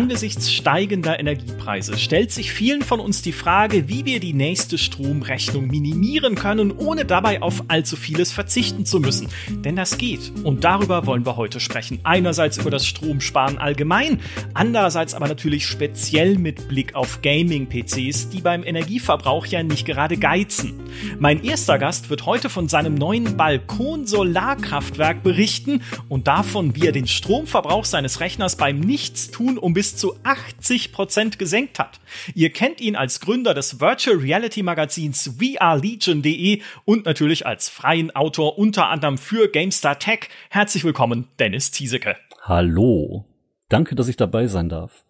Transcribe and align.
Angesichts 0.00 0.50
steigender 0.50 1.20
Energiepreise 1.20 1.98
stellt 1.98 2.32
sich 2.32 2.52
vielen 2.52 2.80
von 2.80 3.00
uns 3.00 3.20
die 3.20 3.32
Frage, 3.32 3.86
wie 3.90 4.06
wir 4.06 4.18
die 4.18 4.32
nächste 4.32 4.78
Stromrechnung 4.78 5.66
minimieren 5.66 6.36
können, 6.36 6.72
ohne 6.72 7.04
dabei 7.04 7.42
auf 7.42 7.64
allzu 7.68 7.96
vieles 7.96 8.32
verzichten 8.32 8.86
zu 8.86 8.98
müssen. 8.98 9.28
Denn 9.50 9.76
das 9.76 9.98
geht. 9.98 10.32
Und 10.42 10.64
darüber 10.64 11.04
wollen 11.04 11.26
wir 11.26 11.36
heute 11.36 11.60
sprechen. 11.60 12.00
Einerseits 12.02 12.56
über 12.56 12.70
das 12.70 12.86
Stromsparen 12.86 13.58
allgemein, 13.58 14.20
andererseits 14.54 15.12
aber 15.12 15.28
natürlich 15.28 15.66
speziell 15.66 16.38
mit 16.38 16.66
Blick 16.66 16.94
auf 16.94 17.20
Gaming-PCs, 17.20 18.30
die 18.30 18.40
beim 18.40 18.64
Energieverbrauch 18.64 19.44
ja 19.44 19.62
nicht 19.62 19.84
gerade 19.84 20.16
geizen. 20.16 20.80
Mein 21.18 21.44
erster 21.44 21.78
Gast 21.78 22.08
wird 22.08 22.24
heute 22.24 22.48
von 22.48 22.70
seinem 22.70 22.94
neuen 22.94 23.36
Balkon-Solarkraftwerk 23.36 25.22
berichten 25.22 25.82
und 26.08 26.26
davon, 26.26 26.74
wie 26.74 26.86
er 26.86 26.92
den 26.92 27.06
Stromverbrauch 27.06 27.84
seines 27.84 28.20
Rechners 28.20 28.56
beim 28.56 28.80
Nichtstun 28.80 29.58
um 29.58 29.74
bis 29.74 29.89
zu 29.96 30.16
80 30.22 30.92
Prozent 30.92 31.38
gesenkt 31.38 31.78
hat. 31.78 32.00
Ihr 32.34 32.50
kennt 32.50 32.80
ihn 32.80 32.96
als 32.96 33.20
Gründer 33.20 33.54
des 33.54 33.80
Virtual 33.80 34.16
Reality 34.16 34.62
Magazins 34.62 35.32
VRLegion.de 35.38 36.60
und 36.84 37.06
natürlich 37.06 37.46
als 37.46 37.68
freien 37.68 38.14
Autor 38.14 38.58
unter 38.58 38.88
anderem 38.88 39.18
für 39.18 39.48
GameStar 39.48 39.98
Tech. 39.98 40.28
Herzlich 40.50 40.84
willkommen, 40.84 41.28
Dennis 41.38 41.72
Ziesecke. 41.72 42.16
Hallo. 42.42 43.24
Danke, 43.68 43.94
dass 43.94 44.08
ich 44.08 44.16
dabei 44.16 44.46
sein 44.46 44.68
darf. 44.68 45.04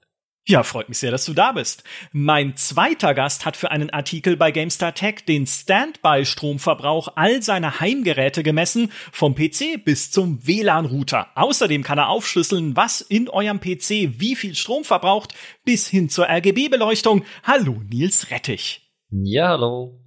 Ja, 0.51 0.65
freut 0.65 0.89
mich 0.89 0.99
sehr, 0.99 1.13
dass 1.13 1.27
du 1.27 1.33
da 1.33 1.53
bist. 1.53 1.85
Mein 2.11 2.57
zweiter 2.57 3.15
Gast 3.15 3.47
hat 3.47 3.57
für 3.57 3.71
einen 3.71 3.91
Artikel 3.91 4.37
bei 4.37 4.51
GameStar 4.51 4.93
Tech 4.97 5.25
den 5.25 5.47
Standby-Stromverbrauch 5.47 7.13
all 7.15 7.41
seiner 7.41 7.79
Heimgeräte 7.79 8.43
gemessen, 8.43 8.91
vom 9.13 9.37
PC 9.37 9.85
bis 9.85 10.11
zum 10.11 10.45
WLAN-Router. 10.45 11.29
Außerdem 11.37 11.85
kann 11.85 11.99
er 11.99 12.09
aufschlüsseln, 12.09 12.75
was 12.75 13.01
in 13.01 13.29
eurem 13.29 13.61
PC 13.61 14.19
wie 14.19 14.35
viel 14.35 14.57
Strom 14.57 14.83
verbraucht, 14.83 15.35
bis 15.65 15.87
hin 15.87 16.09
zur 16.09 16.29
RGB-Beleuchtung. 16.29 17.25
Hallo, 17.45 17.81
Nils 17.89 18.33
Rettich. 18.33 18.91
Ja, 19.09 19.51
hallo. 19.51 20.01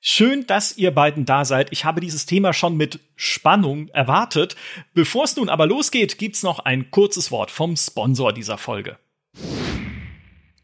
Schön, 0.00 0.48
dass 0.48 0.76
ihr 0.78 0.90
beiden 0.90 1.26
da 1.26 1.44
seid. 1.44 1.70
Ich 1.70 1.84
habe 1.84 2.00
dieses 2.00 2.26
Thema 2.26 2.52
schon 2.52 2.76
mit 2.76 2.98
Spannung 3.14 3.86
erwartet. 3.90 4.56
Bevor 4.94 5.22
es 5.22 5.36
nun 5.36 5.48
aber 5.48 5.66
losgeht, 5.66 6.18
gibt's 6.18 6.42
noch 6.42 6.58
ein 6.58 6.90
kurzes 6.90 7.30
Wort 7.30 7.52
vom 7.52 7.76
Sponsor 7.76 8.32
dieser 8.32 8.58
Folge. 8.58 8.98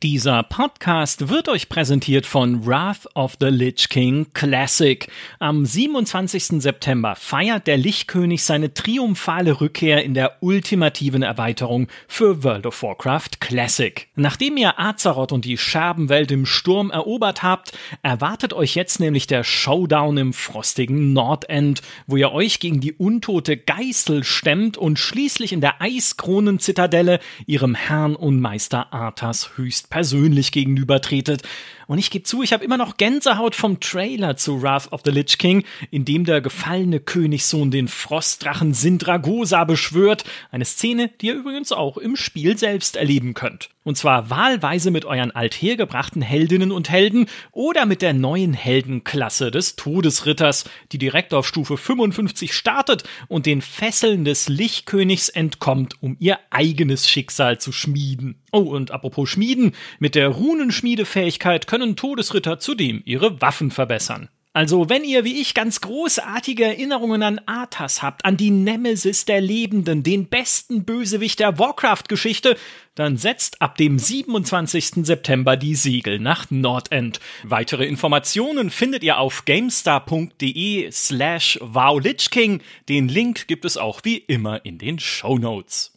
Dieser 0.03 0.43
Podcast 0.43 1.31
wird 1.31 1.49
euch 1.49 1.71
präsentiert 1.71 2.27
von 2.27 2.67
Wrath 2.67 3.09
of 3.15 3.39
the 3.41 3.47
Lich 3.47 3.89
King 3.89 4.27
Classic. 4.35 5.09
Am 5.39 5.65
27. 5.65 6.61
September 6.61 7.17
feiert 7.17 7.67
der 7.67 7.79
Lichtkönig 7.79 8.45
seine 8.45 8.75
triumphale 8.75 9.59
Rückkehr 9.59 10.05
in 10.05 10.13
der 10.13 10.37
ultimativen 10.43 11.23
Erweiterung 11.23 11.89
für 12.09 12.45
World 12.45 12.67
of 12.67 12.83
Warcraft 12.83 13.41
Classic. 13.41 14.07
Nachdem 14.17 14.59
ihr 14.59 14.79
Azeroth 14.79 15.33
und 15.33 15.47
die 15.47 15.57
Scherbenwelt 15.57 16.31
im 16.31 16.45
Sturm 16.45 16.91
erobert 16.91 17.43
habt, 17.43 17.73
erwartet 18.03 18.53
euch 18.53 18.75
jetzt 18.75 19.01
nämlich 19.01 19.27
der 19.27 19.45
Showdown 19.45 20.19
im 20.19 20.33
frostigen 20.35 21.15
Nordend, 21.15 21.81
wo 22.07 22.19
ihr 22.19 22.33
euch 22.33 22.61
gegen 22.61 22.83
die 22.83 22.93
untote 22.93 23.57
Geißel 23.57 24.25
stemmt 24.25 24.77
und 24.77 24.99
schließlich 24.99 25.55
in 25.55 25.63
der 25.63 25.81
Eiskronenzitadelle 25.81 27.19
ihrem 27.47 27.75
Herrn 27.75 28.15
und 28.15 28.41
Meister 28.41 28.93
Arthas 28.93 29.57
höchst 29.57 29.86
persönlich 29.91 30.53
gegenübertretet. 30.53 31.43
Und 31.87 31.99
ich 31.99 32.11
gebe 32.11 32.25
zu, 32.25 32.43
ich 32.43 32.53
habe 32.53 32.65
immer 32.65 32.77
noch 32.77 32.97
Gänsehaut 32.97 33.55
vom 33.55 33.79
Trailer 33.79 34.37
zu 34.37 34.61
Wrath 34.61 34.93
of 34.93 35.03
the 35.05 35.11
Lich 35.13 35.39
King, 35.39 35.65
in 35.91 36.05
dem 36.05 36.25
der 36.25 36.41
gefallene 36.41 36.99
Königssohn 36.99 37.71
den 37.71 37.87
Frostdrachen 37.87 38.75
Sindragosa 38.75 39.65
beschwört. 39.65 40.25
Eine 40.51 40.65
Szene, 40.65 41.11
die 41.21 41.29
ihr 41.29 41.35
übrigens 41.35 41.71
auch 41.71 41.97
im 41.97 42.17
Spiel 42.17 42.59
selbst 42.59 42.97
erleben 42.97 43.35
könnt. 43.35 43.71
Und 43.87 43.97
zwar 43.97 44.31
wahlweise 44.31 44.91
mit 44.91 45.05
euren 45.05 45.31
althergebrachten 45.31 46.21
Heldinnen 46.21 46.73
und 46.73 46.91
Helden 46.91 47.27
oder 47.53 47.87
mit 47.87 48.03
der 48.03 48.15
neuen 48.15 48.53
Heldenklasse 48.53 49.53
des 49.53 49.77
Todesritters, 49.77 50.65
die 50.91 50.99
direkt 50.99 51.33
auf 51.33 51.47
Stufe 51.47 51.77
55 51.77 52.53
startet 52.53 53.05
und 53.29 53.47
den 53.47 53.63
Fesseln 53.63 54.25
des 54.25 54.49
Lichtkönigs 54.49 55.29
entkommt, 55.29 56.03
um 56.03 56.17
ihr 56.19 56.41
eigenes 56.51 57.09
Schicksal 57.09 57.61
zu 57.61 57.71
schmieden. 57.71 58.43
Oh, 58.51 58.61
und 58.61 58.91
apropos 58.91 59.29
Schmieden, 59.29 59.73
mit 60.01 60.17
der 60.17 60.29
Runenschmiedefähigkeit 60.29 61.69
können 61.77 61.95
Todesritter 61.95 62.59
zudem 62.59 63.03
ihre 63.05 63.43
Waffen 63.43 63.71
verbessern. 63.71 64.31
Also, 64.55 64.89
wenn 64.89 65.05
ihr 65.05 65.25
wie 65.25 65.43
ich 65.43 65.53
ganz 65.53 65.83
großartige 65.83 66.65
Erinnerungen 66.65 67.23
an 67.23 67.39
Arthas 67.45 68.01
habt, 68.01 68.25
an 68.25 68.39
die 68.39 68.51
Nemesis 68.51 69.27
der 69.27 69.43
Lebenden, 69.43 70.03
den 70.03 70.29
besten 70.29 70.85
Bösewicht 70.85 71.39
der 71.39 71.59
Warcraft-Geschichte, 71.59 72.57
dann 72.95 73.19
setzt 73.19 73.61
ab 73.61 73.77
dem 73.77 73.99
27. 73.99 75.05
September 75.05 75.59
die 75.59 75.75
Segel 75.75 76.19
nach 76.19 76.51
Nordend. 76.51 77.21
Weitere 77.43 77.85
Informationen 77.85 78.71
findet 78.71 79.05
ihr 79.05 79.19
auf 79.19 79.45
gamestar.de 79.45 80.91
slash 80.91 81.59
wowlichking. 81.61 82.63
Den 82.89 83.09
Link 83.09 83.49
gibt 83.49 83.67
es 83.67 83.77
auch 83.77 84.01
wie 84.05 84.17
immer 84.17 84.65
in 84.65 84.79
den 84.79 84.99
Show 84.99 85.37
Notes. 85.37 85.93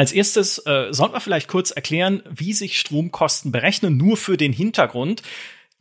Als 0.00 0.12
erstes 0.12 0.56
äh, 0.64 0.94
sollten 0.94 1.12
wir 1.12 1.20
vielleicht 1.20 1.46
kurz 1.46 1.72
erklären, 1.72 2.22
wie 2.30 2.54
sich 2.54 2.80
Stromkosten 2.80 3.52
berechnen, 3.52 3.98
nur 3.98 4.16
für 4.16 4.38
den 4.38 4.50
Hintergrund. 4.50 5.22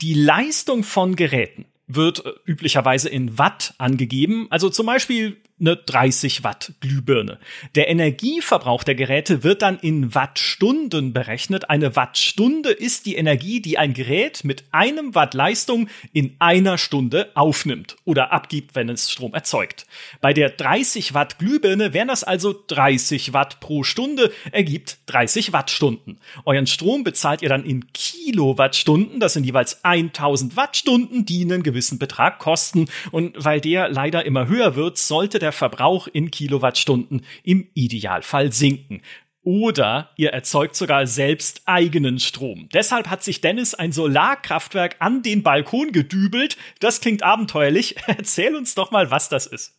Die 0.01 0.13
Leistung 0.13 0.83
von 0.83 1.15
Geräten 1.15 1.63
wird 1.87 2.25
äh, 2.25 2.33
üblicherweise 2.45 3.07
in 3.07 3.37
Watt 3.37 3.75
angegeben. 3.77 4.47
Also 4.49 4.69
zum 4.69 4.87
Beispiel 4.87 5.37
eine 5.59 5.75
30 5.75 6.43
Watt 6.43 6.73
Glühbirne. 6.79 7.37
Der 7.75 7.89
Energieverbrauch 7.89 8.83
der 8.83 8.95
Geräte 8.95 9.43
wird 9.43 9.61
dann 9.61 9.77
in 9.79 10.15
Wattstunden 10.15 11.13
berechnet. 11.13 11.69
Eine 11.69 11.95
Wattstunde 11.95 12.71
ist 12.71 13.05
die 13.05 13.15
Energie, 13.15 13.61
die 13.61 13.77
ein 13.77 13.93
Gerät 13.93 14.43
mit 14.43 14.63
einem 14.71 15.15
Watt 15.15 15.33
Leistung 15.33 15.89
in 16.13 16.35
einer 16.39 16.77
Stunde 16.77 17.31
aufnimmt 17.35 17.97
oder 18.05 18.31
abgibt, 18.31 18.75
wenn 18.75 18.89
es 18.89 19.11
Strom 19.11 19.33
erzeugt. 19.33 19.85
Bei 20.21 20.33
der 20.33 20.49
30 20.49 21.13
Watt 21.13 21.39
Glühbirne 21.39 21.93
wären 21.93 22.07
das 22.07 22.23
also 22.23 22.55
30 22.67 23.33
Watt 23.33 23.59
pro 23.59 23.83
Stunde, 23.83 24.31
ergibt 24.51 24.97
30 25.07 25.53
Wattstunden. 25.53 26.19
Euren 26.45 26.67
Strom 26.67 27.03
bezahlt 27.03 27.41
ihr 27.41 27.49
dann 27.49 27.65
in 27.65 27.91
Kilowattstunden, 27.93 29.19
das 29.19 29.33
sind 29.33 29.43
jeweils 29.43 29.83
1000 29.83 30.55
Wattstunden, 30.55 31.25
die 31.25 31.41
einen 31.41 31.63
gewissen 31.63 31.99
Betrag 31.99 32.39
kosten. 32.39 32.87
Und 33.11 33.33
weil 33.43 33.61
der 33.61 33.89
leider 33.89 34.25
immer 34.25 34.47
höher 34.47 34.75
wird, 34.75 34.97
sollte 34.97 35.39
der 35.39 35.48
der 35.49 35.53
Verbrauch 35.53 36.07
in 36.07 36.29
Kilowattstunden 36.29 37.25
im 37.41 37.67
Idealfall 37.73 38.53
sinken. 38.53 39.01
Oder 39.41 40.11
ihr 40.15 40.29
erzeugt 40.29 40.75
sogar 40.75 41.07
selbst 41.07 41.63
eigenen 41.65 42.19
Strom. 42.19 42.69
Deshalb 42.71 43.09
hat 43.09 43.23
sich 43.23 43.41
Dennis 43.41 43.73
ein 43.73 43.91
Solarkraftwerk 43.91 44.97
an 44.99 45.23
den 45.23 45.41
Balkon 45.41 45.91
gedübelt. 45.91 46.55
Das 46.81 47.01
klingt 47.01 47.23
abenteuerlich. 47.23 47.95
Erzähl 48.05 48.55
uns 48.55 48.75
doch 48.75 48.91
mal, 48.91 49.09
was 49.09 49.27
das 49.27 49.47
ist. 49.47 49.73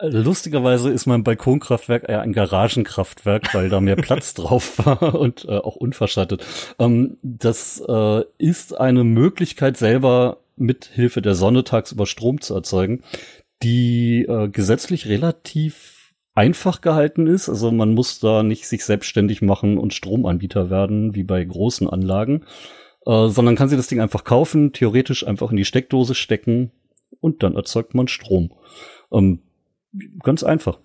Lustigerweise 0.00 0.90
ist 0.90 1.04
mein 1.04 1.24
Balkonkraftwerk 1.24 2.08
eher 2.08 2.22
ein 2.22 2.32
Garagenkraftwerk, 2.32 3.54
weil 3.54 3.68
da 3.68 3.80
mehr 3.82 3.96
Platz 3.96 4.32
drauf 4.34 4.78
war 4.78 5.14
und 5.14 5.44
äh, 5.44 5.58
auch 5.58 5.76
unverschattet. 5.76 6.42
Ähm, 6.78 7.18
das 7.22 7.84
äh, 7.86 8.22
ist 8.38 8.80
eine 8.80 9.04
Möglichkeit, 9.04 9.76
selber 9.76 10.38
mit 10.56 10.86
Hilfe 10.86 11.20
der 11.20 11.34
Sonne 11.34 11.64
tagsüber 11.64 12.06
Strom 12.06 12.40
zu 12.40 12.54
erzeugen 12.54 13.02
die 13.62 14.26
äh, 14.28 14.48
gesetzlich 14.48 15.06
relativ 15.06 16.14
einfach 16.34 16.80
gehalten 16.80 17.26
ist. 17.26 17.48
Also 17.48 17.70
man 17.70 17.94
muss 17.94 18.20
da 18.20 18.42
nicht 18.42 18.66
sich 18.66 18.84
selbstständig 18.84 19.42
machen 19.42 19.78
und 19.78 19.94
Stromanbieter 19.94 20.70
werden, 20.70 21.14
wie 21.14 21.24
bei 21.24 21.44
großen 21.44 21.88
Anlagen, 21.88 22.44
äh, 23.06 23.28
sondern 23.28 23.56
kann 23.56 23.68
sich 23.68 23.78
das 23.78 23.88
Ding 23.88 24.00
einfach 24.00 24.24
kaufen, 24.24 24.72
theoretisch 24.72 25.26
einfach 25.26 25.50
in 25.50 25.56
die 25.56 25.64
Steckdose 25.64 26.14
stecken 26.14 26.72
und 27.20 27.42
dann 27.42 27.54
erzeugt 27.54 27.94
man 27.94 28.08
Strom. 28.08 28.52
Ähm, 29.12 29.42
ganz 30.22 30.42
einfach. 30.42 30.78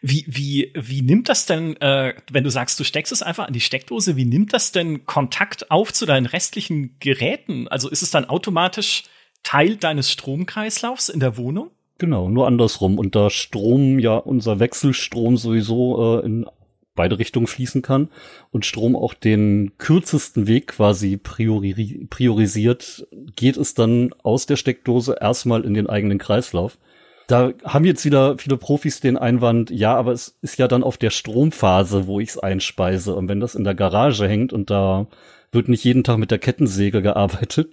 Wie, 0.00 0.24
wie, 0.26 0.72
wie 0.74 1.02
nimmt 1.02 1.28
das 1.28 1.44
denn, 1.44 1.76
äh, 1.80 2.14
wenn 2.30 2.44
du 2.44 2.50
sagst, 2.50 2.80
du 2.80 2.84
steckst 2.84 3.12
es 3.12 3.22
einfach 3.22 3.46
an 3.46 3.52
die 3.52 3.60
Steckdose, 3.60 4.16
wie 4.16 4.24
nimmt 4.24 4.54
das 4.54 4.72
denn 4.72 5.04
Kontakt 5.04 5.70
auf 5.70 5.92
zu 5.92 6.06
deinen 6.06 6.26
restlichen 6.26 6.98
Geräten? 7.00 7.68
Also 7.68 7.90
ist 7.90 8.02
es 8.02 8.10
dann 8.10 8.24
automatisch 8.24 9.04
Teil 9.42 9.76
deines 9.76 10.10
Stromkreislaufs 10.10 11.10
in 11.10 11.20
der 11.20 11.36
Wohnung? 11.36 11.70
Genau, 11.98 12.28
nur 12.28 12.46
andersrum. 12.46 12.98
Und 12.98 13.14
da 13.14 13.30
Strom 13.30 13.98
ja 13.98 14.16
unser 14.16 14.58
Wechselstrom 14.58 15.36
sowieso 15.36 16.20
äh, 16.20 16.26
in 16.26 16.46
beide 16.94 17.18
Richtungen 17.18 17.46
fließen 17.46 17.82
kann 17.82 18.08
und 18.50 18.64
Strom 18.64 18.96
auch 18.96 19.14
den 19.14 19.72
kürzesten 19.78 20.46
Weg 20.46 20.68
quasi 20.68 21.16
priori 21.16 22.06
priorisiert, 22.08 23.06
geht 23.34 23.56
es 23.56 23.74
dann 23.74 24.14
aus 24.22 24.46
der 24.46 24.56
Steckdose 24.56 25.16
erstmal 25.20 25.64
in 25.64 25.74
den 25.74 25.88
eigenen 25.88 26.18
Kreislauf. 26.18 26.78
Da 27.26 27.52
haben 27.64 27.84
jetzt 27.84 28.04
wieder 28.04 28.36
viele 28.38 28.58
Profis 28.58 29.00
den 29.00 29.16
Einwand, 29.16 29.70
ja, 29.70 29.96
aber 29.96 30.12
es 30.12 30.36
ist 30.42 30.58
ja 30.58 30.68
dann 30.68 30.82
auf 30.82 30.98
der 30.98 31.10
Stromphase, 31.10 32.06
wo 32.06 32.20
ich 32.20 32.30
es 32.30 32.38
einspeise. 32.38 33.14
Und 33.14 33.28
wenn 33.28 33.40
das 33.40 33.54
in 33.54 33.64
der 33.64 33.74
Garage 33.74 34.28
hängt 34.28 34.52
und 34.52 34.70
da 34.70 35.06
wird 35.54 35.68
nicht 35.68 35.84
jeden 35.84 36.04
Tag 36.04 36.18
mit 36.18 36.30
der 36.30 36.38
Kettensäge 36.38 37.02
gearbeitet, 37.02 37.72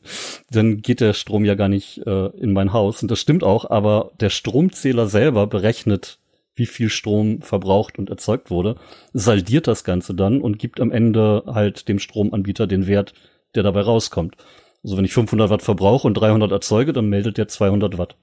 dann 0.50 0.81
geht 0.81 1.01
der 1.01 1.13
Strom 1.13 1.45
ja 1.45 1.56
gar 1.56 1.69
nicht 1.69 2.06
äh, 2.06 2.28
in 2.38 2.54
mein 2.54 2.74
Haus. 2.74 3.01
Und 3.01 3.12
das 3.12 3.19
stimmt 3.19 3.44
auch, 3.44 3.69
aber 3.69 4.12
der 4.19 4.30
Stromzähler 4.30 5.07
selber 5.07 5.48
berechnet 5.48 6.19
wie 6.56 6.66
viel 6.66 6.89
Strom 6.89 7.42
verbraucht 7.42 7.98
und 7.98 8.10
erzeugt 8.10 8.50
wurde, 8.50 8.75
saldiert 9.13 9.68
das 9.68 9.83
Ganze 9.83 10.13
dann 10.13 10.42
und 10.42 10.60
gibt 10.60 10.80
am 10.80 10.92
Ende 10.92 11.44
halt 11.48 11.88
dem 11.88 11.98
Stromanbieter 11.98 12.68
den 12.68 12.88
Wert, 12.88 13.13
der 13.56 13.63
dabei 13.63 13.81
rauskommt. 13.81 14.36
Also 14.84 14.98
wenn 14.98 15.06
ich 15.06 15.13
500 15.13 15.50
Watt 15.50 15.62
verbrauche 15.62 16.07
und 16.07 16.16
300 16.16 16.51
erzeuge, 16.51 16.94
dann 16.94 17.07
meldet 17.07 17.38
der 17.38 17.48
200 17.48 17.98
Watt. 17.98 18.16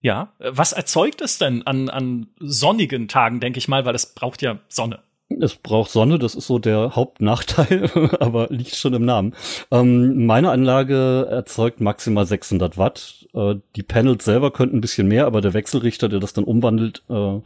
Ja, 0.00 0.32
was 0.38 0.72
erzeugt 0.72 1.20
es 1.20 1.38
denn 1.38 1.66
an, 1.66 1.88
an 1.88 2.28
sonnigen 2.38 3.08
Tagen, 3.08 3.40
denke 3.40 3.58
ich 3.58 3.68
mal, 3.68 3.84
weil 3.84 3.94
es 3.94 4.14
braucht 4.14 4.42
ja 4.42 4.60
Sonne. 4.68 5.00
Es 5.28 5.56
braucht 5.56 5.90
Sonne, 5.90 6.18
das 6.18 6.36
ist 6.36 6.46
so 6.46 6.58
der 6.58 6.94
Hauptnachteil, 6.94 7.90
aber 8.20 8.46
liegt 8.50 8.76
schon 8.76 8.94
im 8.94 9.04
Namen. 9.04 9.34
Ähm, 9.72 10.24
meine 10.26 10.50
Anlage 10.50 11.26
erzeugt 11.28 11.80
maximal 11.80 12.26
600 12.26 12.78
Watt. 12.78 13.26
Äh, 13.34 13.56
die 13.74 13.82
Panels 13.82 14.24
selber 14.24 14.52
könnten 14.52 14.76
ein 14.76 14.80
bisschen 14.80 15.08
mehr, 15.08 15.26
aber 15.26 15.40
der 15.40 15.52
Wechselrichter, 15.54 16.08
der 16.08 16.20
das 16.20 16.32
dann 16.32 16.44
umwandelt, 16.44 17.02
äh, 17.08 17.40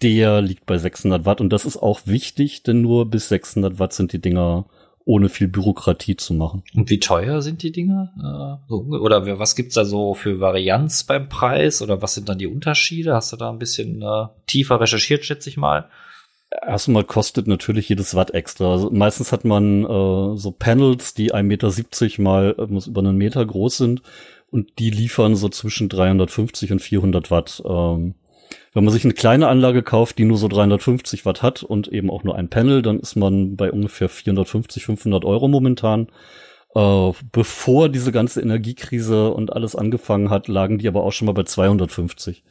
der 0.00 0.40
liegt 0.40 0.64
bei 0.64 0.78
600 0.78 1.26
Watt. 1.26 1.40
Und 1.42 1.50
das 1.50 1.66
ist 1.66 1.76
auch 1.76 2.00
wichtig, 2.06 2.62
denn 2.62 2.80
nur 2.80 3.10
bis 3.10 3.28
600 3.28 3.78
Watt 3.78 3.92
sind 3.92 4.12
die 4.12 4.20
Dinger 4.20 4.64
ohne 5.04 5.30
viel 5.30 5.48
Bürokratie 5.48 6.16
zu 6.16 6.34
machen. 6.34 6.62
Und 6.74 6.90
wie 6.90 7.00
teuer 7.00 7.40
sind 7.40 7.62
die 7.62 7.72
Dinger? 7.72 8.60
Äh, 8.70 8.72
oder 8.72 9.38
was 9.38 9.54
gibt's 9.56 9.74
da 9.74 9.84
so 9.84 10.14
für 10.14 10.40
Varianz 10.40 11.04
beim 11.04 11.28
Preis? 11.28 11.82
Oder 11.82 12.00
was 12.00 12.14
sind 12.14 12.28
dann 12.28 12.38
die 12.38 12.46
Unterschiede? 12.46 13.14
Hast 13.14 13.32
du 13.32 13.36
da 13.36 13.50
ein 13.50 13.58
bisschen 13.58 14.02
äh, 14.02 14.26
tiefer 14.46 14.80
recherchiert, 14.80 15.24
schätze 15.24 15.48
ich 15.48 15.56
mal? 15.56 15.88
Erstmal 16.50 17.04
kostet 17.04 17.46
natürlich 17.46 17.90
jedes 17.90 18.14
Watt 18.14 18.32
extra. 18.32 18.72
Also 18.72 18.90
meistens 18.90 19.32
hat 19.32 19.44
man 19.44 19.84
äh, 19.84 20.36
so 20.36 20.54
Panels, 20.58 21.12
die 21.12 21.34
1,70 21.34 21.42
Meter 21.42 22.22
mal 22.22 22.54
äh, 22.58 22.88
über 22.88 23.00
einen 23.00 23.18
Meter 23.18 23.44
groß 23.44 23.76
sind 23.76 24.02
und 24.50 24.78
die 24.78 24.90
liefern 24.90 25.36
so 25.36 25.50
zwischen 25.50 25.90
350 25.90 26.72
und 26.72 26.80
400 26.80 27.30
Watt. 27.30 27.62
Ähm, 27.66 28.14
wenn 28.72 28.84
man 28.84 28.92
sich 28.92 29.04
eine 29.04 29.12
kleine 29.12 29.48
Anlage 29.48 29.82
kauft, 29.82 30.18
die 30.18 30.24
nur 30.24 30.38
so 30.38 30.48
350 30.48 31.26
Watt 31.26 31.42
hat 31.42 31.62
und 31.62 31.88
eben 31.88 32.10
auch 32.10 32.24
nur 32.24 32.36
ein 32.36 32.48
Panel, 32.48 32.80
dann 32.80 32.98
ist 32.98 33.16
man 33.16 33.56
bei 33.56 33.70
ungefähr 33.70 34.08
450, 34.08 34.86
500 34.86 35.26
Euro 35.26 35.48
momentan. 35.48 36.08
Äh, 36.74 37.12
bevor 37.30 37.90
diese 37.90 38.12
ganze 38.12 38.40
Energiekrise 38.40 39.30
und 39.30 39.52
alles 39.52 39.76
angefangen 39.76 40.30
hat, 40.30 40.48
lagen 40.48 40.78
die 40.78 40.88
aber 40.88 41.02
auch 41.02 41.12
schon 41.12 41.26
mal 41.26 41.32
bei 41.32 41.42
250 41.42 42.42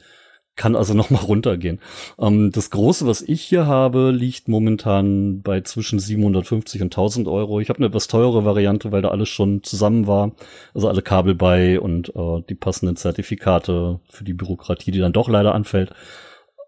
kann 0.58 0.76
also 0.76 0.94
noch 0.96 1.10
mal 1.10 1.20
runtergehen. 1.20 1.80
Ähm, 2.20 2.52
das 2.52 2.70
große, 2.70 3.08
was 3.08 3.22
ich 3.22 3.42
hier 3.42 3.66
habe, 3.66 4.12
liegt 4.12 4.50
momentan 4.50 5.42
bei 5.42 5.62
zwischen 5.62 6.00
750 6.00 6.82
und 6.82 6.88
1000 6.88 7.28
Euro. 7.28 7.62
Ich 7.62 7.70
habe 7.70 7.80
eine 7.80 7.88
etwas 7.88 8.08
teure 8.08 8.44
Variante, 8.44 8.92
weil 8.92 9.02
da 9.02 9.10
alles 9.10 9.30
schon 9.30 9.64
zusammen 9.64 10.08
war. 10.08 10.34
Also 10.74 10.90
alle 10.90 11.02
Kabel 11.02 11.36
bei 11.36 11.80
und 11.80 12.10
äh, 12.16 12.42
die 12.50 12.56
passenden 12.56 12.98
Zertifikate 12.98 14.02
für 14.10 14.24
die 14.24 14.34
Bürokratie, 14.34 14.92
die 14.92 15.00
dann 15.00 15.14
doch 15.14 15.30
leider 15.30 15.56
anfällt. 15.56 15.94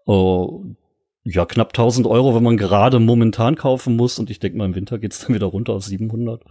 Äh, 0.06 0.46
ja, 1.24 1.44
knapp 1.44 1.68
1000 1.68 2.06
Euro, 2.06 2.34
wenn 2.34 2.42
man 2.42 2.56
gerade 2.56 2.98
momentan 2.98 3.56
kaufen 3.56 3.96
muss. 3.96 4.18
Und 4.18 4.30
ich 4.30 4.38
denke 4.38 4.56
mal, 4.56 4.64
im 4.64 4.74
Winter 4.74 4.98
geht's 4.98 5.20
dann 5.20 5.34
wieder 5.34 5.46
runter 5.46 5.74
auf 5.74 5.84
700 5.84 6.42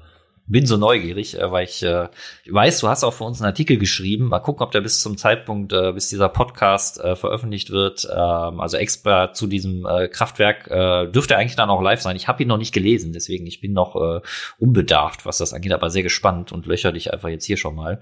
bin 0.50 0.66
so 0.66 0.78
neugierig, 0.78 1.40
äh, 1.40 1.52
weil 1.52 1.64
ich, 1.64 1.84
äh, 1.84 2.10
weiß, 2.50 2.80
du 2.80 2.90
hast 2.90 3.04
auch 3.04 3.14
für 3.14 3.24
uns 3.24 3.40
einen 3.40 3.48
Artikel 3.48 3.78
geschrieben. 3.78 4.26
Mal 4.26 4.40
gucken, 4.40 4.64
ob 4.64 4.72
der 4.72 4.82
bis 4.82 5.00
zum 5.00 5.18
Zeitpunkt, 5.18 5.72
äh, 5.72 5.94
bis 5.94 6.10
dieser 6.10 6.28
Podcast 6.28 7.00
äh, 7.00 7.16
veröffentlicht 7.16 7.70
wird, 7.70 8.08
ähm, 8.12 8.60
also 8.60 8.78
extra 8.78 9.32
zu 9.32 9.48
diesem 9.48 9.86
äh, 9.86 10.08
Kraftwerk, 10.08 10.68
äh, 10.68 11.08
dürfte 11.12 11.38
eigentlich 11.38 11.56
dann 11.56 11.70
auch 11.70 11.82
live 11.82 12.02
sein. 12.02 12.16
Ich 12.16 12.28
habe 12.28 12.42
ihn 12.44 12.50
noch 12.50 12.58
nicht 12.58 12.74
gelesen, 12.74 13.14
deswegen 13.14 13.46
ich 13.46 13.62
bin 13.62 13.74
noch 13.74 13.96
äh, 13.96 14.22
unbedarft, 14.58 15.26
was 15.26 15.38
das 15.38 15.54
angeht, 15.54 15.72
aber 15.72 15.90
sehr 15.90 16.04
gespannt 16.04 16.52
und 16.52 16.66
löcher 16.66 16.92
dich 16.92 17.14
einfach 17.14 17.30
jetzt 17.30 17.46
hier 17.46 17.58
schon 17.58 17.76
mal. 17.76 18.02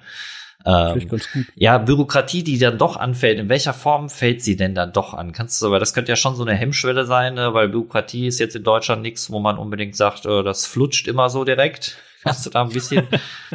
Ähm, 0.66 1.10
ja, 1.56 1.78
Bürokratie, 1.78 2.44
die 2.44 2.58
dann 2.58 2.78
doch 2.78 2.98
anfällt, 2.98 3.40
in 3.40 3.50
welcher 3.50 3.74
Form 3.74 4.10
fällt 4.10 4.42
sie 4.42 4.58
denn 4.58 4.76
dann 4.76 4.92
doch 4.92 5.14
an? 5.14 5.32
Kannst 5.32 5.62
du, 5.62 5.68
aber 5.68 5.80
das 5.80 5.94
könnte 5.94 6.12
ja 6.12 6.16
schon 6.16 6.36
so 6.36 6.44
eine 6.44 6.56
Hemmschwelle 6.56 7.06
sein, 7.06 7.36
ne? 7.36 7.54
weil 7.54 7.70
Bürokratie 7.70 8.28
ist 8.28 8.40
jetzt 8.40 8.56
in 8.56 8.64
Deutschland 8.64 9.02
nichts, 9.02 9.32
wo 9.32 9.40
man 9.40 9.58
unbedingt 9.58 9.96
sagt, 9.96 10.26
äh, 10.26 10.44
das 10.44 10.66
flutscht 10.66 11.08
immer 11.08 11.30
so 11.30 11.44
direkt. 11.44 11.98
Kannst 12.24 12.46
du 12.46 12.50
da 12.50 12.64
ein 12.64 12.70
bisschen 12.70 13.08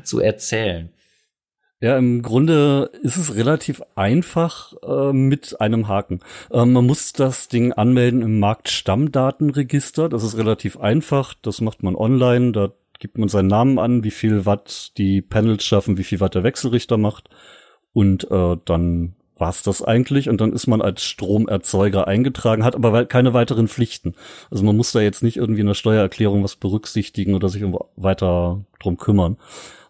zu 0.02 0.20
erzählen? 0.20 0.90
Ja, 1.82 1.98
im 1.98 2.22
Grunde 2.22 2.92
ist 3.02 3.16
es 3.16 3.34
relativ 3.34 3.82
einfach 3.96 4.72
äh, 4.84 5.12
mit 5.12 5.60
einem 5.60 5.88
Haken. 5.88 6.20
Äh, 6.52 6.64
man 6.64 6.86
muss 6.86 7.12
das 7.12 7.48
Ding 7.48 7.72
anmelden 7.72 8.22
im 8.22 8.38
Marktstammdatenregister. 8.38 10.08
Das 10.08 10.22
ist 10.22 10.36
relativ 10.36 10.78
einfach. 10.78 11.34
Das 11.42 11.60
macht 11.60 11.82
man 11.82 11.96
online. 11.96 12.52
Da 12.52 12.70
gibt 13.02 13.18
man 13.18 13.28
seinen 13.28 13.48
Namen 13.48 13.80
an, 13.80 14.04
wie 14.04 14.12
viel 14.12 14.46
Watt 14.46 14.92
die 14.96 15.22
Panels 15.22 15.64
schaffen, 15.64 15.98
wie 15.98 16.04
viel 16.04 16.20
Watt 16.20 16.36
der 16.36 16.44
Wechselrichter 16.44 16.98
macht. 16.98 17.28
Und 17.92 18.30
äh, 18.30 18.56
dann 18.64 19.16
war's 19.36 19.64
das 19.64 19.82
eigentlich 19.82 20.28
und 20.28 20.40
dann 20.40 20.52
ist 20.52 20.68
man 20.68 20.80
als 20.80 21.02
Stromerzeuger 21.02 22.06
eingetragen, 22.06 22.64
hat 22.64 22.76
aber 22.76 23.04
keine 23.06 23.34
weiteren 23.34 23.66
Pflichten. 23.66 24.14
Also 24.52 24.62
man 24.62 24.76
muss 24.76 24.92
da 24.92 25.00
jetzt 25.00 25.24
nicht 25.24 25.36
irgendwie 25.36 25.62
in 25.62 25.66
der 25.66 25.74
Steuererklärung 25.74 26.44
was 26.44 26.54
berücksichtigen 26.54 27.34
oder 27.34 27.48
sich 27.48 27.64
weiter 27.96 28.64
drum 28.78 28.98
kümmern. 28.98 29.36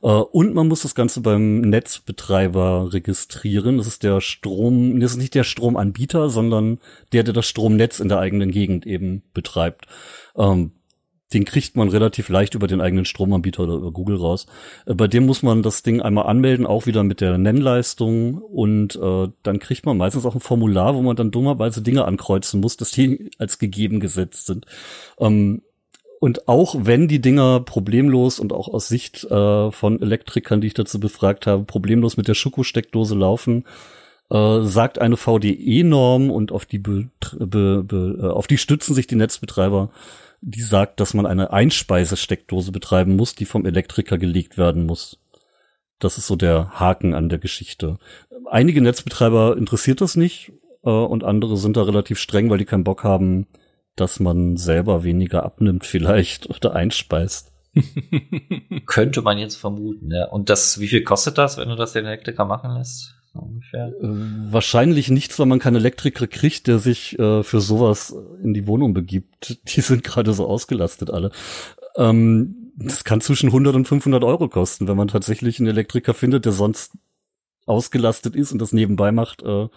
Äh, 0.03 0.07
und 0.07 0.55
man 0.55 0.69
muss 0.69 0.81
das 0.81 0.95
Ganze 0.95 1.21
beim 1.21 1.61
Netzbetreiber 1.61 2.95
registrieren. 2.95 3.77
Das 3.77 3.87
ist 3.87 4.05
der 4.05 4.23
Strom, 4.23 4.99
das 5.01 5.11
ist 5.11 5.19
nicht 5.19 5.35
der 5.35 5.45
Stromanbieter, 5.45 6.31
sondern 6.31 6.79
der, 7.13 7.25
der 7.25 7.35
das 7.35 7.45
Stromnetz 7.45 8.01
in 8.01 8.09
der 8.09 8.21
eigenen 8.21 8.53
Gegend 8.53 8.87
eben 8.87 9.23
betreibt. 9.35 9.85
Ähm, 10.35 10.73
den 11.33 11.45
kriegt 11.45 11.77
man 11.77 11.89
relativ 11.89 12.29
leicht 12.29 12.55
über 12.55 12.67
den 12.67 12.81
eigenen 12.81 13.05
Stromanbieter 13.05 13.65
oder 13.65 13.75
über 13.75 13.93
Google 13.93 14.17
raus. 14.17 14.47
Äh, 14.87 14.95
bei 14.95 15.09
dem 15.09 15.27
muss 15.27 15.43
man 15.43 15.63
das 15.63 15.83
Ding 15.83 16.01
einmal 16.01 16.27
anmelden, 16.27 16.67
auch 16.67 16.87
wieder 16.87 17.03
mit 17.03 17.21
der 17.21 17.39
Nennleistung 17.39 18.39
und 18.39 18.97
äh, 18.97 19.29
dann 19.43 19.59
kriegt 19.59 19.87
man 19.87 19.97
meistens 19.97 20.27
auch 20.27 20.35
ein 20.35 20.41
Formular, 20.41 20.95
wo 20.95 21.03
man 21.03 21.17
dann 21.17 21.31
dummerweise 21.31 21.83
Dinge 21.83 22.05
ankreuzen 22.05 22.61
muss, 22.61 22.77
dass 22.77 22.91
die 22.91 23.31
als 23.39 23.59
gegeben 23.59 24.01
gesetzt 24.01 24.47
sind. 24.47 24.67
Ähm, 25.19 25.63
und 26.21 26.47
auch 26.47 26.77
wenn 26.79 27.09
die 27.09 27.21
Dinger 27.21 27.59
problemlos 27.59 28.39
und 28.39 28.53
auch 28.53 28.69
aus 28.69 28.87
Sicht 28.87 29.25
äh, 29.25 29.73
von 29.73 30.01
Elektrikern, 30.01 30.61
die 30.61 30.69
ich 30.69 30.75
dazu 30.75 31.01
befragt 31.01 31.49
habe, 31.49 31.65
problemlos 31.65 32.17
mit 32.17 32.29
der 32.29 32.35
Schokosteckdose 32.35 33.17
laufen, 33.17 33.65
äh, 34.31 34.63
sagt 34.63 35.01
eine 35.01 35.17
VDE-Norm 35.17 36.31
und 36.31 36.53
auf 36.53 36.65
die, 36.65 36.79
be, 36.79 37.09
be, 37.39 37.83
be, 37.83 38.19
äh, 38.21 38.27
auf 38.27 38.47
die 38.47 38.57
stützen 38.57 38.95
sich 38.95 39.09
die 39.09 39.17
Netzbetreiber 39.17 39.91
die 40.43 40.61
sagt, 40.61 40.99
dass 41.01 41.15
man 41.15 41.25
eine 41.25 41.53
Einspeisesteckdose 41.53 42.73
betreiben 42.73 43.17
muss, 43.17 43.35
die 43.35 43.45
vom 43.45 43.65
Elektriker 43.65 44.19
gelegt 44.19 44.59
werden 44.59 44.85
muss. 44.85 45.19
Das 46.01 46.19
ist 46.19 46.27
so 46.27 46.35
der 46.35 46.81
Haken 46.81 47.15
an 47.15 47.29
der 47.29 47.39
Geschichte. 47.39 47.99
Einige 48.51 48.83
Netzbetreiber 48.83 49.57
interessiert 49.57 50.01
das 50.01 50.17
nicht 50.17 50.53
äh, 50.85 50.91
und 50.91 51.23
andere 51.23 51.57
sind 51.57 51.77
da 51.77 51.85
relativ 51.85 52.19
streng, 52.19 52.51
weil 52.51 52.59
die 52.59 52.65
keinen 52.65 52.83
Bock 52.83 53.05
haben, 53.05 53.47
dass 53.95 54.19
man 54.19 54.57
selber 54.57 55.05
weniger 55.05 55.45
abnimmt 55.45 55.87
vielleicht 55.87 56.51
oder 56.55 56.75
einspeist. 56.75 57.53
Könnte 58.85 59.23
man 59.23 59.39
jetzt 59.39 59.57
vermuten, 59.57 60.11
ja. 60.11 60.27
Und 60.27 60.51
das, 60.51 60.81
wie 60.81 60.89
viel 60.89 61.05
kostet 61.05 61.39
das, 61.39 61.57
wenn 61.57 61.69
du 61.69 61.77
das 61.77 61.93
den 61.93 62.05
Elektriker 62.05 62.45
machen 62.45 62.73
lässt? 62.73 63.15
Ungefähr? 63.41 63.89
Äh, 63.89 64.53
wahrscheinlich 64.53 65.11
nichts, 65.11 65.39
weil 65.39 65.47
man 65.47 65.59
keinen 65.59 65.77
Elektriker 65.77 66.27
kriegt, 66.27 66.67
der 66.67 66.79
sich 66.79 67.19
äh, 67.19 67.43
für 67.43 67.61
sowas 67.61 68.15
in 68.43 68.55
die 68.55 68.67
Wohnung 68.67 68.95
begibt. 68.95 69.59
Die 69.69 69.81
sind 69.81 70.05
gerade 70.05 70.33
so 70.33 70.47
ausgelastet 70.47 71.11
alle. 71.11 71.31
Ähm, 71.97 72.73
das 72.77 73.05
kann 73.05 73.21
zwischen 73.21 73.49
100 73.49 73.75
und 73.75 73.87
500 73.87 74.25
Euro 74.25 74.49
kosten, 74.49 74.89
wenn 74.89 74.97
man 74.97 75.09
tatsächlich 75.09 75.59
einen 75.59 75.69
Elektriker 75.69 76.15
findet, 76.15 76.45
der 76.45 76.53
sonst 76.53 76.93
ausgelastet 77.67 78.35
ist 78.35 78.53
und 78.53 78.61
das 78.61 78.73
nebenbei 78.73 79.13
macht 79.13 79.43
äh, 79.43 79.69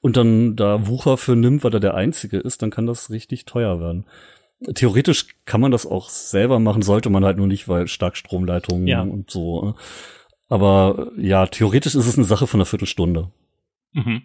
und 0.00 0.16
dann 0.16 0.56
da 0.56 0.86
Wucher 0.88 1.16
für 1.16 1.36
nimmt, 1.36 1.62
weil 1.64 1.74
er 1.74 1.80
der 1.80 1.94
Einzige 1.94 2.38
ist, 2.38 2.62
dann 2.62 2.70
kann 2.70 2.86
das 2.86 3.10
richtig 3.10 3.44
teuer 3.44 3.80
werden. 3.80 4.06
Theoretisch 4.74 5.36
kann 5.44 5.60
man 5.60 5.70
das 5.70 5.86
auch 5.86 6.08
selber 6.08 6.58
machen, 6.58 6.82
sollte 6.82 7.10
man 7.10 7.24
halt 7.24 7.36
nur 7.36 7.46
nicht, 7.46 7.68
weil 7.68 7.86
Starkstromleitungen 7.86 8.88
ja. 8.88 9.02
und 9.02 9.30
so. 9.30 9.62
Ne? 9.62 9.74
Aber 10.48 11.10
ja, 11.16 11.46
theoretisch 11.46 11.94
ist 11.94 12.06
es 12.06 12.16
eine 12.16 12.26
Sache 12.26 12.46
von 12.46 12.58
einer 12.58 12.66
Viertelstunde. 12.66 13.30
Mhm. 13.92 14.22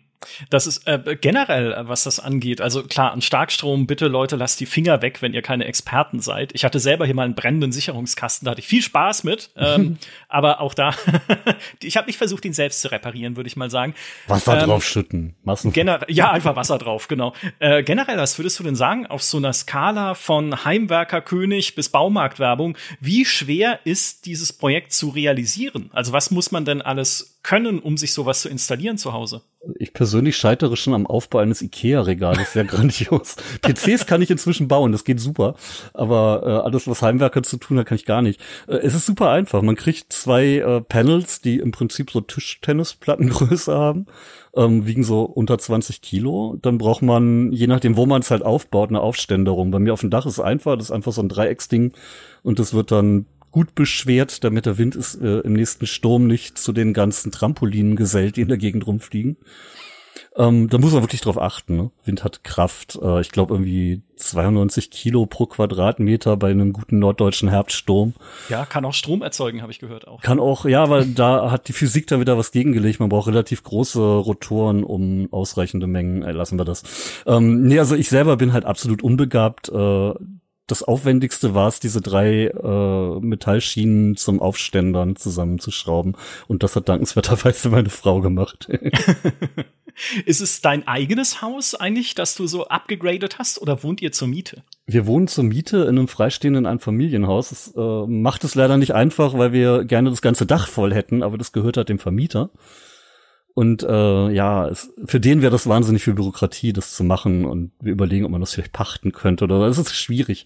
Das 0.50 0.68
ist 0.68 0.88
äh, 0.88 1.18
generell, 1.20 1.74
äh, 1.74 1.88
was 1.88 2.04
das 2.04 2.20
angeht. 2.20 2.62
Also 2.62 2.84
klar, 2.84 3.12
an 3.12 3.22
Starkstrom, 3.22 3.88
bitte 3.88 4.08
Leute, 4.08 4.36
lasst 4.36 4.60
die 4.60 4.66
Finger 4.66 5.02
weg, 5.02 5.22
wenn 5.22 5.34
ihr 5.34 5.42
keine 5.42 5.66
Experten 5.66 6.20
seid. 6.20 6.52
Ich 6.54 6.66
hatte 6.66 6.80
selber 6.80 7.06
hier 7.06 7.16
mal 7.16 7.24
einen 7.24 7.36
brennenden 7.36 7.72
Sicherungskasten, 7.72 8.46
da 8.46 8.52
hatte 8.52 8.62
ich 8.62 8.68
viel 8.68 8.82
Spaß 8.82 9.24
mit. 9.24 9.52
Ähm, 9.56 9.98
aber 10.30 10.62
auch 10.62 10.74
da, 10.74 10.94
ich 11.82 11.98
habe 11.98 12.08
nicht 12.08 12.18
versucht, 12.18 12.46
ihn 12.46 12.54
selbst 12.54 12.82
zu 12.82 12.92
reparieren, 12.92 13.36
würde 13.36 13.48
ich 13.48 13.56
mal 13.56 13.70
sagen. 13.70 13.94
Wasser 14.28 14.60
ähm, 14.62 14.70
draufschütten. 14.70 15.36
Massen. 15.44 15.74
Ja, 16.08 16.32
einfach 16.32 16.56
Wasser 16.56 16.78
drauf, 16.78 17.08
genau. 17.08 17.34
Äh, 17.60 17.84
generell, 17.84 18.18
was 18.18 18.38
würdest 18.38 18.60
du 18.60 18.64
denn 18.64 18.76
sagen, 18.76 19.06
auf 19.08 19.24
so 19.24 19.38
einer 19.38 19.54
Skala 19.54 20.14
von 20.14 20.66
Heimwerkerkönig 20.66 21.76
bis 21.76 21.90
Baumarktwerbung, 21.90 22.78
wie 23.00 23.26
schwer 23.26 23.80
ist 23.84 24.26
dieses 24.26 24.54
Projekt 24.54 24.94
zu 24.94 25.10
realisieren? 25.10 25.90
Also 25.94 26.14
was 26.14 26.32
muss 26.32 26.52
man 26.52 26.66
denn 26.66 26.82
alles 26.82 27.33
können, 27.44 27.80
um 27.80 27.98
sich 27.98 28.14
sowas 28.14 28.42
zu 28.42 28.50
installieren 28.50 28.98
zu 28.98 29.14
Hause? 29.14 29.42
ich 29.80 29.94
persönlich 29.94 30.36
scheitere 30.36 30.76
schon 30.76 30.94
am 30.94 31.08
Aufbau 31.08 31.40
eines 31.40 31.62
Ikea-Regales, 31.62 32.54
sehr 32.54 32.64
grandios. 32.66 33.36
PCs 33.62 34.06
kann 34.06 34.22
ich 34.22 34.30
inzwischen 34.30 34.68
bauen, 34.68 34.92
das 34.92 35.04
geht 35.04 35.20
super, 35.20 35.56
aber 35.94 36.44
äh, 36.46 36.66
alles, 36.66 36.88
was 36.88 37.02
Heimwerker 37.02 37.44
zu 37.44 37.58
tun 37.58 37.80
hat, 37.80 37.86
kann 37.86 37.96
ich 37.96 38.06
gar 38.06 38.22
nicht. 38.22 38.42
Äh, 38.68 38.78
es 38.78 38.94
ist 38.94 39.06
super 39.06 39.30
einfach. 39.30 39.62
Man 39.62 39.76
kriegt 39.76 40.12
zwei 40.12 40.58
äh, 40.58 40.82
Panels, 40.82 41.42
die 41.42 41.60
im 41.60 41.72
Prinzip 41.72 42.12
so 42.12 42.22
Tischtennisplattengröße 42.22 43.74
haben, 43.74 44.06
ähm, 44.56 44.86
wiegen 44.86 45.04
so 45.04 45.24
unter 45.24 45.58
20 45.58 46.02
Kilo. 46.02 46.58
Dann 46.62 46.78
braucht 46.78 47.02
man, 47.02 47.52
je 47.52 47.68
nachdem, 47.68 47.96
wo 47.96 48.06
man 48.06 48.22
es 48.22 48.32
halt 48.32 48.44
aufbaut, 48.44 48.90
eine 48.90 49.02
Aufständerung. 49.02 49.72
Bei 49.72 49.80
mir 49.80 49.94
auf 49.94 50.02
dem 50.02 50.10
Dach 50.10 50.26
ist 50.26 50.34
es 50.34 50.40
einfach, 50.40 50.76
das 50.76 50.86
ist 50.86 50.92
einfach 50.92 51.14
so 51.14 51.22
ein 51.22 51.30
Dreiecksding 51.30 51.94
und 52.44 52.60
das 52.60 52.74
wird 52.74 52.92
dann 52.92 53.26
gut 53.54 53.76
beschwert, 53.76 54.44
damit 54.44 54.66
der 54.66 54.78
Wind 54.78 54.96
ist 54.96 55.16
äh, 55.22 55.40
im 55.40 55.54
nächsten 55.54 55.88
Sturm 55.88 56.28
nicht 56.28 56.58
zu 56.58 56.74
den 56.74 56.92
ganzen 56.92 57.32
Trampolinen 57.32 57.96
gesellt, 57.96 58.36
die 58.36 58.42
in 58.42 58.50
der 58.50 58.58
Gegend 58.58 58.86
rumfliegen. 58.86 59.38
Ähm, 60.36 60.68
da 60.70 60.80
muss 60.80 60.94
man 60.94 61.04
wirklich 61.04 61.22
drauf 61.22 61.40
achten. 61.40 61.78
Ne? 61.78 61.92
Wind 62.06 62.24
hat 62.24 62.44
Kraft. 62.44 62.98
Äh, 63.02 63.22
ich 63.22 63.32
glaube 63.32 63.54
irgendwie 63.54 64.02
92 64.16 64.90
Kilo 64.90 65.26
pro 65.28 65.46
Quadratmeter 65.46 66.38
bei 66.38 66.50
einem 66.50 66.74
guten 66.74 66.98
norddeutschen 66.98 67.50
Herbststurm. 67.50 68.14
Ja, 68.50 68.66
kann 68.66 68.86
auch 68.86 68.94
Strom 68.94 69.22
erzeugen, 69.22 69.62
habe 69.62 69.72
ich 69.72 69.80
gehört 69.80 70.08
auch. 70.08 70.22
Kann 70.22 70.40
auch, 70.40 70.66
ja, 70.66 70.90
weil 70.90 71.06
da 71.06 71.52
hat 71.52 71.68
die 71.68 71.74
Physik 71.74 72.08
da 72.08 72.20
wieder 72.20 72.38
was 72.38 72.52
gegengelegt. 72.52 73.00
Man 73.00 73.10
braucht 73.10 73.28
relativ 73.28 73.64
große 73.64 74.00
Rotoren, 74.00 74.84
um 74.84 75.32
ausreichende 75.32 75.86
Mengen. 75.86 76.24
Äh, 76.24 76.32
lassen 76.32 76.58
wir 76.58 76.66
das. 76.66 76.84
Ähm, 77.28 77.64
nee, 77.68 77.78
also 77.78 77.96
ich 77.96 78.10
selber 78.10 78.36
bin 78.38 78.54
halt 78.54 78.66
absolut 78.66 79.04
unbegabt. 79.04 79.70
Äh, 79.70 80.14
das 80.74 80.82
Aufwendigste 80.82 81.54
war 81.54 81.68
es, 81.68 81.80
diese 81.80 82.02
drei 82.02 82.48
äh, 82.48 83.20
Metallschienen 83.20 84.16
zum 84.16 84.42
Aufständern 84.42 85.16
zusammenzuschrauben. 85.16 86.18
Und 86.48 86.64
das 86.64 86.76
hat 86.76 86.90
dankenswerterweise 86.90 87.70
meine 87.70 87.92
Frau 87.92 88.22
gemacht. 88.22 88.70
Ist 90.26 90.42
es 90.42 90.62
dein 90.62 90.88
eigenes 90.88 91.44
Haus 91.44 91.76
eigentlich, 91.76 92.16
das 92.16 92.34
du 92.34 92.48
so 92.48 92.66
abgegradet 92.66 93.38
hast, 93.38 93.62
oder 93.62 93.84
wohnt 93.84 94.02
ihr 94.02 94.12
zur 94.12 94.28
Miete? 94.28 94.64
Wir 94.88 95.06
wohnen 95.06 95.28
zur 95.28 95.44
Miete 95.44 95.84
in 95.84 95.90
einem 95.90 96.08
freistehenden 96.08 96.66
Einfamilienhaus. 96.66 97.50
Das 97.50 97.74
äh, 97.78 98.08
macht 98.08 98.44
es 98.44 98.56
leider 98.56 98.78
nicht 98.78 98.96
einfach, 98.96 99.38
weil 99.38 99.54
wir 99.54 99.84
gerne 99.84 100.10
das 100.10 100.24
ganze 100.24 100.48
Dach 100.48 100.68
voll 100.68 100.92
hätten, 100.92 101.22
aber 101.22 101.38
das 101.38 101.52
gehört 101.52 101.78
halt 101.78 101.90
dem 101.90 102.00
Vermieter. 102.00 102.50
Und 103.56 103.84
äh, 103.84 104.30
ja, 104.32 104.68
es, 104.68 104.92
für 105.06 105.20
den 105.20 105.44
wäre 105.44 105.52
das 105.52 105.68
wahnsinnig 105.68 106.04
viel 106.04 106.16
Bürokratie, 106.16 106.74
das 106.74 106.96
zu 106.96 107.04
machen. 107.04 107.46
Und 107.46 107.72
wir 107.80 107.92
überlegen, 107.92 108.26
ob 108.26 108.32
man 108.32 108.42
das 108.42 108.54
vielleicht 108.54 108.74
pachten 108.74 109.12
könnte 109.12 109.44
oder 109.44 109.68
das 109.68 109.78
ist 109.78 109.94
schwierig. 109.96 110.46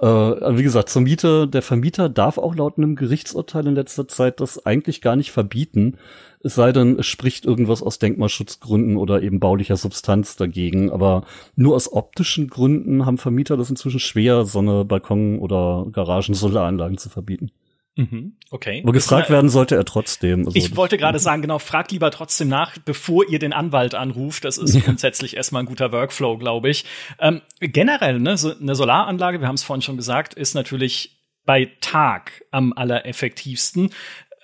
Äh, 0.00 0.06
wie 0.06 0.64
gesagt, 0.64 0.88
zur 0.88 1.02
Miete, 1.02 1.46
der 1.46 1.62
Vermieter 1.62 2.08
darf 2.08 2.36
auch 2.36 2.56
laut 2.56 2.76
einem 2.76 2.96
Gerichtsurteil 2.96 3.68
in 3.68 3.74
letzter 3.76 4.08
Zeit 4.08 4.40
das 4.40 4.66
eigentlich 4.66 5.00
gar 5.00 5.14
nicht 5.14 5.30
verbieten. 5.30 5.98
Es 6.40 6.56
sei 6.56 6.72
denn, 6.72 6.98
es 6.98 7.06
spricht 7.06 7.44
irgendwas 7.44 7.82
aus 7.82 8.00
Denkmalschutzgründen 8.00 8.96
oder 8.96 9.22
eben 9.22 9.38
baulicher 9.38 9.76
Substanz 9.76 10.34
dagegen. 10.34 10.90
Aber 10.90 11.24
nur 11.54 11.76
aus 11.76 11.92
optischen 11.92 12.48
Gründen 12.48 13.06
haben 13.06 13.18
Vermieter 13.18 13.56
das 13.56 13.70
inzwischen 13.70 14.00
schwer, 14.00 14.44
so 14.44 14.58
eine 14.58 14.84
Balkon- 14.84 15.38
oder 15.38 15.86
Garagen-Solaranlagen 15.92 16.98
zu 16.98 17.08
verbieten. 17.08 17.52
Mhm, 17.98 18.34
okay. 18.52 18.80
Aber 18.84 18.92
gefragt 18.92 19.28
werden 19.28 19.50
sollte 19.50 19.74
er 19.74 19.84
trotzdem. 19.84 20.46
Also 20.46 20.56
ich 20.56 20.76
wollte 20.76 20.96
gerade 20.98 21.18
sagen, 21.18 21.42
genau, 21.42 21.58
fragt 21.58 21.90
lieber 21.90 22.12
trotzdem 22.12 22.46
nach, 22.48 22.78
bevor 22.78 23.28
ihr 23.28 23.40
den 23.40 23.52
Anwalt 23.52 23.96
anruft. 23.96 24.44
Das 24.44 24.56
ist 24.56 24.84
grundsätzlich 24.84 25.36
erstmal 25.36 25.64
ein 25.64 25.66
guter 25.66 25.90
Workflow, 25.90 26.38
glaube 26.38 26.70
ich. 26.70 26.84
Ähm, 27.18 27.42
generell, 27.58 28.20
ne, 28.20 28.38
so 28.38 28.54
eine 28.56 28.76
Solaranlage, 28.76 29.40
wir 29.40 29.48
haben 29.48 29.56
es 29.56 29.64
vorhin 29.64 29.82
schon 29.82 29.96
gesagt, 29.96 30.34
ist 30.34 30.54
natürlich 30.54 31.18
bei 31.44 31.72
Tag 31.80 32.44
am 32.52 32.72
allereffektivsten. 32.72 33.90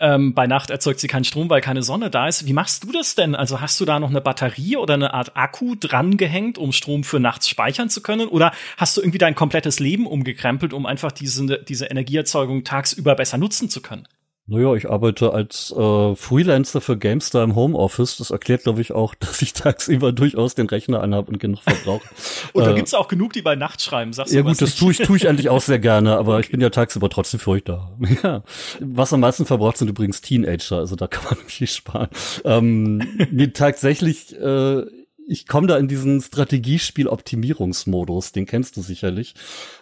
Ähm, 0.05 0.35
bei 0.35 0.47
Nacht 0.47 0.69
erzeugt 0.69 1.01
sie 1.01 1.09
keinen 1.09 1.25
Strom, 1.25 1.49
weil 1.49 1.63
keine 1.63 1.83
Sonne 1.83 2.11
da 2.11 2.29
ist. 2.29 2.47
Wie 2.47 2.53
machst 2.53 2.85
du 2.85 2.93
das 2.93 3.15
denn? 3.15 3.35
Also 3.35 3.63
hast 3.63 3.81
du 3.81 3.87
da 3.87 3.99
noch 3.99 4.11
eine 4.11 4.21
Batterie 4.21 4.77
oder 4.77 4.93
eine 4.93 5.15
Art 5.15 5.35
Akku 5.35 5.77
dran 5.81 6.19
gehängt, 6.19 6.59
um 6.59 6.73
Strom 6.73 7.05
für 7.05 7.21
nachts 7.21 7.49
speichern 7.49 7.89
zu 7.89 8.03
können? 8.03 8.29
Oder 8.29 8.53
hast 8.77 8.99
du 8.99 9.01
irgendwie 9.01 9.17
dein 9.17 9.35
komplettes 9.35 9.81
Leben 9.81 10.07
umgekrempelt, 10.07 10.75
um 10.75 10.85
einfach 10.85 11.11
diese, 11.11 11.59
diese 11.65 11.87
Energieerzeugung 11.87 12.65
tagsüber 12.65 13.15
besser 13.15 13.39
nutzen 13.39 13.71
zu 13.71 13.81
können? 13.81 14.07
Naja, 14.47 14.75
ich 14.75 14.91
arbeite 14.91 15.33
als 15.33 15.73
äh, 15.75 16.15
Freelancer 16.15 16.83
für 16.83 16.99
GameStar 16.99 17.45
im 17.45 17.55
Homeoffice. 17.55 18.19
Das 18.19 18.31
erklärt, 18.31 18.65
glaube 18.65 18.83
ich, 18.83 18.93
auch, 18.93 19.15
dass 19.19 19.41
ich 19.41 19.55
tagsüber 19.55 20.13
durchaus 20.13 20.55
den 20.55 20.67
Rechner 20.67 21.03
anhabe 21.03 21.31
und 21.31 21.41
genug 21.41 21.63
verbrauche. 21.63 22.07
und 22.53 22.67
da 22.67 22.73
äh, 22.73 22.75
gibt's 22.75 22.93
auch 22.93 23.09
genug, 23.09 23.33
die 23.33 23.41
bei 23.41 23.57
Nacht 23.57 23.81
schreiben, 23.81 24.13
sagst 24.13 24.35
ja, 24.35 24.43
du? 24.43 24.49
Ja 24.49 24.53
gut, 24.53 24.61
das 24.61 24.77
tue 24.77 24.93
ich, 24.93 24.99
tue 24.99 25.17
ich 25.17 25.29
eigentlich 25.29 25.49
auch 25.49 25.63
sehr 25.63 25.79
gerne, 25.79 26.19
aber 26.19 26.41
ich 26.41 26.51
bin 26.51 26.61
ja 26.61 26.69
tagsüber 26.69 27.09
trotzdem 27.09 27.41
für 27.41 27.53
euch 27.53 27.65
da. 27.65 27.91
ja. 28.23 28.43
Was 28.81 29.15
am 29.15 29.21
meisten 29.21 29.47
verbraucht 29.47 29.79
sind 29.79 29.89
übrigens 29.89 30.21
Teenager, 30.21 30.77
also 30.77 30.95
da 30.95 31.07
kann 31.07 31.25
man 31.25 31.47
viel 31.47 31.67
sparen. 31.67 32.09
Ähm, 32.45 32.99
nee, 33.31 33.47
tatsächlich 33.49 34.39
äh, 34.39 34.85
ich 35.27 35.47
komme 35.47 35.67
da 35.67 35.79
in 35.79 35.89
diesen 35.89 36.21
Strategiespiel-Optimierungsmodus, 36.21 38.33
den 38.33 38.45
kennst 38.47 38.77
du 38.77 38.83
sicherlich. 38.83 39.35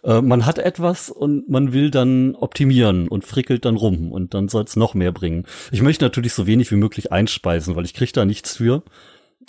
Äh, 0.05 0.21
man 0.21 0.47
hat 0.47 0.59
etwas 0.59 1.11
und 1.11 1.49
man 1.49 1.73
will 1.73 1.91
dann 1.91 2.35
optimieren 2.35 3.09
und 3.09 3.25
frickelt 3.25 3.65
dann 3.65 3.77
rum 3.77 4.13
und 4.13 4.35
dann 4.35 4.49
soll 4.49 4.65
es 4.65 4.77
noch 4.77 4.95
mehr 4.95 5.13
bringen. 5.13 5.45
Ich 5.71 5.83
möchte 5.83 6.05
natürlich 6.05 6.35
so 6.35 6.47
wenig 6.47 6.71
wie 6.71 6.77
möglich 6.77 7.13
einspeisen, 7.13 7.77
weil 7.77 7.85
ich 7.85 7.95
kriege 7.95 8.13
da 8.13 8.25
nichts 8.25 8.57
für. 8.57 8.83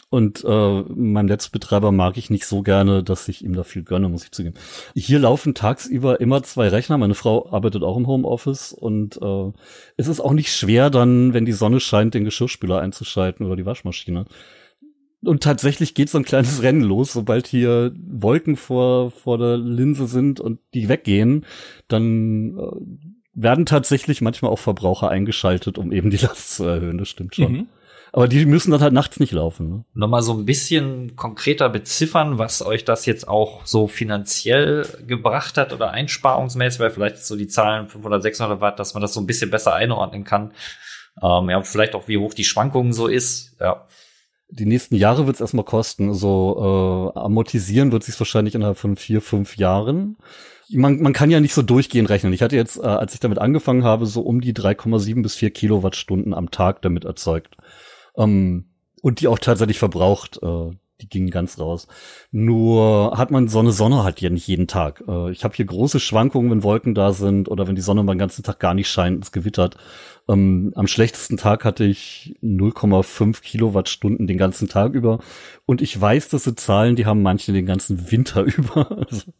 Und 0.09 0.43
äh, 0.43 0.81
meinem 0.81 1.25
Netzbetreiber 1.25 1.91
mag 1.91 2.17
ich 2.17 2.29
nicht 2.29 2.45
so 2.45 2.61
gerne, 2.61 3.03
dass 3.03 3.27
ich 3.27 3.43
ihm 3.43 3.55
da 3.55 3.63
viel 3.63 3.83
gönne, 3.83 4.09
muss 4.09 4.23
ich 4.23 4.31
zugeben. 4.31 4.55
Hier 4.95 5.19
laufen 5.19 5.55
tagsüber 5.55 6.19
immer 6.19 6.43
zwei 6.43 6.67
Rechner. 6.67 6.99
Meine 6.99 7.15
Frau 7.15 7.51
arbeitet 7.51 7.83
auch 7.83 7.97
im 7.97 8.07
Homeoffice 8.07 8.73
und 8.73 9.19
äh, 9.21 9.51
es 9.97 10.07
ist 10.07 10.19
auch 10.19 10.33
nicht 10.33 10.51
schwer, 10.51 10.91
dann, 10.91 11.33
wenn 11.33 11.45
die 11.45 11.51
Sonne 11.51 11.79
scheint, 11.79 12.13
den 12.13 12.25
Geschirrspüler 12.25 12.79
einzuschalten 12.79 13.45
oder 13.45 13.55
die 13.55 13.65
Waschmaschine 13.65 14.25
und 15.25 15.43
tatsächlich 15.43 15.93
geht 15.93 16.09
so 16.09 16.17
ein 16.17 16.25
kleines 16.25 16.61
Rennen 16.63 16.81
los, 16.81 17.13
sobald 17.13 17.47
hier 17.47 17.93
Wolken 17.95 18.55
vor, 18.55 19.11
vor 19.11 19.37
der 19.37 19.57
Linse 19.57 20.07
sind 20.07 20.39
und 20.39 20.59
die 20.73 20.89
weggehen, 20.89 21.45
dann 21.87 22.57
äh, 22.57 22.61
werden 23.33 23.65
tatsächlich 23.65 24.21
manchmal 24.21 24.51
auch 24.51 24.59
Verbraucher 24.59 25.09
eingeschaltet, 25.09 25.77
um 25.77 25.91
eben 25.91 26.09
die 26.09 26.17
Last 26.21 26.55
zu 26.55 26.65
erhöhen, 26.65 26.97
das 26.97 27.09
stimmt 27.09 27.35
schon. 27.35 27.51
Mhm. 27.51 27.67
Aber 28.15 28.27
die 28.27 28.45
müssen 28.45 28.69
dann 28.69 28.81
halt 28.81 28.93
nachts 28.93 29.19
nicht 29.19 29.31
laufen. 29.31 29.69
Ne? 29.69 29.85
Nochmal 29.95 30.21
so 30.21 30.33
ein 30.33 30.45
bisschen 30.45 31.15
konkreter 31.15 31.67
beziffern, 31.69 32.37
was 32.37 32.63
euch 32.63 32.85
das 32.85 33.07
jetzt 33.07 33.27
auch 33.27 33.65
so 33.65 33.87
finanziell 33.87 34.85
gebracht 35.07 35.57
hat 35.57 35.73
oder 35.73 35.89
einsparungsmäßig, 35.89 36.79
weil 36.79 36.91
vielleicht 36.91 37.25
so 37.25 37.35
die 37.35 37.47
Zahlen 37.47 37.87
500, 37.87 38.21
600 38.21 38.61
Watt, 38.61 38.77
dass 38.77 38.93
man 38.93 39.01
das 39.01 39.15
so 39.15 39.19
ein 39.19 39.25
bisschen 39.25 39.49
besser 39.49 39.73
einordnen 39.73 40.25
kann. 40.25 40.51
Ähm, 41.23 41.49
ja, 41.49 41.59
vielleicht 41.63 41.95
auch 41.95 42.07
wie 42.07 42.19
hoch 42.19 42.35
die 42.35 42.43
Schwankungen 42.43 42.93
so 42.93 43.07
ist. 43.07 43.55
Ja 43.59 43.87
die 44.49 44.65
nächsten 44.65 44.95
Jahre 44.95 45.25
wird 45.25 45.35
es 45.35 45.41
erstmal 45.41 45.65
kosten. 45.65 46.13
So 46.13 47.11
äh, 47.15 47.19
amortisieren 47.19 47.91
wird 47.91 48.03
sich 48.03 48.19
wahrscheinlich 48.19 48.55
innerhalb 48.55 48.77
von 48.77 48.95
vier, 48.95 49.21
fünf 49.21 49.57
Jahren. 49.57 50.17
Man, 50.69 51.01
man 51.01 51.13
kann 51.13 51.31
ja 51.31 51.39
nicht 51.39 51.53
so 51.53 51.61
durchgehend 51.61 52.09
rechnen. 52.09 52.33
Ich 52.33 52.41
hatte 52.41 52.55
jetzt, 52.55 52.77
äh, 52.77 52.81
als 52.81 53.13
ich 53.13 53.19
damit 53.19 53.39
angefangen 53.39 53.83
habe, 53.83 54.05
so 54.05 54.21
um 54.21 54.41
die 54.41 54.53
3,7 54.53 55.21
bis 55.21 55.35
4 55.35 55.51
Kilowattstunden 55.51 56.33
am 56.33 56.51
Tag 56.51 56.81
damit 56.81 57.05
erzeugt. 57.05 57.57
Ähm, 58.17 58.65
und 59.01 59.19
die 59.19 59.27
auch 59.27 59.39
tatsächlich 59.39 59.79
verbraucht. 59.79 60.39
Äh, 60.41 60.71
die 61.03 61.09
gingen 61.09 61.29
ganz 61.29 61.59
raus. 61.59 61.87
Nur 62.31 63.17
hat 63.17 63.31
man 63.31 63.47
so 63.47 63.59
eine 63.59 63.71
Sonne 63.71 64.03
halt 64.03 64.21
ja 64.21 64.29
nicht 64.29 64.47
jeden 64.47 64.67
Tag. 64.67 65.03
Äh, 65.07 65.31
ich 65.31 65.43
habe 65.43 65.55
hier 65.55 65.65
große 65.65 65.99
Schwankungen, 65.99 66.49
wenn 66.49 66.63
Wolken 66.63 66.95
da 66.95 67.11
sind 67.13 67.49
oder 67.49 67.67
wenn 67.67 67.75
die 67.75 67.81
Sonne 67.81 68.03
mal 68.03 68.13
den 68.13 68.19
ganzen 68.19 68.43
Tag 68.43 68.59
gar 68.59 68.73
nicht 68.73 68.89
scheint, 68.89 69.23
es 69.23 69.31
gewittert. 69.31 69.77
Ähm, 70.29 70.71
am 70.75 70.87
schlechtesten 70.87 71.37
Tag 71.37 71.65
hatte 71.65 71.83
ich 71.83 72.35
0,5 72.41 73.41
Kilowattstunden 73.41 74.27
den 74.27 74.37
ganzen 74.37 74.69
Tag 74.69 74.93
über. 74.93 75.19
Und 75.65 75.81
ich 75.81 75.99
weiß, 75.99 76.29
dass 76.29 76.45
so 76.45 76.51
Zahlen, 76.51 76.95
die 76.95 77.05
haben 77.05 77.21
manche 77.21 77.51
den 77.51 77.65
ganzen 77.65 78.11
Winter 78.11 78.43
über. 78.57 79.05
Also, 79.05 79.33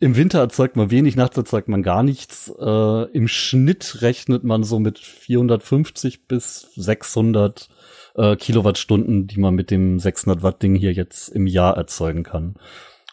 Im 0.00 0.16
Winter 0.16 0.40
erzeugt 0.40 0.76
man 0.76 0.90
wenig, 0.90 1.16
nachts 1.16 1.36
erzeugt 1.36 1.68
man 1.68 1.82
gar 1.82 2.02
nichts. 2.02 2.52
Äh, 2.58 3.02
Im 3.12 3.28
Schnitt 3.28 4.02
rechnet 4.02 4.44
man 4.44 4.64
so 4.64 4.78
mit 4.78 4.98
450 4.98 6.26
bis 6.26 6.72
600 6.76 7.68
äh, 8.16 8.36
Kilowattstunden, 8.36 9.26
die 9.26 9.40
man 9.40 9.54
mit 9.54 9.70
dem 9.70 9.98
600 9.98 10.42
Watt 10.42 10.62
Ding 10.62 10.74
hier 10.74 10.92
jetzt 10.92 11.28
im 11.28 11.46
Jahr 11.46 11.76
erzeugen 11.76 12.24
kann. 12.24 12.56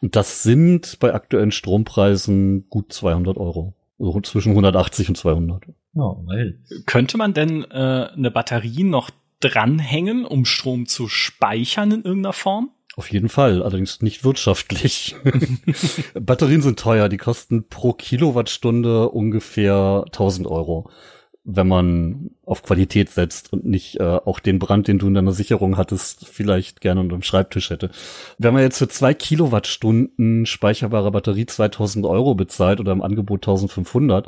Und 0.02 0.16
das 0.16 0.44
sind 0.44 0.98
bei 1.00 1.14
aktuellen 1.14 1.52
Strompreisen 1.52 2.68
gut 2.70 2.92
200 2.92 3.38
Euro. 3.38 3.74
Also 3.98 4.20
zwischen 4.22 4.50
180 4.50 5.10
und 5.10 5.16
200. 5.16 5.64
Ja, 5.96 6.16
weil. 6.26 6.60
Könnte 6.86 7.18
man 7.18 7.34
denn 7.34 7.64
äh, 7.64 8.10
eine 8.16 8.32
Batterie 8.32 8.84
noch 8.84 9.10
dranhängen, 9.40 10.26
um 10.26 10.46
Strom 10.46 10.86
zu 10.86 11.08
speichern 11.08 11.92
in 11.92 12.04
irgendeiner 12.04 12.34
Form? 12.34 12.72
Auf 12.96 13.12
jeden 13.12 13.28
Fall, 13.28 13.62
allerdings 13.62 14.02
nicht 14.02 14.24
wirtschaftlich. 14.24 15.16
Batterien 16.14 16.62
sind 16.62 16.80
teuer, 16.80 17.10
die 17.10 17.18
kosten 17.18 17.68
pro 17.68 17.94
Kilowattstunde 17.94 19.10
ungefähr 19.10 20.04
1000 20.06 20.48
Euro 20.48 20.90
wenn 21.48 21.68
man 21.68 22.32
auf 22.44 22.64
Qualität 22.64 23.12
setzt 23.12 23.54
und 23.54 23.66
nicht 23.66 24.00
äh, 24.00 24.04
auch 24.04 24.40
den 24.40 24.58
Brand, 24.58 24.88
den 24.88 24.98
du 24.98 25.08
in 25.08 25.14
deiner 25.14 25.32
Sicherung 25.32 25.78
hattest, 25.78 26.28
vielleicht 26.28 26.82
gerne 26.82 27.02
unter 27.02 27.16
dem 27.16 27.22
Schreibtisch 27.22 27.70
hätte. 27.70 27.92
Wenn 28.40 28.56
man 28.56 28.64
jetzt 28.64 28.80
für 28.80 28.88
zwei 28.88 29.14
Kilowattstunden 29.14 30.48
speicherbare 30.48 31.12
Batterie 31.12 31.46
2000 31.46 32.08
Euro 32.08 32.34
bezahlt 32.34 32.80
oder 32.80 32.92
im 32.92 33.04
Angebot 33.04 33.44
1500, 33.44 34.28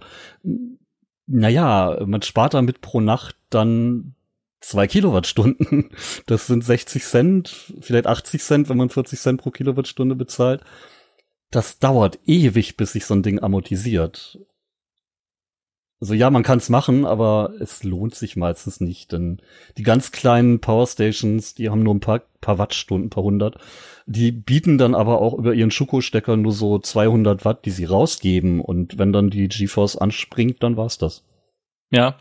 naja, 1.28 2.00
man 2.06 2.22
spart 2.22 2.54
damit 2.54 2.82
pro 2.82 3.02
Nacht 3.02 3.36
dann 3.50 4.16
zwei 4.62 4.88
Kilowattstunden. 4.88 5.92
Das 6.26 6.48
sind 6.48 6.64
60 6.64 7.04
Cent, 7.04 7.74
vielleicht 7.80 8.08
80 8.08 8.42
Cent, 8.42 8.70
wenn 8.70 8.78
man 8.78 8.90
40 8.90 9.20
Cent 9.20 9.42
pro 9.42 9.52
Kilowattstunde 9.52 10.16
bezahlt. 10.16 10.62
Das 11.52 11.80
dauert 11.80 12.20
ewig, 12.26 12.76
bis 12.76 12.94
sich 12.94 13.06
so 13.06 13.14
ein 13.14 13.24
Ding 13.24 13.42
amortisiert. 13.42 14.40
Also 16.00 16.14
ja, 16.14 16.30
man 16.30 16.44
kann 16.44 16.60
es 16.60 16.70
machen, 16.70 17.06
aber 17.06 17.54
es 17.60 17.84
lohnt 17.84 18.14
sich 18.14 18.36
meistens 18.36 18.80
nicht, 18.80 19.12
denn 19.12 19.42
die 19.78 19.84
ganz 19.84 20.12
kleinen 20.12 20.60
Powerstations, 20.60 21.56
die 21.56 21.70
haben 21.70 21.82
nur 21.82 21.96
ein 21.96 22.00
paar, 22.00 22.22
paar 22.40 22.60
Wattstunden, 22.60 23.10
paar 23.10 23.24
hundert. 23.24 23.58
Die 24.06 24.32
bieten 24.32 24.78
dann 24.78 24.94
aber 24.94 25.20
auch 25.20 25.34
über 25.34 25.54
ihren 25.54 25.72
Schuko-Stecker 25.72 26.38
nur 26.38 26.54
so 26.54 26.78
200 26.78 27.46
Watt, 27.46 27.66
die 27.66 27.72
sie 27.72 27.86
rausgeben. 27.86 28.62
Und 28.62 29.00
wenn 29.00 29.12
dann 29.12 29.32
die 29.32 29.48
GeForce 29.48 29.98
anspringt, 29.98 30.62
dann 30.62 30.78
war's 30.78 30.98
das. 30.98 31.26
Ja, 31.90 32.18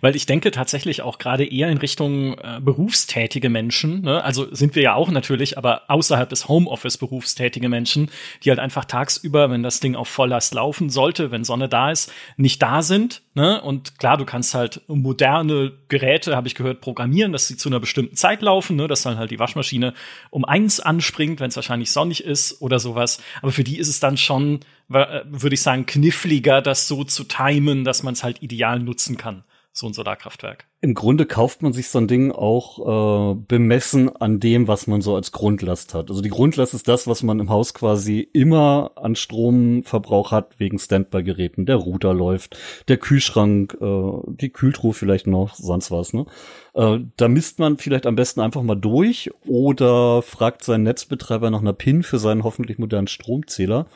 weil 0.00 0.16
ich 0.16 0.26
denke 0.26 0.50
tatsächlich 0.50 1.02
auch 1.02 1.18
gerade 1.18 1.44
eher 1.44 1.68
in 1.68 1.78
Richtung 1.78 2.34
äh, 2.38 2.60
berufstätige 2.60 3.48
Menschen, 3.48 4.02
ne? 4.02 4.22
also 4.22 4.52
sind 4.54 4.74
wir 4.74 4.82
ja 4.82 4.94
auch 4.94 5.10
natürlich, 5.10 5.58
aber 5.58 5.82
außerhalb 5.88 6.28
des 6.28 6.48
Homeoffice 6.48 6.98
berufstätige 6.98 7.68
Menschen, 7.68 8.10
die 8.42 8.50
halt 8.50 8.58
einfach 8.58 8.84
tagsüber, 8.84 9.50
wenn 9.50 9.62
das 9.62 9.80
Ding 9.80 9.94
auf 9.94 10.08
Volllast 10.08 10.54
laufen 10.54 10.90
sollte, 10.90 11.30
wenn 11.30 11.44
Sonne 11.44 11.68
da 11.68 11.90
ist, 11.90 12.12
nicht 12.36 12.60
da 12.62 12.82
sind. 12.82 13.22
Ne? 13.34 13.60
Und 13.62 13.98
klar, 13.98 14.16
du 14.16 14.24
kannst 14.24 14.54
halt 14.54 14.82
moderne 14.88 15.72
Geräte, 15.88 16.36
habe 16.36 16.48
ich 16.48 16.54
gehört, 16.54 16.80
programmieren, 16.80 17.32
dass 17.32 17.46
sie 17.46 17.56
zu 17.56 17.68
einer 17.68 17.80
bestimmten 17.80 18.16
Zeit 18.16 18.42
laufen, 18.42 18.76
ne? 18.76 18.88
dass 18.88 19.02
dann 19.02 19.18
halt 19.18 19.30
die 19.30 19.38
Waschmaschine 19.38 19.94
um 20.30 20.44
eins 20.44 20.80
anspringt, 20.80 21.40
wenn 21.40 21.48
es 21.48 21.56
wahrscheinlich 21.56 21.92
sonnig 21.92 22.24
ist 22.24 22.60
oder 22.60 22.78
sowas. 22.78 23.22
Aber 23.42 23.52
für 23.52 23.64
die 23.64 23.78
ist 23.78 23.88
es 23.88 24.00
dann 24.00 24.16
schon, 24.16 24.60
äh, 24.92 25.20
würde 25.26 25.54
ich 25.54 25.62
sagen, 25.62 25.86
kniffliger, 25.86 26.60
das 26.60 26.88
so 26.88 27.04
zu 27.04 27.24
timen, 27.24 27.84
dass 27.84 28.02
man 28.02 28.14
es 28.14 28.24
halt 28.24 28.42
ideal 28.42 28.80
nutzen 28.80 29.16
kann 29.16 29.44
so 29.72 29.86
ein 29.86 29.92
Solarkraftwerk. 29.92 30.66
Im 30.80 30.94
Grunde 30.94 31.26
kauft 31.26 31.62
man 31.62 31.72
sich 31.72 31.88
so 31.88 31.98
ein 31.98 32.08
Ding 32.08 32.32
auch 32.32 33.34
äh, 33.34 33.34
bemessen 33.46 34.14
an 34.16 34.40
dem, 34.40 34.66
was 34.66 34.86
man 34.86 35.00
so 35.00 35.14
als 35.14 35.30
Grundlast 35.30 35.94
hat. 35.94 36.10
Also 36.10 36.22
die 36.22 36.28
Grundlast 36.28 36.74
ist 36.74 36.88
das, 36.88 37.06
was 37.06 37.22
man 37.22 37.38
im 37.38 37.50
Haus 37.50 37.72
quasi 37.72 38.20
immer 38.20 38.92
an 38.96 39.14
Stromverbrauch 39.14 40.32
hat 40.32 40.58
wegen 40.58 40.78
Standby-Geräten. 40.78 41.66
Der 41.66 41.76
Router 41.76 42.12
läuft, 42.12 42.58
der 42.88 42.96
Kühlschrank, 42.96 43.76
äh, 43.80 44.10
die 44.26 44.50
Kühltruhe 44.50 44.92
vielleicht 44.92 45.28
noch, 45.28 45.54
sonst 45.54 45.90
was. 45.92 46.12
Ne? 46.14 46.26
Äh, 46.74 46.98
da 47.16 47.28
misst 47.28 47.60
man 47.60 47.78
vielleicht 47.78 48.06
am 48.06 48.16
besten 48.16 48.40
einfach 48.40 48.62
mal 48.62 48.74
durch 48.74 49.30
oder 49.46 50.22
fragt 50.22 50.64
seinen 50.64 50.82
Netzbetreiber 50.82 51.50
nach 51.50 51.60
einer 51.60 51.74
PIN 51.74 52.02
für 52.02 52.18
seinen 52.18 52.42
hoffentlich 52.42 52.78
modernen 52.78 53.06
Stromzähler. 53.06 53.86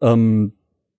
Ähm, 0.00 0.54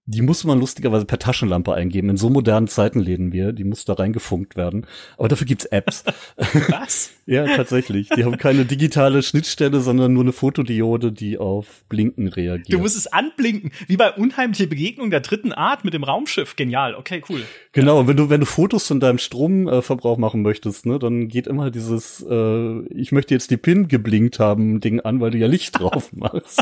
die 0.05 0.21
muss 0.21 0.43
man 0.43 0.59
lustigerweise 0.59 1.05
per 1.05 1.17
Taschenlampe 1.17 1.73
eingeben. 1.73 2.09
In 2.09 2.17
so 2.17 2.29
modernen 2.29 2.67
Zeiten 2.67 2.99
leben 2.99 3.31
wir. 3.31 3.53
Die 3.53 3.63
muss 3.63 3.85
da 3.85 3.93
reingefunkt 3.93 4.57
werden. 4.57 4.85
Aber 5.17 5.29
dafür 5.29 5.47
gibt's 5.47 5.63
Apps. 5.65 6.03
Was? 6.69 7.11
ja, 7.25 7.45
tatsächlich. 7.55 8.09
Die 8.09 8.25
haben 8.25 8.37
keine 8.37 8.65
digitale 8.65 9.23
Schnittstelle, 9.23 9.79
sondern 9.79 10.11
nur 10.11 10.23
eine 10.23 10.33
Fotodiode, 10.33 11.13
die 11.13 11.37
auf 11.37 11.85
Blinken 11.87 12.27
reagiert. 12.27 12.73
Du 12.73 12.79
musst 12.79 12.97
es 12.97 13.07
anblinken. 13.07 13.71
Wie 13.87 13.95
bei 13.95 14.11
Unheimliche 14.11 14.67
Begegnung 14.67 15.09
der 15.09 15.21
dritten 15.21 15.53
Art 15.53 15.85
mit 15.85 15.93
dem 15.93 16.03
Raumschiff. 16.03 16.57
Genial. 16.57 16.95
Okay, 16.95 17.23
cool. 17.29 17.43
Genau. 17.71 18.01
Ja. 18.01 18.07
Wenn 18.07 18.17
du, 18.17 18.29
wenn 18.29 18.41
du 18.41 18.45
Fotos 18.45 18.85
von 18.85 18.99
deinem 18.99 19.19
Stromverbrauch 19.19 20.17
machen 20.17 20.41
möchtest, 20.41 20.85
ne, 20.85 20.99
dann 20.99 21.29
geht 21.29 21.47
immer 21.47 21.71
dieses, 21.71 22.25
äh, 22.29 22.79
ich 22.87 23.13
möchte 23.13 23.33
jetzt 23.33 23.51
die 23.51 23.57
PIN 23.57 23.87
geblinkt 23.87 24.39
haben 24.39 24.81
Ding 24.81 24.99
an, 24.99 25.21
weil 25.21 25.31
du 25.31 25.37
ja 25.37 25.47
Licht 25.47 25.79
drauf 25.79 26.11
machst. 26.11 26.61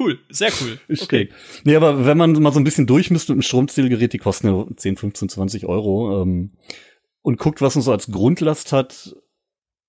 cool. 0.00 0.18
Sehr 0.30 0.50
cool. 0.60 0.80
Okay. 1.00 1.28
Nee, 1.62 1.76
aber 1.76 2.04
wenn 2.06 2.18
man 2.18 2.32
mal 2.32 2.52
so 2.52 2.58
ein 2.58 2.64
bisschen 2.64 2.71
bisschen 2.72 2.86
durch 2.86 3.10
müsst 3.10 3.28
mit 3.28 3.36
einem 3.36 3.42
Stromzählgerät, 3.42 4.12
die 4.12 4.18
kosten 4.18 4.48
ja 4.48 4.66
10, 4.74 4.96
15, 4.96 5.28
20 5.28 5.66
Euro. 5.66 6.22
Ähm, 6.22 6.52
und 7.20 7.38
guckt, 7.38 7.60
was 7.60 7.74
man 7.74 7.82
so 7.82 7.92
als 7.92 8.10
Grundlast 8.10 8.72
hat. 8.72 9.14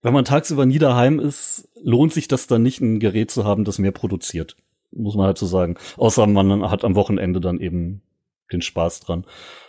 Wenn 0.02 0.14
man 0.14 0.26
tagsüber 0.26 0.66
nie 0.66 0.80
daheim 0.80 1.20
ist, 1.20 1.70
lohnt 1.82 2.14
sich 2.14 2.28
das 2.28 2.48
dann 2.48 2.62
nicht, 2.62 2.82
ein 2.82 3.00
Gerät 3.00 3.32
zu 3.32 3.46
haben, 3.46 3.64
das 3.64 3.80
mehr 3.80 3.94
produziert. 3.94 4.58
Muss 4.92 5.16
man 5.16 5.28
halt 5.28 5.38
so 5.38 5.46
sagen. 5.46 5.76
Außer 5.98 6.28
man 6.28 6.70
hat 6.70 6.84
am 6.84 6.96
Wochenende 6.96 7.40
dann 7.40 7.60
eben 7.60 8.02
den 8.52 8.62
Spaß 8.62 9.00
dran. 9.00 9.26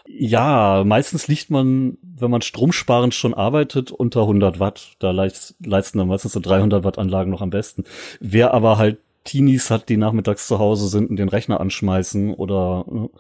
Ja, 0.07 0.83
meistens 0.85 1.29
liegt 1.29 1.51
man, 1.51 1.97
wenn 2.03 2.31
man 2.31 2.43
stromsparend 2.43 3.15
schon 3.15 3.33
arbeitet, 3.33 3.93
unter 3.93 4.23
100 4.23 4.59
Watt. 4.59 4.97
Da 4.99 5.13
leisten 5.13 5.99
dann 5.99 6.09
meistens 6.09 6.33
so 6.33 6.41
300 6.41 6.85
Watt 6.85 6.99
Anlagen 6.99 7.31
noch 7.31 7.41
am 7.41 7.51
besten. 7.51 7.85
Wer 8.21 8.53
aber 8.53 8.77
halt 8.77 8.99
Teenies 9.25 9.71
hat, 9.71 9.89
die 9.89 9.97
nachmittags 9.97 10.47
zu 10.47 10.59
Hause 10.59 10.89
sind 10.89 11.11
und 11.11 11.17
den 11.17 11.29
Rechner 11.29 11.61
anschmeißen 11.61 12.35
oder 12.35 12.85
ne, 12.91 13.11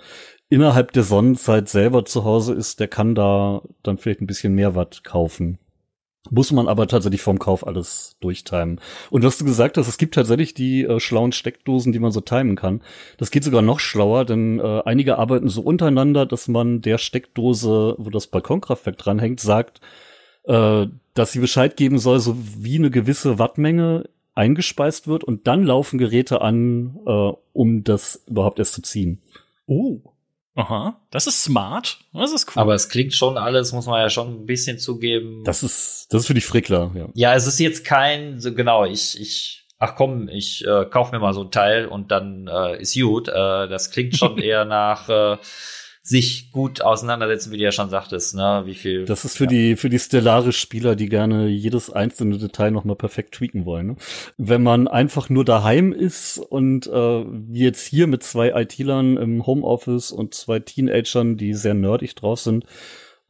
innerhalb 0.51 0.93
der 0.93 1.03
Sonnenzeit 1.03 1.69
selber 1.69 2.05
zu 2.05 2.25
Hause 2.25 2.55
ist, 2.55 2.79
der 2.81 2.89
kann 2.89 3.15
da 3.15 3.63
dann 3.83 3.99
vielleicht 3.99 4.21
ein 4.21 4.27
bisschen 4.27 4.55
mehr 4.55 4.75
Watt 4.75 5.03
kaufen. 5.05 5.59
Muss 6.31 6.53
man 6.53 6.69
aber 6.69 6.89
tatsächlich 6.89 7.21
vorm 7.21 7.39
Kauf 7.39 7.67
alles 7.67 8.17
durchtimen. 8.21 8.81
Und 9.11 9.25
was 9.25 9.37
du 9.37 9.45
gesagt 9.45 9.77
hast, 9.77 9.89
es 9.89 9.99
gibt 9.99 10.15
tatsächlich 10.15 10.55
die 10.55 10.85
äh, 10.85 10.99
schlauen 10.99 11.33
Steckdosen, 11.33 11.93
die 11.93 11.99
man 11.99 12.13
so 12.13 12.23
timen 12.23 12.57
kann. 12.57 12.83
Das 13.19 13.31
geht 13.31 13.45
sogar 13.45 13.61
noch 13.61 13.79
schlauer, 13.79 14.25
denn 14.25 14.59
äh, 14.59 14.83
einige 14.87 15.19
arbeiten 15.19 15.49
so 15.49 15.61
untereinander, 15.61 16.25
dass 16.25 16.49
man 16.49 16.81
der 16.81 16.97
Steckdose, 16.97 17.97
wo 17.99 18.09
das 18.09 18.29
Balkonkraftwerk 18.29 18.97
dranhängt, 18.97 19.41
sagt, 19.41 19.83
äh, 20.45 20.87
dass 21.13 21.33
sie 21.33 21.41
Bescheid 21.41 21.77
geben 21.77 21.99
soll, 21.99 22.21
so 22.21 22.37
wie 22.39 22.79
eine 22.79 22.91
gewisse 22.91 23.39
Wattmenge 23.39 24.05
eingespeist 24.35 25.07
wird 25.07 25.25
und 25.25 25.47
dann 25.47 25.63
laufen 25.63 25.99
Geräte 25.99 26.41
an, 26.41 26.99
äh, 27.07 27.33
um 27.53 27.85
das 27.85 28.23
überhaupt 28.27 28.59
erst 28.59 28.75
zu 28.75 28.83
ziehen. 28.83 29.23
Oh. 29.67 30.01
Aha, 30.57 31.01
das 31.11 31.27
ist 31.27 31.43
smart. 31.43 31.99
Das 32.13 32.33
ist 32.33 32.49
cool. 32.49 32.63
Aber 32.63 32.75
es 32.75 32.89
klingt 32.89 33.13
schon 33.13 33.37
alles, 33.37 33.73
muss 33.73 33.87
man 33.87 34.01
ja 34.01 34.09
schon 34.09 34.43
ein 34.43 34.47
bisschen 34.47 34.79
zugeben. 34.79 35.43
Das 35.45 35.65
ist, 35.65 36.07
das 36.13 36.23
ist 36.23 36.27
für 36.29 36.35
die 36.35 36.41
Frickler, 36.41 36.93
ja. 36.95 37.09
Ja, 37.15 37.35
es 37.35 37.49
ist 37.49 37.59
jetzt 37.59 37.85
kein, 37.85 38.39
so 38.39 38.55
genau, 38.55 38.85
ich, 38.85 39.21
ich, 39.21 39.67
ach 39.79 39.97
komm, 39.97 40.29
ich 40.29 40.65
äh, 40.65 40.85
kauf 40.85 41.11
mir 41.11 41.19
mal 41.19 41.35
so 41.35 41.43
ein 41.43 41.51
Teil 41.51 41.87
und 41.87 42.13
dann 42.13 42.47
äh, 42.47 42.81
ist 42.81 42.95
gut. 42.95 43.29
Äh, 43.29 43.33
das 43.33 43.91
klingt 43.91 44.17
schon 44.17 44.39
eher 44.39 44.65
nach, 44.65 45.09
äh, 45.09 45.39
sich 46.07 46.53
gut 46.53 46.83
auseinandersetzen, 46.83 47.51
wie 47.51 47.57
du 47.57 47.65
ja 47.65 47.73
schon 47.73 47.89
sagtest, 47.89 48.35
ne? 48.35 48.65
Wie 48.67 48.75
viel. 48.75 49.07
Das 49.07 49.25
ist 49.25 49.39
für 49.39 49.45
ja. 49.45 49.51
die, 49.51 49.77
für 49.77 49.89
die 49.89 49.99
Stellaris-Spieler, 49.99 50.97
die 50.97 51.09
gerne 51.09 51.49
jedes 51.49 51.89
einzelne 51.89 52.37
Detail 52.37 52.73
nochmal 52.73 52.97
perfekt 52.97 53.35
tweaken 53.35 53.65
wollen. 53.65 53.87
Ne? 53.87 53.97
Wenn 54.37 54.63
man 54.63 54.87
einfach 54.87 55.31
nur 55.31 55.47
daheim 55.47 55.95
ist 55.95 56.37
und 56.37 56.87
äh, 56.89 56.91
wie 56.91 57.65
jetzt 57.65 57.87
hier 57.87 58.07
mit 58.07 58.23
zwei 58.23 58.51
IT-Lern 58.51 59.17
im 59.17 59.47
Homeoffice 59.47 60.13
und 60.13 60.35
zwei 60.35 60.59
Teenagern, 60.59 61.39
die 61.39 61.55
sehr 61.55 61.73
nerdig 61.73 62.15
drauf 62.17 62.39
sind, 62.39 62.67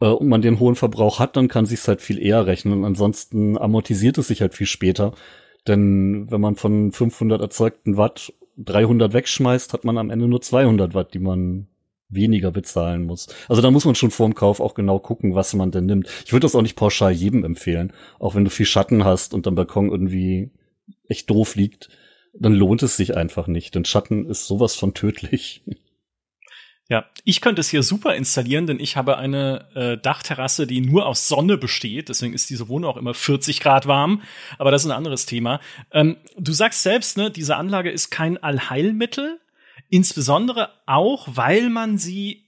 äh, 0.01 0.07
und 0.07 0.27
man 0.27 0.43
den 0.43 0.59
hohen 0.59 0.75
Verbrauch 0.75 1.21
hat, 1.21 1.37
dann 1.37 1.47
kann 1.47 1.67
sich's 1.67 1.87
halt 1.87 2.03
viel 2.03 2.19
eher 2.19 2.45
rechnen. 2.45 2.75
Und 2.75 2.85
ansonsten 2.85 3.57
amortisiert 3.57 4.19
es 4.19 4.27
sich 4.27 4.41
halt 4.41 4.53
viel 4.55 4.67
später. 4.67 5.15
Denn 5.69 6.29
wenn 6.29 6.41
man 6.41 6.57
von 6.57 6.91
500 6.91 7.41
erzeugten 7.41 7.97
Watt 7.97 8.33
300 8.59 9.13
wegschmeißt, 9.13 9.73
hat 9.73 9.85
man 9.85 9.97
am 9.97 10.11
Ende 10.11 10.27
nur 10.27 10.41
200 10.41 10.93
Watt, 10.93 11.15
die 11.15 11.21
man 11.21 11.69
weniger 12.15 12.51
bezahlen 12.51 13.05
muss. 13.05 13.29
Also 13.49 13.63
da 13.63 13.71
muss 13.71 13.85
man 13.85 13.95
schon 13.95 14.11
vorm 14.11 14.35
Kauf 14.35 14.61
auch 14.61 14.75
genau 14.75 14.99
gucken, 14.99 15.35
was 15.35 15.55
man 15.55 15.71
denn 15.71 15.87
nimmt. 15.87 16.09
Ich 16.25 16.33
würde 16.33 16.45
das 16.45 16.55
auch 16.55 16.63
nicht 16.63 16.77
pauschal 16.77 17.13
jedem 17.13 17.45
empfehlen. 17.45 17.93
Auch 18.19 18.35
wenn 18.35 18.45
du 18.45 18.51
viel 18.51 18.67
Schatten 18.67 19.05
hast 19.05 19.35
und 19.35 19.47
am 19.47 19.55
Balkon 19.55 19.91
irgendwie 19.91 20.51
echt 21.09 21.31
doof 21.31 21.55
liegt, 21.55 21.89
dann 22.39 22.55
lohnt 22.55 22.83
es 22.83 22.97
sich 22.97 23.17
einfach 23.17 23.47
nicht. 23.47 23.75
Denn 23.75 23.85
Schatten 23.85 24.27
ist 24.27 24.47
sowas 24.47 24.75
von 24.75 24.95
tödlich. 24.95 25.63
Ja, 26.91 27.07
ich 27.25 27.41
könnte 27.41 27.61
es 27.61 27.71
hier 27.71 27.83
super 27.83 28.15
installieren, 28.15 28.67
denn 28.67 28.79
ich 28.79 28.97
habe 28.97 29.17
eine 29.17 29.69
äh, 29.75 29.97
Dachterrasse, 29.97 30.67
die 30.67 30.83
nur 30.83 31.07
aus 31.07 31.29
Sonne 31.29 31.57
besteht. 31.57 32.11
Deswegen 32.11 32.35
ist 32.35 32.51
diese 32.51 32.69
Wohnung 32.69 32.91
auch 32.91 32.97
immer 32.99 33.15
40 33.15 33.61
Grad 33.61 33.87
warm. 33.87 34.21
Aber 34.59 34.71
das 34.71 34.83
ist 34.83 34.91
ein 34.91 34.97
anderes 34.97 35.25
Thema. 35.25 35.61
Ähm, 35.93 36.19
du 36.37 36.53
sagst 36.53 36.83
selbst, 36.83 37.17
ne, 37.17 37.31
diese 37.31 37.57
Anlage 37.57 37.91
ist 37.91 38.11
kein 38.11 38.37
Allheilmittel. 38.37 39.41
Insbesondere 39.89 40.71
auch, 40.87 41.29
weil 41.31 41.71
man 41.71 41.99
sie 41.99 42.45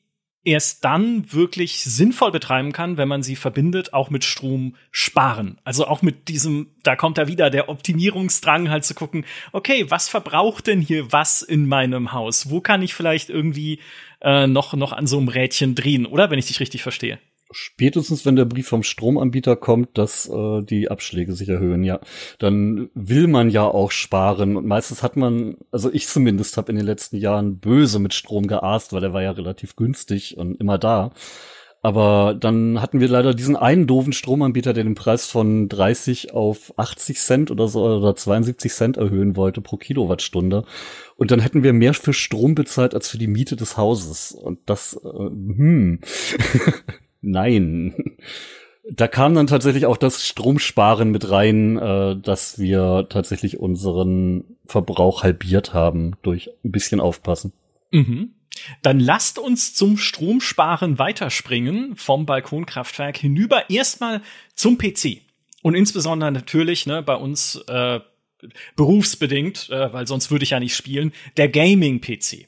erst 0.47 0.85
dann 0.85 1.33
wirklich 1.33 1.83
sinnvoll 1.83 2.31
betreiben 2.31 2.73
kann, 2.73 2.97
wenn 2.97 3.09
man 3.09 3.23
sie 3.25 3.35
verbindet, 3.35 3.93
auch 3.93 4.11
mit 4.11 4.25
Strom 4.25 4.77
sparen. 4.93 5.59
Also 5.65 5.87
auch 5.89 6.03
mit 6.03 6.29
diesem, 6.29 6.71
da 6.85 6.95
kommt 6.95 7.19
da 7.19 7.27
wieder 7.27 7.51
der 7.51 7.69
Optimierungsdrang 7.69 8.71
halt 8.71 8.85
zu 8.85 8.95
gucken, 8.95 9.25
okay, 9.53 9.87
was 9.89 10.09
verbraucht 10.09 10.69
denn 10.69 10.81
hier 10.81 11.11
was 11.11 11.43
in 11.43 11.67
meinem 11.67 12.13
Haus? 12.13 12.49
Wo 12.49 12.61
kann 12.61 12.83
ich 12.83 12.95
vielleicht 12.95 13.29
irgendwie 13.29 13.81
äh, 14.21 14.47
noch, 14.47 14.73
noch 14.75 14.93
an 14.93 15.09
so 15.09 15.19
einem 15.19 15.29
Rädchen 15.29 15.75
drehen, 15.75 16.07
oder? 16.07 16.31
Wenn 16.31 16.39
ich 16.39 16.47
dich 16.47 16.61
richtig 16.61 16.83
verstehe 16.83 17.19
spätestens 17.51 18.27
wenn 18.27 18.37
der 18.37 18.45
Brief 18.45 18.69
vom 18.69 18.83
Stromanbieter 18.83 19.57
kommt, 19.57 19.97
dass 19.99 20.29
äh, 20.29 20.63
die 20.63 20.91
Abschläge 20.91 21.33
sich 21.35 21.49
erhöhen, 21.49 21.85
ja, 21.85 22.01
dann 22.39 22.91
will 22.95 23.29
man 23.29 23.51
ja 23.51 23.65
auch 23.65 23.91
sparen 23.91 24.57
und 24.57 24.67
meistens 24.67 25.03
hat 25.03 25.17
man, 25.17 25.57
also 25.71 25.93
ich 25.93 26.09
zumindest 26.09 26.57
habe 26.57 26.73
in 26.73 26.77
den 26.77 26.87
letzten 26.87 27.17
Jahren 27.17 27.59
böse 27.59 27.99
mit 27.99 28.15
Strom 28.15 28.47
geaßt, 28.47 28.93
weil 28.93 29.01
der 29.01 29.13
war 29.13 29.23
ja 29.23 29.31
relativ 29.31 29.77
günstig 29.77 30.37
und 30.37 30.61
immer 30.61 30.79
da. 30.79 31.13
Aber 31.87 32.35
dann 32.35 32.83
hatten 32.83 32.99
wir 32.99 33.07
leider 33.07 33.33
diesen 33.33 33.55
einen 33.55 33.87
doofen 33.87 34.13
Stromanbieter, 34.13 34.73
der 34.73 34.83
den 34.83 34.97
Preis 34.97 35.27
von 35.27 35.69
30 35.69 36.35
auf 36.35 36.77
80 36.77 37.21
Cent 37.21 37.51
oder 37.53 37.69
so 37.69 37.85
oder 37.85 38.17
72 38.17 38.73
Cent 38.73 38.97
erhöhen 38.97 39.37
wollte 39.37 39.61
pro 39.61 39.77
Kilowattstunde. 39.77 40.65
Und 41.15 41.31
dann 41.31 41.39
hätten 41.39 41.63
wir 41.63 41.73
mehr 41.73 41.95
für 41.95 42.13
Strom 42.13 42.57
bezahlt 42.57 42.93
als 42.93 43.09
für 43.09 43.19
die 43.19 43.29
Miete 43.29 43.55
des 43.55 43.77
Hauses. 43.77 44.33
Und 44.33 44.59
das, 44.67 44.95
äh, 45.05 45.09
hm. 45.09 46.01
Nein. 47.27 48.17
da 48.91 49.09
kam 49.09 49.35
dann 49.35 49.49
tatsächlich 49.49 49.85
auch 49.87 49.97
das 49.97 50.25
Stromsparen 50.27 51.11
mit 51.11 51.29
rein, 51.31 51.77
äh, 51.77 52.17
dass 52.17 52.59
wir 52.59 53.07
tatsächlich 53.09 53.59
unseren 53.59 54.45
Verbrauch 54.65 55.25
halbiert 55.25 55.75
haben 55.75 56.13
durch 56.23 56.51
ein 56.65 56.71
bisschen 56.71 57.01
aufpassen. 57.01 57.53
Mhm. 57.91 58.31
Dann 58.83 59.01
lasst 59.01 59.39
uns 59.39 59.75
zum 59.75 59.99
Stromsparen 59.99 60.99
weiterspringen 60.99 61.97
vom 61.97 62.27
Balkonkraftwerk 62.27 63.19
hinüber 63.19 63.69
erstmal 63.69 64.23
zum 64.55 64.79
PC. 64.79 65.23
Und 65.63 65.75
insbesondere 65.75 66.31
natürlich 66.31 66.87
ne, 66.87 67.03
bei 67.03 67.17
uns 67.17 67.57
äh, 67.67 68.01
berufsbedingt, 68.77 69.69
äh, 69.71 69.93
weil 69.93 70.07
sonst 70.07 70.31
würde 70.31 70.45
ich 70.45 70.51
ja 70.51 70.61
nicht 70.61 70.77
spielen, 70.77 71.13
der 71.37 71.49
Gaming-PC. 71.49 72.47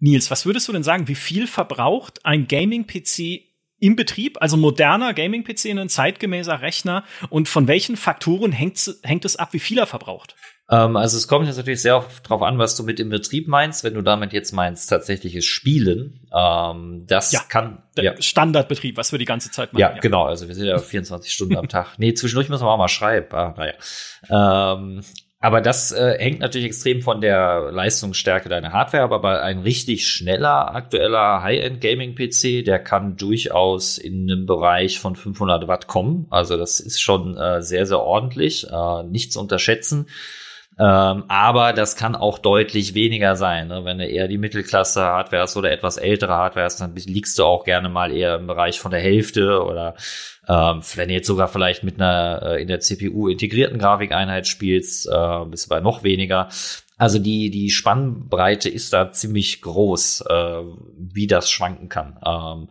Nils, 0.00 0.30
was 0.30 0.46
würdest 0.46 0.66
du 0.66 0.72
denn 0.72 0.82
sagen, 0.82 1.08
wie 1.08 1.14
viel 1.14 1.46
verbraucht 1.46 2.24
ein 2.24 2.48
Gaming-PC 2.48 3.49
im 3.80 3.96
Betrieb, 3.96 4.36
also 4.40 4.56
moderner 4.56 5.14
Gaming-PC, 5.14 5.66
ein 5.66 5.88
zeitgemäßer 5.88 6.60
Rechner 6.60 7.04
und 7.30 7.48
von 7.48 7.66
welchen 7.66 7.96
Faktoren 7.96 8.52
hängt, 8.52 8.94
hängt 9.02 9.24
es 9.24 9.36
ab, 9.36 9.52
wie 9.52 9.58
viel 9.58 9.78
er 9.78 9.86
verbraucht? 9.86 10.36
Ähm, 10.70 10.96
also 10.96 11.16
es 11.16 11.26
kommt 11.26 11.46
jetzt 11.46 11.56
natürlich 11.56 11.82
sehr 11.82 12.04
drauf 12.22 12.42
an, 12.42 12.58
was 12.58 12.76
du 12.76 12.84
mit 12.84 12.98
dem 12.98 13.08
Betrieb 13.08 13.48
meinst. 13.48 13.82
Wenn 13.82 13.94
du 13.94 14.02
damit 14.02 14.32
jetzt 14.32 14.52
meinst, 14.52 14.88
tatsächliches 14.88 15.44
Spielen, 15.44 16.20
ähm, 16.32 17.04
das 17.06 17.32
ja, 17.32 17.40
kann 17.48 17.82
ja. 17.98 18.14
Standardbetrieb, 18.20 18.96
was 18.96 19.10
wir 19.10 19.18
die 19.18 19.24
ganze 19.24 19.50
Zeit 19.50 19.72
machen. 19.72 19.80
Ja, 19.80 19.94
ja, 19.94 20.00
genau. 20.00 20.24
Also 20.24 20.46
wir 20.46 20.54
sind 20.54 20.66
ja 20.66 20.78
24 20.78 21.32
Stunden 21.32 21.56
am 21.56 21.68
Tag. 21.68 21.98
Nee, 21.98 22.14
zwischendurch 22.14 22.48
müssen 22.48 22.64
wir 22.64 22.70
auch 22.70 22.78
mal 22.78 22.88
schreiben. 22.88 23.26
Ah, 23.32 23.54
naja. 23.56 24.74
Ähm, 24.76 25.02
aber 25.42 25.62
das 25.62 25.90
äh, 25.90 26.18
hängt 26.18 26.40
natürlich 26.40 26.66
extrem 26.66 27.00
von 27.00 27.22
der 27.22 27.70
Leistungsstärke 27.72 28.50
deiner 28.50 28.72
Hardware, 28.72 29.02
aber 29.02 29.20
bei 29.20 29.40
ein 29.40 29.60
richtig 29.60 30.06
schneller 30.06 30.74
aktueller 30.74 31.42
High-End-Gaming-PC, 31.42 32.62
der 32.62 32.78
kann 32.78 33.16
durchaus 33.16 33.96
in 33.96 34.30
einem 34.30 34.44
Bereich 34.44 35.00
von 35.00 35.16
500 35.16 35.66
Watt 35.66 35.86
kommen. 35.86 36.26
Also 36.28 36.58
das 36.58 36.78
ist 36.78 37.00
schon 37.00 37.38
äh, 37.38 37.62
sehr, 37.62 37.86
sehr 37.86 38.00
ordentlich, 38.00 38.66
äh, 38.70 39.02
nicht 39.04 39.32
zu 39.32 39.40
unterschätzen. 39.40 40.08
Ähm, 40.80 41.24
aber 41.28 41.74
das 41.74 41.94
kann 41.94 42.16
auch 42.16 42.38
deutlich 42.38 42.94
weniger 42.94 43.36
sein. 43.36 43.68
Ne? 43.68 43.84
Wenn 43.84 43.98
du 43.98 44.06
eher 44.06 44.28
die 44.28 44.38
Mittelklasse 44.38 45.02
Hardware 45.02 45.42
hast 45.42 45.58
oder 45.58 45.70
etwas 45.70 45.98
ältere 45.98 46.32
Hardware 46.32 46.64
hast, 46.64 46.80
dann 46.80 46.96
liegst 46.96 47.38
du 47.38 47.44
auch 47.44 47.64
gerne 47.64 47.90
mal 47.90 48.10
eher 48.10 48.36
im 48.36 48.46
Bereich 48.46 48.80
von 48.80 48.90
der 48.90 49.00
Hälfte 49.00 49.62
oder 49.62 49.94
ähm, 50.48 50.80
wenn 50.94 51.08
du 51.08 51.14
jetzt 51.14 51.26
sogar 51.26 51.48
vielleicht 51.48 51.84
mit 51.84 52.00
einer 52.00 52.40
äh, 52.42 52.62
in 52.62 52.68
der 52.68 52.80
CPU 52.80 53.28
integrierten 53.28 53.78
Grafikeinheit 53.78 54.46
spielst, 54.46 55.06
äh, 55.06 55.44
bist 55.44 55.66
du 55.66 55.68
bei 55.68 55.80
noch 55.80 56.02
weniger. 56.02 56.48
Also 56.96 57.18
die, 57.18 57.50
die 57.50 57.68
Spannbreite 57.68 58.70
ist 58.70 58.94
da 58.94 59.12
ziemlich 59.12 59.60
groß, 59.60 60.24
äh, 60.30 60.62
wie 60.96 61.26
das 61.26 61.50
schwanken 61.50 61.90
kann. 61.90 62.18
Ähm, 62.24 62.68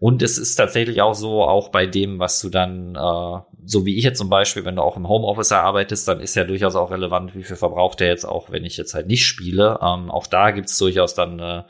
und 0.00 0.22
es 0.22 0.38
ist 0.38 0.54
tatsächlich 0.54 1.02
auch 1.02 1.14
so, 1.14 1.42
auch 1.42 1.70
bei 1.70 1.86
dem, 1.86 2.20
was 2.20 2.40
du 2.40 2.50
dann, 2.50 2.94
äh, 2.94 3.40
so 3.64 3.84
wie 3.84 3.96
ich 3.98 4.04
jetzt 4.04 4.18
zum 4.18 4.30
Beispiel, 4.30 4.64
wenn 4.64 4.76
du 4.76 4.82
auch 4.82 4.96
im 4.96 5.08
Homeoffice 5.08 5.50
arbeitest, 5.50 6.06
dann 6.06 6.20
ist 6.20 6.36
ja 6.36 6.44
durchaus 6.44 6.76
auch 6.76 6.92
relevant, 6.92 7.34
wie 7.34 7.42
viel 7.42 7.56
verbraucht 7.56 7.98
der 7.98 8.08
jetzt 8.08 8.24
auch, 8.24 8.50
wenn 8.50 8.64
ich 8.64 8.76
jetzt 8.76 8.94
halt 8.94 9.08
nicht 9.08 9.26
spiele. 9.26 9.80
Ähm, 9.82 10.10
auch 10.10 10.28
da 10.28 10.52
gibt's 10.52 10.78
durchaus 10.78 11.14
dann 11.14 11.40
äh, 11.40 11.64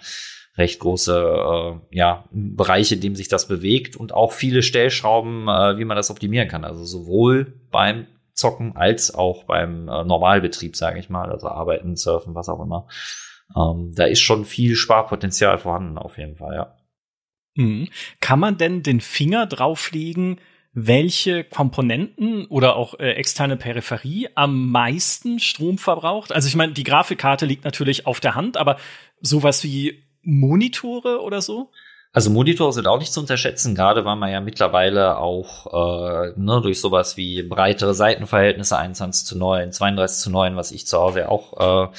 recht 0.59 0.79
große 0.81 1.17
äh, 1.17 1.97
ja, 1.97 2.25
Bereiche, 2.31 2.97
in 2.97 3.01
dem 3.01 3.17
sich 3.17 3.29
das 3.29 3.49
bewegt 3.49 3.97
und 3.97 4.13
auch 4.13 4.33
viele 4.33 4.63
Stellschrauben, 4.63 5.49
äh, 5.49 5.79
wie 5.79 5.87
man 5.87 5.97
das 5.97 6.11
optimieren 6.11 6.49
kann. 6.49 6.65
Also 6.65 6.85
sowohl 6.85 7.55
beim 7.71 8.09
Zocken 8.35 8.77
als 8.77 9.15
auch 9.15 9.45
beim 9.45 9.89
äh, 9.89 10.05
Normalbetrieb, 10.05 10.77
sage 10.77 10.99
ich 10.99 11.09
mal, 11.09 11.31
also 11.31 11.49
Arbeiten, 11.49 11.97
Surfen, 11.97 12.35
was 12.35 12.51
auch 12.51 12.61
immer. 12.61 12.89
Ähm, 13.57 13.93
da 13.95 14.05
ist 14.05 14.21
schon 14.21 14.45
viel 14.45 14.77
Sparpotenzial 14.77 15.57
vorhanden, 15.57 15.97
auf 15.97 16.19
jeden 16.19 16.37
Fall, 16.37 16.55
ja. 16.55 16.78
Mhm. 17.59 17.89
Kann 18.21 18.39
man 18.39 18.57
denn 18.57 18.85
den 18.85 19.01
Finger 19.01 19.47
drauflegen, 19.47 20.41
welche 20.75 21.43
Komponenten 21.43 22.47
oder 22.47 22.77
auch 22.77 22.95
äh, 23.01 23.15
externe 23.15 23.57
Peripherie 23.57 24.29
am 24.37 24.71
meisten 24.71 25.41
Strom 25.41 25.77
verbraucht? 25.77 26.31
Also 26.31 26.47
ich 26.47 26.55
meine, 26.55 26.73
die 26.73 26.85
Grafikkarte 26.85 27.47
liegt 27.47 27.65
natürlich 27.65 28.07
auf 28.07 28.21
der 28.21 28.37
Hand, 28.37 28.57
aber 28.57 28.77
sowas 29.21 29.65
wie 29.65 30.05
Monitore 30.23 31.21
oder 31.21 31.43
so? 31.43 31.73
Also 32.13 32.31
Monitore 32.31 32.73
sind 32.73 32.87
auch 32.87 33.01
nicht 33.01 33.13
zu 33.13 33.21
unterschätzen, 33.21 33.75
gerade 33.75 34.05
weil 34.05 34.17
man 34.17 34.31
ja 34.31 34.41
mittlerweile 34.41 35.19
auch 35.19 35.67
äh, 35.67 36.33
ne, 36.37 36.61
durch 36.63 36.81
sowas 36.81 37.17
wie 37.17 37.43
breitere 37.43 37.93
Seitenverhältnisse 37.93 38.79
21 38.79 39.27
zu 39.27 39.37
9, 39.37 39.73
32 39.73 40.23
zu 40.23 40.31
9, 40.31 40.55
was 40.55 40.71
ich 40.71 40.87
zu 40.87 40.97
Hause 40.97 41.29
auch 41.29 41.89
äh, 41.89 41.93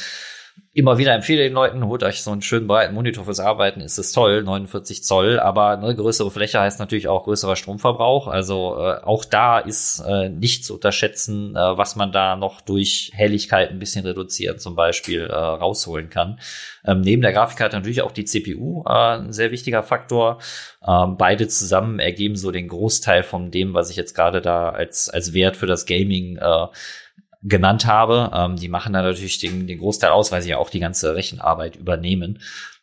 immer 0.71 0.99
wieder 0.99 1.15
empfehle 1.15 1.43
den 1.43 1.53
Leuten, 1.53 1.85
holt 1.85 2.03
euch 2.03 2.21
so 2.21 2.31
einen 2.31 2.43
schönen 2.43 2.67
breiten 2.67 2.93
Monitor 2.93 3.25
fürs 3.25 3.39
Arbeiten, 3.39 3.81
ist 3.81 3.97
es 3.97 4.11
toll, 4.11 4.43
49 4.43 5.03
Zoll, 5.03 5.39
aber 5.39 5.69
eine 5.69 5.95
größere 5.95 6.29
Fläche 6.29 6.59
heißt 6.59 6.79
natürlich 6.79 7.07
auch 7.07 7.23
größerer 7.23 7.55
Stromverbrauch. 7.55 8.27
Also 8.27 8.77
äh, 8.77 9.03
auch 9.03 9.25
da 9.25 9.57
ist 9.57 9.99
äh, 10.07 10.29
nicht 10.29 10.65
zu 10.65 10.75
unterschätzen, 10.75 11.55
äh, 11.55 11.77
was 11.77 11.95
man 11.95 12.11
da 12.11 12.35
noch 12.35 12.61
durch 12.61 13.11
Helligkeit 13.13 13.71
ein 13.71 13.79
bisschen 13.79 14.05
reduzieren 14.05 14.59
zum 14.59 14.75
Beispiel 14.75 15.21
äh, 15.21 15.33
rausholen 15.33 16.09
kann. 16.09 16.39
Ähm, 16.85 17.01
neben 17.01 17.23
der 17.23 17.33
Grafikkarte 17.33 17.75
natürlich 17.75 18.03
auch 18.03 18.11
die 18.11 18.25
CPU, 18.25 18.83
äh, 18.85 19.17
ein 19.17 19.33
sehr 19.33 19.49
wichtiger 19.49 19.81
Faktor. 19.81 20.37
Ähm, 20.87 21.17
beide 21.17 21.47
zusammen 21.47 21.99
ergeben 21.99 22.35
so 22.35 22.51
den 22.51 22.67
Großteil 22.67 23.23
von 23.23 23.49
dem, 23.49 23.73
was 23.73 23.89
ich 23.89 23.95
jetzt 23.95 24.13
gerade 24.13 24.39
da 24.39 24.69
als, 24.69 25.09
als 25.09 25.33
Wert 25.33 25.57
für 25.57 25.67
das 25.67 25.87
Gaming 25.87 26.37
äh, 26.37 26.67
genannt 27.41 27.85
habe. 27.85 28.31
Ähm, 28.33 28.55
die 28.55 28.69
machen 28.69 28.93
da 28.93 29.01
natürlich 29.01 29.39
den, 29.39 29.67
den 29.67 29.79
Großteil 29.79 30.11
aus, 30.11 30.31
weil 30.31 30.41
sie 30.41 30.49
ja 30.49 30.57
auch 30.57 30.69
die 30.69 30.79
ganze 30.79 31.15
Rechenarbeit 31.15 31.75
übernehmen. 31.75 32.39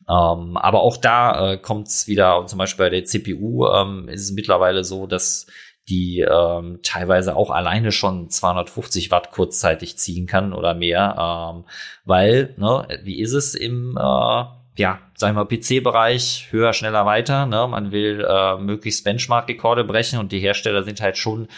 Ähm, 0.09 0.57
aber 0.57 0.81
auch 0.81 0.97
da 0.97 1.53
äh, 1.53 1.59
kommt 1.59 1.89
es 1.89 2.07
wieder, 2.07 2.47
zum 2.47 2.59
Beispiel 2.59 2.87
bei 2.87 2.91
der 2.91 3.05
CPU 3.05 3.67
ähm, 3.67 4.09
ist 4.09 4.23
es 4.23 4.33
mittlerweile 4.33 4.85
so, 4.85 5.07
dass 5.07 5.47
die 5.89 6.21
ähm, 6.21 6.81
teilweise 6.83 7.37
auch 7.37 7.51
alleine 7.51 7.93
schon 7.93 8.29
250 8.29 9.11
Watt 9.11 9.31
kurzzeitig 9.31 9.99
ziehen 9.99 10.27
kann 10.27 10.53
oder 10.53 10.75
mehr, 10.75 11.55
ähm, 11.57 11.65
weil, 12.05 12.55
ne, 12.57 12.87
wie 13.05 13.21
ist 13.21 13.33
es 13.33 13.55
im, 13.55 13.97
äh, 13.97 14.45
ja, 14.79 14.99
sagen 15.15 15.37
wir 15.37 15.47
PC-Bereich, 15.47 16.49
höher, 16.51 16.73
schneller, 16.73 17.07
weiter, 17.07 17.47
ne, 17.47 17.69
man 17.69 17.93
will 17.93 18.27
äh, 18.29 18.57
möglichst 18.59 19.05
Benchmark-Rekorde 19.05 19.85
brechen 19.85 20.19
und 20.19 20.33
die 20.33 20.41
Hersteller 20.41 20.83
sind 20.83 21.01
halt 21.01 21.19
schon 21.19 21.49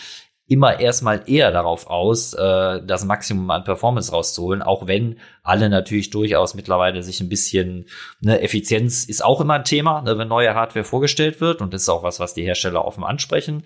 immer 0.49 0.81
erstmal 0.81 1.23
eher 1.27 1.53
darauf 1.53 1.87
aus, 1.89 2.33
äh, 2.33 2.83
das 2.83 3.05
Maximum 3.05 3.51
an 3.51 3.65
Performance 3.65 4.11
rauszuholen, 4.11 4.63
auch 4.63 4.87
wenn 4.87 5.19
alle 5.43 5.69
natürlich 5.69 6.11
durchaus 6.11 6.55
mittlerweile 6.55 7.03
sich 7.03 7.21
ein 7.21 7.29
bisschen, 7.29 7.87
ne, 8.21 8.41
Effizienz 8.41 9.05
ist 9.05 9.23
auch 9.23 9.41
immer 9.43 9.55
ein 9.55 9.65
Thema, 9.65 10.01
ne, 10.03 10.17
wenn 10.17 10.29
neue 10.29 10.55
Hardware 10.55 10.85
vorgestellt 10.85 11.41
wird 11.41 11.61
und 11.61 11.75
das 11.75 11.83
ist 11.83 11.89
auch 11.91 12.03
was, 12.03 12.19
was 12.19 12.35
die 12.35 12.45
Hersteller 12.45 12.85
offen 12.85 13.05
ansprechen. 13.05 13.63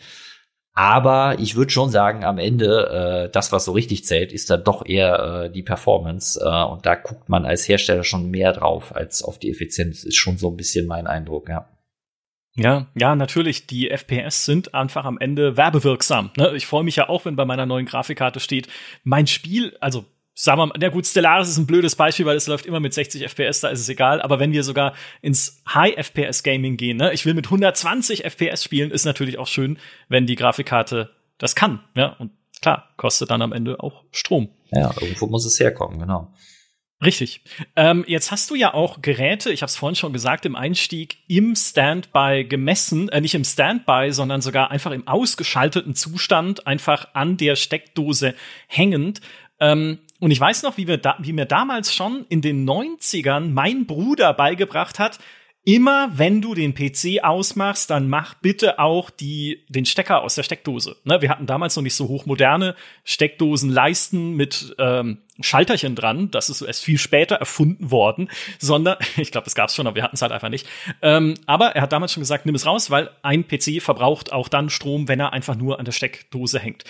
Aber 0.74 1.36
ich 1.38 1.54
würde 1.54 1.70
schon 1.70 1.90
sagen, 1.90 2.24
am 2.24 2.38
Ende, 2.38 3.26
äh, 3.26 3.30
das, 3.30 3.52
was 3.52 3.66
so 3.66 3.72
richtig 3.72 4.04
zählt, 4.06 4.32
ist 4.32 4.48
dann 4.48 4.64
doch 4.64 4.86
eher 4.86 5.44
äh, 5.44 5.50
die 5.50 5.62
Performance. 5.62 6.40
Äh, 6.42 6.64
und 6.64 6.86
da 6.86 6.94
guckt 6.94 7.28
man 7.28 7.44
als 7.44 7.68
Hersteller 7.68 8.04
schon 8.04 8.30
mehr 8.30 8.54
drauf 8.54 8.96
als 8.96 9.22
auf 9.22 9.38
die 9.38 9.50
Effizienz, 9.50 10.02
ist 10.02 10.16
schon 10.16 10.38
so 10.38 10.48
ein 10.48 10.56
bisschen 10.56 10.86
mein 10.86 11.06
Eindruck, 11.06 11.48
ja. 11.50 11.68
Ja, 12.54 12.86
ja, 12.94 13.14
natürlich. 13.16 13.66
Die 13.66 13.90
FPS 13.90 14.44
sind 14.44 14.74
einfach 14.74 15.04
am 15.04 15.18
Ende 15.18 15.56
werbewirksam. 15.56 16.30
Ne? 16.36 16.52
Ich 16.54 16.66
freue 16.66 16.84
mich 16.84 16.96
ja 16.96 17.08
auch, 17.08 17.24
wenn 17.24 17.36
bei 17.36 17.44
meiner 17.44 17.66
neuen 17.66 17.86
Grafikkarte 17.86 18.40
steht, 18.40 18.68
mein 19.04 19.26
Spiel, 19.26 19.76
also 19.80 20.04
sagen 20.34 20.58
wir 20.58 20.66
mal, 20.66 20.78
der 20.78 20.90
gut, 20.90 21.06
Stellaris 21.06 21.48
ist 21.48 21.58
ein 21.58 21.66
blödes 21.66 21.96
Beispiel, 21.96 22.26
weil 22.26 22.36
es 22.36 22.46
läuft 22.46 22.66
immer 22.66 22.80
mit 22.80 22.94
60 22.94 23.22
FPS, 23.22 23.60
da 23.60 23.68
ist 23.68 23.80
es 23.80 23.88
egal. 23.88 24.20
Aber 24.20 24.38
wenn 24.38 24.52
wir 24.52 24.64
sogar 24.64 24.94
ins 25.20 25.62
High 25.72 25.94
FPS 25.96 26.42
Gaming 26.42 26.76
gehen, 26.76 26.98
ne, 26.98 27.12
ich 27.12 27.24
will 27.24 27.34
mit 27.34 27.46
120 27.46 28.24
FPS 28.24 28.64
spielen, 28.64 28.90
ist 28.90 29.04
natürlich 29.04 29.38
auch 29.38 29.46
schön, 29.46 29.78
wenn 30.08 30.26
die 30.26 30.36
Grafikkarte 30.36 31.10
das 31.38 31.54
kann. 31.54 31.80
Ja, 31.96 32.16
und 32.18 32.32
klar, 32.60 32.90
kostet 32.96 33.30
dann 33.30 33.42
am 33.42 33.52
Ende 33.52 33.80
auch 33.80 34.04
Strom. 34.12 34.48
Ja, 34.70 34.92
irgendwo 35.00 35.26
muss 35.26 35.44
es 35.44 35.58
herkommen, 35.58 35.98
genau. 35.98 36.32
Richtig. 37.04 37.40
Ähm, 37.74 38.04
jetzt 38.06 38.30
hast 38.30 38.50
du 38.50 38.54
ja 38.54 38.74
auch 38.74 39.02
Geräte, 39.02 39.50
ich 39.50 39.62
habe 39.62 39.68
es 39.68 39.76
vorhin 39.76 39.96
schon 39.96 40.12
gesagt, 40.12 40.46
im 40.46 40.54
Einstieg 40.54 41.16
im 41.26 41.56
Standby 41.56 42.44
gemessen, 42.48 43.08
äh, 43.08 43.20
nicht 43.20 43.34
im 43.34 43.44
Standby, 43.44 44.12
sondern 44.12 44.40
sogar 44.40 44.70
einfach 44.70 44.92
im 44.92 45.08
ausgeschalteten 45.08 45.94
Zustand, 45.94 46.66
einfach 46.66 47.08
an 47.14 47.36
der 47.36 47.56
Steckdose 47.56 48.34
hängend. 48.68 49.20
Ähm, 49.58 49.98
und 50.20 50.30
ich 50.30 50.38
weiß 50.38 50.62
noch, 50.62 50.76
wie, 50.76 50.84
da, 50.84 51.16
wie 51.18 51.32
mir 51.32 51.46
damals 51.46 51.92
schon 51.92 52.24
in 52.28 52.40
den 52.40 52.68
90ern 52.68 53.50
mein 53.50 53.86
Bruder 53.86 54.32
beigebracht 54.32 55.00
hat, 55.00 55.18
immer 55.64 56.10
wenn 56.14 56.42
du 56.42 56.54
den 56.54 56.74
PC 56.74 57.22
ausmachst, 57.22 57.90
dann 57.90 58.08
mach 58.08 58.34
bitte 58.34 58.78
auch 58.78 59.10
die, 59.10 59.64
den 59.68 59.84
Stecker 59.86 60.22
aus 60.22 60.34
der 60.34 60.42
Steckdose. 60.42 60.96
Ne, 61.04 61.22
wir 61.22 61.28
hatten 61.28 61.46
damals 61.46 61.76
noch 61.76 61.82
nicht 61.82 61.94
so 61.94 62.08
hochmoderne 62.08 62.74
Steckdosenleisten 63.04 64.34
mit 64.34 64.74
ähm, 64.78 65.18
Schalterchen 65.40 65.94
dran. 65.94 66.30
Das 66.30 66.50
ist 66.50 66.62
erst 66.62 66.84
viel 66.84 66.98
später 66.98 67.36
erfunden 67.36 67.90
worden, 67.90 68.28
sondern, 68.58 68.96
ich 69.16 69.30
glaube, 69.30 69.44
das 69.44 69.54
gab 69.54 69.68
es 69.68 69.76
schon, 69.76 69.86
aber 69.86 69.96
wir 69.96 70.02
hatten 70.02 70.16
es 70.16 70.22
halt 70.22 70.32
einfach 70.32 70.48
nicht. 70.48 70.66
Ähm, 71.00 71.34
aber 71.46 71.76
er 71.76 71.82
hat 71.82 71.92
damals 71.92 72.12
schon 72.12 72.22
gesagt, 72.22 72.44
nimm 72.44 72.54
es 72.56 72.66
raus, 72.66 72.90
weil 72.90 73.10
ein 73.22 73.46
PC 73.46 73.80
verbraucht 73.80 74.32
auch 74.32 74.48
dann 74.48 74.68
Strom, 74.68 75.06
wenn 75.06 75.20
er 75.20 75.32
einfach 75.32 75.54
nur 75.54 75.78
an 75.78 75.84
der 75.84 75.92
Steckdose 75.92 76.58
hängt. 76.58 76.84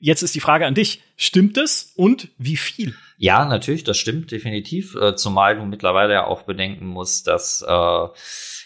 Jetzt 0.00 0.22
ist 0.22 0.34
die 0.34 0.40
Frage 0.40 0.66
an 0.66 0.74
dich, 0.74 1.02
stimmt 1.16 1.56
es 1.56 1.92
und 1.96 2.28
wie 2.38 2.56
viel? 2.56 2.94
Ja, 3.16 3.44
natürlich, 3.44 3.82
das 3.82 3.98
stimmt 3.98 4.30
definitiv, 4.30 4.94
äh, 4.94 5.16
zumal 5.16 5.56
du 5.56 5.64
mittlerweile 5.64 6.12
ja 6.12 6.26
auch 6.26 6.42
bedenken 6.42 6.86
musst, 6.86 7.26
dass 7.26 7.62
äh, 7.66 8.06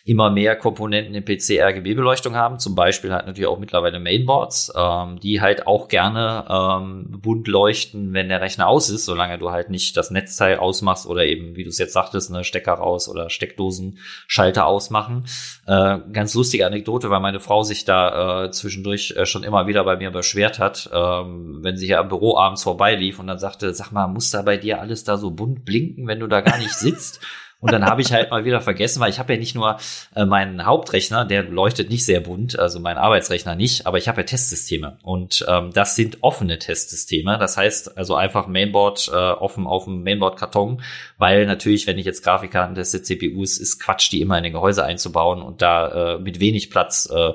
immer 0.05 0.31
mehr 0.31 0.57
Komponenten 0.57 1.15
im 1.15 1.25
PC 1.25 1.61
RGB-Beleuchtung 1.61 2.35
haben. 2.35 2.59
Zum 2.59 2.75
Beispiel 2.75 3.13
halt 3.13 3.27
natürlich 3.27 3.47
auch 3.47 3.59
mittlerweile 3.59 4.01
Mainboards, 4.01 4.73
ähm, 4.77 5.21
die 5.21 5.41
halt 5.41 5.67
auch 5.69 5.87
gerne 5.87 6.45
ähm, 6.49 7.07
bunt 7.23 7.47
leuchten, 7.47 8.13
wenn 8.13 8.29
der 8.29 8.41
Rechner 8.41 8.67
aus 8.67 8.91
ist, 8.91 9.05
solange 9.05 9.39
du 9.39 9.51
halt 9.51 9.71
nicht 9.71 9.97
das 9.97 10.11
Netzteil 10.11 10.59
ausmachst 10.59 11.07
oder 11.07 11.25
eben, 11.25 11.55
wie 11.55 11.63
du 11.63 11.69
es 11.69 11.79
jetzt 11.79 11.93
sagtest, 11.93 12.33
eine 12.33 12.43
Stecker 12.43 12.73
raus 12.73 13.09
oder 13.09 13.31
Steckdosenschalter 13.31 14.67
ausmachen. 14.67 15.25
Äh, 15.67 15.99
ganz 16.13 16.35
lustige 16.35 16.67
Anekdote, 16.67 17.09
weil 17.11 17.21
meine 17.21 17.39
Frau 17.41 17.63
sich 17.63 17.85
da 17.85 18.47
äh, 18.47 18.51
zwischendurch 18.51 19.15
äh, 19.17 19.25
schon 19.25 19.45
immer 19.45 19.69
wieder 19.69 19.85
bei 19.85 19.97
mir 19.97 20.11
beschwert 20.11 20.59
hat, 20.59 20.91
ähm, 20.93 21.61
wenn 21.63 21.77
sie 21.77 21.87
hier 21.87 22.01
am 22.01 22.09
Büro 22.09 22.37
abends 22.37 22.65
vorbeilief 22.65 23.21
und 23.21 23.29
dann 23.29 23.39
sagte, 23.39 23.73
sag 23.73 23.93
mal, 23.93 24.09
muss 24.09 24.33
da 24.33 24.43
bei 24.43 24.57
dir 24.57 24.81
alles 24.81 25.05
da 25.05 25.17
so 25.17 25.31
bunt 25.31 25.65
blinken, 25.65 26.09
wenn 26.09 26.19
du 26.19 26.27
da 26.27 26.41
gar 26.41 26.59
nicht 26.59 26.75
sitzt? 26.75 27.21
Und 27.63 27.71
dann 27.71 27.87
habe 27.87 28.03
ich 28.03 28.13
halt 28.13 28.33
mal 28.33 28.45
wieder 28.45 28.61
vergessen, 28.61 29.01
weil 29.01 29.11
ich 29.11 29.21
habe 29.21 29.35
ja 29.35 29.39
nicht 29.39 29.55
nur 29.55 29.79
äh, 30.17 30.25
meinen 30.25 30.67
Hauptrechner, 30.67 31.25
der 31.25 31.45
leuchtet 31.45 31.91
nicht 31.91 32.05
sehr 32.05 32.19
bunt, 32.19 32.59
also 32.59 32.81
mein 32.81 32.99
Arbeitsrechner 32.99 33.55
nicht, 33.55 33.87
aber 33.87 33.99
ich 33.99 34.09
habe 34.09 34.23
ja 34.23 34.25
Testsysteme. 34.25 34.99
Und 35.05 35.47
ähm, 35.49 35.71
das 35.73 35.95
sind 35.95 36.19
offene 36.23 36.59
Testsysteme. 36.59 37.39
Das 37.39 37.57
heißt 37.57 37.97
also 37.97 38.17
einfach 38.17 38.49
Mainboard 38.49 39.09
äh, 39.13 39.15
offen 39.15 39.69
auf 39.69 39.85
dem 39.85 40.03
Mainboard-Karton, 40.03 40.83
weil 41.19 41.47
natürlich, 41.47 41.87
wenn 41.87 41.99
ich 41.99 42.05
jetzt 42.05 42.25
Grafikkarten 42.25 42.75
teste, 42.75 43.01
CPUs, 43.01 43.59
ist 43.59 43.79
Quatsch, 43.79 44.11
die 44.11 44.21
immer 44.21 44.37
in 44.39 44.43
den 44.43 44.55
Gehäuse 44.55 44.85
einzubauen 44.85 45.41
und 45.41 45.63
da 45.63 46.17
äh, 46.17 46.19
mit 46.19 46.41
wenig 46.41 46.69
Platz 46.69 47.09
äh, 47.15 47.31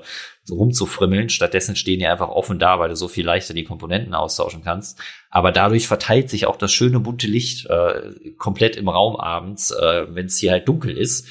so 0.48 0.56
rumzufrimmeln. 0.56 1.28
Stattdessen 1.28 1.76
stehen 1.76 2.00
die 2.00 2.08
einfach 2.08 2.30
offen 2.30 2.58
da, 2.58 2.80
weil 2.80 2.88
du 2.90 2.96
so 2.96 3.10
viel 3.10 3.26
leichter 3.26 3.54
die 3.54 3.66
Komponenten 3.66 4.14
austauschen 4.14 4.64
kannst. 4.64 4.98
Aber 5.30 5.52
dadurch 5.52 5.88
verteilt 5.88 6.30
sich 6.30 6.48
auch 6.48 6.56
das 6.56 6.72
schöne 6.72 7.02
bunte 7.02 7.28
Licht 7.28 7.66
äh, 7.66 8.32
komplett 8.38 8.78
im 8.78 8.88
Raum 8.88 9.18
abends, 9.18 9.72
äh, 9.72 10.06
wenn 10.10 10.28
es 10.28 10.38
hier 10.38 10.52
halt 10.52 10.68
dunkel 10.68 10.98
ist. 10.98 11.28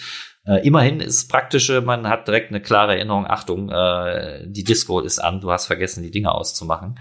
Äh, 0.46 0.66
immerhin 0.66 1.00
ist 1.00 1.28
praktische, 1.28 1.80
man 1.80 2.08
hat 2.08 2.28
direkt 2.28 2.50
eine 2.50 2.60
klare 2.60 2.94
Erinnerung, 2.94 3.26
Achtung, 3.26 3.70
äh, 3.70 4.44
die 4.46 4.64
Disco 4.64 5.00
ist 5.00 5.18
an, 5.18 5.40
du 5.40 5.50
hast 5.50 5.66
vergessen, 5.66 6.02
die 6.02 6.10
Dinge 6.10 6.32
auszumachen. 6.32 7.00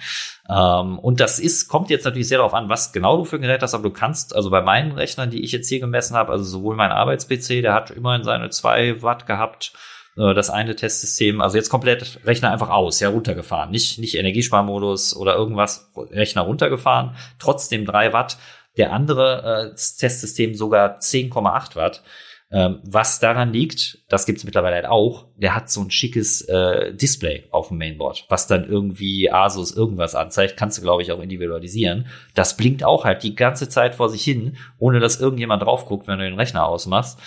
Ähm, 0.49 0.97
und 0.97 1.19
das 1.19 1.37
ist, 1.37 1.67
kommt 1.67 1.89
jetzt 1.89 2.05
natürlich 2.05 2.29
sehr 2.29 2.37
darauf 2.37 2.53
an, 2.53 2.69
was 2.69 2.93
genau 2.93 3.17
du 3.17 3.25
für 3.25 3.35
ein 3.35 3.41
Gerät 3.41 3.61
hast, 3.61 3.73
aber 3.73 3.83
du 3.83 3.91
kannst, 3.91 4.33
also 4.33 4.49
bei 4.49 4.61
meinen 4.61 4.93
Rechnern, 4.93 5.29
die 5.31 5.43
ich 5.43 5.51
jetzt 5.51 5.67
hier 5.67 5.81
gemessen 5.81 6.15
habe, 6.15 6.31
also 6.31 6.45
sowohl 6.45 6.77
mein 6.77 6.91
Arbeits-PC, 6.91 7.61
der 7.61 7.73
hat 7.73 7.91
immerhin 7.91 8.23
seine 8.23 8.51
zwei 8.51 9.01
Watt 9.03 9.27
gehabt, 9.27 9.73
äh, 10.17 10.33
das 10.33 10.49
eine 10.49 10.75
Testsystem, 10.75 11.41
also 11.41 11.57
jetzt 11.57 11.69
komplett 11.69 12.19
Rechner 12.25 12.51
einfach 12.51 12.69
aus, 12.69 12.99
ja, 12.99 13.09
runtergefahren. 13.09 13.71
Nicht, 13.71 13.99
nicht 13.99 14.15
Energiesparmodus 14.15 15.15
oder 15.15 15.35
irgendwas, 15.35 15.91
Rechner 15.95 16.41
runtergefahren, 16.41 17.15
trotzdem 17.39 17.85
drei 17.85 18.13
Watt. 18.13 18.37
Der 18.77 18.91
andere 18.91 19.71
äh, 19.71 19.75
Testsystem 19.75 20.53
sogar 20.53 20.99
10,8 20.99 21.75
Watt. 21.75 22.03
Ähm, 22.51 22.79
was 22.83 23.19
daran 23.19 23.51
liegt, 23.51 23.99
das 24.07 24.25
gibt's 24.25 24.43
mittlerweile 24.43 24.75
halt 24.75 24.85
auch, 24.85 25.25
der 25.35 25.55
hat 25.55 25.69
so 25.69 25.81
ein 25.81 25.89
schickes 25.89 26.41
äh, 26.41 26.93
Display 26.93 27.45
auf 27.49 27.69
dem 27.69 27.77
Mainboard, 27.77 28.25
was 28.29 28.45
dann 28.45 28.69
irgendwie 28.69 29.31
Asus 29.31 29.75
irgendwas 29.75 30.13
anzeigt, 30.13 30.55
kannst 30.55 30.77
du, 30.77 30.83
glaube 30.83 31.01
ich, 31.01 31.11
auch 31.11 31.19
individualisieren. 31.19 32.05
Das 32.35 32.55
blinkt 32.55 32.83
auch 32.83 33.03
halt 33.03 33.23
die 33.23 33.35
ganze 33.35 33.67
Zeit 33.67 33.95
vor 33.95 34.09
sich 34.09 34.23
hin, 34.23 34.57
ohne 34.77 34.99
dass 34.99 35.19
irgendjemand 35.19 35.63
drauf 35.63 35.85
guckt, 35.85 36.07
wenn 36.07 36.19
du 36.19 36.25
den 36.25 36.39
Rechner 36.39 36.67
ausmachst. 36.67 37.19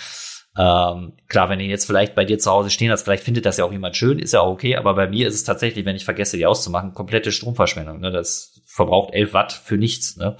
Ähm, 0.57 1.13
klar, 1.27 1.49
wenn 1.49 1.59
ihr 1.59 1.67
jetzt 1.67 1.85
vielleicht 1.85 2.15
bei 2.15 2.25
dir 2.25 2.39
zu 2.39 2.51
Hause 2.51 2.69
stehen 2.69 2.91
hast, 2.91 3.03
vielleicht 3.03 3.23
findet 3.23 3.45
das 3.45 3.57
ja 3.57 3.65
auch 3.65 3.71
jemand 3.71 3.95
schön, 3.95 4.19
ist 4.19 4.33
ja 4.33 4.41
auch 4.41 4.51
okay, 4.51 4.75
aber 4.75 4.93
bei 4.93 5.07
mir 5.07 5.27
ist 5.27 5.35
es 5.35 5.43
tatsächlich, 5.43 5.85
wenn 5.85 5.95
ich 5.95 6.05
vergesse, 6.05 6.37
die 6.37 6.45
auszumachen, 6.45 6.93
komplette 6.93 7.31
Stromverschwendung. 7.31 7.99
Ne? 7.99 8.11
Das 8.11 8.61
verbraucht 8.65 9.13
11 9.13 9.33
Watt 9.33 9.53
für 9.53 9.77
nichts. 9.77 10.17
Ne? 10.17 10.37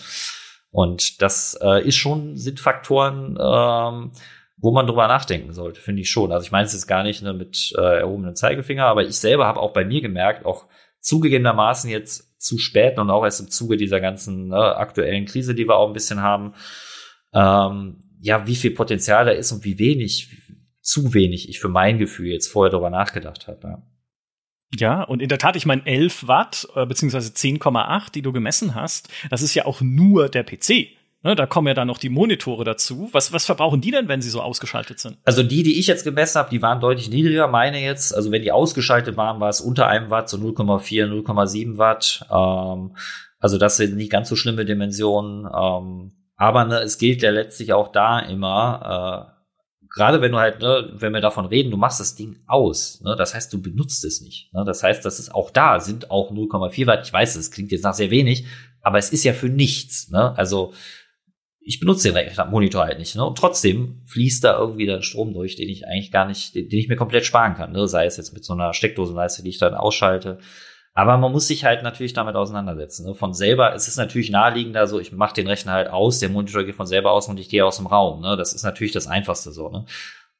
Und 0.71 1.21
das 1.21 1.57
äh, 1.61 1.87
ist 1.87 1.95
schon, 1.95 2.37
sind 2.37 2.59
Faktoren, 2.59 3.37
ähm, 3.41 4.11
wo 4.57 4.71
man 4.71 4.87
drüber 4.87 5.07
nachdenken 5.07 5.53
sollte, 5.53 5.79
finde 5.79 6.01
ich 6.01 6.09
schon. 6.09 6.31
Also 6.31 6.45
ich 6.45 6.51
meine 6.51 6.65
es 6.65 6.73
jetzt 6.73 6.87
gar 6.87 7.03
nicht 7.03 7.21
ne, 7.21 7.33
mit 7.33 7.73
äh, 7.77 7.99
erhobenem 7.99 8.35
Zeigefinger, 8.35 8.85
aber 8.85 9.03
ich 9.03 9.17
selber 9.17 9.45
habe 9.47 9.59
auch 9.59 9.73
bei 9.73 9.85
mir 9.85 10.01
gemerkt, 10.01 10.45
auch 10.45 10.65
zugegebenermaßen 10.99 11.89
jetzt 11.89 12.39
zu 12.41 12.57
spät 12.57 12.97
und 12.99 13.09
auch 13.09 13.23
erst 13.23 13.39
im 13.39 13.49
Zuge 13.49 13.77
dieser 13.77 14.01
ganzen 14.01 14.49
ne, 14.49 14.75
aktuellen 14.75 15.25
Krise, 15.25 15.55
die 15.55 15.67
wir 15.67 15.77
auch 15.77 15.87
ein 15.87 15.93
bisschen 15.93 16.21
haben, 16.21 16.53
ähm, 17.33 18.01
ja, 18.19 18.47
wie 18.47 18.55
viel 18.55 18.71
Potenzial 18.71 19.25
da 19.25 19.31
ist 19.31 19.51
und 19.51 19.63
wie 19.63 19.79
wenig, 19.79 20.37
zu 20.81 21.13
wenig 21.13 21.49
ich 21.49 21.59
für 21.59 21.69
mein 21.69 21.97
Gefühl 21.97 22.27
jetzt 22.27 22.47
vorher 22.47 22.71
darüber 22.71 22.89
nachgedacht 22.89 23.47
habe. 23.47 23.59
Ja. 23.63 23.83
Ja, 24.75 25.01
und 25.01 25.19
in 25.19 25.29
der 25.29 25.39
Tat, 25.39 25.55
ich 25.55 25.65
meine 25.65 25.83
11 25.85 26.27
Watt, 26.27 26.67
äh, 26.75 26.85
beziehungsweise 26.85 27.31
10,8, 27.31 28.11
die 28.11 28.21
du 28.21 28.31
gemessen 28.31 28.75
hast, 28.75 29.09
das 29.31 29.41
ist 29.41 29.55
ja 29.55 29.65
auch 29.65 29.81
nur 29.81 30.29
der 30.29 30.43
PC. 30.43 30.89
Ne, 31.21 31.35
da 31.35 31.45
kommen 31.47 31.67
ja 31.67 31.73
dann 31.73 31.87
noch 31.87 31.97
die 31.97 32.09
Monitore 32.09 32.63
dazu. 32.63 33.09
Was, 33.11 33.33
was 33.33 33.45
verbrauchen 33.45 33.81
die 33.81 33.91
denn, 33.91 34.07
wenn 34.07 34.21
sie 34.21 34.29
so 34.29 34.41
ausgeschaltet 34.41 34.99
sind? 34.99 35.17
Also 35.25 35.43
die, 35.43 35.63
die 35.63 35.77
ich 35.77 35.87
jetzt 35.87 36.05
gemessen 36.05 36.37
habe, 36.37 36.49
die 36.49 36.61
waren 36.61 36.79
deutlich 36.79 37.09
niedriger. 37.09 37.47
Meine 37.47 37.81
jetzt, 37.81 38.15
also 38.15 38.31
wenn 38.31 38.41
die 38.41 38.53
ausgeschaltet 38.53 39.17
waren, 39.17 39.41
war 39.41 39.49
es 39.49 39.59
unter 39.59 39.87
einem 39.87 40.09
Watt, 40.11 40.29
so 40.29 40.37
0,4, 40.37 41.07
0,7 41.07 41.77
Watt. 41.77 42.25
Ähm, 42.31 42.95
also 43.37 43.57
das 43.57 43.75
sind 43.75 43.97
nicht 43.97 44.11
ganz 44.11 44.29
so 44.29 44.37
schlimme 44.37 44.63
Dimensionen. 44.63 45.45
Ähm, 45.53 46.11
aber 46.39 46.63
ne, 46.63 46.79
es 46.79 46.97
gilt 46.97 47.21
ja 47.21 47.31
letztlich 47.31 47.73
auch 47.73 47.91
da 47.91 48.19
immer, 48.19 49.35
äh, 49.35 49.85
gerade 49.93 50.21
wenn 50.21 50.31
du 50.31 50.37
halt, 50.37 50.61
ne, 50.61 50.89
wenn 50.93 51.13
wir 51.13 51.19
davon 51.19 51.45
reden, 51.45 51.69
du 51.69 51.75
machst 51.75 51.99
das 51.99 52.15
Ding 52.15 52.39
aus, 52.47 53.01
ne, 53.01 53.17
das 53.17 53.35
heißt, 53.35 53.51
du 53.51 53.61
benutzt 53.61 54.05
es 54.05 54.21
nicht. 54.21 54.53
Ne, 54.53 54.63
das 54.65 54.81
heißt, 54.81 55.03
das 55.03 55.19
ist 55.19 55.35
auch 55.35 55.51
da, 55.51 55.81
sind 55.81 56.11
auch 56.11 56.31
0,4 56.31 56.87
Watt. 56.87 57.05
Ich 57.05 57.11
weiß, 57.11 57.35
es 57.35 57.51
klingt 57.51 57.73
jetzt 57.73 57.83
nach 57.83 57.93
sehr 57.93 58.09
wenig, 58.09 58.45
aber 58.81 58.97
es 58.97 59.11
ist 59.11 59.25
ja 59.25 59.33
für 59.33 59.49
nichts. 59.49 60.11
Ne? 60.11 60.33
Also 60.37 60.73
ich 61.59 61.81
benutze 61.81 62.13
den 62.13 62.49
Monitor 62.49 62.85
halt 62.85 62.99
nicht. 62.99 63.17
Ne? 63.17 63.25
Und 63.25 63.37
trotzdem 63.37 64.01
fließt 64.05 64.41
da 64.41 64.57
irgendwie 64.57 64.85
dann 64.85 65.03
Strom 65.03 65.33
durch, 65.33 65.57
den 65.57 65.67
ich 65.67 65.85
eigentlich 65.87 66.11
gar 66.11 66.25
nicht, 66.25 66.55
den, 66.55 66.69
den 66.69 66.79
ich 66.79 66.87
mir 66.87 66.95
komplett 66.95 67.25
sparen 67.25 67.55
kann. 67.55 67.73
Ne? 67.73 67.85
Sei 67.89 68.05
es 68.05 68.15
jetzt 68.15 68.33
mit 68.33 68.45
so 68.45 68.53
einer 68.53 68.73
Steckdosenleiste, 68.73 69.43
die 69.43 69.49
ich 69.49 69.59
dann 69.59 69.75
ausschalte, 69.75 70.39
aber 70.93 71.17
man 71.17 71.31
muss 71.31 71.47
sich 71.47 71.65
halt 71.65 71.83
natürlich 71.83 72.13
damit 72.13 72.35
auseinandersetzen. 72.35 73.05
Ne? 73.05 73.15
Von 73.15 73.33
selber, 73.33 73.73
es 73.73 73.87
ist 73.87 73.97
natürlich 73.97 74.29
naheliegender, 74.29 74.87
so 74.87 74.99
ich 74.99 75.11
mache 75.11 75.35
den 75.35 75.47
Rechner 75.47 75.73
halt 75.73 75.89
aus, 75.89 76.19
der 76.19 76.29
Monitor 76.29 76.63
geht 76.63 76.75
von 76.75 76.87
selber 76.87 77.11
aus 77.11 77.27
und 77.27 77.39
ich 77.39 77.49
gehe 77.49 77.65
aus 77.65 77.77
dem 77.77 77.87
Raum. 77.87 78.21
Ne? 78.21 78.35
Das 78.35 78.53
ist 78.53 78.63
natürlich 78.63 78.93
das 78.93 79.07
Einfachste 79.07 79.51
so. 79.51 79.69
Ne? 79.69 79.85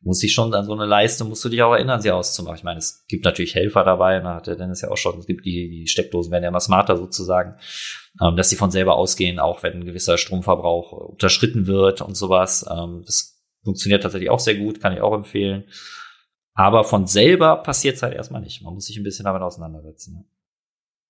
Muss 0.01 0.23
ich 0.23 0.33
schon 0.33 0.53
an 0.53 0.65
so 0.65 0.73
eine 0.73 0.85
Leiste, 0.85 1.23
musst 1.25 1.43
du 1.43 1.49
dich 1.49 1.61
auch 1.61 1.73
erinnern, 1.73 2.01
sie 2.01 2.11
auszumachen. 2.11 2.57
Ich 2.57 2.63
meine, 2.63 2.79
es 2.79 3.05
gibt 3.07 3.25
natürlich 3.25 3.55
Helfer 3.55 3.83
dabei, 3.83 4.19
da 4.19 4.35
hat 4.35 4.47
der 4.47 4.55
Dennis 4.55 4.81
ja 4.81 4.89
auch 4.89 4.97
schon, 4.97 5.19
es 5.19 5.25
gibt 5.25 5.45
die, 5.45 5.69
die 5.69 5.87
Steckdosen 5.87 6.31
werden 6.31 6.43
ja 6.43 6.49
immer 6.49 6.61
smarter 6.61 6.97
sozusagen, 6.97 7.55
ähm, 8.21 8.37
dass 8.37 8.49
sie 8.49 8.55
von 8.55 8.71
selber 8.71 8.95
ausgehen, 8.95 9.39
auch 9.39 9.61
wenn 9.61 9.73
ein 9.73 9.85
gewisser 9.85 10.17
Stromverbrauch 10.17 10.93
unterschritten 10.93 11.67
wird 11.67 12.01
und 12.01 12.15
sowas. 12.15 12.65
Ähm, 12.69 13.03
das 13.05 13.39
funktioniert 13.63 14.03
tatsächlich 14.03 14.29
auch 14.29 14.39
sehr 14.39 14.55
gut, 14.55 14.79
kann 14.81 14.93
ich 14.93 15.01
auch 15.01 15.13
empfehlen. 15.13 15.65
Aber 16.53 16.83
von 16.83 17.07
selber 17.07 17.57
passiert 17.57 17.95
es 17.95 18.03
halt 18.03 18.13
erstmal 18.13 18.41
nicht. 18.41 18.61
Man 18.61 18.73
muss 18.73 18.85
sich 18.85 18.97
ein 18.97 19.03
bisschen 19.03 19.25
damit 19.25 19.41
auseinandersetzen. 19.41 20.25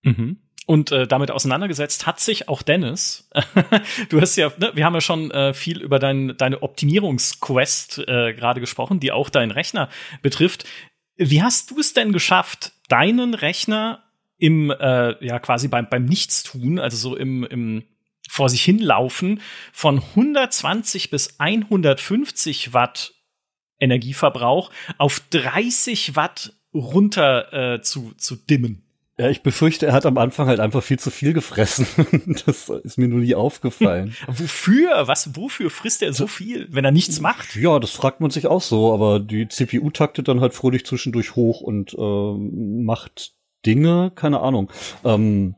Mhm. 0.04 0.38
Und 0.66 0.92
äh, 0.92 1.08
damit 1.08 1.32
auseinandergesetzt 1.32 2.06
hat 2.06 2.20
sich 2.20 2.48
auch 2.48 2.62
Dennis. 2.62 3.28
du 4.10 4.22
hast 4.22 4.36
ja, 4.36 4.52
ne, 4.60 4.72
wir 4.76 4.86
haben 4.86 4.94
ja 4.94 5.02
schon 5.02 5.32
äh, 5.32 5.52
viel 5.54 5.82
über 5.82 5.98
dein, 5.98 6.38
deine 6.38 6.62
Optimierungsquest 6.62 8.04
äh, 8.08 8.34
gerade 8.34 8.60
gesprochen, 8.60 9.00
die 9.00 9.12
auch 9.12 9.30
deinen 9.32 9.50
Rechner 9.50 9.90
betrifft. 10.22 10.66
Wie 11.18 11.42
hast 11.42 11.72
du 11.72 11.80
es 11.80 11.94
denn 11.94 12.14
geschafft, 12.14 12.74
deinen 12.88 13.34
Rechner 13.34 14.04
im, 14.38 14.70
äh, 14.70 15.26
ja, 15.26 15.40
quasi 15.40 15.68
beim, 15.70 15.90
beim 15.90 16.06
Nichtstun, 16.06 16.78
also 16.78 16.98
so 16.98 17.16
im, 17.16 17.44
im 17.46 17.84
vor 18.30 18.48
sich 18.48 18.64
hinlaufen, 18.64 19.42
von 19.74 19.98
120 19.98 21.10
bis 21.10 21.40
150 21.40 22.74
Watt 22.74 23.14
Energieverbrauch 23.80 24.72
auf 25.00 25.20
30 25.32 26.16
Watt 26.16 26.54
runter 26.74 27.74
äh, 27.74 27.82
zu, 27.82 28.14
zu 28.18 28.36
dimmen? 28.36 28.89
Ja, 29.20 29.30
ich 29.30 29.44
befürchte, 29.44 29.86
er 29.86 29.92
hat 29.92 30.06
am 30.06 30.18
Anfang 30.18 30.48
halt 30.48 30.62
einfach 30.62 30.82
viel 30.82 30.98
zu 30.98 31.12
viel 31.12 31.34
gefressen. 31.34 31.86
das 32.46 32.70
ist 32.70 32.98
mir 32.98 33.10
nur 33.10 33.20
nie 33.20 33.36
aufgefallen. 33.36 34.16
wofür? 34.28 35.10
Was, 35.10 35.36
wofür 35.36 35.70
frisst 35.70 36.02
er 36.02 36.14
so 36.14 36.26
viel, 36.26 36.70
wenn 36.72 36.86
er 36.86 36.92
nichts 36.92 37.20
macht? 37.20 37.58
Ja, 37.58 37.80
das 37.80 37.92
fragt 37.92 38.22
man 38.22 38.32
sich 38.32 38.48
auch 38.48 38.62
so, 38.62 38.94
aber 38.94 39.20
die 39.20 39.50
CPU 39.50 39.90
taktet 39.90 40.30
dann 40.30 40.40
halt 40.40 40.54
fröhlich 40.54 40.86
zwischendurch 40.86 41.36
hoch 41.36 41.60
und 41.60 41.94
äh, 41.94 42.38
macht 42.82 43.34
Dinge, 43.66 44.14
keine 44.16 44.40
Ahnung. 44.40 44.72
Ähm, 45.04 45.56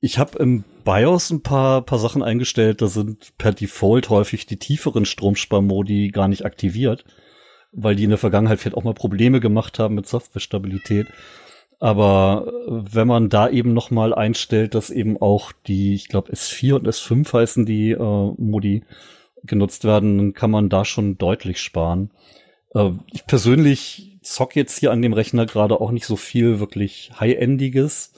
ich 0.00 0.18
habe 0.18 0.36
im 0.40 0.64
BIOS 0.84 1.30
ein 1.30 1.42
paar, 1.44 1.82
paar 1.82 2.00
Sachen 2.00 2.24
eingestellt, 2.24 2.82
da 2.82 2.88
sind 2.88 3.38
per 3.38 3.52
Default 3.52 4.10
häufig 4.10 4.46
die 4.46 4.58
tieferen 4.58 5.04
Stromsparmodi 5.04 6.08
gar 6.08 6.26
nicht 6.26 6.44
aktiviert, 6.44 7.04
weil 7.70 7.94
die 7.94 8.02
in 8.02 8.10
der 8.10 8.18
Vergangenheit 8.18 8.58
vielleicht 8.58 8.76
auch 8.76 8.82
mal 8.82 8.92
Probleme 8.92 9.38
gemacht 9.38 9.78
haben 9.78 9.94
mit 9.94 10.08
Softwarestabilität. 10.08 11.06
Aber 11.82 12.46
äh, 12.46 12.94
wenn 12.94 13.08
man 13.08 13.28
da 13.28 13.48
eben 13.48 13.72
noch 13.72 13.90
mal 13.90 14.14
einstellt, 14.14 14.76
dass 14.76 14.88
eben 14.88 15.20
auch 15.20 15.50
die, 15.66 15.96
ich 15.96 16.06
glaube 16.06 16.32
S4 16.32 16.74
und 16.74 16.86
S5 16.86 17.32
heißen 17.32 17.66
die 17.66 17.90
äh, 17.90 17.98
Modi 17.98 18.84
genutzt 19.42 19.82
werden, 19.82 20.16
dann 20.16 20.32
kann 20.32 20.52
man 20.52 20.68
da 20.68 20.84
schon 20.84 21.18
deutlich 21.18 21.60
sparen. 21.60 22.12
Äh, 22.72 22.90
ich 23.12 23.26
persönlich 23.26 24.16
zock 24.22 24.54
jetzt 24.54 24.78
hier 24.78 24.92
an 24.92 25.02
dem 25.02 25.12
Rechner 25.12 25.44
gerade 25.44 25.80
auch 25.80 25.90
nicht 25.90 26.06
so 26.06 26.14
viel 26.14 26.60
wirklich 26.60 27.10
High-Endiges. 27.18 28.12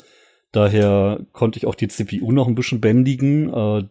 Daher 0.53 1.21
konnte 1.33 1.59
ich 1.59 1.65
auch 1.65 1.75
die 1.75 1.89
CPU 1.89 2.33
noch 2.33 2.49
ein 2.49 2.55
bisschen 2.55 2.83
bändigen. 2.83 3.49
Äh, 3.49 3.85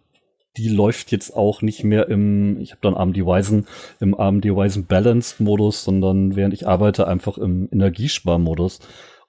die 0.55 0.69
läuft 0.69 1.11
jetzt 1.11 1.35
auch 1.35 1.63
nicht 1.63 1.83
mehr 1.83 2.09
im, 2.09 2.61
ich 2.61 2.73
habe 2.73 2.81
dann 2.83 2.93
AMD 2.93 3.17
Ryzen, 3.17 3.65
im 3.99 4.13
AMD 4.13 4.45
Ryzen 4.45 4.85
Balanced 4.85 5.39
Modus, 5.39 5.83
sondern 5.83 6.35
während 6.35 6.53
ich 6.53 6.67
arbeite 6.67 7.07
einfach 7.07 7.39
im 7.39 7.69
Energiesparmodus. 7.71 8.79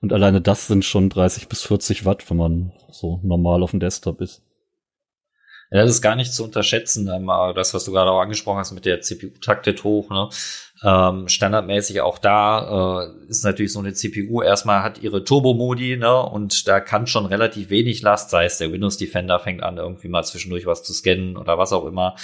Und 0.04 0.12
alleine 0.12 0.42
das 0.42 0.66
sind 0.66 0.84
schon 0.84 1.08
30 1.08 1.48
bis 1.48 1.62
40 1.62 2.04
Watt, 2.04 2.28
wenn 2.28 2.36
man 2.36 2.72
so 2.90 3.20
normal 3.22 3.62
auf 3.62 3.70
dem 3.70 3.80
Desktop 3.80 4.20
ist. 4.20 4.42
Ja, 5.70 5.80
das 5.80 5.92
ist 5.92 6.02
gar 6.02 6.14
nicht 6.14 6.34
zu 6.34 6.44
unterschätzen. 6.44 7.06
Das, 7.06 7.72
was 7.72 7.86
du 7.86 7.92
gerade 7.92 8.10
auch 8.10 8.20
angesprochen 8.20 8.58
hast 8.58 8.72
mit 8.72 8.84
der 8.84 9.00
CPU 9.00 9.28
taktet 9.40 9.82
hoch. 9.82 10.10
Ne? 10.10 10.28
Ähm, 10.84 11.28
standardmäßig 11.28 12.02
auch 12.02 12.18
da 12.18 13.04
äh, 13.04 13.28
ist 13.28 13.42
natürlich 13.42 13.72
so 13.72 13.78
eine 13.78 13.94
CPU 13.94 14.42
erstmal 14.42 14.82
hat 14.82 15.02
ihre 15.02 15.24
Turbo-Modi 15.24 15.96
ne? 15.96 16.22
und 16.22 16.68
da 16.68 16.78
kann 16.80 17.06
schon 17.06 17.24
relativ 17.24 17.70
wenig 17.70 18.02
Last, 18.02 18.28
sei 18.28 18.44
es 18.44 18.58
der 18.58 18.70
Windows 18.70 18.98
Defender 18.98 19.40
fängt 19.40 19.62
an 19.62 19.78
irgendwie 19.78 20.08
mal 20.08 20.24
zwischendurch 20.24 20.66
was 20.66 20.82
zu 20.82 20.92
scannen 20.92 21.38
oder 21.38 21.56
was 21.56 21.72
auch 21.72 21.86
immer, 21.86 22.16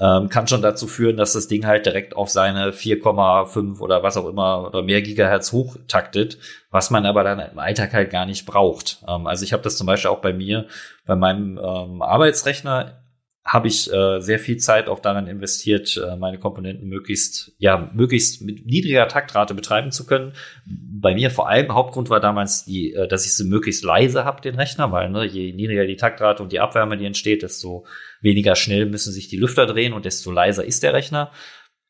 ähm, 0.00 0.28
kann 0.28 0.48
schon 0.48 0.60
dazu 0.60 0.88
führen, 0.88 1.16
dass 1.16 1.34
das 1.34 1.46
Ding 1.46 1.66
halt 1.66 1.86
direkt 1.86 2.16
auf 2.16 2.30
seine 2.30 2.72
4,5 2.72 3.78
oder 3.78 4.02
was 4.02 4.16
auch 4.16 4.26
immer 4.26 4.66
oder 4.66 4.82
mehr 4.82 5.02
Gigahertz 5.02 5.52
hochtaktet, 5.52 6.38
was 6.72 6.90
man 6.90 7.06
aber 7.06 7.22
dann 7.22 7.38
im 7.38 7.58
Alltag 7.60 7.92
halt 7.92 8.10
gar 8.10 8.26
nicht 8.26 8.44
braucht. 8.44 9.04
Ähm, 9.06 9.28
also 9.28 9.44
ich 9.44 9.52
habe 9.52 9.62
das 9.62 9.76
zum 9.76 9.86
Beispiel 9.86 10.10
auch 10.10 10.20
bei 10.20 10.32
mir, 10.32 10.66
bei 11.06 11.14
meinem 11.14 11.58
ähm, 11.58 12.02
Arbeitsrechner 12.02 13.00
habe 13.44 13.68
ich 13.68 13.90
äh, 13.90 14.20
sehr 14.20 14.38
viel 14.38 14.58
Zeit 14.58 14.86
auch 14.86 15.00
daran 15.00 15.26
investiert, 15.26 15.96
äh, 15.96 16.16
meine 16.16 16.38
Komponenten 16.38 16.88
möglichst, 16.88 17.52
ja, 17.58 17.90
möglichst 17.94 18.42
mit 18.42 18.66
niedriger 18.66 19.08
Taktrate 19.08 19.54
betreiben 19.54 19.92
zu 19.92 20.06
können. 20.06 20.34
Bei 20.66 21.14
mir 21.14 21.30
vor 21.30 21.48
allem 21.48 21.72
Hauptgrund 21.72 22.10
war 22.10 22.20
damals 22.20 22.64
die, 22.64 22.92
äh, 22.92 23.08
dass 23.08 23.24
ich 23.24 23.34
sie 23.34 23.44
möglichst 23.44 23.82
leise 23.82 24.24
habe, 24.24 24.42
den 24.42 24.56
Rechner, 24.56 24.92
weil 24.92 25.08
ne, 25.08 25.24
je 25.24 25.52
niedriger 25.52 25.86
die 25.86 25.96
Taktrate 25.96 26.42
und 26.42 26.52
die 26.52 26.60
Abwärme, 26.60 26.98
die 26.98 27.06
entsteht, 27.06 27.42
desto 27.42 27.86
weniger 28.20 28.56
schnell 28.56 28.86
müssen 28.86 29.12
sich 29.12 29.28
die 29.28 29.38
Lüfter 29.38 29.66
drehen 29.66 29.94
und 29.94 30.04
desto 30.04 30.30
leiser 30.30 30.64
ist 30.64 30.82
der 30.82 30.92
Rechner 30.92 31.32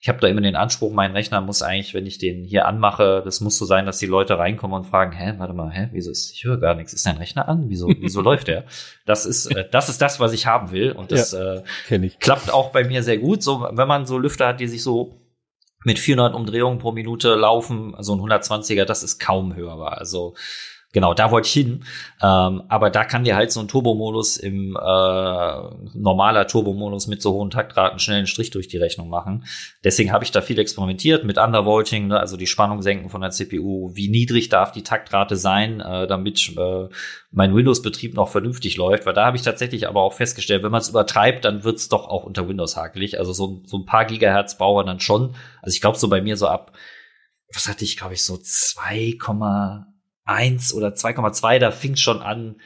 ich 0.02 0.08
habe 0.08 0.18
da 0.18 0.28
immer 0.28 0.40
den 0.40 0.56
Anspruch, 0.56 0.92
mein 0.92 1.12
Rechner 1.12 1.42
muss 1.42 1.60
eigentlich, 1.60 1.92
wenn 1.92 2.06
ich 2.06 2.16
den 2.16 2.42
hier 2.42 2.66
anmache, 2.66 3.20
das 3.22 3.42
muss 3.42 3.58
so 3.58 3.66
sein, 3.66 3.84
dass 3.84 3.98
die 3.98 4.06
Leute 4.06 4.38
reinkommen 4.38 4.78
und 4.78 4.86
fragen, 4.86 5.12
hä, 5.12 5.34
warte 5.36 5.52
mal, 5.52 5.70
hä, 5.70 5.90
wieso 5.92 6.10
ist, 6.10 6.32
ich 6.32 6.44
höre 6.44 6.58
gar 6.58 6.74
nichts, 6.74 6.94
ist 6.94 7.04
dein 7.04 7.18
Rechner 7.18 7.48
an? 7.48 7.64
Wieso, 7.68 7.88
wieso 7.88 8.20
läuft 8.22 8.48
der? 8.48 8.64
Das 9.04 9.26
ist, 9.26 9.46
äh, 9.54 9.68
das 9.70 9.90
ist 9.90 10.00
das, 10.00 10.18
was 10.18 10.32
ich 10.32 10.46
haben 10.46 10.70
will 10.70 10.92
und 10.92 11.12
das 11.12 11.32
ja, 11.32 11.62
äh, 11.90 12.10
klappt 12.18 12.50
auch 12.50 12.72
bei 12.72 12.84
mir 12.84 13.02
sehr 13.02 13.18
gut. 13.18 13.42
So, 13.42 13.68
wenn 13.70 13.88
man 13.88 14.06
so 14.06 14.18
Lüfter 14.18 14.46
hat, 14.46 14.60
die 14.60 14.68
sich 14.68 14.82
so 14.82 15.20
mit 15.84 15.98
400 15.98 16.34
Umdrehungen 16.34 16.78
pro 16.78 16.92
Minute 16.92 17.34
laufen, 17.34 17.94
also 17.94 18.14
ein 18.14 18.20
120er, 18.20 18.86
das 18.86 19.02
ist 19.02 19.18
kaum 19.18 19.54
hörbar. 19.54 19.98
Also 19.98 20.34
Genau, 20.92 21.14
da 21.14 21.30
wollte 21.30 21.46
ich 21.46 21.52
hin. 21.52 21.84
Ähm, 22.20 22.62
aber 22.68 22.90
da 22.90 23.04
kann 23.04 23.22
dir 23.22 23.36
halt 23.36 23.52
so 23.52 23.60
ein 23.60 23.68
Turbomodus 23.68 24.36
im 24.36 24.76
äh, 24.76 25.60
normaler 25.94 26.48
Turbomodus 26.48 27.06
mit 27.06 27.22
so 27.22 27.32
hohen 27.32 27.50
Taktraten 27.50 28.00
schnell 28.00 28.18
einen 28.18 28.26
Strich 28.26 28.50
durch 28.50 28.66
die 28.66 28.78
Rechnung 28.78 29.08
machen. 29.08 29.44
Deswegen 29.84 30.10
habe 30.10 30.24
ich 30.24 30.32
da 30.32 30.40
viel 30.40 30.58
experimentiert 30.58 31.24
mit 31.24 31.38
Undervolting, 31.38 32.08
ne, 32.08 32.18
also 32.18 32.36
die 32.36 32.48
Spannung 32.48 32.82
senken 32.82 33.08
von 33.08 33.20
der 33.20 33.30
CPU. 33.30 33.92
Wie 33.94 34.08
niedrig 34.08 34.48
darf 34.48 34.72
die 34.72 34.82
Taktrate 34.82 35.36
sein, 35.36 35.80
äh, 35.80 36.08
damit 36.08 36.52
äh, 36.56 36.88
mein 37.30 37.54
Windows-Betrieb 37.54 38.14
noch 38.14 38.28
vernünftig 38.28 38.76
läuft? 38.76 39.06
Weil 39.06 39.14
da 39.14 39.26
habe 39.26 39.36
ich 39.36 39.44
tatsächlich 39.44 39.86
aber 39.86 40.02
auch 40.02 40.14
festgestellt, 40.14 40.64
wenn 40.64 40.72
man 40.72 40.80
es 40.80 40.88
übertreibt, 40.88 41.44
dann 41.44 41.62
wird's 41.62 41.88
doch 41.88 42.08
auch 42.08 42.24
unter 42.24 42.48
Windows 42.48 42.76
hakelig. 42.76 43.16
Also 43.16 43.32
so, 43.32 43.62
so 43.64 43.78
ein 43.78 43.86
paar 43.86 44.06
Gigahertz 44.06 44.58
braucht 44.58 44.88
dann 44.88 44.98
schon. 44.98 45.36
Also 45.62 45.72
ich 45.74 45.80
glaube 45.80 45.98
so 45.98 46.08
bei 46.08 46.20
mir 46.20 46.36
so 46.36 46.48
ab, 46.48 46.72
was 47.52 47.68
hatte 47.68 47.84
ich, 47.84 47.96
glaube 47.96 48.14
ich, 48.14 48.24
so 48.24 48.36
2, 48.36 49.14
1 50.30 50.74
oder 50.74 50.88
2,2, 50.88 51.58
da 51.58 51.70
fing 51.70 51.96
schon 51.96 52.22
an, 52.22 52.56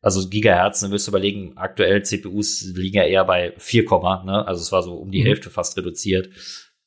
also 0.00 0.28
Gigahertz, 0.28 0.80
dann 0.80 0.90
wirst 0.90 1.06
du 1.06 1.10
überlegen, 1.10 1.56
aktuell 1.56 2.02
CPUs 2.02 2.72
liegen 2.74 2.98
ja 2.98 3.04
eher 3.04 3.24
bei 3.24 3.54
4, 3.56 3.84
ne? 4.24 4.46
also 4.46 4.60
es 4.60 4.70
war 4.70 4.82
so 4.82 4.94
um 4.94 5.10
die 5.10 5.22
mhm. 5.22 5.26
Hälfte 5.26 5.50
fast 5.50 5.76
reduziert. 5.76 6.28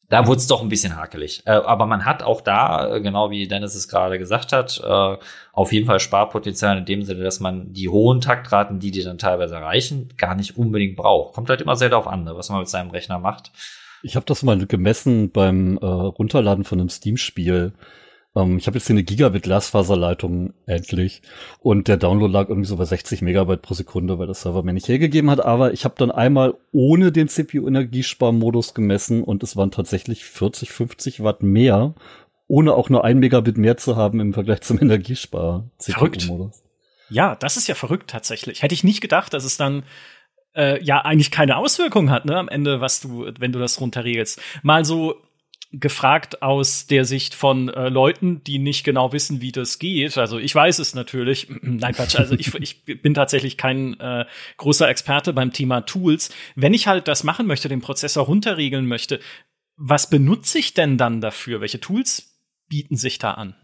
Da 0.09 0.25
wurde 0.25 0.39
es 0.39 0.47
doch 0.47 0.61
ein 0.61 0.69
bisschen 0.69 0.95
hakelig. 0.95 1.41
Äh, 1.45 1.51
aber 1.51 1.85
man 1.85 2.05
hat 2.05 2.23
auch 2.23 2.39
da, 2.39 2.95
äh, 2.95 3.01
genau 3.01 3.29
wie 3.29 3.47
Dennis 3.47 3.75
es 3.75 3.89
gerade 3.89 4.17
gesagt 4.17 4.53
hat, 4.53 4.81
äh, 4.81 5.17
auf 5.51 5.73
jeden 5.73 5.85
Fall 5.85 5.99
Sparpotenzial 5.99 6.77
in 6.77 6.85
dem 6.85 7.03
Sinne, 7.03 7.23
dass 7.23 7.41
man 7.41 7.73
die 7.73 7.89
hohen 7.89 8.21
Taktraten, 8.21 8.79
die 8.79 8.91
die 8.91 9.03
dann 9.03 9.17
teilweise 9.17 9.55
erreichen, 9.55 10.13
gar 10.17 10.35
nicht 10.35 10.55
unbedingt 10.57 10.95
braucht. 10.95 11.33
Kommt 11.33 11.49
halt 11.49 11.59
immer 11.59 11.75
sehr 11.75 11.89
darauf 11.89 12.07
an, 12.07 12.23
ne, 12.23 12.37
was 12.37 12.49
man 12.49 12.59
mit 12.59 12.69
seinem 12.69 12.91
Rechner 12.91 13.19
macht. 13.19 13.51
Ich 14.01 14.15
habe 14.15 14.25
das 14.25 14.43
mal 14.43 14.65
gemessen 14.65 15.31
beim 15.31 15.77
äh, 15.77 15.85
Runterladen 15.85 16.63
von 16.63 16.79
einem 16.79 16.89
Steam-Spiel. 16.89 17.73
Ähm, 18.37 18.57
ich 18.57 18.67
habe 18.67 18.77
jetzt 18.77 18.87
hier 18.87 18.93
eine 18.93 19.03
Gigabit 19.03 19.43
Glasfaserleitung 19.43 20.53
endlich 20.65 21.21
und 21.59 21.87
der 21.87 21.97
Download 21.97 22.31
lag 22.31 22.49
irgendwie 22.49 22.67
so 22.67 22.77
bei 22.77 22.85
60 22.85 23.21
Megabyte 23.21 23.61
pro 23.61 23.73
Sekunde, 23.73 24.19
weil 24.19 24.27
der 24.27 24.35
Server 24.35 24.63
mir 24.63 24.73
nicht 24.73 24.87
hergegeben 24.87 25.29
hat. 25.31 25.43
Aber 25.43 25.73
ich 25.73 25.85
habe 25.85 25.95
dann 25.97 26.11
einmal 26.11 26.55
ohne 26.71 27.11
den 27.11 27.27
CPU-Energiesparmodus 27.27 28.73
gemessen 28.73 29.23
und 29.23 29.43
es 29.43 29.55
waren 29.55 29.71
tatsächlich 29.71 30.25
40, 30.25 30.71
50 30.71 31.23
Watt 31.23 31.41
mehr, 31.41 31.95
ohne 32.47 32.73
auch 32.73 32.89
nur 32.89 33.03
ein 33.03 33.19
Megabit 33.19 33.57
mehr 33.57 33.77
zu 33.77 33.95
haben 33.95 34.19
im 34.19 34.33
Vergleich 34.33 34.61
zum 34.61 34.79
Energiespar-CPU-Modus. 34.79 36.63
Ja, 37.09 37.35
das 37.35 37.57
ist 37.57 37.67
ja 37.67 37.75
verrückt 37.75 38.09
tatsächlich. 38.09 38.61
Hätte 38.61 38.75
ich 38.75 38.83
nicht 38.83 39.01
gedacht, 39.01 39.33
dass 39.33 39.45
es 39.45 39.57
dann 39.57 39.83
äh, 40.55 40.83
ja 40.83 40.99
eigentlich 40.99 41.31
keine 41.31 41.55
Auswirkung 41.55 42.09
hat, 42.09 42.25
ne, 42.25 42.35
am 42.35 42.49
Ende, 42.49 42.81
was 42.81 42.99
du, 42.99 43.31
wenn 43.39 43.53
du 43.53 43.59
das 43.59 43.79
runterregelst. 43.79 44.41
Mal 44.61 44.83
so 44.83 45.15
gefragt 45.71 46.41
aus 46.41 46.87
der 46.87 47.03
Sicht 47.03 47.33
von 47.33 47.69
äh, 47.69 47.89
Leuten, 47.89 48.43
die 48.43 48.57
nicht 48.57 48.83
genau 48.83 49.11
wissen, 49.11 49.41
wie 49.41 49.51
das 49.51 49.79
geht. 49.79 50.17
Also 50.17 50.39
ich 50.39 50.53
weiß 50.55 50.79
es 50.79 50.95
natürlich. 50.95 51.47
Nein, 51.61 51.93
Quatsch. 51.93 52.15
Also 52.15 52.35
ich, 52.35 52.53
ich 52.55 53.01
bin 53.01 53.13
tatsächlich 53.13 53.57
kein 53.57 53.99
äh, 53.99 54.25
großer 54.57 54.87
Experte 54.87 55.33
beim 55.33 55.51
Thema 55.51 55.81
Tools. 55.81 56.33
Wenn 56.55 56.73
ich 56.73 56.87
halt 56.87 57.07
das 57.07 57.23
machen 57.23 57.47
möchte, 57.47 57.67
den 57.67 57.81
Prozessor 57.81 58.25
runterregeln 58.25 58.87
möchte, 58.87 59.19
was 59.75 60.09
benutze 60.09 60.57
ich 60.57 60.73
denn 60.73 60.97
dann 60.97 61.21
dafür? 61.21 61.61
Welche 61.61 61.79
Tools 61.79 62.41
bieten 62.67 62.95
sich 62.95 63.19
da 63.19 63.31
an? 63.31 63.55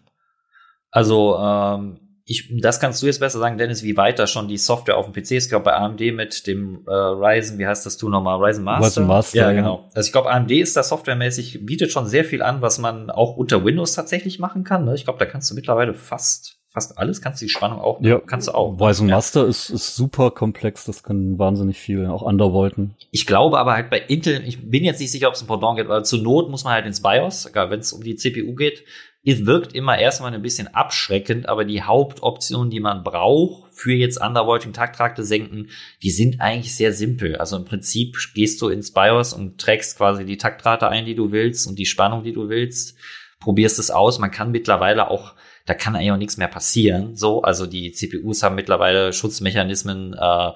Also 0.91 1.37
ähm, 1.39 2.02
ich, 2.25 2.49
das 2.61 2.79
kannst 2.79 3.01
du 3.01 3.05
jetzt 3.05 3.19
besser 3.19 3.39
sagen, 3.39 3.57
Dennis, 3.57 3.83
wie 3.83 3.97
weit 3.97 4.17
da 4.17 4.27
schon 4.27 4.47
die 4.47 4.57
Software 4.57 4.95
auf 4.97 5.11
dem 5.11 5.13
PC 5.13 5.31
ist. 5.31 5.45
Ich 5.45 5.49
glaube, 5.49 5.65
bei 5.65 5.73
AMD 5.73 5.99
mit 6.13 6.47
dem 6.47 6.85
äh, 6.87 6.91
Ryzen, 6.91 7.59
wie 7.59 7.67
heißt 7.67 7.85
das 7.85 7.97
Tool 7.97 8.11
nochmal? 8.11 8.41
Ryzen 8.41 8.63
Master? 8.63 8.87
Ryzen 8.87 9.07
Master. 9.07 9.37
Ja, 9.37 9.51
genau. 9.51 9.89
Also 9.93 10.07
ich 10.07 10.13
glaube, 10.13 10.31
AMD 10.31 10.51
ist 10.51 10.77
da 10.77 10.83
softwaremäßig, 10.83 11.65
bietet 11.65 11.91
schon 11.91 12.07
sehr 12.07 12.23
viel 12.23 12.41
an, 12.41 12.61
was 12.61 12.79
man 12.79 13.09
auch 13.09 13.35
unter 13.35 13.65
Windows 13.65 13.93
tatsächlich 13.93 14.39
machen 14.39 14.63
kann. 14.63 14.85
Ne? 14.85 14.95
Ich 14.95 15.03
glaube, 15.03 15.19
da 15.19 15.25
kannst 15.25 15.51
du 15.51 15.55
mittlerweile 15.55 15.93
fast 15.93 16.59
fast 16.73 16.97
alles, 16.97 17.21
kannst 17.21 17.39
du 17.39 17.45
die 17.45 17.51
Spannung 17.51 17.79
auch, 17.79 18.01
ja, 18.01 18.19
kannst 18.19 18.47
du 18.47 18.51
auch. 18.53 18.79
Ryzen 18.81 19.07
ja. 19.07 19.15
Master 19.15 19.45
ist, 19.45 19.69
ist 19.69 19.95
super 19.95 20.31
komplex, 20.31 20.85
das 20.85 21.03
kann 21.03 21.37
wahnsinnig 21.37 21.77
viel, 21.77 22.07
auch 22.07 22.23
Undervolten. 22.23 22.95
Ich 23.11 23.27
glaube 23.27 23.59
aber 23.59 23.73
halt 23.73 23.91
bei 23.91 23.99
Intel, 23.99 24.41
ich 24.43 24.71
bin 24.71 24.83
jetzt 24.83 24.99
nicht 24.99 25.11
sicher, 25.11 25.27
ob 25.27 25.35
es 25.35 25.43
ein 25.43 25.47
Pendant 25.47 25.77
geht, 25.77 25.87
weil 25.87 26.03
zur 26.03 26.23
Not 26.23 26.49
muss 26.49 26.63
man 26.63 26.73
halt 26.73 26.87
ins 26.87 27.03
BIOS, 27.03 27.51
wenn 27.53 27.79
es 27.79 27.93
um 27.93 28.03
die 28.03 28.15
CPU 28.15 28.55
geht, 28.55 28.83
es 29.25 29.45
wirkt 29.45 29.73
immer 29.73 29.97
erstmal 29.97 30.33
ein 30.33 30.41
bisschen 30.41 30.67
abschreckend, 30.67 31.47
aber 31.47 31.63
die 31.63 31.81
Hauptoptionen, 31.81 32.69
die 32.69 32.79
man 32.79 33.03
braucht 33.03 33.73
für 33.73 33.93
jetzt 33.93 34.21
Undervolting 34.21 34.73
Takttrakte 34.73 35.23
senken, 35.23 35.69
die 36.01 36.11
sind 36.11 36.41
eigentlich 36.41 36.75
sehr 36.75 36.91
simpel. 36.91 37.37
Also 37.37 37.55
im 37.55 37.65
Prinzip 37.65 38.17
gehst 38.33 38.61
du 38.61 38.67
ins 38.67 38.91
BIOS 38.91 39.33
und 39.33 39.59
trägst 39.59 39.97
quasi 39.97 40.25
die 40.25 40.37
Taktrate 40.37 40.89
ein, 40.89 41.05
die 41.05 41.15
du 41.15 41.31
willst 41.31 41.67
und 41.67 41.79
die 41.79 41.85
Spannung, 41.85 42.23
die 42.23 42.33
du 42.33 42.49
willst, 42.49 42.97
probierst 43.39 43.79
es 43.79 43.91
aus. 43.91 44.19
Man 44.19 44.31
kann 44.31 44.51
mittlerweile 44.51 45.09
auch 45.09 45.35
da 45.65 45.73
kann 45.73 45.95
eigentlich 45.95 46.11
auch 46.11 46.17
nichts 46.17 46.37
mehr 46.37 46.47
passieren. 46.47 47.15
So, 47.15 47.41
also 47.41 47.65
die 47.65 47.91
CPUs 47.91 48.43
haben 48.43 48.55
mittlerweile 48.55 49.13
Schutzmechanismen, 49.13 50.13
äh, 50.13 50.51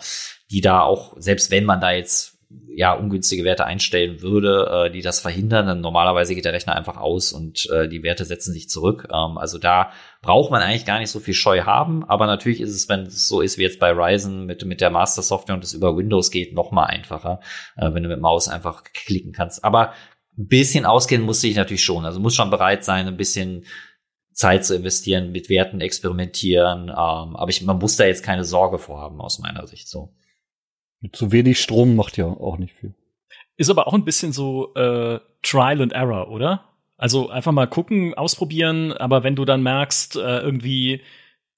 die 0.52 0.62
da 0.62 0.82
auch, 0.82 1.16
selbst 1.18 1.50
wenn 1.52 1.64
man 1.64 1.80
da 1.80 1.92
jetzt 1.92 2.37
ja 2.50 2.94
ungünstige 2.94 3.44
Werte 3.44 3.66
einstellen 3.66 4.22
würde, 4.22 4.86
äh, 4.88 4.92
die 4.92 5.02
das 5.02 5.20
verhindern, 5.20 5.68
dann 5.68 5.82
normalerweise 5.82 6.34
geht 6.34 6.46
der 6.46 6.54
Rechner 6.54 6.76
einfach 6.76 6.98
aus 6.98 7.34
und 7.34 7.70
äh, 7.72 7.90
die 7.90 8.04
Werte 8.04 8.24
setzen 8.24 8.54
sich 8.54 8.70
zurück. 8.70 9.08
Ähm, 9.12 9.38
also 9.38 9.58
da 9.58 9.92
braucht 10.22 10.52
man 10.52 10.62
eigentlich 10.62 10.86
gar 10.86 11.00
nicht 11.00 11.12
so 11.12 11.20
viel 11.20 11.34
Scheu 11.34 11.64
haben, 11.64 12.06
aber 12.06 12.26
natürlich 12.26 12.62
ist 12.62 12.74
es, 12.74 12.88
wenn 12.88 13.02
es 13.02 13.28
so 13.28 13.42
ist 13.42 13.58
wie 13.58 13.64
jetzt 13.64 13.80
bei 13.80 13.92
Ryzen 13.92 14.46
mit 14.46 14.64
mit 14.66 14.80
der 14.80 14.92
Master 14.92 15.22
Software 15.22 15.56
und 15.56 15.64
es 15.64 15.74
über 15.74 15.98
Windows 15.98 16.32
geht, 16.32 16.54
noch 16.54 16.72
mal 16.72 16.86
einfacher, 16.86 17.42
äh, 17.76 17.94
wenn 17.94 18.04
du 18.04 18.10
mit 18.10 18.22
Maus 18.22 18.48
einfach 18.48 18.84
klicken 18.94 19.34
kannst. 19.34 19.66
Aber 19.66 19.92
ein 20.38 20.48
bisschen 20.48 20.86
ausgehen 20.86 21.24
musste 21.24 21.48
ich 21.48 21.56
natürlich 21.56 21.84
schon. 21.84 22.06
Also 22.06 22.20
muss 22.20 22.36
schon 22.36 22.52
bereit 22.52 22.86
sein, 22.86 23.08
ein 23.08 23.18
bisschen 23.18 23.66
Zeit 24.32 24.64
zu 24.66 24.76
investieren, 24.76 25.32
mit 25.32 25.50
Werten 25.50 25.82
experimentieren. 25.82 26.90
Ähm, 26.90 26.94
aber 26.96 27.50
ich, 27.50 27.64
man 27.64 27.80
muss 27.80 27.98
da 27.98 28.06
jetzt 28.06 28.24
keine 28.24 28.46
Sorge 28.46 28.78
vorhaben 28.78 29.20
aus 29.20 29.40
meiner 29.40 29.66
Sicht 29.66 29.90
so. 29.90 30.14
Mit 31.00 31.16
zu 31.16 31.32
wenig 31.32 31.60
Strom 31.60 31.96
macht 31.96 32.18
ja 32.18 32.26
auch 32.26 32.58
nicht 32.58 32.74
viel. 32.74 32.94
Ist 33.56 33.70
aber 33.70 33.88
auch 33.88 33.94
ein 33.94 34.06
bisschen 34.06 34.34
so 34.34 34.74
äh, 34.76 35.20
Trial 35.42 35.82
and 35.82 35.94
Error, 35.94 36.30
oder? 36.30 36.64
Also 36.98 37.30
einfach 37.30 37.52
mal 37.52 37.68
gucken, 37.68 38.14
ausprobieren, 38.16 38.92
aber 38.92 39.24
wenn 39.24 39.36
du 39.36 39.46
dann 39.46 39.62
merkst, 39.62 40.16
äh, 40.16 40.40
irgendwie 40.40 41.02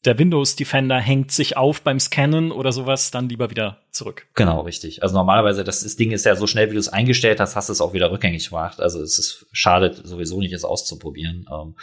der 0.06 0.18
Windows 0.18 0.56
Defender 0.56 0.98
hängt 0.98 1.32
sich 1.32 1.58
auf 1.58 1.82
beim 1.82 2.00
Scannen 2.00 2.52
oder 2.52 2.72
sowas, 2.72 3.12
dann 3.12 3.28
lieber 3.28 3.50
wieder 3.50 3.80
zurück. 3.92 4.28
Genau, 4.34 4.62
richtig. 4.62 5.04
Also 5.04 5.16
normalerweise, 5.16 5.64
das, 5.64 5.84
das 5.84 5.98
Ding 5.98 6.12
ist 6.12 6.26
ja 6.26 6.36
so 6.36 6.48
schnell, 6.48 6.70
wie 6.70 6.74
du 6.74 6.80
es 6.80 6.88
eingestellt 6.88 7.40
hast, 7.40 7.56
hast 7.56 7.68
du 7.68 7.74
es 7.74 7.82
auch 7.82 7.94
wieder 7.94 8.12
rückgängig 8.12 8.50
gemacht. 8.50 8.80
Also 8.80 9.02
es 9.02 9.20
ist 9.20 9.48
schadet 9.52 10.08
sowieso 10.08 10.40
nicht, 10.40 10.54
es 10.54 10.64
auszuprobieren. 10.64 11.46
Ähm, 11.52 11.76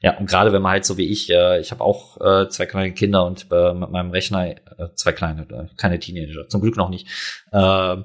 ja, 0.00 0.16
und 0.18 0.28
gerade 0.28 0.52
wenn 0.52 0.62
man 0.62 0.72
halt 0.72 0.84
so 0.84 0.96
wie 0.96 1.10
ich, 1.10 1.30
äh, 1.30 1.60
ich 1.60 1.70
habe 1.70 1.82
auch 1.82 2.20
äh, 2.20 2.48
zwei 2.48 2.66
kleine 2.66 2.92
Kinder 2.92 3.24
und 3.24 3.46
äh, 3.50 3.72
mit 3.72 3.90
meinem 3.90 4.10
Rechner, 4.10 4.50
äh, 4.50 4.56
zwei 4.94 5.12
kleine, 5.12 5.42
äh, 5.42 5.76
keine 5.76 5.98
Teenager, 5.98 6.48
zum 6.48 6.60
Glück 6.60 6.76
noch 6.76 6.90
nicht. 6.90 7.08
Äh, 7.52 7.96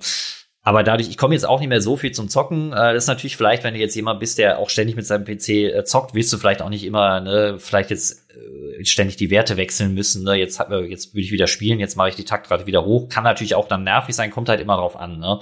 aber 0.63 0.83
dadurch, 0.83 1.09
ich 1.09 1.17
komme 1.17 1.33
jetzt 1.33 1.45
auch 1.45 1.59
nicht 1.59 1.69
mehr 1.69 1.81
so 1.81 1.97
viel 1.97 2.11
zum 2.11 2.29
Zocken. 2.29 2.71
Äh, 2.71 2.93
das 2.93 3.05
ist 3.05 3.07
natürlich 3.07 3.35
vielleicht, 3.35 3.63
wenn 3.63 3.73
du 3.73 3.79
jetzt 3.79 3.95
jemand 3.95 4.19
bist, 4.19 4.37
der 4.37 4.59
auch 4.59 4.69
ständig 4.69 4.95
mit 4.95 5.07
seinem 5.07 5.25
PC 5.25 5.49
äh, 5.49 5.83
zockt, 5.85 6.13
willst 6.13 6.31
du 6.31 6.37
vielleicht 6.37 6.61
auch 6.61 6.69
nicht 6.69 6.83
immer, 6.83 7.19
ne, 7.19 7.55
vielleicht 7.57 7.89
jetzt 7.89 8.29
äh, 8.29 8.85
ständig 8.85 9.15
die 9.15 9.31
Werte 9.31 9.57
wechseln 9.57 9.95
müssen. 9.95 10.23
Ne? 10.23 10.35
Jetzt, 10.35 10.59
hat, 10.59 10.69
jetzt 10.69 11.15
will 11.15 11.23
ich 11.23 11.31
wieder 11.31 11.47
spielen, 11.47 11.79
jetzt 11.79 11.97
mache 11.97 12.09
ich 12.09 12.15
die 12.15 12.25
Taktrate 12.25 12.67
wieder 12.67 12.85
hoch. 12.85 13.09
Kann 13.09 13.23
natürlich 13.23 13.55
auch 13.55 13.67
dann 13.67 13.83
nervig 13.83 14.15
sein, 14.15 14.29
kommt 14.29 14.49
halt 14.49 14.61
immer 14.61 14.77
drauf 14.77 14.95
an. 14.95 15.17
Ne? 15.17 15.39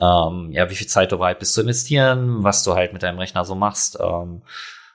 Ähm, 0.00 0.50
ja, 0.52 0.70
wie 0.70 0.76
viel 0.76 0.86
Zeit 0.86 1.12
du 1.12 1.18
bereit 1.18 1.40
bist 1.40 1.52
zu 1.52 1.60
investieren, 1.60 2.42
was 2.42 2.64
du 2.64 2.74
halt 2.74 2.94
mit 2.94 3.02
deinem 3.02 3.18
Rechner 3.18 3.44
so 3.44 3.54
machst. 3.54 3.98
Ähm, 4.00 4.40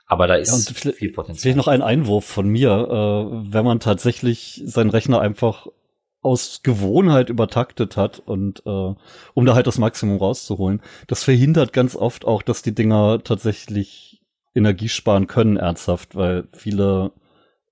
aber 0.10 0.26
da 0.26 0.36
ist 0.36 0.84
ja, 0.84 0.92
viel 0.92 1.12
Potenzial. 1.12 1.42
Vielleicht 1.42 1.58
noch 1.58 1.68
ein 1.68 1.84
Einwurf 1.84 2.26
von 2.26 2.50
mir, 2.50 2.72
äh, 2.72 3.54
wenn 3.54 3.64
man 3.64 3.80
tatsächlich 3.80 4.60
seinen 4.66 4.90
Rechner 4.90 5.22
einfach 5.22 5.68
aus 6.22 6.62
Gewohnheit 6.64 7.30
übertaktet 7.30 7.96
hat 7.96 8.20
und 8.26 8.64
äh, 8.66 8.96
um 9.34 9.46
da 9.46 9.54
halt 9.54 9.68
das 9.68 9.78
Maximum 9.78 10.18
rauszuholen. 10.18 10.82
Das 11.06 11.24
verhindert 11.24 11.74
ganz 11.74 11.96
oft 11.96 12.26
auch, 12.26 12.42
dass 12.42 12.64
die 12.64 12.74
Dinger 12.74 13.24
tatsächlich 13.24 14.22
Energie 14.56 14.90
sparen 14.90 15.28
können, 15.28 15.58
ernsthaft, 15.58 16.16
weil 16.16 16.48
viele 16.54 17.12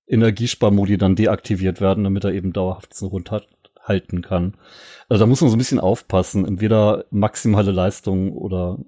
Energiesparmodi 0.06 0.96
dann 0.96 1.16
deaktiviert 1.16 1.80
werden, 1.80 2.04
damit 2.04 2.22
er 2.22 2.32
eben 2.32 2.52
dauerhaft 2.52 2.94
so 2.94 3.08
rund 3.08 3.32
halten 3.82 4.22
kann. 4.22 4.54
Also 5.08 5.24
da 5.24 5.26
muss 5.26 5.40
man 5.40 5.50
so 5.50 5.56
ein 5.56 5.58
bisschen 5.58 5.80
aufpassen, 5.80 6.46
entweder 6.46 7.04
maximale 7.10 7.72
Leistung 7.72 8.32
oder 8.32 8.78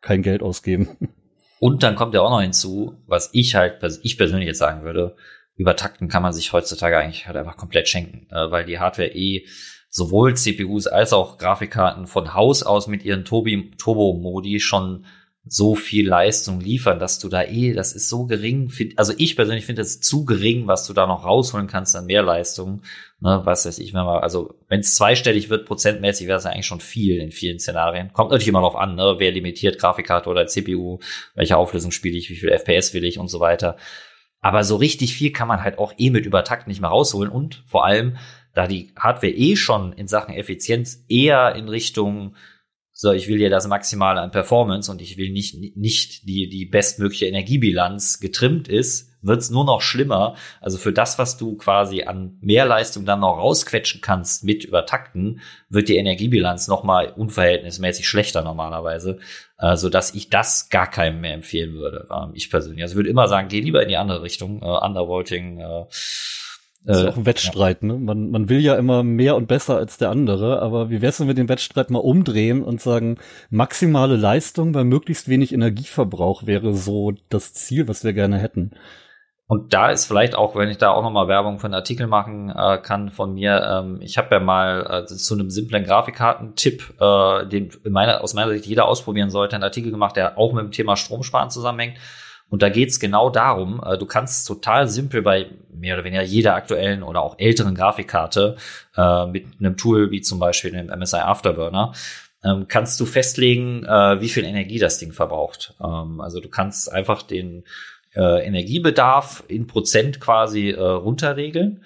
kein 0.00 0.22
Geld 0.22 0.42
ausgeben. 0.42 0.88
Und 1.60 1.82
dann 1.82 1.94
kommt 1.94 2.14
ja 2.14 2.22
auch 2.22 2.30
noch 2.30 2.40
hinzu, 2.40 2.96
was 3.06 3.28
ich 3.34 3.54
halt, 3.54 3.82
ich 4.02 4.16
persönlich 4.16 4.46
jetzt 4.46 4.58
sagen 4.58 4.82
würde, 4.82 5.14
übertakten 5.56 6.08
kann 6.08 6.22
man 6.22 6.32
sich 6.32 6.54
heutzutage 6.54 6.96
eigentlich 6.96 7.26
halt 7.26 7.36
einfach 7.36 7.58
komplett 7.58 7.86
schenken, 7.86 8.26
äh, 8.30 8.50
weil 8.50 8.64
die 8.64 8.78
Hardware 8.78 9.14
eh 9.14 9.46
sowohl 9.90 10.34
CPUs 10.34 10.86
als 10.86 11.12
auch 11.12 11.36
Grafikkarten 11.36 12.06
von 12.06 12.32
Haus 12.32 12.62
aus 12.62 12.86
mit 12.86 13.04
ihren 13.04 13.26
Turbo-Modi 13.26 14.58
schon 14.58 15.04
so 15.46 15.74
viel 15.74 16.06
Leistung 16.06 16.60
liefern, 16.60 16.98
dass 16.98 17.18
du 17.18 17.28
da 17.28 17.42
eh, 17.42 17.72
das 17.72 17.92
ist 17.92 18.08
so 18.08 18.26
gering, 18.26 18.70
also 18.96 19.14
ich 19.16 19.36
persönlich 19.36 19.64
finde 19.64 19.82
es 19.82 20.00
zu 20.00 20.24
gering, 20.24 20.66
was 20.66 20.86
du 20.86 20.92
da 20.92 21.06
noch 21.06 21.24
rausholen 21.24 21.66
kannst 21.66 21.96
an 21.96 22.06
mehr 22.06 22.22
Leistung. 22.22 22.82
Ne, 23.20 23.40
was 23.44 23.66
weiß 23.66 23.78
ich, 23.78 23.92
wenn 23.92 24.04
man, 24.04 24.22
also 24.22 24.54
wenn 24.68 24.80
es 24.80 24.94
zweistellig 24.94 25.50
wird, 25.50 25.66
prozentmäßig 25.66 26.26
wäre 26.26 26.38
es 26.38 26.44
ja 26.44 26.50
eigentlich 26.50 26.66
schon 26.66 26.80
viel 26.80 27.18
in 27.20 27.32
vielen 27.32 27.58
Szenarien. 27.58 28.12
Kommt 28.12 28.30
natürlich 28.30 28.48
immer 28.48 28.60
darauf 28.60 28.76
an, 28.76 28.94
ne, 28.94 29.16
wer 29.18 29.32
limitiert 29.32 29.78
Grafikkarte 29.78 30.28
oder 30.28 30.46
CPU, 30.46 30.98
welche 31.34 31.56
Auflösung 31.56 31.90
spiele 31.90 32.16
ich, 32.16 32.30
wie 32.30 32.36
viel 32.36 32.50
FPS 32.50 32.94
will 32.94 33.04
ich 33.04 33.18
und 33.18 33.28
so 33.28 33.40
weiter. 33.40 33.76
Aber 34.40 34.64
so 34.64 34.76
richtig 34.76 35.14
viel 35.14 35.32
kann 35.32 35.48
man 35.48 35.62
halt 35.62 35.78
auch 35.78 35.92
eh 35.98 36.10
mit 36.10 36.24
Übertakt 36.24 36.66
nicht 36.66 36.80
mehr 36.80 36.90
rausholen 36.90 37.30
und 37.30 37.62
vor 37.66 37.84
allem, 37.84 38.16
da 38.54 38.66
die 38.66 38.92
Hardware 38.98 39.32
eh 39.32 39.54
schon 39.56 39.92
in 39.92 40.08
Sachen 40.08 40.34
Effizienz 40.34 41.04
eher 41.08 41.54
in 41.54 41.68
Richtung 41.68 42.34
so, 43.00 43.12
ich 43.12 43.28
will 43.28 43.40
ja 43.40 43.48
das 43.48 43.66
Maximale 43.66 44.20
an 44.20 44.30
Performance 44.30 44.92
und 44.92 45.00
ich 45.00 45.16
will 45.16 45.30
nicht, 45.30 45.56
nicht 45.74 46.28
die, 46.28 46.50
die 46.50 46.66
bestmögliche 46.66 47.24
Energiebilanz 47.24 48.20
getrimmt 48.20 48.68
ist, 48.68 49.10
wird's 49.22 49.48
nur 49.48 49.64
noch 49.64 49.80
schlimmer. 49.80 50.36
Also 50.60 50.76
für 50.76 50.92
das, 50.92 51.18
was 51.18 51.38
du 51.38 51.56
quasi 51.56 52.02
an 52.02 52.36
Mehrleistung 52.42 53.06
dann 53.06 53.20
noch 53.20 53.38
rausquetschen 53.38 54.02
kannst 54.02 54.44
mit 54.44 54.64
Übertakten, 54.64 55.40
wird 55.70 55.88
die 55.88 55.96
Energiebilanz 55.96 56.68
nochmal 56.68 57.14
unverhältnismäßig 57.16 58.06
schlechter 58.06 58.42
normalerweise, 58.42 59.18
äh, 59.56 59.76
so 59.76 59.88
dass 59.88 60.14
ich 60.14 60.28
das 60.28 60.68
gar 60.68 60.90
keinem 60.90 61.22
mehr 61.22 61.32
empfehlen 61.32 61.72
würde. 61.76 62.06
Ähm, 62.14 62.32
ich 62.34 62.50
persönlich. 62.50 62.82
Also 62.82 62.96
würde 62.96 63.08
immer 63.08 63.28
sagen, 63.28 63.48
geh 63.48 63.60
lieber 63.60 63.82
in 63.82 63.88
die 63.88 63.96
andere 63.96 64.20
Richtung, 64.20 64.60
äh, 64.60 64.66
Undervolting, 64.66 65.60
äh, 65.60 65.86
das 66.84 66.98
ist 66.98 67.04
äh, 67.04 67.08
auch 67.08 67.16
ein 67.16 67.26
Wettstreit, 67.26 67.82
ja. 67.82 67.88
ne? 67.88 67.98
Man, 67.98 68.30
man 68.30 68.48
will 68.48 68.60
ja 68.60 68.76
immer 68.76 69.02
mehr 69.02 69.36
und 69.36 69.48
besser 69.48 69.76
als 69.76 69.98
der 69.98 70.10
andere, 70.10 70.62
aber 70.62 70.90
wie 70.90 71.02
wär's, 71.02 71.20
wenn 71.20 71.26
wir 71.26 71.34
den 71.34 71.48
Wettstreit 71.48 71.90
mal 71.90 71.98
umdrehen 71.98 72.62
und 72.62 72.80
sagen, 72.80 73.18
maximale 73.50 74.16
Leistung 74.16 74.72
bei 74.72 74.84
möglichst 74.84 75.28
wenig 75.28 75.52
Energieverbrauch 75.52 76.46
wäre 76.46 76.74
so 76.74 77.12
das 77.28 77.52
Ziel, 77.52 77.86
was 77.86 78.02
wir 78.02 78.12
gerne 78.12 78.38
hätten. 78.38 78.72
Und 79.46 79.74
da 79.74 79.90
ist 79.90 80.06
vielleicht 80.06 80.36
auch, 80.36 80.54
wenn 80.54 80.70
ich 80.70 80.78
da 80.78 80.92
auch 80.92 81.02
nochmal 81.02 81.26
Werbung 81.26 81.58
für 81.58 81.66
einen 81.66 81.74
Artikel 81.74 82.06
machen 82.06 82.50
äh, 82.56 82.78
kann 82.78 83.10
von 83.10 83.34
mir, 83.34 83.66
ähm, 83.68 83.98
ich 84.00 84.16
habe 84.16 84.32
ja 84.36 84.40
mal 84.40 85.02
äh, 85.02 85.06
zu 85.06 85.34
einem 85.34 85.50
simplen 85.50 85.82
Grafikkarten-Tipp, 85.82 86.94
äh, 87.00 87.46
den 87.46 87.70
in 87.84 87.92
meiner, 87.92 88.22
aus 88.22 88.32
meiner 88.32 88.52
Sicht 88.52 88.66
jeder 88.66 88.86
ausprobieren 88.86 89.28
sollte, 89.28 89.56
einen 89.56 89.64
Artikel 89.64 89.90
gemacht, 89.90 90.14
der 90.14 90.38
auch 90.38 90.52
mit 90.52 90.62
dem 90.62 90.70
Thema 90.70 90.96
Stromsparen 90.96 91.50
zusammenhängt. 91.50 91.98
Und 92.48 92.62
da 92.62 92.68
geht's 92.68 93.00
genau 93.00 93.28
darum, 93.28 93.82
äh, 93.84 93.98
du 93.98 94.06
kannst 94.06 94.46
total 94.46 94.86
simpel 94.86 95.22
bei 95.22 95.46
mehr 95.80 95.94
oder 95.94 96.04
weniger 96.04 96.22
jeder 96.22 96.54
aktuellen 96.54 97.02
oder 97.02 97.22
auch 97.22 97.38
älteren 97.38 97.74
Grafikkarte 97.74 98.56
äh, 98.96 99.26
mit 99.26 99.46
einem 99.58 99.76
Tool 99.76 100.10
wie 100.10 100.20
zum 100.20 100.38
Beispiel 100.38 100.70
dem 100.70 100.86
MSI 100.86 101.16
Afterburner 101.16 101.92
ähm, 102.44 102.66
kannst 102.68 103.00
du 103.00 103.06
festlegen, 103.06 103.84
äh, 103.84 104.20
wie 104.20 104.28
viel 104.28 104.44
Energie 104.44 104.78
das 104.78 104.98
Ding 104.98 105.12
verbraucht. 105.12 105.74
Ähm, 105.82 106.20
also 106.20 106.40
du 106.40 106.48
kannst 106.48 106.90
einfach 106.90 107.22
den 107.22 107.64
äh, 108.14 108.46
Energiebedarf 108.46 109.44
in 109.48 109.66
Prozent 109.66 110.20
quasi 110.20 110.70
äh, 110.70 110.80
runterregeln. 110.80 111.84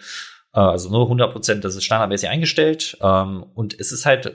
Äh, 0.53 0.61
also 0.61 0.91
nur 0.91 1.03
100 1.03 1.33
Prozent, 1.33 1.65
das 1.65 1.75
ist 1.75 1.85
standardmäßig 1.85 2.29
eingestellt. 2.29 2.97
Ähm, 3.01 3.45
und 3.55 3.79
es 3.79 3.93
ist 3.93 4.07
halt 4.07 4.35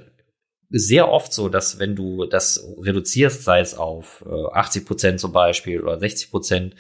sehr 0.70 1.10
oft 1.10 1.34
so, 1.34 1.50
dass 1.50 1.80
wenn 1.80 1.96
du 1.96 2.26
das 2.26 2.64
reduzierst, 2.80 3.44
sei 3.44 3.60
es 3.60 3.76
auf 3.76 4.24
äh, 4.30 4.54
80 4.54 4.86
Prozent 4.86 5.20
zum 5.20 5.32
Beispiel 5.32 5.82
oder 5.82 5.98
60 5.98 6.30
Prozent, 6.30 6.76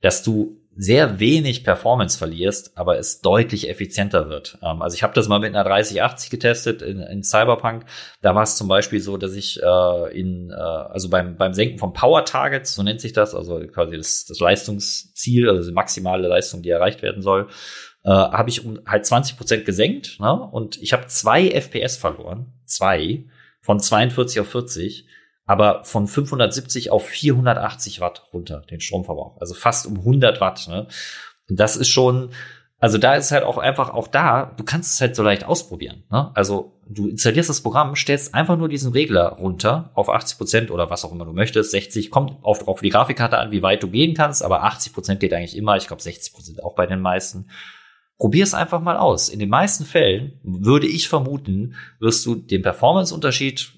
dass 0.00 0.22
du 0.22 0.60
sehr 0.76 1.20
wenig 1.20 1.64
Performance 1.64 2.18
verlierst, 2.18 2.76
aber 2.76 2.98
es 2.98 3.20
deutlich 3.20 3.68
effizienter 3.68 4.28
wird. 4.28 4.58
Ähm, 4.62 4.82
also 4.82 4.94
ich 4.94 5.02
habe 5.02 5.14
das 5.14 5.28
mal 5.28 5.38
mit 5.38 5.54
einer 5.54 5.64
3080 5.64 6.30
getestet 6.30 6.82
in, 6.82 7.00
in 7.00 7.22
Cyberpunk. 7.22 7.84
Da 8.22 8.34
war 8.34 8.42
es 8.42 8.56
zum 8.56 8.68
Beispiel 8.68 9.00
so, 9.00 9.16
dass 9.16 9.34
ich 9.34 9.62
äh, 9.62 10.18
in 10.18 10.50
äh, 10.50 10.54
also 10.54 11.08
beim 11.08 11.36
beim 11.36 11.54
Senken 11.54 11.78
von 11.78 11.92
Power 11.92 12.24
Targets, 12.24 12.74
so 12.74 12.82
nennt 12.82 13.00
sich 13.00 13.12
das, 13.12 13.34
also 13.34 13.60
quasi 13.66 13.96
das, 13.96 14.24
das 14.24 14.40
Leistungsziel, 14.40 15.48
also 15.48 15.68
die 15.68 15.74
maximale 15.74 16.28
Leistung, 16.28 16.62
die 16.62 16.70
erreicht 16.70 17.02
werden 17.02 17.22
soll, 17.22 17.48
äh, 18.04 18.10
habe 18.10 18.50
ich 18.50 18.64
um 18.64 18.80
halt 18.86 19.06
20 19.06 19.36
Prozent 19.36 19.64
gesenkt. 19.64 20.18
Ne? 20.20 20.32
Und 20.32 20.80
ich 20.82 20.92
habe 20.92 21.06
zwei 21.06 21.48
FPS 21.50 21.96
verloren, 21.96 22.52
zwei 22.64 23.24
von 23.60 23.80
42 23.80 24.40
auf 24.40 24.48
40, 24.48 25.06
aber 25.46 25.84
von 25.84 26.06
570 26.06 26.90
auf 26.90 27.06
480 27.06 28.00
Watt 28.00 28.28
runter, 28.32 28.62
den 28.70 28.80
Stromverbrauch. 28.80 29.40
Also 29.40 29.54
fast 29.54 29.86
um 29.86 29.98
100 29.98 30.40
Watt. 30.40 30.66
Ne? 30.68 30.86
Und 31.48 31.60
das 31.60 31.76
ist 31.76 31.88
schon, 31.88 32.30
also 32.78 32.98
da 32.98 33.14
ist 33.14 33.30
halt 33.30 33.44
auch 33.44 33.58
einfach 33.58 33.90
auch 33.90 34.08
da, 34.08 34.54
du 34.56 34.64
kannst 34.64 34.94
es 34.94 35.00
halt 35.00 35.14
so 35.16 35.22
leicht 35.22 35.44
ausprobieren. 35.44 36.04
Ne? 36.10 36.30
Also 36.34 36.80
du 36.88 37.08
installierst 37.08 37.50
das 37.50 37.62
Programm, 37.62 37.94
stellst 37.94 38.34
einfach 38.34 38.56
nur 38.56 38.68
diesen 38.68 38.92
Regler 38.92 39.28
runter 39.28 39.90
auf 39.94 40.08
80 40.08 40.38
Prozent 40.38 40.70
oder 40.70 40.88
was 40.88 41.04
auch 41.04 41.12
immer 41.12 41.26
du 41.26 41.32
möchtest. 41.32 41.70
60 41.72 42.10
kommt 42.10 42.42
auf, 42.42 42.66
auf 42.66 42.80
die 42.80 42.90
Grafikkarte 42.90 43.38
an, 43.38 43.50
wie 43.50 43.62
weit 43.62 43.82
du 43.82 43.88
gehen 43.88 44.14
kannst, 44.14 44.42
aber 44.42 44.64
80 44.64 44.94
Prozent 44.94 45.20
geht 45.20 45.34
eigentlich 45.34 45.56
immer. 45.56 45.76
Ich 45.76 45.86
glaube 45.86 46.02
60 46.02 46.32
Prozent 46.32 46.62
auch 46.64 46.74
bei 46.74 46.86
den 46.86 47.00
meisten. 47.00 47.50
Probier 48.16 48.44
es 48.44 48.54
einfach 48.54 48.80
mal 48.80 48.96
aus. 48.96 49.28
In 49.28 49.40
den 49.40 49.48
meisten 49.48 49.84
Fällen 49.84 50.38
würde 50.42 50.86
ich 50.86 51.08
vermuten, 51.08 51.74
wirst 51.98 52.24
du 52.24 52.36
den 52.36 52.62
Performance-Unterschied 52.62 53.72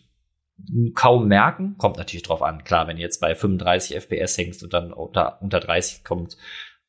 kaum 0.94 1.28
merken. 1.28 1.76
Kommt 1.78 1.98
natürlich 1.98 2.22
drauf 2.22 2.42
an. 2.42 2.64
Klar, 2.64 2.86
wenn 2.88 2.96
du 2.96 3.02
jetzt 3.02 3.20
bei 3.20 3.34
35 3.34 3.96
FPS 3.96 4.38
hängst 4.38 4.62
und 4.62 4.72
dann 4.72 4.92
unter, 4.92 5.40
unter 5.42 5.60
30 5.60 6.04
kommt, 6.04 6.36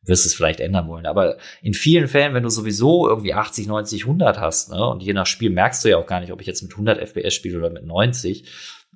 wirst 0.03 0.25
du 0.25 0.27
es 0.29 0.35
vielleicht 0.35 0.59
ändern 0.59 0.87
wollen. 0.87 1.05
Aber 1.05 1.37
in 1.61 1.73
vielen 1.73 2.07
Fällen, 2.07 2.33
wenn 2.33 2.43
du 2.43 2.49
sowieso 2.49 3.07
irgendwie 3.07 3.33
80, 3.33 3.67
90, 3.67 4.03
100 4.03 4.39
hast, 4.39 4.71
ne, 4.71 4.87
und 4.87 5.03
je 5.03 5.13
nach 5.13 5.25
Spiel 5.25 5.49
merkst 5.49 5.83
du 5.83 5.89
ja 5.89 5.97
auch 5.97 6.07
gar 6.07 6.21
nicht, 6.21 6.31
ob 6.31 6.41
ich 6.41 6.47
jetzt 6.47 6.61
mit 6.61 6.71
100 6.71 6.99
FPS 6.99 7.33
spiele 7.33 7.57
oder 7.57 7.69
mit 7.69 7.85
90, 7.85 8.43
äh, 8.43 8.47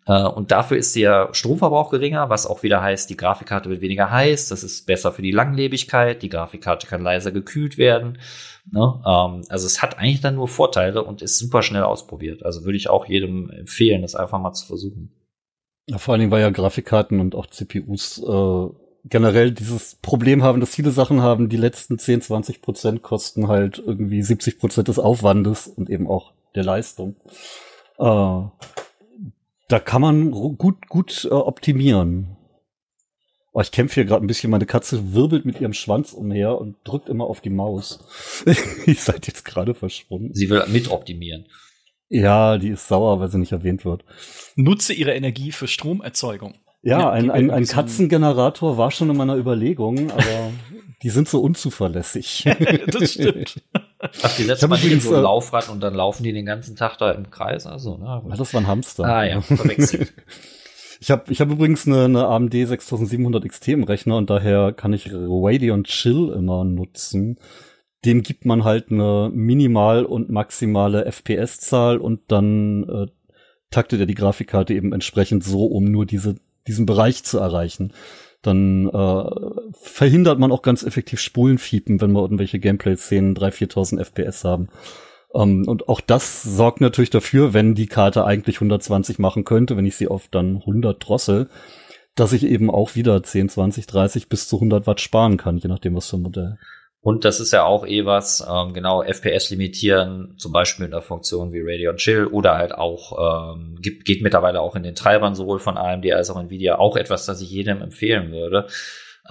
und 0.05 0.51
dafür 0.51 0.77
ist 0.77 0.95
der 0.95 1.29
Stromverbrauch 1.31 1.91
geringer, 1.91 2.29
was 2.29 2.47
auch 2.47 2.63
wieder 2.63 2.81
heißt, 2.81 3.09
die 3.09 3.17
Grafikkarte 3.17 3.69
wird 3.69 3.81
weniger 3.81 4.09
heiß, 4.09 4.49
das 4.49 4.63
ist 4.63 4.87
besser 4.87 5.11
für 5.11 5.21
die 5.21 5.31
Langlebigkeit, 5.31 6.23
die 6.23 6.29
Grafikkarte 6.29 6.87
kann 6.87 7.03
leiser 7.03 7.31
gekühlt 7.31 7.77
werden. 7.77 8.17
Ne? 8.71 9.01
Ähm, 9.05 9.43
also 9.49 9.65
es 9.65 9.81
hat 9.81 9.99
eigentlich 9.99 10.21
dann 10.21 10.35
nur 10.35 10.47
Vorteile 10.47 11.03
und 11.03 11.21
ist 11.21 11.37
super 11.37 11.61
schnell 11.61 11.83
ausprobiert. 11.83 12.43
Also 12.43 12.65
würde 12.65 12.77
ich 12.77 12.89
auch 12.89 13.05
jedem 13.05 13.49
empfehlen, 13.51 14.01
das 14.01 14.15
einfach 14.15 14.39
mal 14.39 14.53
zu 14.53 14.65
versuchen. 14.65 15.11
Ja, 15.87 15.97
vor 15.97 16.13
allen 16.13 16.21
Dingen, 16.21 16.31
weil 16.31 16.41
ja 16.41 16.49
Grafikkarten 16.49 17.19
und 17.19 17.35
auch 17.35 17.47
CPUs 17.47 18.23
äh, 18.23 18.67
generell 19.05 19.51
dieses 19.51 19.95
Problem 19.95 20.43
haben, 20.43 20.59
dass 20.59 20.75
viele 20.75 20.91
Sachen 20.91 21.21
haben, 21.21 21.49
die 21.49 21.57
letzten 21.57 21.97
10, 21.97 22.21
20 22.21 22.61
Prozent 22.61 23.01
kosten 23.01 23.47
halt 23.47 23.81
irgendwie 23.85 24.21
70 24.21 24.59
Prozent 24.59 24.87
des 24.87 24.99
Aufwandes 24.99 25.67
und 25.67 25.89
eben 25.89 26.07
auch 26.07 26.33
der 26.55 26.63
Leistung. 26.63 27.15
Äh, 27.97 28.41
da 29.71 29.79
kann 29.79 30.01
man 30.01 30.31
gut, 30.31 30.87
gut 30.89 31.27
äh, 31.29 31.33
optimieren. 31.33 32.37
Oh, 33.53 33.61
ich 33.61 33.71
kämpfe 33.71 33.95
hier 33.95 34.05
gerade 34.05 34.23
ein 34.23 34.27
bisschen. 34.27 34.49
Meine 34.49 34.65
Katze 34.65 35.13
wirbelt 35.13 35.45
mit 35.45 35.59
ihrem 35.59 35.73
Schwanz 35.73 36.13
umher 36.13 36.57
und 36.57 36.77
drückt 36.83 37.09
immer 37.09 37.25
auf 37.25 37.41
die 37.41 37.49
Maus. 37.49 38.43
ich 38.85 39.01
seid 39.01 39.27
jetzt 39.27 39.43
gerade 39.43 39.73
verschwunden. 39.73 40.33
Sie 40.33 40.49
will 40.49 40.63
mit 40.67 40.89
optimieren. 40.89 41.47
Ja, 42.07 42.57
die 42.57 42.69
ist 42.69 42.87
sauer, 42.87 43.19
weil 43.19 43.29
sie 43.29 43.39
nicht 43.39 43.51
erwähnt 43.51 43.85
wird. 43.85 44.03
Nutze 44.55 44.93
ihre 44.93 45.13
Energie 45.13 45.51
für 45.51 45.67
Stromerzeugung. 45.67 46.55
Ja, 46.81 46.99
ja 46.99 47.09
ein, 47.11 47.29
ein, 47.29 47.51
ein 47.51 47.65
Katzengenerator 47.65 48.77
war 48.77 48.91
schon 48.91 49.09
in 49.09 49.17
meiner 49.17 49.37
Überlegung, 49.37 50.11
aber 50.11 50.51
die 51.03 51.09
sind 51.09 51.29
so 51.29 51.41
unzuverlässig. 51.41 52.45
das 52.87 53.13
stimmt. 53.13 53.61
Ach, 54.23 54.35
die 54.35 54.43
setzen 54.43 54.69
man 54.69 54.81
in 54.81 54.99
so 54.99 55.13
ein 55.13 55.19
äh, 55.19 55.21
Laufrad 55.21 55.69
und 55.69 55.81
dann 55.81 55.93
laufen 55.93 56.23
die 56.23 56.33
den 56.33 56.45
ganzen 56.45 56.75
Tag 56.75 56.97
da 56.97 57.11
im 57.11 57.29
Kreis. 57.29 57.65
Also, 57.65 57.97
ne? 57.97 58.21
Das 58.37 58.53
war 58.53 58.61
ein 58.61 58.67
Hamster. 58.67 59.05
Ah 59.05 59.23
ja, 59.23 59.41
verwechselt. 59.41 60.13
Ich 61.03 61.09
habe 61.09 61.31
ich 61.31 61.41
hab 61.41 61.49
übrigens 61.49 61.87
eine, 61.87 62.05
eine 62.05 62.27
AMD 62.27 62.53
6700 62.53 63.43
XT 63.49 63.69
im 63.69 63.83
Rechner 63.83 64.17
und 64.17 64.29
daher 64.29 64.71
kann 64.71 64.93
ich 64.93 65.09
Radeon 65.11 65.83
Chill 65.83 66.29
immer 66.29 66.63
nutzen. 66.63 67.39
Dem 68.05 68.21
gibt 68.21 68.45
man 68.45 68.63
halt 68.63 68.91
eine 68.91 69.31
minimal 69.33 70.05
und 70.05 70.29
maximale 70.29 71.11
FPS-Zahl 71.11 71.97
und 71.97 72.21
dann 72.27 72.83
äh, 72.87 73.07
taktet 73.71 73.99
er 73.99 74.05
die 74.05 74.13
Grafikkarte 74.13 74.75
eben 74.75 74.93
entsprechend 74.93 75.43
so, 75.43 75.65
um 75.65 75.85
nur 75.85 76.05
diese, 76.05 76.35
diesen 76.67 76.85
Bereich 76.85 77.23
zu 77.23 77.39
erreichen. 77.39 77.93
Dann 78.41 78.89
äh, 78.89 79.23
verhindert 79.73 80.39
man 80.39 80.51
auch 80.51 80.61
ganz 80.61 80.83
effektiv 80.83 81.19
Spulenfiepen, 81.19 82.01
wenn 82.01 82.11
wir 82.11 82.21
irgendwelche 82.21 82.59
Gameplay-Szenen 82.59 83.35
3.000, 83.35 83.73
4.000 83.73 83.99
FPS 83.99 84.43
haben. 84.43 84.69
Um, 85.29 85.61
ähm, 85.61 85.67
und 85.67 85.87
auch 85.87 86.01
das 86.01 86.43
sorgt 86.43 86.81
natürlich 86.81 87.09
dafür, 87.09 87.53
wenn 87.53 87.75
die 87.75 87.87
Karte 87.87 88.25
eigentlich 88.25 88.57
120 88.57 89.19
machen 89.19 89.45
könnte, 89.45 89.77
wenn 89.77 89.85
ich 89.85 89.95
sie 89.95 90.07
auf 90.07 90.27
dann 90.27 90.57
100 90.57 91.07
drossel, 91.07 91.49
dass 92.15 92.33
ich 92.33 92.43
eben 92.43 92.69
auch 92.69 92.95
wieder 92.95 93.23
10, 93.23 93.49
20, 93.49 93.87
30 93.87 94.27
bis 94.27 94.47
zu 94.47 94.57
100 94.57 94.87
Watt 94.87 94.99
sparen 94.99 95.37
kann, 95.37 95.57
je 95.57 95.69
nachdem 95.69 95.95
was 95.95 96.09
für 96.09 96.17
ein 96.17 96.23
Modell. 96.23 96.57
Und 97.03 97.25
das 97.25 97.39
ist 97.39 97.51
ja 97.51 97.63
auch 97.63 97.85
eh 97.87 98.05
was, 98.05 98.45
ähm, 98.47 98.73
genau, 98.73 99.01
FPS 99.01 99.49
limitieren, 99.49 100.35
zum 100.37 100.51
Beispiel 100.51 100.85
in 100.85 100.91
der 100.91 101.01
Funktion 101.01 101.51
wie 101.51 101.61
Radeon 101.61 101.97
Chill 101.97 102.27
oder 102.27 102.57
halt 102.57 102.75
auch, 102.75 103.55
ähm, 103.55 103.75
geht, 103.81 104.05
geht 104.05 104.21
mittlerweile 104.21 104.61
auch 104.61 104.75
in 104.75 104.83
den 104.83 104.93
Treibern 104.93 105.33
sowohl 105.33 105.59
von 105.59 105.77
AMD 105.77 106.11
als 106.11 106.29
auch 106.29 106.39
Nvidia, 106.39 106.77
auch 106.77 106.95
etwas, 106.95 107.25
das 107.25 107.41
ich 107.41 107.49
jedem 107.49 107.81
empfehlen 107.81 108.31
würde. 108.31 108.67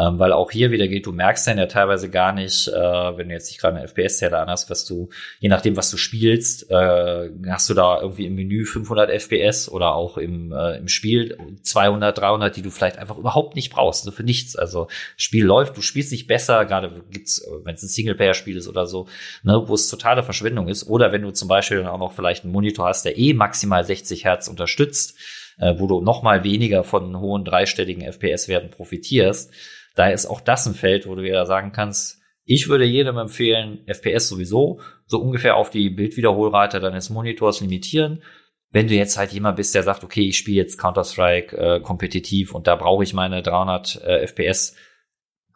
Ähm, 0.00 0.18
weil 0.18 0.32
auch 0.32 0.50
hier 0.50 0.70
wieder 0.70 0.88
geht, 0.88 1.06
du 1.06 1.12
merkst 1.12 1.46
dann 1.46 1.58
ja 1.58 1.66
teilweise 1.66 2.08
gar 2.08 2.32
nicht, 2.32 2.68
äh, 2.68 2.72
wenn 2.72 3.28
du 3.28 3.34
jetzt 3.34 3.50
nicht 3.50 3.60
gerade 3.60 3.76
einen 3.76 3.86
FPS-Zähler 3.86 4.40
anhast, 4.40 4.70
was 4.70 4.86
du, 4.86 5.10
je 5.40 5.48
nachdem, 5.48 5.76
was 5.76 5.90
du 5.90 5.98
spielst, 5.98 6.70
äh, 6.70 7.30
hast 7.48 7.68
du 7.68 7.74
da 7.74 8.00
irgendwie 8.00 8.24
im 8.24 8.34
Menü 8.34 8.64
500 8.64 9.10
FPS 9.10 9.68
oder 9.68 9.94
auch 9.94 10.16
im, 10.16 10.52
äh, 10.52 10.78
im 10.78 10.88
Spiel 10.88 11.36
200, 11.62 12.16
300, 12.16 12.56
die 12.56 12.62
du 12.62 12.70
vielleicht 12.70 12.98
einfach 12.98 13.18
überhaupt 13.18 13.56
nicht 13.56 13.70
brauchst, 13.70 14.04
so 14.04 14.10
für 14.10 14.22
nichts. 14.22 14.56
Also 14.56 14.88
Spiel 15.16 15.44
läuft, 15.44 15.76
du 15.76 15.82
spielst 15.82 16.12
nicht 16.12 16.26
besser, 16.26 16.64
gerade 16.64 17.02
gibt's, 17.10 17.46
wenn 17.64 17.74
es 17.74 17.82
ein 17.82 17.88
Singleplayer-Spiel 17.88 18.56
ist 18.56 18.68
oder 18.68 18.86
so, 18.86 19.06
ne, 19.42 19.62
wo 19.66 19.74
es 19.74 19.88
totale 19.88 20.22
Verschwendung 20.22 20.68
ist. 20.68 20.88
Oder 20.88 21.12
wenn 21.12 21.22
du 21.22 21.32
zum 21.32 21.48
Beispiel 21.48 21.78
dann 21.78 21.88
auch 21.88 21.98
noch 21.98 22.12
vielleicht 22.12 22.44
einen 22.44 22.52
Monitor 22.52 22.86
hast, 22.86 23.04
der 23.04 23.18
eh 23.18 23.34
maximal 23.34 23.84
60 23.84 24.24
Hertz 24.24 24.48
unterstützt, 24.48 25.18
äh, 25.58 25.74
wo 25.76 25.86
du 25.86 26.00
noch 26.00 26.22
mal 26.22 26.42
weniger 26.42 26.84
von 26.84 27.18
hohen 27.20 27.44
dreistelligen 27.44 28.02
FPS-Werten 28.02 28.70
profitierst, 28.70 29.52
Daher 29.94 30.14
ist 30.14 30.26
auch 30.26 30.40
das 30.40 30.66
ein 30.66 30.74
Feld, 30.74 31.06
wo 31.06 31.14
du 31.14 31.22
wieder 31.22 31.46
sagen 31.46 31.72
kannst, 31.72 32.20
ich 32.44 32.68
würde 32.68 32.84
jedem 32.84 33.16
empfehlen, 33.16 33.84
FPS 33.86 34.28
sowieso 34.28 34.80
so 35.06 35.20
ungefähr 35.20 35.56
auf 35.56 35.70
die 35.70 35.90
Bildwiederholrate 35.90 36.80
deines 36.80 37.10
Monitors 37.10 37.60
limitieren. 37.60 38.22
Wenn 38.70 38.88
du 38.88 38.94
jetzt 38.94 39.18
halt 39.18 39.32
jemand 39.32 39.56
bist, 39.56 39.74
der 39.74 39.82
sagt, 39.82 40.04
okay, 40.04 40.28
ich 40.28 40.38
spiele 40.38 40.56
jetzt 40.56 40.78
Counter-Strike 40.78 41.56
äh, 41.56 41.80
kompetitiv 41.80 42.54
und 42.54 42.66
da 42.66 42.76
brauche 42.76 43.02
ich 43.02 43.14
meine 43.14 43.42
300 43.42 44.02
äh, 44.02 44.26
FPS, 44.26 44.76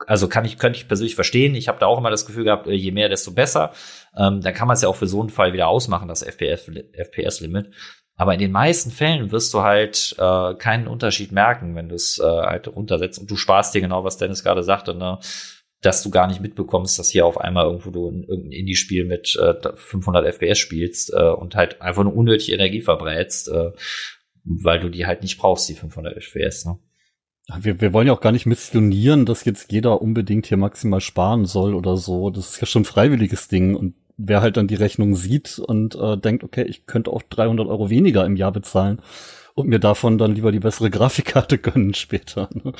also 0.07 0.29
kann 0.29 0.45
ich, 0.45 0.59
könnte 0.59 0.79
ich 0.79 0.89
persönlich 0.89 1.15
verstehen. 1.15 1.55
Ich 1.55 1.69
habe 1.69 1.79
da 1.79 1.87
auch 1.87 1.99
immer 1.99 2.11
das 2.11 2.27
Gefühl 2.27 2.45
gehabt, 2.45 2.67
äh, 2.67 2.73
je 2.73 2.91
mehr, 2.91 3.09
desto 3.09 3.33
besser. 3.33 3.73
Ähm, 4.17 4.41
dann 4.41 4.55
kann 4.55 4.69
man 4.69 4.75
es 4.75 4.83
ja 4.83 4.89
auch 4.89 4.97
für 4.97 5.07
so 5.07 5.21
einen 5.21 5.31
Fall 5.31 5.53
wieder 5.53 5.69
ausmachen, 5.69 6.09
das 6.09 6.23
FPS-Limit. 6.23 7.73
Aber 8.17 8.33
in 8.33 8.41
den 8.41 8.53
meisten 8.53 8.91
Fällen 8.91 9.33
wirst 9.33 9.53
du 9.55 9.63
halt 9.63 10.15
äh, 10.19 10.55
keinen 10.55 10.87
Unterschied 10.87 11.33
merken, 11.33 11.75
wenn 11.75 11.89
du 11.89 11.97
es 11.97 12.19
äh, 12.19 12.23
halt 12.25 12.69
runtersetzt 12.69 13.19
und 13.19 13.31
du 13.31 13.37
sparst 13.37 13.75
dir 13.75 13.81
genau, 13.81 14.05
was 14.05 14.19
Dennis 14.19 14.45
gerade 14.45 14.63
sagte, 14.63 14.95
ne? 14.95 15.19
dass 15.81 16.03
du 16.03 16.11
gar 16.11 16.27
nicht 16.29 16.41
mitbekommst, 16.41 16.99
dass 16.99 17.11
hier 17.11 17.27
auf 17.27 17.39
einmal 17.39 17.67
irgendwo 17.67 17.91
du 17.91 18.09
in, 18.09 18.23
irgendein 18.25 18.53
Indie-Spiel 18.53 19.05
mit 19.05 19.37
äh, 19.37 19.55
500 19.75 20.27
FPS 20.27 20.59
spielst 20.59 21.13
äh, 21.13 21.29
und 21.29 21.57
halt 21.57 21.83
einfach 21.83 22.03
eine 22.03 22.11
unnötige 22.11 22.55
Energie 22.55 22.81
verbrätst, 22.81 23.49
äh, 23.49 23.73
weil 24.45 24.81
du 24.81 24.89
die 24.89 25.07
halt 25.07 25.23
nicht 25.23 25.39
brauchst, 25.39 25.69
die 25.69 25.75
500 25.75 26.17
FPS. 26.17 26.65
Ne? 26.65 26.79
Wir, 27.59 27.81
wir 27.81 27.93
wollen 27.93 28.07
ja 28.07 28.15
auch 28.15 28.23
gar 28.23 28.33
nicht 28.33 28.47
missionieren, 28.47 29.27
dass 29.27 29.45
jetzt 29.45 29.71
jeder 29.73 30.01
unbedingt 30.01 30.47
hier 30.47 30.57
maximal 30.57 31.01
sparen 31.01 31.45
soll 31.45 31.75
oder 31.75 31.97
so. 31.97 32.31
Das 32.31 32.51
ist 32.51 32.61
ja 32.61 32.67
schon 32.67 32.83
ein 32.83 32.87
freiwilliges 32.87 33.49
Ding 33.49 33.75
und 33.75 33.95
wer 34.17 34.41
halt 34.41 34.57
dann 34.57 34.69
die 34.69 34.75
Rechnung 34.75 35.15
sieht 35.15 35.59
und 35.59 35.95
äh, 35.97 36.17
denkt, 36.17 36.45
okay, 36.45 36.65
ich 36.65 36.87
könnte 36.87 37.11
auch 37.11 37.23
300 37.23 37.67
Euro 37.67 37.91
weniger 37.91 38.25
im 38.25 38.37
Jahr 38.37 38.53
bezahlen 38.53 39.01
und 39.55 39.69
mir 39.69 39.79
davon 39.79 40.19
dann 40.19 40.35
lieber 40.35 40.53
die 40.53 40.61
bessere 40.61 40.91
Grafikkarte 40.93 41.59
gönnen 41.59 41.95
später. 41.95 42.49
Ne? 42.53 42.73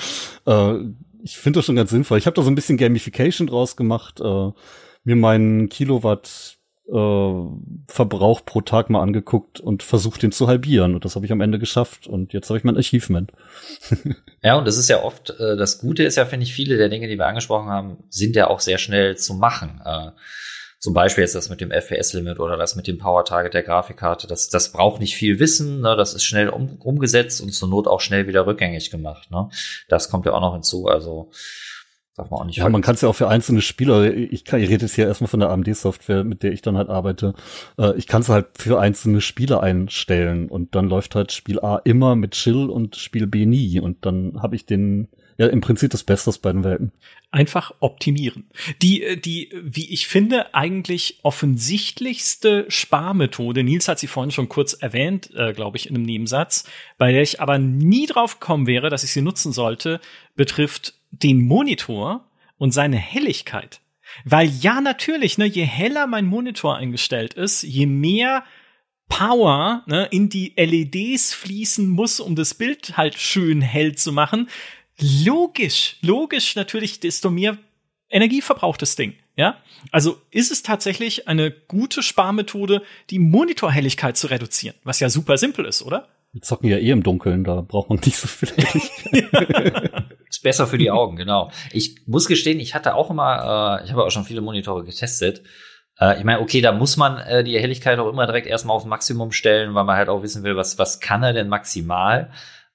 Äh, 0.47 0.93
ich 1.23 1.39
finde 1.39 1.59
das 1.59 1.67
schon 1.67 1.77
ganz 1.77 1.91
sinnvoll. 1.91 2.19
Ich 2.19 2.27
habe 2.27 2.37
da 2.37 2.43
so 2.43 2.51
ein 2.51 2.55
bisschen 2.55 2.77
Gamification 2.77 3.47
draus 3.47 3.77
gemacht, 3.77 4.21
äh, 4.21 4.51
mir 5.05 5.17
meinen 5.17 5.69
Kilowatt 5.69 6.59
äh, 6.87 7.43
Verbrauch 7.89 8.45
pro 8.45 8.61
Tag 8.61 8.91
mal 8.91 9.01
angeguckt 9.01 9.61
und 9.61 9.83
versucht, 9.83 10.23
den 10.23 10.33
zu 10.33 10.49
halbieren. 10.49 10.95
Und 10.95 11.05
das 11.05 11.17
habe 11.17 11.25
ich 11.25 11.33
am 11.33 11.41
Ende 11.41 11.59
geschafft. 11.59 12.07
Und 12.07 12.33
jetzt 12.33 12.51
habe 12.51 12.59
ich 12.59 12.65
mein 12.65 12.77
Achievement. 12.77 13.33
ja, 14.43 14.57
und 14.57 14.67
das 14.67 14.77
ist 14.77 14.89
ja 14.89 15.03
oft, 15.03 15.31
äh, 15.31 15.57
das 15.57 15.79
Gute 15.79 16.05
ist 16.05 16.17
ja, 16.17 16.27
finde 16.27 16.45
ich, 16.45 16.53
viele 16.53 16.77
der 16.77 16.91
Dinge, 16.91 17.09
die 17.09 17.17
wir 17.17 17.27
angesprochen 17.27 17.69
haben, 17.69 18.05
sind 18.11 18.37
ja 18.37 18.49
auch 18.49 18.61
sehr 18.61 18.79
schnell 18.79 19.17
zu 19.17 19.35
machen. 19.35 19.81
Äh, 19.85 20.11
zum 20.85 20.93
Beispiel 20.93 21.23
jetzt 21.23 21.35
das 21.35 21.49
mit 21.49 21.63
dem 21.63 21.71
FPS-Limit 21.71 22.41
oder 22.41 22.59
das 22.59 22.77
mit 22.77 22.87
dem 22.87 22.99
Power-Target 22.99 23.55
der 23.55 23.63
Grafikkarte. 23.63 24.27
Das, 24.27 24.51
das 24.51 24.71
braucht 24.71 25.01
nicht 25.01 25.17
viel 25.17 25.41
Wissen, 25.41 25.81
ne? 25.81 25.97
das 25.97 26.13
ist 26.13 26.25
schnell 26.25 26.51
um, 26.51 26.77
umgesetzt 26.77 27.41
und 27.41 27.55
zur 27.55 27.71
Not 27.71 27.89
auch 27.89 28.03
schnell 28.03 28.27
wieder 28.27 28.47
rückgängig 28.47 28.91
gemacht. 28.91 29.31
Ne? 29.31 29.49
Das 29.89 30.11
kommt 30.11 30.27
ja 30.27 30.35
auch 30.35 30.43
noch 30.43 30.53
hinzu. 30.53 30.87
Also 30.87 31.31
darf 32.17 32.29
man 32.29 32.41
auch 32.41 32.45
nicht. 32.45 32.59
Ja, 32.59 32.69
man 32.69 32.83
kann 32.83 32.97
es 32.97 33.01
ja 33.01 33.09
auch 33.09 33.15
für 33.15 33.29
einzelne 33.29 33.63
Spieler. 33.63 34.13
Ich 34.13 34.45
kann, 34.45 34.61
ihr 34.61 34.69
redet 34.69 34.83
jetzt 34.83 34.95
hier 34.95 35.07
erstmal 35.07 35.29
von 35.29 35.41
der 35.41 35.49
AMD-Software, 35.49 36.23
mit 36.23 36.43
der 36.43 36.53
ich 36.53 36.61
dann 36.61 36.77
halt 36.77 36.91
arbeite. 36.91 37.33
Äh, 37.79 37.97
ich 37.97 38.07
kann 38.07 38.21
es 38.21 38.29
halt 38.29 38.49
für 38.59 38.79
einzelne 38.79 39.23
Spieler 39.23 39.63
einstellen 39.63 40.51
und 40.51 40.75
dann 40.75 40.91
läuft 40.91 41.15
halt 41.15 41.33
Spiel 41.33 41.61
A 41.61 41.77
immer 41.77 42.15
mit 42.15 42.33
Chill 42.33 42.69
und 42.69 42.97
Spiel 42.97 43.27
B 43.27 43.47
nie 43.47 43.81
und 43.81 44.05
dann 44.05 44.43
habe 44.43 44.55
ich 44.55 44.67
den 44.67 45.09
ja 45.37 45.47
im 45.47 45.61
Prinzip 45.61 45.91
das 45.91 46.05
Beste 46.05 46.31
aus 46.31 46.39
beiden 46.39 46.65
Welten. 46.65 46.93
Einfach 47.31 47.75
optimieren. 47.81 48.49
Die, 48.83 49.03
äh, 49.03 49.17
die, 49.17 49.51
wie 49.63 49.93
ich 49.93 50.07
finde, 50.07 50.55
eigentlich 50.55 51.21
offensichtlichste 51.23 52.67
Sparmethode, 52.69 53.65
Nils 53.65 53.89
hat 53.89 53.99
sie 53.99 54.07
vorhin 54.07 54.31
schon 54.31 54.49
kurz 54.49 54.75
erwähnt, 54.75 55.31
äh, 55.35 55.53
glaube 55.53 55.77
ich, 55.77 55.89
in 55.89 55.97
einem 55.97 56.05
Nebensatz, 56.05 56.65
bei 56.99 57.13
der 57.13 57.23
ich 57.23 57.41
aber 57.41 57.59
nie 57.59 58.07
drauf 58.07 58.41
gekommen 58.41 58.67
wäre, 58.67 58.91
dass 58.91 59.05
ich 59.05 59.13
sie 59.13 59.23
nutzen 59.23 59.53
sollte, 59.53 60.01
betrifft 60.37 60.95
den 61.11 61.47
Monitor 61.47 62.29
und 62.57 62.73
seine 62.73 62.97
Helligkeit. 62.97 63.81
Weil 64.25 64.49
ja, 64.49 64.81
natürlich, 64.81 65.39
ne, 65.39 65.47
je 65.47 65.65
heller 65.65 66.07
mein 66.07 66.27
Monitor 66.27 66.77
eingestellt 66.77 67.35
ist, 67.35 67.63
je 67.63 67.87
mehr 67.87 68.45
Power 69.09 69.83
ne, 69.87 70.09
in 70.11 70.29
die 70.29 70.55
LEDs 70.57 71.35
fließen 71.35 71.89
muss, 71.89 72.21
um 72.21 72.37
das 72.37 72.55
Bild 72.55 72.97
halt 72.97 73.19
schön 73.19 73.61
hell 73.61 73.95
zu 73.95 74.13
machen, 74.13 74.49
Logisch, 75.01 75.97
logisch 76.03 76.57
natürlich, 76.57 77.01
desto 77.01 77.31
mehr 77.31 77.59
Energie 78.09 78.43
verbraucht 78.43 78.83
das 78.83 78.97
Ding. 78.97 79.15
Ja, 79.37 79.57
also 79.91 80.21
ist 80.31 80.53
es 80.53 80.63
tatsächlich 80.63 81.27
eine 81.27 81.51
gute 81.51 82.05
Sparmethode, 82.05 82.83
die 83.11 83.19
Monitorhelligkeit 83.19 84.17
zu 84.17 84.29
reduzieren, 84.29 84.77
was 84.85 85.01
ja 85.01 85.09
super 85.09 85.37
simpel 85.39 85.65
ist, 85.65 85.83
oder? 85.83 86.09
Wir 86.33 86.43
zocken 86.43 86.69
ja 86.69 86.79
eh 86.79 86.91
im 86.91 87.03
Dunkeln, 87.03 87.43
da 87.43 87.61
braucht 87.61 87.91
man 87.91 87.99
nicht 88.05 88.17
so 88.17 88.29
viel 88.29 88.49
Helligkeit. 88.57 90.05
ist 90.29 90.43
besser 90.43 90.69
für 90.69 90.79
die 90.79 90.91
Augen, 90.91 91.17
genau. 91.17 91.51
Ich 91.73 92.07
muss 92.07 92.27
gestehen, 92.27 92.61
ich 92.61 92.75
hatte 92.75 92.95
auch 92.95 93.11
immer, 93.11 93.81
äh, 93.81 93.85
ich 93.85 93.91
habe 93.91 94.05
auch 94.05 94.11
schon 94.11 94.25
viele 94.25 94.41
Monitore 94.41 94.85
getestet. 94.85 95.43
Äh, 95.99 96.19
ich 96.19 96.25
meine, 96.25 96.41
okay, 96.41 96.61
da 96.61 96.73
muss 96.73 96.97
man 96.97 97.19
äh, 97.19 97.45
die 97.45 97.59
Helligkeit 97.59 97.99
auch 97.99 98.09
immer 98.09 98.27
direkt 98.27 98.47
erstmal 98.47 98.77
aufs 98.77 98.87
Maximum 98.87 99.33
stellen, 99.33 99.75
weil 99.75 99.85
man 99.85 99.97
halt 99.97 100.09
auch 100.09 100.23
wissen 100.23 100.43
will, 100.45 100.57
was, 100.57 100.79
was 100.79 101.01
kann 101.01 101.23
er 101.23 101.33
denn 101.33 101.49
maximal. 101.49 102.31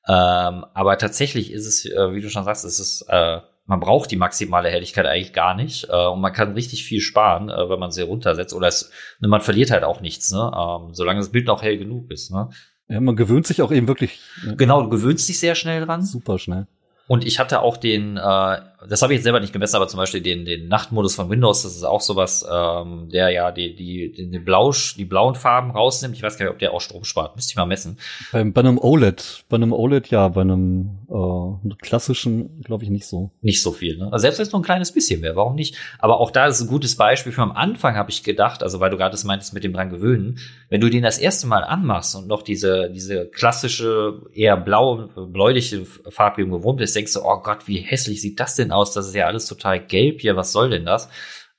Ähm, 0.10 0.66
aber 0.74 0.98
tatsächlich 0.98 1.52
ist 1.52 1.68
es, 1.68 1.86
äh, 1.86 2.14
wie 2.14 2.22
du 2.22 2.30
schon 2.30 2.44
sagst, 2.44 2.66
ist 2.66 2.80
es, 2.80 3.06
äh, 3.08 3.42
man 3.68 3.80
braucht 3.80 4.10
die 4.10 4.16
maximale 4.16 4.70
Helligkeit 4.70 5.06
eigentlich 5.06 5.34
gar 5.34 5.54
nicht 5.54 5.88
äh, 5.88 6.08
und 6.08 6.20
man 6.20 6.34
kann 6.34 6.54
richtig 6.54 6.84
viel 6.84 7.00
sparen, 7.00 7.50
äh, 7.50 7.70
wenn 7.70 7.78
man 7.78 7.92
sie 7.92 8.02
runtersetzt. 8.02 8.56
Oder 8.56 8.70
es, 8.70 8.92
ne, 9.20 9.28
man 9.28 9.42
verliert 9.42 9.70
halt 9.70 9.84
auch 9.84 10.02
nichts, 10.02 10.32
ne? 10.32 10.52
ähm, 10.58 10.96
solange 10.96 11.20
das 11.20 11.30
Bild 11.30 11.46
noch 11.46 11.62
hell 11.62 11.78
genug 11.78 12.10
ist. 12.10 12.32
Ne? 12.32 12.50
Ja, 12.88 13.00
man 13.00 13.16
gewöhnt 13.16 13.46
sich 13.46 13.62
auch 13.62 13.72
eben 13.72 13.88
wirklich. 13.88 14.20
Genau, 14.58 14.82
du 14.82 14.90
gewöhnst 14.90 15.30
dich 15.30 15.40
sehr 15.40 15.54
schnell 15.54 15.86
dran. 15.86 16.04
Super 16.04 16.40
schnell. 16.40 16.66
Und 17.08 17.24
ich 17.24 17.38
hatte 17.38 17.62
auch 17.62 17.78
den, 17.78 18.18
äh, 18.18 18.58
das 18.88 19.02
habe 19.02 19.14
ich 19.14 19.18
jetzt 19.18 19.24
selber 19.24 19.40
nicht 19.40 19.52
gemessen, 19.52 19.76
aber 19.76 19.88
zum 19.88 19.98
Beispiel 19.98 20.22
den, 20.22 20.46
den 20.46 20.68
Nachtmodus 20.68 21.16
von 21.16 21.30
Windows, 21.30 21.64
das 21.64 21.76
ist 21.76 21.84
auch 21.84 22.00
sowas, 22.00 22.46
ähm, 22.50 23.10
der 23.10 23.30
ja 23.30 23.52
die, 23.52 23.76
die, 23.76 24.12
die, 24.12 24.30
die, 24.30 24.40
Blausch, 24.40 24.96
die 24.96 25.06
blauen 25.06 25.36
Farben 25.36 25.72
rausnimmt. 25.72 26.16
Ich 26.16 26.24
weiß 26.24 26.38
gar 26.38 26.46
nicht, 26.46 26.54
ob 26.54 26.60
der 26.60 26.74
auch 26.74 26.80
Strom 26.80 27.04
spart. 27.04 27.36
Müsste 27.36 27.52
ich 27.52 27.56
mal 27.58 27.66
messen. 27.66 27.98
Bei, 28.32 28.44
bei 28.44 28.62
einem 28.62 28.78
OLED, 28.78 29.44
bei 29.50 29.58
einem 29.58 29.74
OLED 29.74 30.08
ja, 30.08 30.30
bei 30.30 30.42
einem 30.42 31.00
äh, 31.10 31.76
klassischen 31.82 32.62
glaube 32.62 32.86
ich 32.86 32.90
nicht 32.90 33.06
so. 33.06 33.32
Nicht 33.42 33.62
so 33.62 33.72
viel, 33.72 33.98
ne? 33.98 34.10
Also 34.12 34.22
selbst 34.22 34.40
wenn 34.40 34.46
es 34.46 34.52
nur 34.54 34.62
ein 34.62 34.66
kleines 34.66 34.94
bisschen 34.94 35.22
wäre, 35.22 35.36
warum 35.36 35.56
nicht? 35.56 35.76
Aber 35.98 36.20
auch 36.20 36.32
da 36.32 36.48
ist 36.48 36.62
ein 36.62 36.68
gutes 36.68 36.96
Beispiel 36.96 37.34
für 37.34 37.42
am 37.42 37.52
Anfang 37.52 37.96
habe 37.96 38.12
ich 38.12 38.24
gedacht, 38.24 38.64
also 38.64 38.80
weil 38.80 38.90
du 38.90 38.98
gerade 38.98 39.12
das 39.12 39.26
meintest 39.26 39.54
mit 39.54 39.64
dem 39.66 39.74
dran 39.74 39.90
gewöhnen, 39.90 40.40
wenn 40.70 40.80
du 40.80 40.90
den 40.90 41.04
das 41.04 41.18
erste 41.18 41.48
Mal 41.48 41.64
anmachst 41.64 42.16
und 42.16 42.28
noch 42.28 42.44
diese, 42.44 42.90
diese 42.92 43.26
klassische, 43.26 44.22
eher 44.34 44.56
blau, 44.56 45.10
bläuliche 45.16 45.86
Farbgebung 45.86 46.60
gewohnt 46.60 46.78
bist, 46.78 46.96
denkst 46.96 47.14
du, 47.14 47.22
oh 47.24 47.42
Gott, 47.44 47.68
wie 47.68 47.80
hässlich 47.80 48.22
sieht 48.22 48.40
das 48.40 48.56
denn 48.56 48.69
aus? 48.72 48.94
Das 48.94 49.08
ist 49.08 49.16
ja 49.16 49.28
alles 49.28 49.46
total 49.46 49.80
gelb 49.80 50.22
hier, 50.22 50.36
was 50.36 50.52
soll 50.52 50.70
denn 50.70 50.86
das? 50.86 51.10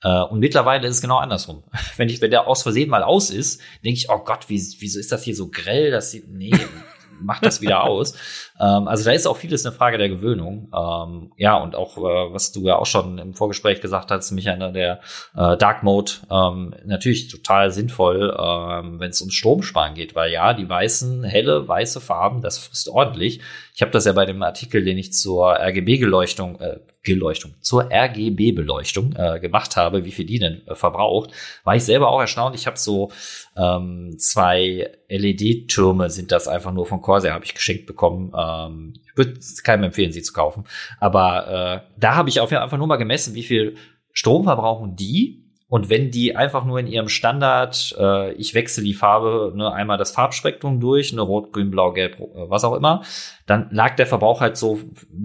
Äh, 0.03 0.23
und 0.23 0.41
mittlerweile 0.41 0.87
ist 0.87 0.97
es 0.97 1.03
genau 1.03 1.19
andersrum. 1.19 1.63
Wenn 1.97 2.09
ich, 2.09 2.21
wenn 2.21 2.31
der 2.31 2.47
aus 2.47 2.63
Versehen 2.63 2.91
mal 2.91 3.03
aus 3.03 3.31
ist, 3.31 3.61
denke 3.85 3.99
ich, 3.99 4.11
oh 4.11 4.19
Gott, 4.25 4.49
wie, 4.49 4.61
wieso 4.79 4.99
ist 4.99 5.13
das 5.13 5.23
hier 5.23 5.37
so 5.37 5.49
grell? 5.51 5.91
Das 5.91 6.11
sieht, 6.11 6.29
nee, 6.29 6.53
mach 7.23 7.41
das 7.41 7.61
wieder 7.61 7.85
aus. 7.85 8.15
Ähm, 8.59 8.89
also 8.89 9.05
da 9.05 9.11
ist 9.13 9.27
auch 9.27 9.37
vieles 9.37 9.67
eine 9.67 9.75
Frage 9.75 9.99
der 9.99 10.09
Gewöhnung. 10.09 10.73
Ähm, 10.75 11.33
ja, 11.37 11.57
und 11.57 11.75
auch, 11.75 11.99
äh, 11.99 12.33
was 12.33 12.53
du 12.53 12.63
ja 12.63 12.77
auch 12.77 12.87
schon 12.87 13.19
im 13.19 13.35
Vorgespräch 13.35 13.83
gesagt 13.83 14.11
hast, 14.11 14.31
mich 14.31 14.49
an 14.49 14.73
der 14.73 15.01
äh, 15.37 15.57
Dark 15.59 15.83
Mode, 15.83 16.13
ähm, 16.31 16.75
natürlich 16.87 17.29
total 17.29 17.71
sinnvoll, 17.71 18.31
wenn 18.31 19.11
es 19.11 19.21
ums 19.21 19.35
Stromsparen 19.35 19.95
geht, 19.95 20.15
weil 20.15 20.33
ja, 20.33 20.55
die 20.55 20.69
weißen, 20.69 21.25
helle, 21.25 21.69
weiße 21.69 22.01
Farben, 22.01 22.41
das 22.41 22.59
frisst 22.59 22.89
ordentlich. 22.89 23.41
Ich 23.81 23.83
habe 23.83 23.93
das 23.93 24.05
ja 24.05 24.13
bei 24.13 24.27
dem 24.27 24.43
Artikel, 24.43 24.85
den 24.85 24.99
ich 24.99 25.15
zur 25.15 25.59
RGB-Geleuchtung, 25.59 26.61
äh, 26.61 26.81
Geleuchtung, 27.03 27.55
zur 27.63 27.91
RGB-Beleuchtung 27.91 29.15
äh, 29.17 29.41
gemacht 29.41 29.79
habe, 29.79 30.05
wie 30.05 30.11
viel 30.11 30.27
die 30.27 30.39
denn 30.39 30.61
äh, 30.67 30.75
verbraucht, 30.75 31.31
war 31.65 31.77
ich 31.77 31.85
selber 31.85 32.11
auch 32.11 32.21
erstaunt. 32.21 32.55
Ich 32.55 32.67
habe 32.67 32.77
so 32.77 33.11
ähm, 33.57 34.19
zwei 34.19 34.91
LED-Türme, 35.09 36.11
sind 36.11 36.31
das 36.31 36.47
einfach 36.47 36.73
nur 36.73 36.85
von 36.85 37.01
Corsair, 37.01 37.33
habe 37.33 37.47
ich 37.47 37.55
geschenkt 37.55 37.87
bekommen. 37.87 38.35
Ähm, 38.37 38.93
ich 39.03 39.17
würde 39.17 39.41
keinem 39.65 39.85
empfehlen, 39.85 40.13
sie 40.13 40.21
zu 40.21 40.35
kaufen. 40.35 40.65
Aber 40.99 41.49
äh, 41.49 41.91
da 41.99 42.17
habe 42.17 42.29
ich 42.29 42.41
auf 42.41 42.53
einfach 42.53 42.77
nur 42.77 42.87
mal 42.87 42.97
gemessen, 42.97 43.35
wie 43.35 43.45
viel 43.45 43.77
Strom 44.13 44.45
verbrauchen 44.45 44.95
die 44.95 45.50
und 45.71 45.89
wenn 45.89 46.11
die 46.11 46.35
einfach 46.35 46.65
nur 46.65 46.81
in 46.81 46.89
ihrem 46.89 47.09
Standard, 47.09 47.95
äh, 47.97 48.33
ich 48.33 48.55
wechsle 48.55 48.83
die 48.83 48.93
Farbe, 48.93 49.53
ne, 49.55 49.73
einmal 49.73 49.99
das 49.99 50.11
Farbspektrum 50.11 50.81
durch, 50.81 51.13
ne, 51.13 51.21
rot, 51.21 51.53
grün, 51.53 51.71
blau, 51.71 51.93
gelb, 51.93 52.19
äh, 52.19 52.51
was 52.51 52.65
auch 52.65 52.75
immer, 52.75 53.05
dann 53.47 53.69
lag 53.71 53.95
der 53.95 54.09
Verbrauch 54.09 54.41
halt 54.41 54.57
so 54.57 54.81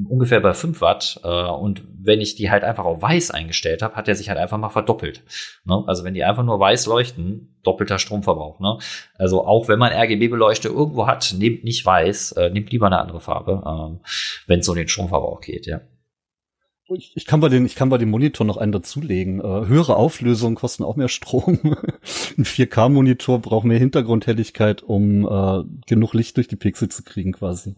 ungefähr 0.08 0.40
bei 0.42 0.54
5 0.54 0.82
Watt. 0.82 1.20
Äh, 1.24 1.28
und 1.28 1.84
wenn 1.98 2.22
ich 2.22 2.36
die 2.36 2.52
halt 2.52 2.64
einfach 2.64 2.86
auf 2.86 3.02
weiß 3.02 3.32
eingestellt 3.32 3.82
habe, 3.82 3.96
hat 3.96 4.08
er 4.08 4.14
sich 4.14 4.30
halt 4.30 4.38
einfach 4.38 4.60
mal 4.60 4.70
verdoppelt. 4.70 5.24
Ne? 5.66 5.84
Also 5.88 6.04
wenn 6.04 6.14
die 6.14 6.24
einfach 6.24 6.44
nur 6.44 6.60
weiß 6.60 6.86
leuchten, 6.86 7.56
doppelter 7.64 7.98
Stromverbrauch. 7.98 8.60
Ne? 8.60 8.78
Also 9.16 9.48
auch 9.48 9.68
wenn 9.68 9.80
man 9.80 9.94
RGB-Beleuchte 9.94 10.68
irgendwo 10.68 11.08
hat, 11.08 11.34
nehmt 11.36 11.64
nicht 11.64 11.84
weiß, 11.84 12.34
äh, 12.34 12.52
nehmt 12.52 12.72
lieber 12.72 12.86
eine 12.86 13.00
andere 13.00 13.20
Farbe, 13.20 13.64
äh, 13.66 14.08
wenn 14.46 14.60
es 14.60 14.70
um 14.70 14.76
den 14.76 14.88
Stromverbrauch 14.88 15.42
geht, 15.42 15.66
ja. 15.66 15.82
Ich, 16.88 17.14
ich, 17.16 17.26
kann 17.26 17.40
bei 17.40 17.50
den, 17.50 17.66
ich 17.66 17.76
kann 17.76 17.90
bei 17.90 17.98
dem 17.98 18.12
Monitor 18.12 18.46
noch 18.46 18.58
einen 18.58 18.72
dazulegen. 18.72 19.40
Äh, 19.40 19.68
höhere 19.68 19.96
Auflösungen 19.96 20.56
kosten 20.56 20.84
auch 20.84 20.96
mehr 20.96 21.08
Strom. 21.08 21.60
Ein 22.38 22.46
4K-Monitor 22.46 23.40
braucht 23.40 23.66
mehr 23.66 23.80
Hintergrundhelligkeit, 23.80 24.84
um 24.84 25.26
äh, 25.26 25.64
genug 25.88 26.14
Licht 26.14 26.38
durch 26.38 26.48
die 26.48 26.56
Pixel 26.56 26.90
zu 26.90 27.04
kriegen, 27.04 27.32
quasi. 27.32 27.76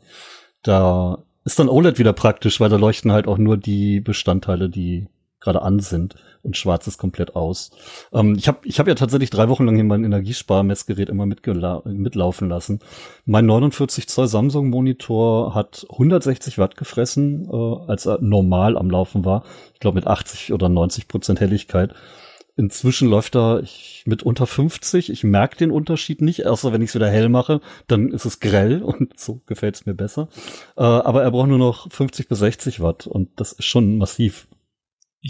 Da 0.62 1.24
ist 1.46 1.58
dann 1.60 1.70
OLED 1.70 2.00
wieder 2.00 2.12
praktisch, 2.12 2.60
weil 2.60 2.70
da 2.70 2.76
leuchten 2.76 3.14
halt 3.14 3.28
auch 3.28 3.38
nur 3.38 3.56
die 3.56 4.02
Bestandteile, 4.02 4.70
die 4.70 5.08
gerade 5.40 5.62
an 5.62 5.80
sind 5.80 6.16
und 6.48 6.58
schwarz 6.58 6.88
ist 6.88 6.98
komplett 6.98 7.36
aus. 7.36 7.72
Ähm, 8.14 8.36
ich 8.36 8.48
habe 8.48 8.60
ich 8.64 8.80
hab 8.80 8.88
ja 8.88 8.96
tatsächlich 8.96 9.30
drei 9.30 9.50
Wochen 9.50 9.66
lang 9.66 9.76
hier 9.76 9.84
mein 9.84 10.06
Energiesparmessgerät 10.06 11.10
immer 11.10 11.26
mitlaufen 11.26 12.50
lassen. 12.50 12.80
Mein 13.26 13.46
49 13.46 14.08
Zoll 14.08 14.28
Samsung 14.28 14.70
Monitor 14.70 15.54
hat 15.54 15.86
160 15.92 16.58
Watt 16.58 16.78
gefressen, 16.78 17.50
äh, 17.52 17.92
als 17.92 18.08
er 18.08 18.20
normal 18.22 18.78
am 18.78 18.90
Laufen 18.90 19.26
war. 19.26 19.44
Ich 19.74 19.82
glaube 19.82 19.96
mit 19.96 20.08
80 20.08 20.54
oder 20.54 20.70
90 20.70 21.10
Prozent 21.10 21.42
Helligkeit. 21.42 21.94
Inzwischen 22.56 23.08
läuft 23.08 23.36
er 23.36 23.64
mit 24.06 24.24
unter 24.24 24.48
50. 24.48 25.12
Ich 25.12 25.24
merke 25.24 25.58
den 25.58 25.70
Unterschied 25.70 26.22
nicht, 26.22 26.48
außer 26.48 26.74
wenn 26.74 26.82
ich 26.82 26.90
es 26.90 26.96
wieder 26.96 27.10
hell 27.10 27.30
mache, 27.30 27.60
dann 27.88 28.10
ist 28.10 28.26
es 28.26 28.40
grell 28.40 28.82
und 28.84 29.20
so 29.20 29.42
gefällt 29.48 29.76
es 29.76 29.86
mir 29.86 29.94
besser. 29.96 30.30
Äh, 30.78 30.84
aber 30.84 31.24
er 31.24 31.32
braucht 31.32 31.50
nur 31.50 31.60
noch 31.60 31.92
50 31.92 32.30
bis 32.30 32.40
60 32.40 32.80
Watt 32.80 33.06
und 33.06 33.30
das 33.36 33.52
ist 33.52 33.66
schon 33.66 33.98
massiv. 33.98 34.48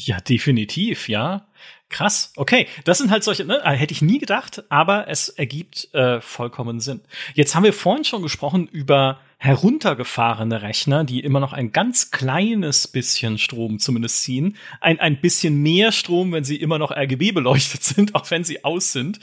Ja, 0.06 0.20
definitiv, 0.22 1.10
ja. 1.10 1.48
Krass. 1.90 2.34
Okay, 2.36 2.68
das 2.84 2.98
sind 2.98 3.10
halt 3.10 3.24
solche, 3.24 3.46
ne, 3.46 3.62
äh, 3.64 3.72
hätte 3.72 3.94
ich 3.94 4.02
nie 4.02 4.20
gedacht, 4.20 4.64
aber 4.70 5.08
es 5.08 5.30
ergibt 5.30 5.94
äh, 5.94 6.20
vollkommen 6.20 6.82
Sinn. 6.82 7.02
Jetzt 7.34 7.56
haben 7.56 7.64
wir 7.64 7.74
vorhin 7.74 8.04
schon 8.04 8.22
gesprochen 8.22 8.68
über 8.68 9.22
heruntergefahrene 9.38 10.62
Rechner, 10.62 11.04
die 11.04 11.22
immer 11.22 11.40
noch 11.40 11.54
ein 11.54 11.72
ganz 11.72 12.12
kleines 12.12 12.88
bisschen 12.88 13.38
Strom 13.38 13.80
zumindest 13.80 14.24
ziehen. 14.24 14.58
Ein, 14.82 15.00
ein 15.00 15.22
bisschen 15.22 15.62
mehr 15.62 15.92
Strom, 15.92 16.32
wenn 16.32 16.44
sie 16.44 16.58
immer 16.58 16.78
noch 16.78 16.92
RGB 16.92 17.32
beleuchtet 17.32 17.84
sind, 17.84 18.16
auch 18.16 18.30
wenn 18.30 18.44
sie 18.44 18.66
aus 18.66 18.92
sind. 18.92 19.20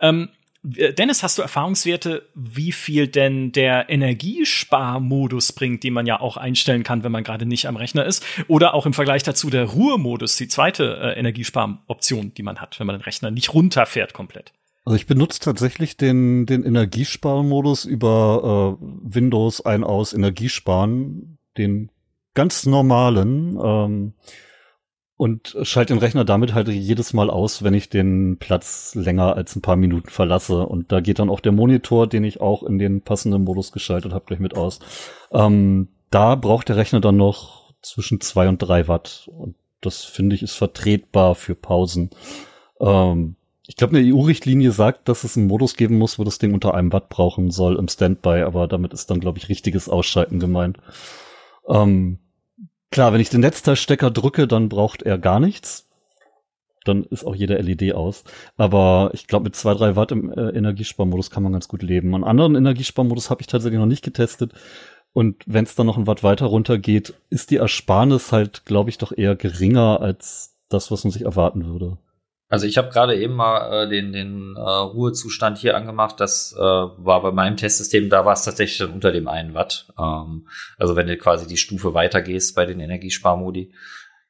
Ähm, 0.00 0.28
Dennis, 0.62 1.22
hast 1.22 1.38
du 1.38 1.42
Erfahrungswerte, 1.42 2.28
wie 2.34 2.72
viel 2.72 3.06
denn 3.06 3.52
der 3.52 3.88
Energiesparmodus 3.88 5.52
bringt, 5.52 5.84
den 5.84 5.92
man 5.92 6.04
ja 6.04 6.20
auch 6.20 6.36
einstellen 6.36 6.82
kann, 6.82 7.04
wenn 7.04 7.12
man 7.12 7.22
gerade 7.22 7.46
nicht 7.46 7.66
am 7.66 7.76
Rechner 7.76 8.04
ist? 8.04 8.24
Oder 8.48 8.74
auch 8.74 8.84
im 8.84 8.92
Vergleich 8.92 9.22
dazu 9.22 9.50
der 9.50 9.64
Ruhemodus, 9.64 10.36
die 10.36 10.48
zweite 10.48 10.98
äh, 11.00 11.18
Energiesparoption, 11.18 12.34
die 12.34 12.42
man 12.42 12.60
hat, 12.60 12.80
wenn 12.80 12.88
man 12.88 12.96
den 12.96 13.02
Rechner 13.02 13.30
nicht 13.30 13.54
runterfährt 13.54 14.14
komplett? 14.14 14.52
Also 14.84 14.96
ich 14.96 15.06
benutze 15.06 15.40
tatsächlich 15.40 15.96
den, 15.96 16.46
den 16.46 16.64
Energiesparmodus 16.64 17.84
über 17.84 18.78
äh, 18.80 18.84
Windows 19.14 19.64
ein 19.64 19.84
aus 19.84 20.12
Energiesparen, 20.12 21.38
den 21.56 21.90
ganz 22.34 22.66
normalen. 22.66 23.58
Ähm, 23.62 24.14
und 25.18 25.56
schalte 25.62 25.92
den 25.92 25.98
Rechner 25.98 26.24
damit 26.24 26.54
halt 26.54 26.68
jedes 26.68 27.12
Mal 27.12 27.28
aus, 27.28 27.64
wenn 27.64 27.74
ich 27.74 27.90
den 27.90 28.36
Platz 28.38 28.94
länger 28.94 29.34
als 29.34 29.56
ein 29.56 29.62
paar 29.62 29.74
Minuten 29.74 30.08
verlasse. 30.08 30.64
Und 30.64 30.92
da 30.92 31.00
geht 31.00 31.18
dann 31.18 31.28
auch 31.28 31.40
der 31.40 31.50
Monitor, 31.50 32.06
den 32.06 32.22
ich 32.22 32.40
auch 32.40 32.62
in 32.62 32.78
den 32.78 33.02
passenden 33.02 33.42
Modus 33.42 33.72
geschaltet 33.72 34.12
habe, 34.14 34.24
gleich 34.26 34.38
mit 34.38 34.56
aus. 34.56 34.78
Ähm, 35.32 35.88
da 36.10 36.36
braucht 36.36 36.68
der 36.68 36.76
Rechner 36.76 37.00
dann 37.00 37.16
noch 37.16 37.74
zwischen 37.82 38.20
zwei 38.20 38.48
und 38.48 38.58
drei 38.58 38.86
Watt. 38.86 39.28
Und 39.36 39.56
das 39.80 40.04
finde 40.04 40.36
ich 40.36 40.42
ist 40.44 40.54
vertretbar 40.54 41.34
für 41.34 41.56
Pausen. 41.56 42.10
Ähm, 42.80 43.34
ich 43.66 43.74
glaube, 43.74 43.98
eine 43.98 44.14
EU-Richtlinie 44.14 44.70
sagt, 44.70 45.08
dass 45.08 45.24
es 45.24 45.36
einen 45.36 45.48
Modus 45.48 45.74
geben 45.74 45.98
muss, 45.98 46.20
wo 46.20 46.24
das 46.24 46.38
Ding 46.38 46.54
unter 46.54 46.74
einem 46.74 46.92
Watt 46.92 47.08
brauchen 47.08 47.50
soll 47.50 47.76
im 47.76 47.88
Standby, 47.88 48.42
aber 48.42 48.68
damit 48.68 48.94
ist 48.94 49.10
dann, 49.10 49.18
glaube 49.18 49.38
ich, 49.38 49.48
richtiges 49.48 49.88
Ausschalten 49.88 50.38
gemeint. 50.38 50.78
Ähm, 51.68 52.20
Klar, 52.90 53.12
wenn 53.12 53.20
ich 53.20 53.30
den 53.30 53.40
Netzteilstecker 53.40 54.10
drücke, 54.10 54.46
dann 54.46 54.68
braucht 54.68 55.02
er 55.02 55.18
gar 55.18 55.40
nichts. 55.40 55.88
Dann 56.84 57.04
ist 57.04 57.24
auch 57.24 57.34
jede 57.34 57.58
LED 57.58 57.94
aus. 57.94 58.24
Aber 58.56 59.10
ich 59.12 59.26
glaube, 59.26 59.44
mit 59.44 59.56
zwei, 59.56 59.74
drei 59.74 59.94
Watt 59.96 60.12
im 60.12 60.32
äh, 60.32 60.50
Energiesparmodus 60.50 61.30
kann 61.30 61.42
man 61.42 61.52
ganz 61.52 61.68
gut 61.68 61.82
leben. 61.82 62.14
Einen 62.14 62.24
anderen 62.24 62.54
Energiesparmodus 62.54 63.28
habe 63.30 63.42
ich 63.42 63.46
tatsächlich 63.46 63.78
noch 63.78 63.86
nicht 63.86 64.04
getestet. 64.04 64.52
Und 65.12 65.42
wenn 65.46 65.64
es 65.64 65.74
dann 65.74 65.86
noch 65.86 65.98
ein 65.98 66.06
Watt 66.06 66.22
weiter 66.22 66.46
runter 66.46 66.78
geht, 66.78 67.14
ist 67.28 67.50
die 67.50 67.56
Ersparnis 67.56 68.32
halt, 68.32 68.64
glaube 68.64 68.90
ich, 68.90 68.98
doch 68.98 69.12
eher 69.12 69.36
geringer 69.36 70.00
als 70.00 70.56
das, 70.68 70.90
was 70.90 71.04
man 71.04 71.10
sich 71.10 71.22
erwarten 71.22 71.66
würde. 71.66 71.98
Also 72.50 72.66
ich 72.66 72.78
habe 72.78 72.88
gerade 72.88 73.14
eben 73.14 73.34
mal 73.34 73.84
äh, 73.84 73.88
den, 73.88 74.12
den 74.12 74.56
äh, 74.56 74.60
Ruhezustand 74.60 75.58
hier 75.58 75.76
angemacht. 75.76 76.18
Das 76.18 76.54
äh, 76.56 76.60
war 76.60 77.20
bei 77.20 77.30
meinem 77.30 77.58
Testsystem, 77.58 78.08
da 78.08 78.24
war 78.24 78.32
es 78.32 78.44
tatsächlich 78.44 78.78
schon 78.78 78.92
unter 78.92 79.12
dem 79.12 79.28
einen 79.28 79.52
Watt. 79.52 79.92
Ähm, 79.98 80.48
also 80.78 80.96
wenn 80.96 81.06
du 81.06 81.16
quasi 81.18 81.46
die 81.46 81.58
Stufe 81.58 81.92
weitergehst 81.92 82.56
bei 82.56 82.64
den 82.64 82.80
Energiesparmodi. 82.80 83.72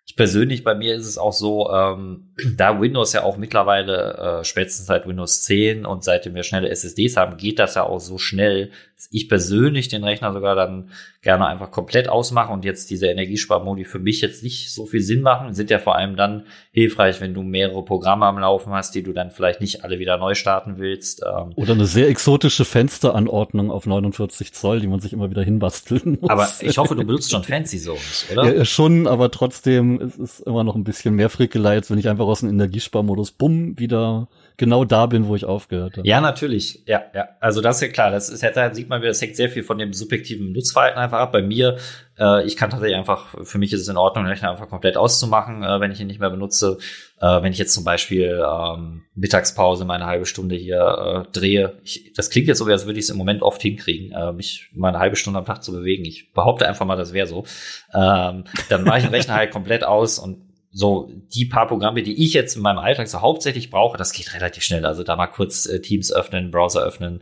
Ich 0.05 0.17
persönlich, 0.17 0.65
bei 0.65 0.75
mir 0.75 0.97
ist 0.97 1.07
es 1.07 1.19
auch 1.19 1.35
so, 1.35 1.71
ähm, 1.71 2.35
da 2.57 2.81
Windows 2.81 3.13
ja 3.13 3.23
auch 3.23 3.37
mittlerweile, 3.37 4.41
äh, 4.41 4.45
spätestens 4.45 4.87
seit 4.87 5.07
Windows 5.07 5.43
10 5.43 5.85
und 5.85 6.03
seitdem 6.03 6.35
wir 6.35 6.43
schnelle 6.43 6.71
SSDs 6.71 7.17
haben, 7.17 7.37
geht 7.37 7.59
das 7.59 7.75
ja 7.75 7.85
auch 7.85 8.01
so 8.01 8.17
schnell, 8.17 8.73
dass 8.99 9.09
ich 9.13 9.29
persönlich 9.29 9.87
den 9.87 10.03
Rechner 10.03 10.33
sogar 10.33 10.57
dann 10.57 10.91
gerne 11.23 11.47
einfach 11.47 11.71
komplett 11.71 12.09
ausmache 12.09 12.53
und 12.53 12.65
jetzt 12.65 12.91
diese 12.91 13.07
Energiesparmodi 13.07 13.85
für 13.85 14.01
mich 14.01 14.21
jetzt 14.21 14.43
nicht 14.43 14.73
so 14.75 14.87
viel 14.87 15.03
Sinn 15.03 15.21
machen, 15.21 15.55
sind 15.55 15.71
ja 15.71 15.79
vor 15.79 15.95
allem 15.95 16.17
dann 16.17 16.47
hilfreich, 16.73 17.21
wenn 17.21 17.33
du 17.33 17.45
mehrere 17.45 17.85
Programme 17.85 18.27
am 18.27 18.41
Laufen 18.41 18.73
hast, 18.73 18.97
die 18.97 19.05
du 19.05 19.13
dann 19.13 19.31
vielleicht 19.31 19.61
nicht 19.61 19.85
alle 19.85 20.01
wieder 20.01 20.19
neu 20.19 20.35
starten 20.35 20.79
willst. 20.79 21.23
Ähm. 21.25 21.53
Oder 21.55 21.75
eine 21.75 21.87
sehr 21.87 22.09
exotische 22.09 22.65
Fensteranordnung 22.65 23.71
auf 23.71 23.87
49 23.87 24.53
Zoll, 24.53 24.81
die 24.81 24.89
man 24.89 24.99
sich 24.99 25.13
immer 25.13 25.31
wieder 25.31 25.45
hinbasteln 25.45 26.19
muss. 26.21 26.31
Aber 26.31 26.49
ich 26.61 26.77
hoffe, 26.77 26.97
du 26.97 27.05
benutzt 27.05 27.31
schon 27.31 27.45
Fancy 27.45 27.79
Zones, 27.79 28.27
oder? 28.33 28.53
Ja, 28.53 28.65
schon, 28.65 29.07
aber 29.07 29.31
trotzdem 29.31 30.01
ist 30.01 30.19
es 30.19 30.41
immer 30.41 30.65
noch 30.65 30.75
ein 30.75 30.83
bisschen 30.83 31.15
mehr 31.15 31.31
Frickelei, 31.31 31.75
als 31.75 31.89
wenn 31.89 31.99
ich 31.99 32.09
einfach 32.09 32.27
aus 32.27 32.41
dem 32.41 32.49
Energiesparmodus 32.49 33.31
bumm 33.31 33.79
wieder 33.79 34.27
genau 34.59 34.85
da 34.85 35.07
bin, 35.07 35.27
wo 35.27 35.37
ich 35.37 35.47
aufgehört 35.47 35.97
habe. 35.97 36.07
Ja, 36.07 36.21
natürlich. 36.21 36.83
Ja, 36.87 37.05
ja. 37.15 37.29
Also 37.41 37.63
das 37.63 37.77
ist 37.77 37.83
ja 37.83 37.89
klar. 37.89 38.11
Das 38.11 38.29
ist, 38.29 38.43
da 38.43 38.75
sieht 38.89 38.91
man 38.91 39.03
wieder, 39.03 39.11
das 39.11 39.21
hängt 39.21 39.37
sehr 39.37 39.51
viel 39.51 39.63
von 39.63 39.77
dem 39.77 39.93
subjektiven 39.93 40.53
Nutzverhalten 40.53 40.99
einfach 40.99 41.19
ab. 41.19 41.33
Bei 41.33 41.43
mir, 41.43 41.77
äh, 42.19 42.47
ich 42.47 42.57
kann 42.57 42.71
tatsächlich 42.71 42.97
einfach, 42.97 43.35
für 43.43 43.59
mich 43.59 43.73
ist 43.75 43.83
es 43.83 43.89
in 43.89 43.99
Ordnung, 43.99 44.25
den 44.25 44.31
Rechner 44.31 44.51
einfach 44.51 44.69
komplett 44.69 44.97
auszumachen, 44.97 45.63
äh, 45.63 45.79
wenn 45.81 45.93
ich 45.93 46.01
ihn 46.01 46.07
nicht 46.07 46.21
mehr 46.21 46.31
benutze. 46.31 46.79
Äh, 47.21 47.43
wenn 47.43 47.53
ich 47.53 47.59
jetzt 47.59 47.75
zum 47.75 47.85
Beispiel 47.85 48.43
ähm, 48.43 49.03
Mittagspause 49.15 49.85
meine 49.85 50.07
halbe 50.07 50.25
Stunde 50.25 50.57
hier 50.57 51.27
äh, 51.27 51.33
drehe. 51.33 51.79
Ich, 51.85 52.15
das 52.15 52.31
klingt 52.31 52.49
jetzt 52.49 52.59
so, 52.59 52.65
als 52.65 52.87
würde 52.87 52.99
ich 52.99 53.05
es 53.05 53.11
im 53.11 53.19
Moment 53.19 53.43
oft 53.43 53.61
hinkriegen, 53.61 54.13
äh, 54.13 54.33
mich 54.33 54.71
mal 54.73 54.89
eine 54.89 55.01
halbe 55.01 55.17
Stunde 55.17 55.39
am 55.39 55.45
Tag 55.45 55.63
zu 55.63 55.73
bewegen. 55.73 56.07
Ich 56.07 56.33
behaupte 56.33 56.67
einfach 56.67 56.87
mal, 56.87 56.97
das 56.97 57.13
wäre 57.13 57.27
so. 57.27 57.45
Ähm, 57.93 58.45
dann 58.71 58.85
mache 58.85 58.99
ich 58.99 59.05
den 59.05 59.15
Rechner 59.15 59.35
halt 59.35 59.51
komplett 59.51 59.85
aus 59.85 60.19
und 60.19 60.48
so 60.79 61.11
die 61.35 61.45
paar 61.45 61.67
Programme, 61.67 62.05
die 62.05 62.25
ich 62.25 62.35
jetzt 62.35 62.55
in 62.55 62.63
meinem 62.63 62.79
Alltag 62.79 63.09
so 63.09 63.21
hauptsächlich 63.21 63.69
brauche, 63.69 63.99
das 63.99 64.13
geht 64.13 64.33
relativ 64.33 64.63
schnell. 64.63 64.87
Also 64.87 65.03
da 65.03 65.17
mal 65.17 65.27
kurz 65.27 65.67
äh, 65.67 65.81
Teams 65.81 66.13
öffnen, 66.13 66.53
Browser 66.53 66.85
öffnen, 66.85 67.21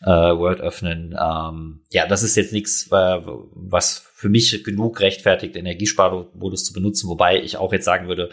äh, 0.00 0.08
Word 0.08 0.62
öffnen. 0.62 1.14
Ähm, 1.20 1.82
ja, 1.90 2.06
das 2.06 2.22
ist 2.22 2.34
jetzt 2.34 2.54
nichts, 2.54 2.86
äh, 2.90 3.20
was 3.52 4.06
für 4.14 4.30
mich 4.30 4.64
genug 4.64 5.00
rechtfertigt, 5.00 5.54
Energiesparmodus 5.54 6.64
zu 6.64 6.72
benutzen. 6.72 7.10
Wobei 7.10 7.42
ich 7.42 7.58
auch 7.58 7.74
jetzt 7.74 7.84
sagen 7.84 8.08
würde, 8.08 8.30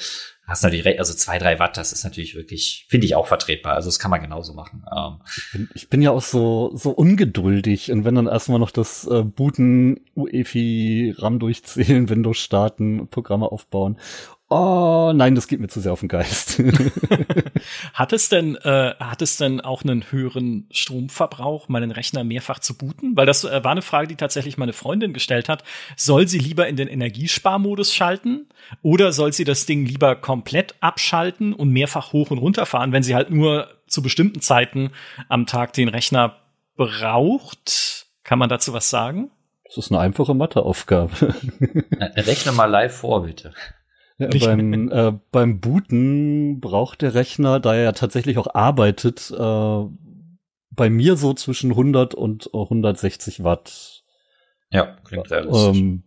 hast 0.47 0.63
natürlich 0.63 0.85
recht, 0.85 0.99
also 0.99 1.13
zwei, 1.13 1.37
drei 1.37 1.59
Watt, 1.59 1.75
das 1.75 1.91
ist 1.91 2.05
natürlich 2.05 2.35
wirklich, 2.35 2.85
finde 2.89 3.05
ich 3.05 3.15
auch 3.15 3.27
vertretbar. 3.27 3.73
Also 3.73 3.89
das 3.89 3.99
kann 3.99 4.11
man 4.11 4.21
genauso 4.21 4.53
machen. 4.53 4.85
Ähm, 4.95 5.19
ich, 5.35 5.51
bin, 5.51 5.69
ich 5.73 5.89
bin 5.89 6.01
ja 6.01 6.11
auch 6.11 6.21
so, 6.21 6.71
so 6.75 6.91
ungeduldig 6.91 7.91
und 7.91 8.05
wenn 8.05 8.15
dann 8.15 8.27
erstmal 8.27 8.59
noch 8.59 8.71
das 8.71 9.05
äh, 9.05 9.23
Booten, 9.23 9.99
UEFI, 10.15 11.15
RAM 11.17 11.39
durchzählen, 11.39 12.07
Windows 12.09 12.37
starten, 12.37 13.09
Programme 13.09 13.51
aufbauen 13.51 13.99
Oh 14.53 15.13
nein, 15.15 15.33
das 15.33 15.47
geht 15.47 15.61
mir 15.61 15.69
zu 15.69 15.79
sehr 15.79 15.93
auf 15.93 16.01
den 16.01 16.09
Geist. 16.09 16.61
hat 17.93 18.11
es 18.11 18.27
denn, 18.27 18.57
äh, 18.57 18.93
hat 18.99 19.21
es 19.21 19.37
denn 19.37 19.61
auch 19.61 19.83
einen 19.83 20.11
höheren 20.11 20.67
Stromverbrauch, 20.71 21.69
meinen 21.69 21.89
Rechner 21.89 22.25
mehrfach 22.25 22.59
zu 22.59 22.77
booten? 22.77 23.15
Weil 23.15 23.25
das 23.25 23.45
äh, 23.45 23.63
war 23.63 23.71
eine 23.71 23.81
Frage, 23.81 24.09
die 24.09 24.17
tatsächlich 24.17 24.57
meine 24.57 24.73
Freundin 24.73 25.13
gestellt 25.13 25.47
hat. 25.47 25.63
Soll 25.95 26.27
sie 26.27 26.37
lieber 26.37 26.67
in 26.67 26.75
den 26.75 26.89
Energiesparmodus 26.89 27.95
schalten 27.95 28.49
oder 28.81 29.13
soll 29.13 29.31
sie 29.31 29.45
das 29.45 29.65
Ding 29.65 29.85
lieber 29.85 30.17
komplett 30.17 30.75
abschalten 30.81 31.53
und 31.53 31.69
mehrfach 31.69 32.11
hoch 32.11 32.29
und 32.29 32.39
runter 32.39 32.65
fahren, 32.65 32.91
wenn 32.91 33.03
sie 33.03 33.15
halt 33.15 33.29
nur 33.29 33.69
zu 33.87 34.01
bestimmten 34.01 34.41
Zeiten 34.41 34.91
am 35.29 35.45
Tag 35.45 35.71
den 35.71 35.87
Rechner 35.87 36.41
braucht? 36.75 38.07
Kann 38.25 38.37
man 38.37 38.49
dazu 38.49 38.73
was 38.73 38.89
sagen? 38.89 39.31
Das 39.63 39.77
ist 39.77 39.93
eine 39.93 40.01
einfache 40.01 40.33
Matheaufgabe. 40.33 41.35
Rechne 42.17 42.51
mal 42.51 42.65
live 42.65 42.97
vor, 42.97 43.23
bitte. 43.23 43.53
Ja, 44.21 44.27
beim, 44.45 44.91
äh, 44.91 45.13
beim 45.31 45.59
Booten 45.59 46.59
braucht 46.59 47.01
der 47.01 47.15
Rechner, 47.15 47.59
da 47.59 47.73
er 47.73 47.83
ja 47.83 47.91
tatsächlich 47.91 48.37
auch 48.37 48.53
arbeitet, 48.53 49.31
äh, 49.31 49.85
bei 50.69 50.89
mir 50.89 51.15
so 51.15 51.33
zwischen 51.33 51.71
100 51.71 52.13
und 52.13 52.53
160 52.53 53.43
Watt. 53.43 54.03
Ja, 54.69 54.95
klingt 55.03 55.31
realistisch. 55.31 55.75
Ähm, 55.75 56.03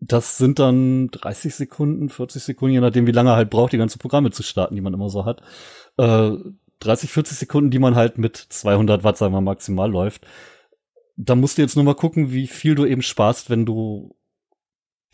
das 0.00 0.38
sind 0.38 0.58
dann 0.58 1.08
30 1.12 1.54
Sekunden, 1.54 2.08
40 2.08 2.42
Sekunden, 2.42 2.74
je 2.74 2.80
nachdem, 2.80 3.06
wie 3.06 3.12
lange 3.12 3.30
er 3.30 3.36
halt 3.36 3.50
braucht, 3.50 3.72
die 3.72 3.78
ganzen 3.78 4.00
Programme 4.00 4.32
zu 4.32 4.42
starten, 4.42 4.74
die 4.74 4.80
man 4.80 4.94
immer 4.94 5.08
so 5.08 5.24
hat. 5.24 5.40
Äh, 5.98 6.32
30, 6.80 7.10
40 7.10 7.38
Sekunden, 7.38 7.70
die 7.70 7.78
man 7.78 7.94
halt 7.94 8.18
mit 8.18 8.36
200 8.36 9.04
Watt, 9.04 9.18
sagen 9.18 9.32
wir 9.32 9.40
maximal 9.40 9.88
läuft. 9.88 10.26
Da 11.16 11.36
musst 11.36 11.58
du 11.58 11.62
jetzt 11.62 11.76
nur 11.76 11.84
mal 11.84 11.94
gucken, 11.94 12.32
wie 12.32 12.48
viel 12.48 12.74
du 12.74 12.84
eben 12.86 13.02
sparst, 13.02 13.50
wenn 13.50 13.64
du 13.64 14.16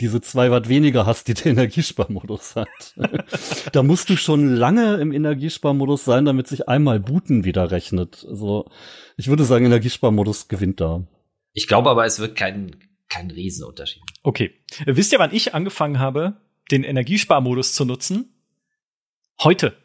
diese 0.00 0.20
zwei 0.20 0.50
Watt 0.50 0.68
weniger 0.68 1.06
hast, 1.06 1.28
die 1.28 1.34
der 1.34 1.46
Energiesparmodus 1.46 2.56
hat. 2.56 2.94
da 3.72 3.82
musst 3.82 4.10
du 4.10 4.16
schon 4.16 4.54
lange 4.54 4.96
im 4.96 5.12
Energiesparmodus 5.12 6.04
sein, 6.04 6.24
damit 6.24 6.46
sich 6.46 6.68
einmal 6.68 7.00
Booten 7.00 7.44
wieder 7.44 7.70
rechnet. 7.70 8.24
Also 8.28 8.70
ich 9.16 9.28
würde 9.28 9.44
sagen, 9.44 9.64
Energiesparmodus 9.64 10.48
gewinnt 10.48 10.80
da. 10.80 11.06
Ich 11.52 11.66
glaube 11.66 11.90
aber, 11.90 12.06
es 12.06 12.20
wird 12.20 12.36
kein, 12.36 12.76
kein 13.08 13.30
Riesenunterschied. 13.30 14.02
Okay. 14.22 14.52
Wisst 14.86 15.12
ihr, 15.12 15.18
wann 15.18 15.34
ich 15.34 15.54
angefangen 15.54 15.98
habe, 15.98 16.36
den 16.70 16.84
Energiesparmodus 16.84 17.74
zu 17.74 17.84
nutzen? 17.84 18.32
Heute. 19.42 19.76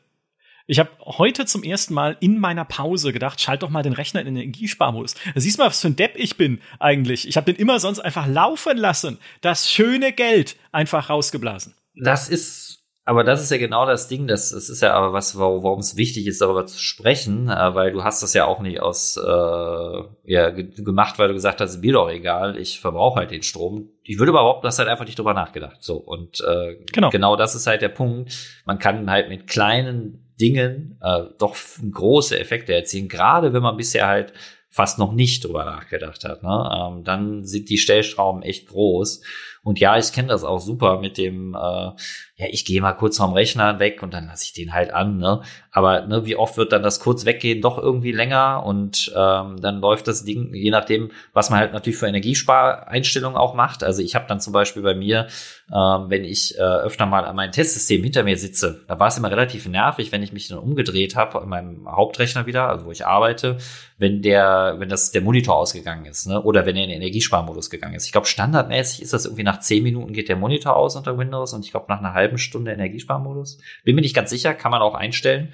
Ich 0.66 0.80
habe 0.80 0.90
heute 1.02 1.46
zum 1.46 1.64
ersten 1.64 1.94
Mal 1.94 2.16
in 2.22 2.40
meiner 2.40 2.64
Pause 2.64 3.12
gedacht, 3.12 3.42
schalt 3.42 3.64
doch 3.64 3.70
mal 3.70 3.84
den 3.84 3.94
Rechner 3.94 4.22
in 4.22 4.28
den 4.28 4.38
Energiesparmodus. 4.38 5.16
Da 5.34 5.40
siehst 5.42 5.58
du 5.58 5.64
mal, 5.64 5.70
was 5.70 5.82
für 5.82 5.88
ein 5.88 5.96
Depp 5.96 6.14
ich 6.16 6.38
bin 6.38 6.62
eigentlich. 6.80 7.28
Ich 7.28 7.36
habe 7.36 7.52
den 7.52 7.60
immer 7.60 7.80
sonst 7.80 8.00
einfach 8.00 8.28
laufen 8.28 8.78
lassen. 8.78 9.20
Das 9.42 9.70
schöne 9.70 10.14
Geld 10.14 10.56
einfach 10.72 11.10
rausgeblasen. 11.10 11.76
Das 11.96 12.30
ist 12.30 12.84
aber 13.06 13.26
das 13.26 13.42
ist 13.42 13.52
ja 13.52 13.58
genau 13.58 13.86
das 13.86 14.08
Ding, 14.08 14.28
das, 14.28 14.52
das 14.52 14.70
ist 14.70 14.82
ja 14.82 14.94
aber 14.94 15.12
was, 15.12 15.38
warum 15.38 15.80
es 15.80 15.98
wichtig 15.98 16.26
ist, 16.26 16.40
darüber 16.40 16.66
zu 16.66 16.80
sprechen, 16.80 17.50
äh, 17.50 17.76
weil 17.76 17.92
du 17.92 18.06
hast 18.06 18.24
das 18.24 18.34
ja 18.34 18.46
auch 18.46 18.62
nicht 18.62 18.80
aus 18.80 19.18
äh, 19.18 20.04
ja, 20.24 20.52
gemacht, 20.52 21.20
weil 21.20 21.28
du 21.28 21.34
gesagt 21.34 21.60
hast, 21.60 21.82
mir 21.82 21.92
doch 21.92 22.10
egal, 22.10 22.58
ich 22.58 22.80
verbrauche 22.80 23.20
halt 23.20 23.32
den 23.32 23.44
Strom. 23.44 23.90
Ich 24.04 24.20
würde 24.20 24.30
überhaupt, 24.30 24.64
das 24.64 24.80
halt 24.80 24.88
einfach 24.88 25.04
nicht 25.04 25.20
drüber 25.20 25.34
nachgedacht. 25.34 25.84
So 25.84 25.98
und 25.98 26.40
äh, 26.48 26.78
genau. 26.94 27.10
genau 27.10 27.36
das 27.36 27.56
ist 27.56 27.68
halt 27.68 27.82
der 27.82 27.90
Punkt. 27.90 28.34
Man 28.66 28.80
kann 28.80 29.12
halt 29.12 29.28
mit 29.28 29.48
kleinen 29.48 30.23
Dingen 30.40 30.98
äh, 31.02 31.24
doch 31.38 31.56
große 31.92 32.40
Effekte 32.40 32.74
erzielen, 32.74 33.08
gerade 33.08 33.54
wenn 33.54 33.62
man 33.62 33.78
bisher 33.78 34.08
halt 34.08 34.34
fast 34.70 34.98
noch 34.98 35.14
nicht 35.14 35.46
drüber 35.46 35.66
nachgedacht 35.66 36.24
hat. 36.24 36.42
Ne? 36.42 36.70
Ähm, 36.76 37.04
dann 37.04 37.46
sind 37.46 37.70
die 37.70 37.78
Stellschrauben 37.78 38.42
echt 38.42 38.68
groß. 38.70 39.22
Und 39.64 39.80
ja, 39.80 39.98
ich 39.98 40.12
kenne 40.12 40.28
das 40.28 40.44
auch 40.44 40.60
super 40.60 41.00
mit 41.00 41.18
dem, 41.18 41.56
äh, 41.56 41.58
ja, 41.58 42.48
ich 42.50 42.66
gehe 42.66 42.82
mal 42.82 42.94
kurz 42.94 43.18
vom 43.18 43.34
Rechner 43.34 43.80
weg 43.80 44.04
und 44.04 44.14
dann 44.14 44.28
lasse 44.28 44.44
ich 44.44 44.52
den 44.52 44.74
halt 44.74 44.94
an. 44.94 45.18
Ne? 45.18 45.42
Aber 45.72 46.06
ne, 46.06 46.26
wie 46.26 46.36
oft 46.36 46.58
wird 46.58 46.74
dann 46.74 46.84
das 46.84 47.00
kurz 47.00 47.26
weggehen 47.26 47.62
doch 47.62 47.78
irgendwie 47.78 48.12
länger 48.12 48.64
und 48.66 49.14
ähm, 49.16 49.62
dann 49.62 49.80
läuft 49.80 50.08
das 50.08 50.26
Ding, 50.26 50.54
je 50.54 50.70
nachdem, 50.70 51.12
was 51.32 51.50
man 51.50 51.60
halt 51.60 51.72
natürlich 51.72 51.98
für 51.98 52.08
Energiespareinstellungen 52.08 53.38
auch 53.38 53.54
macht. 53.54 53.84
Also 53.84 54.02
ich 54.02 54.16
habe 54.16 54.26
dann 54.28 54.42
zum 54.42 54.52
Beispiel 54.52 54.84
bei 54.84 54.96
mir, 54.96 55.28
ähm, 55.74 56.10
wenn 56.10 56.26
ich 56.26 56.58
äh, 56.58 56.62
öfter 56.62 57.06
mal 57.06 57.24
an 57.24 57.36
meinem 57.36 57.54
Testsystem 57.54 58.04
hinter 58.04 58.24
mir 58.24 58.38
sitze, 58.38 58.84
da 58.88 59.00
war 59.00 59.08
es 59.08 59.18
immer 59.18 59.32
relativ 59.32 59.66
nervig, 59.68 60.12
wenn 60.12 60.24
ich 60.24 60.34
mich 60.34 60.50
dann 60.50 60.58
umgedreht 60.58 61.16
habe 61.16 61.42
an 61.42 61.48
meinem 61.48 61.90
Hauptrechner 61.90 62.46
wieder, 62.46 62.68
also 62.68 62.86
wo 62.86 62.92
ich 62.92 63.06
arbeite, 63.06 63.58
wenn 63.98 64.22
der, 64.22 64.76
wenn 64.80 64.90
das 64.90 65.12
der 65.12 65.22
Monitor 65.22 65.56
ausgegangen 65.56 66.06
ist, 66.06 66.28
ne? 66.28 66.42
Oder 66.42 66.66
wenn 66.66 66.76
er 66.76 66.84
in 66.84 66.90
den 66.90 66.98
Energiesparmodus 67.02 67.70
gegangen 67.70 67.96
ist. 67.96 68.06
Ich 68.06 68.12
glaube, 68.12 68.28
standardmäßig 68.28 69.02
ist 69.02 69.14
das 69.14 69.26
irgendwie 69.26 69.44
nach 69.44 69.53
zehn 69.60 69.84
Minuten 69.84 70.14
geht 70.14 70.30
der 70.30 70.36
Monitor 70.36 70.76
aus 70.76 70.96
unter 70.96 71.18
Windows 71.18 71.54
und 71.54 71.66
ich 71.66 71.72
glaube 71.72 71.88
nach 71.90 72.00
einer 72.00 72.14
halben 72.14 72.38
Stunde 72.38 72.72
Energiesparmodus. 72.72 73.60
Bin 73.84 73.96
mir 73.96 74.02
nicht 74.02 74.16
ganz 74.16 74.30
sicher, 74.30 74.54
kann 74.54 74.72
man 74.72 74.82
auch 74.82 74.96
einstellen. 74.96 75.54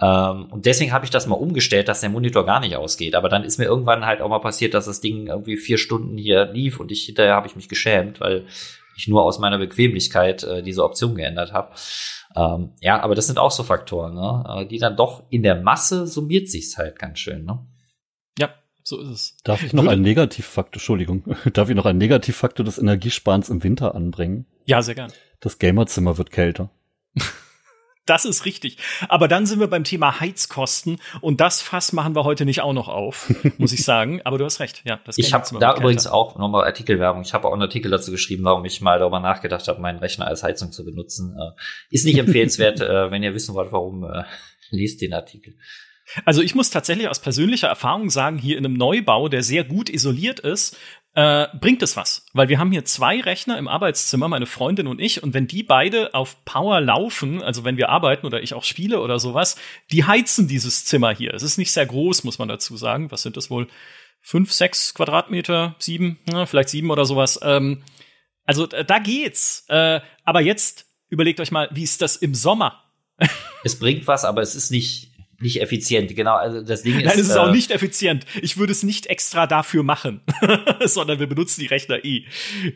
Ähm, 0.00 0.46
und 0.50 0.66
deswegen 0.66 0.92
habe 0.92 1.04
ich 1.04 1.10
das 1.10 1.26
mal 1.26 1.34
umgestellt, 1.34 1.88
dass 1.88 2.00
der 2.00 2.10
Monitor 2.10 2.46
gar 2.46 2.60
nicht 2.60 2.76
ausgeht. 2.76 3.14
Aber 3.14 3.28
dann 3.28 3.44
ist 3.44 3.58
mir 3.58 3.66
irgendwann 3.66 4.06
halt 4.06 4.22
auch 4.22 4.28
mal 4.28 4.38
passiert, 4.38 4.74
dass 4.74 4.86
das 4.86 5.00
Ding 5.00 5.26
irgendwie 5.26 5.56
vier 5.56 5.78
Stunden 5.78 6.16
hier 6.16 6.46
lief 6.46 6.80
und 6.80 6.90
ich 6.90 7.04
hinterher 7.04 7.34
habe 7.34 7.46
ich 7.46 7.56
mich 7.56 7.68
geschämt, 7.68 8.20
weil 8.20 8.46
ich 8.96 9.08
nur 9.08 9.22
aus 9.22 9.38
meiner 9.38 9.58
Bequemlichkeit 9.58 10.42
äh, 10.44 10.62
diese 10.62 10.84
Option 10.84 11.14
geändert 11.14 11.52
habe. 11.52 11.74
Ähm, 12.36 12.72
ja, 12.80 13.02
aber 13.02 13.14
das 13.14 13.26
sind 13.26 13.38
auch 13.38 13.50
so 13.50 13.62
Faktoren, 13.62 14.14
ne? 14.14 14.44
Äh, 14.48 14.66
die 14.66 14.78
dann 14.78 14.96
doch 14.96 15.24
in 15.30 15.42
der 15.42 15.60
Masse 15.60 16.06
summiert 16.06 16.48
sich's 16.48 16.78
halt 16.78 16.98
ganz 16.98 17.18
schön. 17.18 17.44
Ne? 17.44 17.58
So 18.82 19.00
ist 19.00 19.08
es. 19.08 19.36
Darf 19.44 19.62
ich 19.62 19.72
noch 19.72 19.84
Würde 19.84 19.92
einen 19.92 20.02
Negativfaktor, 20.02 20.74
Entschuldigung, 20.74 21.24
darf 21.52 21.68
ich 21.68 21.76
noch 21.76 21.86
einen 21.86 21.98
Negativfaktor 21.98 22.64
des 22.64 22.78
Energiesparens 22.78 23.48
im 23.48 23.62
Winter 23.62 23.94
anbringen? 23.94 24.46
Ja, 24.64 24.82
sehr 24.82 24.94
gern. 24.94 25.12
Das 25.40 25.58
Gamerzimmer 25.58 26.18
wird 26.18 26.30
kälter. 26.30 26.70
Das 28.06 28.24
ist 28.24 28.44
richtig. 28.44 28.78
Aber 29.08 29.28
dann 29.28 29.46
sind 29.46 29.60
wir 29.60 29.68
beim 29.68 29.84
Thema 29.84 30.18
Heizkosten 30.18 30.98
und 31.20 31.40
das 31.40 31.62
Fass 31.62 31.92
machen 31.92 32.16
wir 32.16 32.24
heute 32.24 32.44
nicht 32.44 32.60
auch 32.60 32.72
noch 32.72 32.88
auf, 32.88 33.32
muss 33.56 33.72
ich 33.72 33.84
sagen. 33.84 34.20
Aber 34.24 34.36
du 34.36 34.44
hast 34.44 34.58
recht. 34.58 34.82
Ja, 34.84 34.98
das 35.04 35.16
ich 35.16 35.32
habe 35.32 35.46
da 35.60 35.76
übrigens 35.76 36.08
auch 36.08 36.36
nochmal 36.36 36.64
Artikelwerbung. 36.64 37.22
Ich 37.22 37.34
habe 37.34 37.46
auch 37.46 37.52
einen 37.52 37.62
Artikel 37.62 37.88
dazu 37.88 38.10
geschrieben, 38.10 38.42
warum 38.42 38.64
ich 38.64 38.80
mal 38.80 38.98
darüber 38.98 39.20
nachgedacht 39.20 39.68
habe, 39.68 39.80
meinen 39.80 40.00
Rechner 40.00 40.26
als 40.26 40.42
Heizung 40.42 40.72
zu 40.72 40.84
benutzen. 40.84 41.36
Äh, 41.38 41.52
ist 41.90 42.04
nicht 42.04 42.18
empfehlenswert, 42.18 42.80
äh, 42.80 43.12
wenn 43.12 43.22
ihr 43.22 43.34
wissen 43.34 43.54
wollt, 43.54 43.70
warum. 43.70 44.02
Äh, 44.02 44.24
liest 44.70 45.00
den 45.00 45.12
Artikel. 45.12 45.54
Also 46.24 46.42
ich 46.42 46.54
muss 46.54 46.70
tatsächlich 46.70 47.08
aus 47.08 47.20
persönlicher 47.20 47.68
Erfahrung 47.68 48.10
sagen, 48.10 48.38
hier 48.38 48.58
in 48.58 48.64
einem 48.64 48.74
Neubau, 48.74 49.28
der 49.28 49.42
sehr 49.42 49.64
gut 49.64 49.88
isoliert 49.88 50.40
ist, 50.40 50.76
äh, 51.14 51.48
bringt 51.58 51.82
es 51.82 51.96
was. 51.96 52.26
Weil 52.32 52.48
wir 52.48 52.58
haben 52.58 52.70
hier 52.70 52.84
zwei 52.84 53.20
Rechner 53.20 53.58
im 53.58 53.68
Arbeitszimmer, 53.68 54.28
meine 54.28 54.46
Freundin 54.46 54.86
und 54.86 55.00
ich, 55.00 55.22
und 55.22 55.34
wenn 55.34 55.46
die 55.46 55.62
beide 55.62 56.14
auf 56.14 56.44
Power 56.44 56.80
laufen, 56.80 57.42
also 57.42 57.64
wenn 57.64 57.76
wir 57.76 57.88
arbeiten 57.88 58.26
oder 58.26 58.42
ich 58.42 58.54
auch 58.54 58.64
spiele 58.64 59.00
oder 59.00 59.18
sowas, 59.18 59.56
die 59.90 60.04
heizen 60.04 60.48
dieses 60.48 60.84
Zimmer 60.84 61.14
hier. 61.14 61.34
Es 61.34 61.42
ist 61.42 61.58
nicht 61.58 61.72
sehr 61.72 61.86
groß, 61.86 62.24
muss 62.24 62.38
man 62.38 62.48
dazu 62.48 62.76
sagen. 62.76 63.10
Was 63.10 63.22
sind 63.22 63.36
das 63.36 63.50
wohl? 63.50 63.68
Fünf, 64.20 64.52
sechs 64.52 64.94
Quadratmeter, 64.94 65.74
sieben, 65.78 66.18
na, 66.26 66.46
vielleicht 66.46 66.68
sieben 66.68 66.90
oder 66.90 67.04
sowas. 67.04 67.40
Ähm, 67.42 67.82
also 68.44 68.66
da 68.66 68.98
geht's. 68.98 69.64
Äh, 69.68 70.00
aber 70.24 70.40
jetzt 70.40 70.86
überlegt 71.08 71.40
euch 71.40 71.50
mal, 71.50 71.68
wie 71.72 71.82
ist 71.82 72.02
das 72.02 72.16
im 72.16 72.34
Sommer? 72.34 72.84
es 73.64 73.78
bringt 73.78 74.06
was, 74.06 74.24
aber 74.24 74.42
es 74.42 74.54
ist 74.54 74.70
nicht 74.70 75.09
nicht 75.40 75.60
effizient. 75.60 76.14
Genau, 76.14 76.36
also 76.36 76.62
das 76.62 76.82
Ding 76.82 76.98
ist. 76.98 77.06
Nein, 77.06 77.18
es 77.18 77.28
ist 77.28 77.36
äh, 77.36 77.38
auch 77.38 77.50
nicht 77.50 77.70
effizient. 77.70 78.24
Ich 78.42 78.58
würde 78.58 78.72
es 78.72 78.82
nicht 78.82 79.06
extra 79.06 79.46
dafür 79.46 79.82
machen, 79.82 80.20
sondern 80.84 81.18
wir 81.18 81.26
benutzen 81.26 81.60
die 81.60 81.66
Rechner 81.66 82.04
eh. 82.04 82.24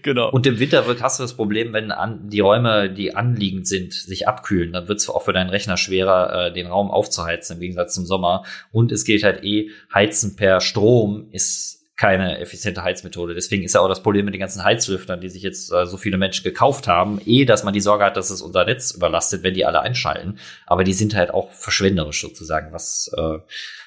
Genau. 0.02 0.30
Und 0.30 0.46
im 0.46 0.58
Winter 0.58 0.84
hast 1.00 1.18
du 1.18 1.24
das 1.24 1.34
Problem, 1.34 1.72
wenn 1.72 1.92
an, 1.92 2.28
die 2.28 2.40
Räume, 2.40 2.90
die 2.90 3.14
anliegend 3.14 3.66
sind, 3.66 3.92
sich 3.92 4.26
abkühlen, 4.26 4.72
dann 4.72 4.88
wird 4.88 4.98
es 4.98 5.08
auch 5.08 5.22
für 5.22 5.32
deinen 5.32 5.50
Rechner 5.50 5.76
schwerer, 5.76 6.48
äh, 6.48 6.52
den 6.52 6.66
Raum 6.66 6.90
aufzuheizen 6.90 7.56
im 7.56 7.60
Gegensatz 7.60 7.94
zum 7.94 8.06
Sommer. 8.06 8.44
Und 8.72 8.92
es 8.92 9.04
geht 9.04 9.22
halt 9.22 9.44
eh, 9.44 9.70
Heizen 9.92 10.36
per 10.36 10.60
Strom 10.60 11.28
ist 11.30 11.83
keine 11.96 12.38
effiziente 12.38 12.82
Heizmethode. 12.82 13.34
Deswegen 13.34 13.62
ist 13.62 13.74
ja 13.74 13.80
auch 13.80 13.88
das 13.88 14.02
Problem 14.02 14.24
mit 14.24 14.34
den 14.34 14.40
ganzen 14.40 14.64
Heizlüftern, 14.64 15.20
die 15.20 15.28
sich 15.28 15.42
jetzt 15.42 15.72
äh, 15.72 15.86
so 15.86 15.96
viele 15.96 16.18
Menschen 16.18 16.42
gekauft 16.42 16.88
haben, 16.88 17.20
eh, 17.24 17.44
dass 17.44 17.62
man 17.62 17.72
die 17.72 17.80
Sorge 17.80 18.04
hat, 18.04 18.16
dass 18.16 18.30
es 18.30 18.42
unser 18.42 18.64
Netz 18.64 18.90
überlastet, 18.90 19.42
wenn 19.42 19.54
die 19.54 19.64
alle 19.64 19.80
einschalten. 19.80 20.38
Aber 20.66 20.82
die 20.82 20.92
sind 20.92 21.14
halt 21.14 21.32
auch 21.32 21.52
verschwenderisch 21.52 22.20
sozusagen, 22.20 22.72
was 22.72 23.12
äh, 23.16 23.38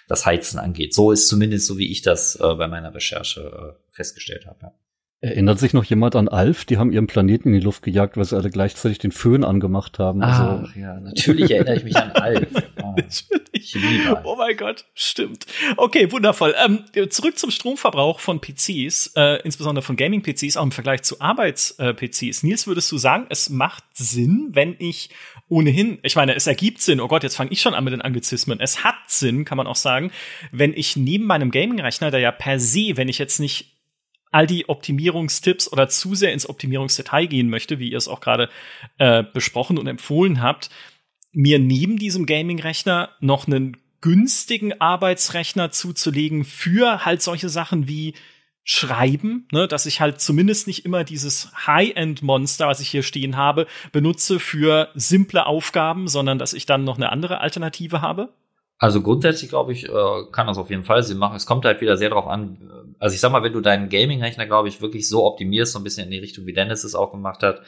das 0.07 0.25
Heizen 0.25 0.57
angeht. 0.57 0.93
So 0.93 1.11
ist 1.11 1.27
zumindest 1.27 1.67
so, 1.67 1.77
wie 1.77 1.91
ich 1.91 2.01
das 2.01 2.35
äh, 2.35 2.55
bei 2.55 2.67
meiner 2.67 2.93
Recherche 2.93 3.41
äh, 3.41 3.93
festgestellt 3.93 4.45
habe. 4.45 4.57
Ja. 4.61 4.73
Erinnert 5.19 5.57
sich 5.57 5.73
noch 5.73 5.83
jemand 5.83 6.15
an 6.15 6.27
Alf? 6.27 6.65
Die 6.65 6.77
haben 6.77 6.91
ihren 6.91 7.07
Planeten 7.07 7.47
in 7.49 7.55
die 7.55 7.65
Luft 7.65 7.81
gejagt, 7.81 8.17
weil 8.17 8.25
sie 8.25 8.35
alle 8.35 8.51
gleichzeitig 8.51 8.99
den 8.99 9.11
Föhn 9.11 9.43
angemacht 9.43 9.97
haben. 9.97 10.21
Also 10.21 10.43
Ach 10.43 10.59
also, 10.59 10.79
ja, 10.79 10.99
natürlich 10.99 11.49
erinnere 11.49 11.77
ich 11.77 11.83
mich 11.83 11.95
an 11.95 12.11
Alf. 12.11 12.47
Ah. 12.79 14.21
Oh 14.23 14.35
mein 14.37 14.57
Gott, 14.57 14.85
stimmt. 14.95 15.45
Okay, 15.75 16.11
wundervoll. 16.11 16.55
Ähm, 16.63 16.85
zurück 17.09 17.37
zum 17.37 17.51
Stromverbrauch 17.51 18.19
von 18.19 18.39
PCs, 18.39 19.13
äh, 19.15 19.41
insbesondere 19.43 19.83
von 19.83 19.95
Gaming-PCs, 19.95 20.57
auch 20.57 20.63
im 20.63 20.71
Vergleich 20.71 21.03
zu 21.03 21.19
Arbeits-PCs. 21.21 22.43
Nils, 22.43 22.65
würdest 22.65 22.91
du 22.91 22.97
sagen, 22.97 23.27
es 23.29 23.49
macht 23.49 23.83
Sinn, 23.93 24.49
wenn 24.53 24.75
ich 24.79 25.09
ohnehin, 25.49 25.99
ich 26.01 26.15
meine, 26.15 26.35
es 26.35 26.47
ergibt 26.47 26.81
Sinn, 26.81 26.99
oh 26.99 27.07
Gott, 27.07 27.23
jetzt 27.23 27.35
fange 27.35 27.51
ich 27.51 27.61
schon 27.61 27.73
an 27.73 27.83
mit 27.83 27.93
den 27.93 28.01
Anglizismen. 28.01 28.59
Es 28.59 28.83
hat 28.83 28.95
Sinn, 29.07 29.45
kann 29.45 29.57
man 29.57 29.67
auch 29.67 29.75
sagen, 29.75 30.11
wenn 30.51 30.73
ich 30.73 30.95
neben 30.95 31.25
meinem 31.25 31.51
Gaming-Rechner, 31.51 32.11
der 32.11 32.19
ja 32.19 32.31
per 32.31 32.59
se, 32.59 32.93
wenn 32.95 33.09
ich 33.09 33.17
jetzt 33.17 33.39
nicht 33.39 33.76
all 34.37 34.45
die 34.45 34.69
Optimierungstipps 34.69 35.73
oder 35.73 35.89
zu 35.89 36.13
sehr 36.13 36.31
ins 36.31 36.47
Optimierungsdetail 36.47 37.25
gehen 37.25 37.49
möchte, 37.49 37.79
wie 37.79 37.89
ihr 37.89 37.97
es 37.97 38.07
auch 38.07 38.19
gerade 38.19 38.49
äh, 38.99 39.23
besprochen 39.23 39.79
und 39.79 39.87
empfohlen 39.87 40.43
habt, 40.43 40.69
mir 41.31 41.57
neben 41.57 41.97
diesem 41.97 42.27
Gaming-Rechner 42.27 43.09
noch 43.19 43.47
einen 43.47 43.77
günstigen 43.99 44.79
Arbeitsrechner 44.79 45.71
zuzulegen 45.71 46.45
für 46.45 47.03
halt 47.03 47.23
solche 47.23 47.49
Sachen 47.49 47.87
wie 47.87 48.13
Schreiben, 48.63 49.47
ne, 49.51 49.67
dass 49.67 49.87
ich 49.87 50.01
halt 50.01 50.21
zumindest 50.21 50.67
nicht 50.67 50.85
immer 50.85 51.03
dieses 51.03 51.51
High-End-Monster, 51.65 52.67
was 52.67 52.79
ich 52.79 52.89
hier 52.89 53.01
stehen 53.01 53.37
habe, 53.37 53.65
benutze 53.91 54.39
für 54.39 54.89
simple 54.93 55.47
Aufgaben, 55.47 56.07
sondern 56.07 56.37
dass 56.37 56.53
ich 56.53 56.67
dann 56.67 56.83
noch 56.83 56.97
eine 56.97 57.11
andere 57.11 57.41
Alternative 57.41 58.01
habe? 58.01 58.31
Also 58.79 59.01
grundsätzlich 59.01 59.49
glaube 59.49 59.73
ich, 59.73 59.89
äh, 59.89 60.23
kann 60.31 60.47
das 60.47 60.57
auf 60.57 60.69
jeden 60.69 60.83
Fall 60.83 61.01
Sinn 61.03 61.17
machen. 61.17 61.35
Es 61.35 61.45
kommt 61.45 61.65
halt 61.65 61.81
wieder 61.81 61.97
sehr 61.97 62.09
darauf 62.09 62.27
an. 62.27 62.95
Also 62.99 63.15
ich 63.15 63.19
sag 63.19 63.31
mal, 63.31 63.43
wenn 63.43 63.53
du 63.53 63.61
deinen 63.61 63.89
Gaming-Rechner, 63.89 64.45
glaube 64.45 64.67
ich, 64.67 64.81
wirklich 64.81 65.09
so 65.09 65.25
optimierst, 65.25 65.73
so 65.73 65.79
ein 65.79 65.83
bisschen 65.83 66.05
in 66.05 66.11
die 66.11 66.19
Richtung, 66.19 66.45
wie 66.45 66.53
Dennis 66.53 66.83
es 66.83 66.95
auch 66.95 67.11
gemacht 67.11 67.41
hat, 67.41 67.61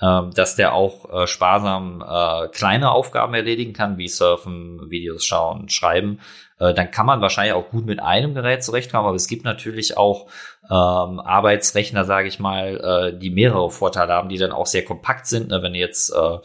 ähm, 0.00 0.30
dass 0.34 0.56
der 0.56 0.74
auch 0.74 1.10
äh, 1.10 1.26
sparsam 1.26 2.04
äh, 2.06 2.48
kleine 2.48 2.90
Aufgaben 2.90 3.34
erledigen 3.34 3.72
kann, 3.72 3.98
wie 3.98 4.08
surfen, 4.08 4.90
Videos 4.90 5.24
schauen, 5.24 5.68
schreiben, 5.68 6.20
äh, 6.58 6.74
dann 6.74 6.90
kann 6.90 7.06
man 7.06 7.20
wahrscheinlich 7.20 7.54
auch 7.54 7.70
gut 7.70 7.86
mit 7.86 8.00
einem 8.00 8.34
Gerät 8.34 8.64
zurechtkommen. 8.64 9.06
Aber 9.06 9.16
es 9.16 9.28
gibt 9.28 9.44
natürlich 9.44 9.96
auch 9.96 10.26
ähm, 10.64 11.20
Arbeitsrechner, 11.20 12.04
sage 12.04 12.28
ich 12.28 12.38
mal, 12.38 13.12
äh, 13.14 13.18
die 13.18 13.30
mehrere 13.30 13.70
Vorteile 13.70 14.12
haben, 14.12 14.28
die 14.28 14.38
dann 14.38 14.52
auch 14.52 14.66
sehr 14.66 14.84
kompakt 14.84 15.26
sind. 15.26 15.48
Ne? 15.48 15.62
Wenn 15.62 15.74
jetzt 15.74 16.10
äh, 16.10 16.38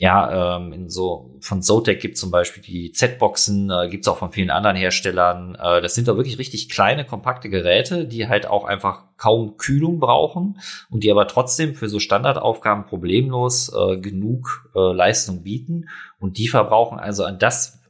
ja, 0.00 0.56
ähm, 0.56 0.72
in 0.72 0.88
so 0.88 1.34
von 1.40 1.60
Zotac 1.60 1.98
gibt 1.98 2.16
zum 2.16 2.30
Beispiel 2.30 2.62
die 2.62 2.92
Z-Boxen, 2.92 3.68
äh, 3.68 3.88
gibt 3.88 4.04
es 4.04 4.08
auch 4.08 4.16
von 4.16 4.30
vielen 4.30 4.50
anderen 4.50 4.76
Herstellern. 4.76 5.56
Äh, 5.56 5.82
das 5.82 5.96
sind 5.96 6.06
da 6.06 6.16
wirklich 6.16 6.38
richtig 6.38 6.68
kleine, 6.68 7.04
kompakte 7.04 7.50
Geräte, 7.50 8.06
die 8.06 8.28
halt 8.28 8.46
auch 8.46 8.64
einfach 8.64 9.02
kaum 9.16 9.56
Kühlung 9.56 9.98
brauchen 9.98 10.60
und 10.88 11.02
die 11.02 11.10
aber 11.10 11.26
trotzdem 11.26 11.74
für 11.74 11.88
so 11.88 11.98
Standardaufgaben 11.98 12.86
problemlos 12.86 13.72
äh, 13.74 13.96
genug 13.96 14.70
äh, 14.76 14.92
Leistung 14.92 15.42
bieten. 15.42 15.88
Und 16.20 16.38
die 16.38 16.46
verbrauchen 16.46 17.00
also 17.00 17.24
an 17.24 17.40
das 17.40 17.80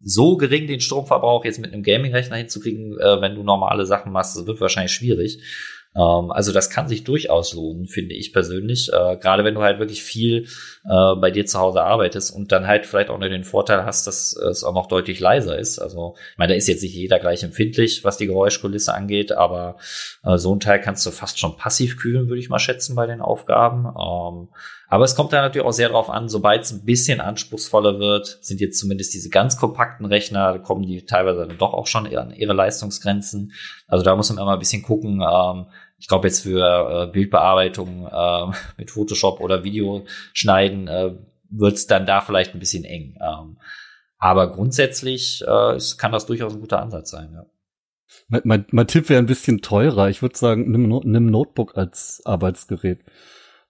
so 0.00 0.38
gering 0.38 0.66
den 0.66 0.80
Stromverbrauch 0.80 1.44
jetzt 1.44 1.58
mit 1.58 1.74
einem 1.74 1.82
Gaming-Rechner 1.82 2.36
hinzukriegen, 2.36 2.98
äh, 2.98 3.20
wenn 3.20 3.34
du 3.34 3.42
normale 3.42 3.84
Sachen 3.84 4.10
machst, 4.10 4.38
das 4.38 4.46
wird 4.46 4.60
wahrscheinlich 4.62 4.92
schwierig. 4.92 5.42
Ähm, 5.94 6.30
also 6.30 6.52
das 6.52 6.70
kann 6.70 6.88
sich 6.88 7.04
durchaus 7.04 7.54
lohnen, 7.54 7.86
finde 7.86 8.14
ich 8.14 8.32
persönlich. 8.32 8.90
Äh, 8.92 9.16
Gerade 9.16 9.44
wenn 9.44 9.54
du 9.54 9.62
halt 9.62 9.78
wirklich 9.78 10.02
viel 10.02 10.44
äh, 10.84 11.14
bei 11.16 11.30
dir 11.30 11.46
zu 11.46 11.58
Hause 11.58 11.82
arbeitest 11.82 12.34
und 12.34 12.52
dann 12.52 12.66
halt 12.66 12.86
vielleicht 12.86 13.10
auch 13.10 13.18
noch 13.18 13.28
den 13.28 13.44
Vorteil 13.44 13.84
hast, 13.84 14.06
dass 14.06 14.34
es 14.34 14.64
auch 14.64 14.74
noch 14.74 14.86
deutlich 14.86 15.20
leiser 15.20 15.58
ist. 15.58 15.78
Also, 15.78 16.14
ich 16.32 16.38
meine, 16.38 16.52
da 16.52 16.56
ist 16.56 16.68
jetzt 16.68 16.82
nicht 16.82 16.94
jeder 16.94 17.18
gleich 17.18 17.42
empfindlich, 17.42 18.04
was 18.04 18.16
die 18.16 18.26
Geräuschkulisse 18.26 18.94
angeht, 18.94 19.32
aber 19.32 19.76
äh, 20.24 20.38
so 20.38 20.54
ein 20.54 20.60
Teil 20.60 20.80
kannst 20.80 21.04
du 21.06 21.10
fast 21.10 21.38
schon 21.38 21.56
passiv 21.56 21.96
kühlen, 21.96 22.28
würde 22.28 22.40
ich 22.40 22.48
mal 22.48 22.58
schätzen, 22.58 22.94
bei 22.94 23.06
den 23.06 23.20
Aufgaben. 23.20 23.86
Ähm, 23.86 24.48
aber 24.90 25.04
es 25.04 25.14
kommt 25.14 25.34
da 25.34 25.42
natürlich 25.42 25.66
auch 25.66 25.72
sehr 25.72 25.88
darauf 25.88 26.08
an, 26.08 26.30
sobald 26.30 26.62
es 26.62 26.72
ein 26.72 26.84
bisschen 26.84 27.20
anspruchsvoller 27.20 27.98
wird, 27.98 28.38
sind 28.40 28.60
jetzt 28.60 28.78
zumindest 28.78 29.12
diese 29.12 29.28
ganz 29.28 29.58
kompakten 29.58 30.06
Rechner, 30.06 30.58
kommen 30.60 30.82
die 30.82 31.04
teilweise 31.04 31.46
dann 31.46 31.58
doch 31.58 31.74
auch 31.74 31.86
schon 31.86 32.06
an 32.16 32.30
ihre 32.30 32.54
Leistungsgrenzen. 32.54 33.52
Also 33.86 34.02
da 34.02 34.16
muss 34.16 34.30
man 34.30 34.38
immer 34.38 34.54
ein 34.54 34.58
bisschen 34.58 34.82
gucken. 34.82 35.20
Ähm, 35.20 35.66
ich 35.98 36.08
glaube 36.08 36.26
jetzt 36.28 36.42
für 36.42 37.06
äh, 37.06 37.12
Bildbearbeitung 37.12 38.06
äh, 38.10 38.46
mit 38.78 38.90
Photoshop 38.90 39.40
oder 39.40 39.62
Videoschneiden 39.62 40.88
äh, 40.88 41.14
wird 41.50 41.74
es 41.74 41.86
dann 41.86 42.06
da 42.06 42.22
vielleicht 42.22 42.54
ein 42.54 42.60
bisschen 42.60 42.84
eng. 42.84 43.18
Ähm, 43.20 43.58
aber 44.16 44.50
grundsätzlich 44.50 45.44
äh, 45.46 45.74
es 45.74 45.98
kann 45.98 46.12
das 46.12 46.24
durchaus 46.24 46.54
ein 46.54 46.60
guter 46.60 46.80
Ansatz 46.80 47.10
sein. 47.10 47.30
Ja. 47.34 47.44
Mein, 48.28 48.40
mein, 48.44 48.66
mein 48.70 48.86
Tipp 48.86 49.10
wäre 49.10 49.20
ein 49.20 49.26
bisschen 49.26 49.60
teurer. 49.60 50.08
Ich 50.08 50.22
würde 50.22 50.36
sagen, 50.36 50.70
nimm, 50.70 50.88
nimm 51.04 51.26
Notebook 51.26 51.76
als 51.76 52.22
Arbeitsgerät. 52.24 53.00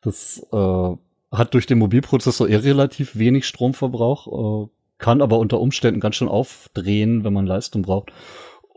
Das 0.00 0.46
äh, 0.52 0.96
hat 1.30 1.54
durch 1.54 1.66
den 1.66 1.78
Mobilprozessor 1.78 2.48
eher 2.48 2.64
relativ 2.64 3.16
wenig 3.16 3.46
Stromverbrauch, 3.46 4.66
äh, 4.66 4.68
kann 4.98 5.22
aber 5.22 5.38
unter 5.38 5.60
Umständen 5.60 6.00
ganz 6.00 6.16
schön 6.16 6.28
aufdrehen, 6.28 7.24
wenn 7.24 7.32
man 7.32 7.46
Leistung 7.46 7.82
braucht. 7.82 8.12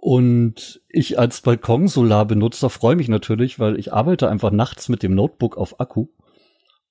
Und 0.02 0.82
ich 0.89 1.20
als 1.20 1.41
Balkonsolarbenutzer 1.41 2.70
freue 2.70 2.95
mich 2.95 3.08
natürlich, 3.08 3.60
weil 3.60 3.80
ich 3.80 3.93
arbeite 3.93 4.30
einfach 4.30 4.52
nachts 4.52 4.89
mit 4.89 5.04
dem 5.04 5.14
Notebook 5.14 5.58
auf 5.58 5.80
Akku 5.80 6.08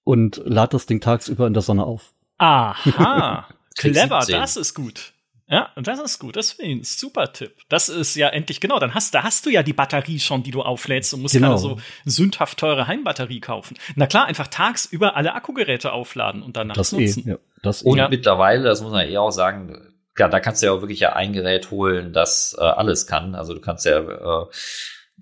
und 0.04 0.40
lade 0.44 0.72
das 0.72 0.86
Ding 0.86 1.00
tagsüber 1.00 1.46
in 1.46 1.54
der 1.54 1.62
Sonne 1.62 1.84
auf. 1.84 2.14
Aha, 2.38 3.48
clever, 3.76 4.24
das 4.28 4.56
ist 4.56 4.74
gut. 4.74 5.12
Ja, 5.50 5.70
das 5.74 5.98
ist 5.98 6.20
gut. 6.20 6.36
Das 6.36 6.52
finde 6.52 6.70
ich 6.70 6.78
ein 6.78 6.84
super 6.84 7.32
Tipp. 7.32 7.52
Das 7.68 7.88
ist 7.88 8.14
ja 8.14 8.28
endlich 8.28 8.60
genau. 8.60 8.78
Dann 8.78 8.94
hast, 8.94 9.14
da 9.14 9.24
hast 9.24 9.44
du 9.46 9.50
ja 9.50 9.64
die 9.64 9.72
Batterie 9.72 10.20
schon, 10.20 10.44
die 10.44 10.52
du 10.52 10.62
auflädst 10.62 11.12
und 11.12 11.22
musst 11.22 11.34
genau. 11.34 11.48
keine 11.48 11.58
so 11.58 11.80
sündhaft 12.04 12.58
teure 12.58 12.86
Heimbatterie 12.86 13.40
kaufen. 13.40 13.76
Na 13.96 14.06
klar, 14.06 14.26
einfach 14.26 14.46
tagsüber 14.46 15.16
alle 15.16 15.34
Akkugeräte 15.34 15.92
aufladen 15.92 16.42
und 16.42 16.56
danach 16.56 16.76
das 16.76 16.92
eh, 16.92 17.00
nutzen. 17.00 17.26
Eh, 17.26 17.30
ja, 17.32 17.38
das 17.62 17.82
und 17.82 17.98
eh. 17.98 18.08
mittlerweile, 18.08 18.62
das 18.62 18.80
muss 18.80 18.92
man 18.92 19.08
eher 19.08 19.22
auch 19.22 19.32
sagen, 19.32 19.90
ja, 20.16 20.28
da 20.28 20.38
kannst 20.38 20.62
du 20.62 20.66
ja 20.66 20.72
auch 20.72 20.82
wirklich 20.82 21.00
ja 21.00 21.14
ein 21.14 21.32
Gerät 21.32 21.70
holen, 21.72 22.12
das 22.12 22.56
äh, 22.58 22.62
alles 22.62 23.08
kann. 23.08 23.34
Also 23.34 23.52
du 23.52 23.60
kannst 23.60 23.86
ja 23.86 23.98
äh, 23.98 24.46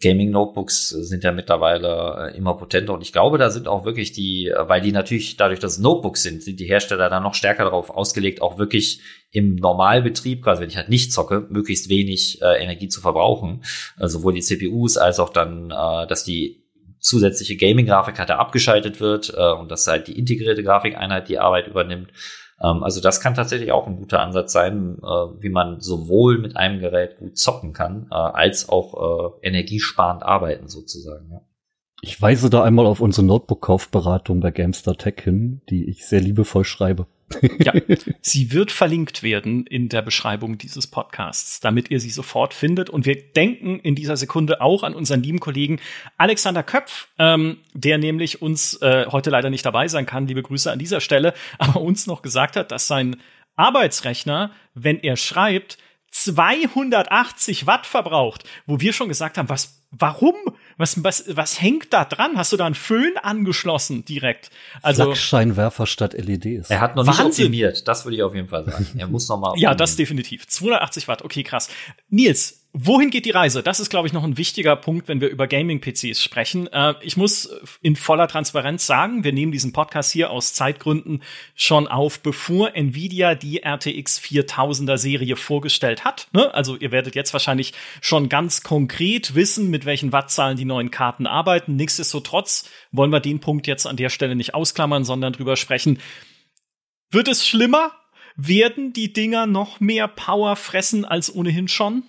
Gaming-Notebooks 0.00 0.88
sind 0.88 1.24
ja 1.24 1.32
mittlerweile 1.32 2.30
äh, 2.32 2.36
immer 2.36 2.54
potenter 2.54 2.94
und 2.94 3.02
ich 3.02 3.12
glaube, 3.12 3.38
da 3.38 3.50
sind 3.50 3.68
auch 3.68 3.84
wirklich 3.84 4.12
die, 4.12 4.48
äh, 4.48 4.68
weil 4.68 4.80
die 4.80 4.92
natürlich 4.92 5.36
dadurch, 5.36 5.60
dass 5.60 5.78
Notebooks 5.78 6.22
sind, 6.22 6.42
sind 6.42 6.60
die 6.60 6.66
Hersteller 6.66 7.08
dann 7.08 7.22
noch 7.22 7.34
stärker 7.34 7.64
darauf 7.64 7.90
ausgelegt, 7.90 8.42
auch 8.42 8.58
wirklich 8.58 9.00
im 9.30 9.56
Normalbetrieb, 9.56 10.42
quasi 10.42 10.62
wenn 10.62 10.68
ich 10.68 10.76
halt 10.76 10.88
nicht 10.88 11.12
zocke, 11.12 11.46
möglichst 11.50 11.88
wenig 11.88 12.40
äh, 12.42 12.62
Energie 12.62 12.88
zu 12.88 13.00
verbrauchen. 13.00 13.62
Äh, 13.98 14.08
sowohl 14.08 14.34
die 14.34 14.40
CPUs 14.40 14.96
als 14.96 15.20
auch 15.20 15.30
dann, 15.30 15.70
äh, 15.70 16.06
dass 16.06 16.24
die 16.24 16.64
zusätzliche 17.00 17.56
Gaming-Grafikkarte 17.56 18.38
abgeschaltet 18.38 19.00
wird 19.00 19.32
äh, 19.36 19.52
und 19.52 19.70
dass 19.70 19.86
halt 19.86 20.08
die 20.08 20.18
integrierte 20.18 20.62
Grafikeinheit 20.62 21.28
die 21.28 21.38
Arbeit 21.38 21.68
übernimmt. 21.68 22.12
Ähm, 22.62 22.82
also 22.82 23.00
das 23.00 23.20
kann 23.20 23.34
tatsächlich 23.34 23.72
auch 23.72 23.86
ein 23.86 23.96
guter 23.96 24.20
Ansatz 24.20 24.52
sein, 24.52 24.98
äh, 25.02 25.06
wie 25.06 25.50
man 25.50 25.80
sowohl 25.80 26.38
mit 26.38 26.56
einem 26.56 26.80
Gerät 26.80 27.18
gut 27.18 27.38
zocken 27.38 27.72
kann, 27.72 28.06
äh, 28.10 28.14
als 28.14 28.68
auch 28.68 29.40
äh, 29.42 29.46
energiesparend 29.46 30.22
arbeiten 30.22 30.68
sozusagen. 30.68 31.30
Ja. 31.30 31.40
Ich 32.00 32.20
weise 32.22 32.48
da 32.48 32.62
einmal 32.62 32.86
auf 32.86 33.00
unsere 33.00 33.26
Notebook-Kaufberatung 33.26 34.40
bei 34.40 34.50
Gamestar 34.50 34.96
Tech 34.96 35.16
hin, 35.20 35.62
die 35.68 35.88
ich 35.88 36.06
sehr 36.06 36.20
liebevoll 36.20 36.64
schreibe. 36.64 37.06
Ja, 37.58 37.72
sie 38.20 38.52
wird 38.52 38.70
verlinkt 38.72 39.22
werden 39.22 39.66
in 39.66 39.88
der 39.88 40.02
Beschreibung 40.02 40.58
dieses 40.58 40.86
Podcasts, 40.86 41.60
damit 41.60 41.90
ihr 41.90 42.00
sie 42.00 42.10
sofort 42.10 42.54
findet. 42.54 42.90
Und 42.90 43.06
wir 43.06 43.16
denken 43.32 43.80
in 43.80 43.94
dieser 43.94 44.16
Sekunde 44.16 44.60
auch 44.60 44.82
an 44.82 44.94
unseren 44.94 45.22
lieben 45.22 45.40
Kollegen 45.40 45.80
Alexander 46.16 46.62
Köpf, 46.62 47.08
ähm, 47.18 47.58
der 47.74 47.98
nämlich 47.98 48.40
uns 48.42 48.80
äh, 48.80 49.06
heute 49.10 49.30
leider 49.30 49.50
nicht 49.50 49.66
dabei 49.66 49.88
sein 49.88 50.06
kann. 50.06 50.26
Liebe 50.26 50.42
Grüße 50.42 50.70
an 50.70 50.78
dieser 50.78 51.00
Stelle, 51.00 51.34
aber 51.58 51.80
uns 51.80 52.06
noch 52.06 52.22
gesagt 52.22 52.56
hat, 52.56 52.72
dass 52.72 52.86
sein 52.86 53.16
Arbeitsrechner, 53.56 54.52
wenn 54.74 55.00
er 55.00 55.16
schreibt, 55.16 55.78
280 56.10 57.66
Watt 57.66 57.86
verbraucht, 57.86 58.44
wo 58.66 58.80
wir 58.80 58.92
schon 58.92 59.08
gesagt 59.08 59.36
haben, 59.36 59.48
was, 59.48 59.77
warum? 59.90 60.34
Was, 60.76 61.02
was, 61.02 61.24
was 61.36 61.60
hängt 61.60 61.92
da 61.92 62.04
dran? 62.04 62.36
Hast 62.36 62.52
du 62.52 62.56
da 62.56 62.66
einen 62.66 62.74
Föhn 62.74 63.16
angeschlossen 63.20 64.04
direkt? 64.04 64.50
Also 64.82 65.04
Flakscheinwerfer 65.04 65.86
statt 65.86 66.12
LEDs. 66.12 66.70
Er 66.70 66.80
hat 66.80 66.96
noch 66.96 67.06
Wahnsinn. 67.06 67.26
nicht 67.26 67.38
optimiert, 67.38 67.88
das 67.88 68.04
würde 68.04 68.16
ich 68.16 68.22
auf 68.22 68.34
jeden 68.34 68.48
Fall 68.48 68.64
sagen. 68.64 68.86
Er 68.96 69.08
muss 69.08 69.28
noch 69.28 69.38
mal. 69.38 69.54
ja, 69.56 69.74
das 69.74 69.96
definitiv. 69.96 70.46
280 70.46 71.08
Watt, 71.08 71.22
okay, 71.22 71.42
krass. 71.42 71.68
Nils, 72.08 72.67
Wohin 72.80 73.10
geht 73.10 73.24
die 73.24 73.32
Reise? 73.32 73.64
Das 73.64 73.80
ist, 73.80 73.90
glaube 73.90 74.06
ich, 74.06 74.12
noch 74.12 74.22
ein 74.22 74.38
wichtiger 74.38 74.76
Punkt, 74.76 75.08
wenn 75.08 75.20
wir 75.20 75.30
über 75.30 75.48
Gaming-PCs 75.48 76.22
sprechen. 76.22 76.68
Äh, 76.68 76.94
ich 77.00 77.16
muss 77.16 77.50
in 77.82 77.96
voller 77.96 78.28
Transparenz 78.28 78.86
sagen, 78.86 79.24
wir 79.24 79.32
nehmen 79.32 79.50
diesen 79.50 79.72
Podcast 79.72 80.12
hier 80.12 80.30
aus 80.30 80.54
Zeitgründen 80.54 81.24
schon 81.56 81.88
auf, 81.88 82.20
bevor 82.20 82.76
Nvidia 82.76 83.34
die 83.34 83.64
RTX 83.64 84.20
4000er 84.20 84.96
Serie 84.96 85.34
vorgestellt 85.34 86.04
hat. 86.04 86.28
Ne? 86.32 86.54
Also 86.54 86.76
ihr 86.76 86.92
werdet 86.92 87.16
jetzt 87.16 87.32
wahrscheinlich 87.32 87.72
schon 88.00 88.28
ganz 88.28 88.62
konkret 88.62 89.34
wissen, 89.34 89.70
mit 89.70 89.84
welchen 89.84 90.12
Wattzahlen 90.12 90.56
die 90.56 90.64
neuen 90.64 90.92
Karten 90.92 91.26
arbeiten. 91.26 91.74
Nichtsdestotrotz 91.74 92.70
wollen 92.92 93.10
wir 93.10 93.18
den 93.18 93.40
Punkt 93.40 93.66
jetzt 93.66 93.88
an 93.88 93.96
der 93.96 94.08
Stelle 94.08 94.36
nicht 94.36 94.54
ausklammern, 94.54 95.04
sondern 95.04 95.32
drüber 95.32 95.56
sprechen. 95.56 95.98
Wird 97.10 97.26
es 97.26 97.44
schlimmer? 97.44 97.90
Werden 98.36 98.92
die 98.92 99.12
Dinger 99.12 99.46
noch 99.46 99.80
mehr 99.80 100.06
Power 100.06 100.54
fressen 100.54 101.04
als 101.04 101.34
ohnehin 101.34 101.66
schon? 101.66 102.04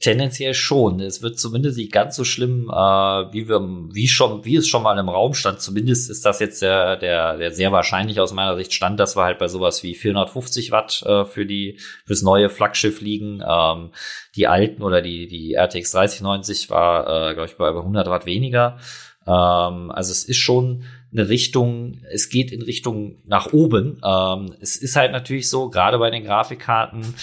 Tendenziell 0.00 0.54
schon. 0.54 1.00
Es 1.00 1.20
wird 1.20 1.38
zumindest 1.38 1.76
nicht 1.76 1.92
ganz 1.92 2.16
so 2.16 2.24
schlimm, 2.24 2.70
äh, 2.70 2.74
wie 2.74 3.48
wir, 3.50 3.60
wie 3.92 4.08
schon, 4.08 4.42
wie 4.42 4.56
es 4.56 4.66
schon 4.66 4.82
mal 4.82 4.96
im 4.98 5.10
Raum 5.10 5.34
stand. 5.34 5.60
Zumindest 5.60 6.10
ist 6.10 6.24
das 6.24 6.40
jetzt 6.40 6.62
der, 6.62 6.96
der, 6.96 7.36
der 7.36 7.52
sehr 7.52 7.70
wahrscheinlich 7.70 8.18
aus 8.18 8.32
meiner 8.32 8.56
Sicht 8.56 8.72
stand, 8.72 8.98
dass 8.98 9.14
wir 9.14 9.24
halt 9.24 9.38
bei 9.38 9.46
sowas 9.46 9.82
wie 9.82 9.94
450 9.94 10.70
Watt 10.70 11.02
äh, 11.04 11.26
für 11.26 11.44
die 11.44 11.78
fürs 12.06 12.22
neue 12.22 12.48
Flaggschiff 12.48 13.02
liegen. 13.02 13.42
Ähm, 13.46 13.90
die 14.36 14.46
alten 14.46 14.82
oder 14.82 15.02
die 15.02 15.26
die 15.26 15.52
RTX 15.52 15.92
3090 15.92 16.70
war, 16.70 17.30
äh, 17.30 17.34
glaube 17.34 17.50
ich, 17.50 17.58
bei 17.58 17.68
über 17.68 17.80
100 17.80 18.08
Watt 18.08 18.24
weniger. 18.24 18.78
Ähm, 19.26 19.90
also 19.90 20.12
es 20.12 20.24
ist 20.24 20.38
schon 20.38 20.84
eine 21.12 21.28
Richtung, 21.28 22.00
es 22.10 22.30
geht 22.30 22.52
in 22.52 22.62
Richtung 22.62 23.18
nach 23.26 23.52
oben. 23.52 24.00
Ähm, 24.02 24.54
es 24.60 24.76
ist 24.76 24.96
halt 24.96 25.12
natürlich 25.12 25.50
so, 25.50 25.68
gerade 25.68 25.98
bei 25.98 26.10
den 26.10 26.24
Grafikkarten 26.24 27.14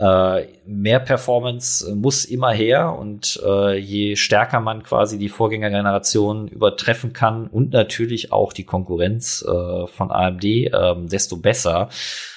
äh, 0.00 0.46
mehr 0.64 0.98
Performance 0.98 1.94
muss 1.94 2.24
immer 2.24 2.52
her 2.52 2.96
und 2.98 3.38
äh, 3.44 3.76
je 3.76 4.16
stärker 4.16 4.58
man 4.60 4.82
quasi 4.82 5.18
die 5.18 5.28
Vorgängergeneration 5.28 6.48
übertreffen 6.48 7.12
kann 7.12 7.46
und 7.48 7.72
natürlich 7.72 8.32
auch 8.32 8.54
die 8.54 8.64
Konkurrenz 8.64 9.44
äh, 9.46 9.86
von 9.86 10.10
AMD, 10.10 10.44
äh, 10.44 10.70
desto 11.04 11.36
besser. 11.36 11.90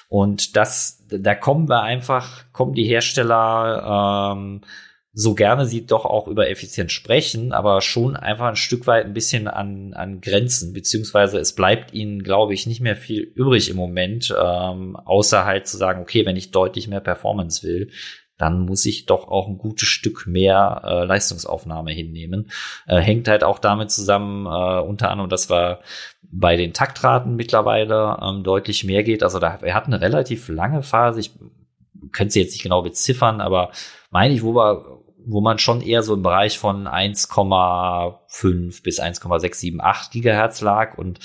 Und 0.10 0.58
das, 0.58 1.06
da 1.08 1.36
kommen 1.36 1.70
wir 1.70 1.82
einfach, 1.84 2.44
kommen 2.52 2.74
die 2.74 2.84
Hersteller 2.84 4.34
ähm, 4.36 4.62
so 5.16 5.36
gerne 5.36 5.68
sie 5.68 5.86
doch 5.86 6.06
auch 6.06 6.28
über 6.28 6.50
Effizienz 6.50 6.92
sprechen, 6.92 7.54
aber 7.54 7.82
schon 7.82 8.16
einfach 8.16 8.48
ein 8.48 8.56
Stück 8.56 8.88
weit 8.88 9.06
ein 9.06 9.14
bisschen 9.14 9.48
an, 9.48 9.94
an 9.94 10.22
Grenzen, 10.22 10.74
beziehungsweise 10.74 11.38
es 11.38 11.54
bleibt 11.54 11.94
ihnen, 11.94 12.24
glaube 12.24 12.56
ich, 12.56 12.66
nicht 12.66 12.82
mehr 12.82 12.96
viel 12.96 13.22
übrig 13.22 13.70
im 13.70 13.76
Moment, 13.76 14.34
ähm, 14.36 14.96
außer 14.96 15.46
halt 15.46 15.68
zu 15.68 15.78
sagen, 15.78 16.02
okay, 16.02 16.26
wenn 16.26 16.36
ich 16.36 16.50
deutlich 16.50 16.88
mehr 16.88 17.00
Performance 17.00 17.62
will, 17.62 17.92
dann 18.40 18.62
muss 18.62 18.86
ich 18.88 19.06
doch 19.06 19.28
auch 19.28 19.48
ein 19.48 19.60
gutes 19.60 19.88
Stück 19.88 20.26
mehr 20.26 20.82
äh, 20.84 21.06
Leistungsaufnahme 21.06 21.92
hinnehmen. 21.92 22.50
Äh, 22.88 23.00
hängt 23.00 23.28
halt 23.28 23.44
auch 23.44 23.60
damit 23.60 23.92
zusammen, 23.92 24.48
äh, 24.48 24.82
unter 24.82 25.12
anderem, 25.12 25.30
dass 25.30 25.52
wir 25.52 25.82
bei 26.24 26.58
den 26.58 26.74
Taktraten 26.74 27.36
mittlerweile 27.36 28.18
ähm, 28.20 28.44
deutlich 28.44 28.84
mehr 28.84 29.04
geht. 29.04 29.22
Also 29.22 29.38
da, 29.38 29.62
wir 29.62 29.76
hatten 29.76 29.94
eine 29.94 30.02
relativ 30.02 30.50
lange 30.50 30.82
Phase, 30.82 31.20
ich 31.20 31.32
könnte 32.12 32.34
sie 32.34 32.42
jetzt 32.42 32.54
nicht 32.54 32.64
genau 32.64 32.82
beziffern, 32.82 33.40
aber 33.40 33.72
meine 34.10 34.34
ich, 34.34 34.42
wo 34.44 34.56
wir 34.56 35.03
wo 35.26 35.42
man 35.42 35.60
schon 35.60 35.82
eher 35.82 36.04
so 36.04 36.14
im 36.14 36.22
Bereich 36.22 36.58
von 36.58 36.88
1,5 36.88 38.84
bis 38.84 39.00
1,678 39.00 40.12
Gigahertz 40.12 40.62
lag 40.62 40.98
und 40.98 41.20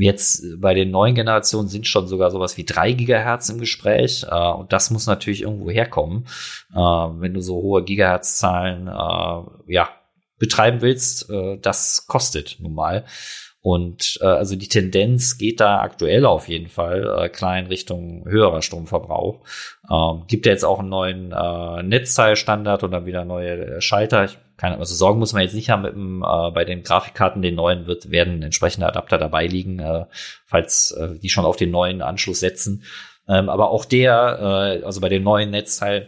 Jetzt 0.00 0.44
bei 0.60 0.74
den 0.74 0.92
neuen 0.92 1.16
Generationen 1.16 1.68
sind 1.68 1.88
schon 1.88 2.06
sogar 2.06 2.30
sowas 2.30 2.56
wie 2.56 2.64
drei 2.64 2.92
Gigahertz 2.92 3.48
im 3.48 3.58
Gespräch. 3.58 4.24
Äh, 4.30 4.52
und 4.52 4.72
das 4.72 4.90
muss 4.90 5.06
natürlich 5.06 5.42
irgendwo 5.42 5.70
herkommen. 5.70 6.26
Äh, 6.72 6.78
wenn 6.78 7.34
du 7.34 7.40
so 7.40 7.56
hohe 7.56 7.82
Gigahertz-Zahlen 7.82 8.86
äh, 8.86 9.72
ja, 9.72 9.88
betreiben 10.38 10.82
willst, 10.82 11.28
äh, 11.30 11.58
das 11.58 12.06
kostet 12.06 12.58
nun 12.60 12.74
mal. 12.74 13.06
Und 13.60 14.18
äh, 14.22 14.26
also 14.26 14.54
die 14.54 14.68
Tendenz 14.68 15.36
geht 15.36 15.60
da 15.60 15.80
aktuell 15.80 16.24
auf 16.24 16.48
jeden 16.48 16.68
Fall 16.68 17.18
äh, 17.18 17.28
klein 17.28 17.66
Richtung 17.66 18.24
höherer 18.26 18.62
Stromverbrauch. 18.62 19.40
Ähm, 19.90 20.24
gibt 20.28 20.46
ja 20.46 20.52
jetzt 20.52 20.64
auch 20.64 20.78
einen 20.78 20.88
neuen 20.88 21.32
äh, 21.32 21.82
Netzteilstandard 21.82 22.84
und 22.84 22.92
dann 22.92 23.06
wieder 23.06 23.24
neue 23.24 23.76
äh, 23.76 23.80
Schalter. 23.80 24.24
Ich, 24.26 24.38
keine, 24.56 24.78
also 24.78 24.94
Sorgen 24.94 25.18
muss 25.18 25.32
man 25.32 25.42
jetzt 25.42 25.54
nicht 25.54 25.70
haben 25.70 25.82
mit 25.82 25.92
dem, 25.92 26.22
äh, 26.22 26.50
bei 26.52 26.64
den 26.64 26.84
Grafikkarten, 26.84 27.42
den 27.42 27.56
neuen 27.56 27.86
wird, 27.86 28.12
werden 28.12 28.42
entsprechende 28.42 28.86
Adapter 28.86 29.18
dabei 29.18 29.46
liegen, 29.46 29.80
äh, 29.80 30.04
falls 30.46 30.92
äh, 30.92 31.18
die 31.18 31.28
schon 31.28 31.44
auf 31.44 31.56
den 31.56 31.72
neuen 31.72 32.00
Anschluss 32.00 32.40
setzen. 32.40 32.84
Ähm, 33.28 33.48
aber 33.48 33.70
auch 33.70 33.84
der, 33.84 34.78
äh, 34.80 34.84
also 34.84 35.00
bei 35.00 35.08
den 35.08 35.24
neuen 35.24 35.50
Netzteilen, 35.50 36.06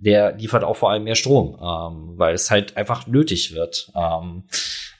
der 0.00 0.32
liefert 0.36 0.64
auch 0.64 0.76
vor 0.76 0.90
allem 0.90 1.04
mehr 1.04 1.14
Strom, 1.14 1.56
ähm, 1.60 2.14
weil 2.16 2.34
es 2.34 2.50
halt 2.50 2.76
einfach 2.76 3.06
nötig 3.06 3.54
wird. 3.54 3.92
Ähm, 3.94 4.44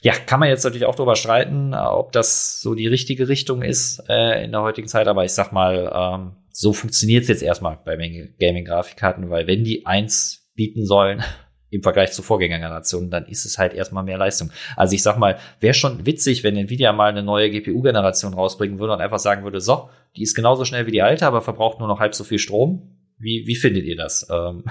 ja, 0.03 0.13
kann 0.13 0.41
man 0.41 0.51
jetzt 0.51 0.65
natürlich 0.65 0.85
auch 0.85 0.95
darüber 0.95 1.17
streiten, 1.17 1.73
äh, 1.73 1.77
ob 1.77 2.13
das 2.13 2.61
so 2.61 2.75
die 2.75 2.87
richtige 2.87 3.29
Richtung 3.29 3.63
ist 3.63 4.03
äh, 4.09 4.45
in 4.45 4.53
der 4.53 4.63
heutigen 4.63 4.89
Zeit, 4.89 5.09
aber 5.09 5.25
ich 5.25 5.33
sag 5.33 5.53
mal, 5.53 5.91
ähm, 5.95 6.33
so 6.53 6.75
funktioniert 6.75 7.23
es 7.23 7.29
jetzt 7.29 7.43
erstmal 7.43 7.79
bei 7.83 7.97
Gaming-Grafikkarten, 8.39 9.31
weil 9.31 9.47
wenn 9.47 9.65
die 9.65 9.87
eins 9.87 10.51
bieten 10.55 10.85
sollen 10.85 11.23
im 11.71 11.83
Vergleich 11.83 12.13
zu 12.13 12.23
Vorgängergenerationen, 12.23 13.11
dann 13.11 13.25
ist 13.27 13.47
es 13.47 13.57
halt 13.57 13.73
erstmal 13.73 14.05
mehr 14.05 14.19
Leistung. 14.19 14.51
Also 14.77 14.95
ich 14.95 15.03
sag 15.03 15.17
mal, 15.17 15.39
wäre 15.61 15.73
schon 15.73 16.05
witzig, 16.05 16.45
wenn 16.45 16.57
Nvidia 16.57 16.93
mal 16.93 17.11
eine 17.11 17.23
neue 17.23 17.51
GPU-Generation 17.51 18.35
rausbringen 18.35 18.79
würde 18.79 18.93
und 18.93 19.01
einfach 19.01 19.21
sagen 19.21 19.45
würde, 19.45 19.61
so, 19.63 19.89
die 20.17 20.23
ist 20.23 20.35
genauso 20.35 20.67
schnell 20.67 20.87
wie 20.87 20.91
die 20.91 21.01
alte, 21.01 21.27
aber 21.27 21.41
verbraucht 21.41 21.79
nur 21.79 21.89
noch 21.89 22.01
halb 22.01 22.15
so 22.15 22.25
viel 22.25 22.39
Strom 22.39 23.00
wie, 23.21 23.45
wie 23.47 23.57
findet 23.57 23.85
ihr 23.85 23.97
das? 23.97 24.27
Ähm, 24.31 24.65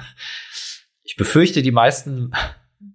ich 1.03 1.15
befürchte, 1.15 1.61
die 1.61 1.71
meisten 1.71 2.31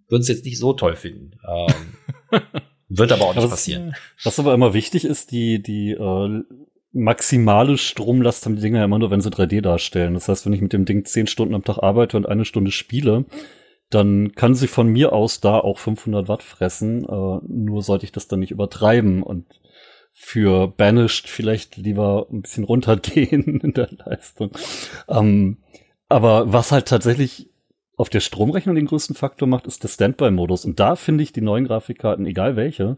würden 0.08 0.22
es 0.22 0.28
jetzt 0.28 0.44
nicht 0.44 0.58
so 0.58 0.72
toll 0.72 0.96
finden. 0.96 1.32
Ähm, 1.48 2.40
wird 2.88 3.12
aber 3.12 3.24
auch 3.24 3.34
nicht 3.34 3.44
was, 3.44 3.50
passieren. 3.50 3.94
Was 4.22 4.38
aber 4.38 4.54
immer 4.54 4.74
wichtig 4.74 5.04
ist, 5.04 5.30
die, 5.30 5.62
die 5.62 5.92
äh, 5.92 6.42
maximale 6.92 7.76
Stromlast 7.76 8.44
haben 8.44 8.56
die 8.56 8.62
Dinger 8.62 8.78
ja 8.78 8.84
immer 8.84 8.98
nur, 8.98 9.10
wenn 9.10 9.20
sie 9.20 9.30
3D 9.30 9.60
darstellen. 9.60 10.14
Das 10.14 10.28
heißt, 10.28 10.46
wenn 10.46 10.52
ich 10.52 10.60
mit 10.60 10.72
dem 10.72 10.84
Ding 10.84 11.04
zehn 11.04 11.26
Stunden 11.26 11.54
am 11.54 11.64
Tag 11.64 11.78
arbeite 11.78 12.16
und 12.16 12.26
eine 12.26 12.44
Stunde 12.44 12.70
spiele, 12.70 13.24
dann 13.90 14.32
kann 14.32 14.54
sie 14.54 14.68
von 14.68 14.88
mir 14.88 15.12
aus 15.12 15.40
da 15.40 15.58
auch 15.58 15.78
500 15.78 16.28
Watt 16.28 16.42
fressen. 16.42 17.04
Äh, 17.04 17.40
nur 17.46 17.82
sollte 17.82 18.04
ich 18.04 18.12
das 18.12 18.28
dann 18.28 18.40
nicht 18.40 18.52
übertreiben 18.52 19.22
und 19.22 19.46
für 20.16 20.68
Banished 20.68 21.28
vielleicht 21.28 21.76
lieber 21.76 22.28
ein 22.30 22.42
bisschen 22.42 22.64
runtergehen 22.64 23.60
in 23.62 23.74
der 23.74 23.88
Leistung. 23.90 24.52
Ähm, 25.08 25.58
aber 26.08 26.52
was 26.52 26.70
halt 26.70 26.86
tatsächlich 26.86 27.50
auf 27.96 28.08
der 28.08 28.20
Stromrechnung 28.20 28.76
den 28.76 28.86
größten 28.86 29.16
Faktor 29.16 29.48
macht, 29.48 29.66
ist 29.66 29.82
der 29.82 29.88
Standby-Modus. 29.88 30.64
Und 30.64 30.78
da 30.80 30.96
finde 30.96 31.24
ich 31.24 31.32
die 31.32 31.40
neuen 31.40 31.66
Grafikkarten, 31.66 32.26
egal 32.26 32.56
welche, 32.56 32.96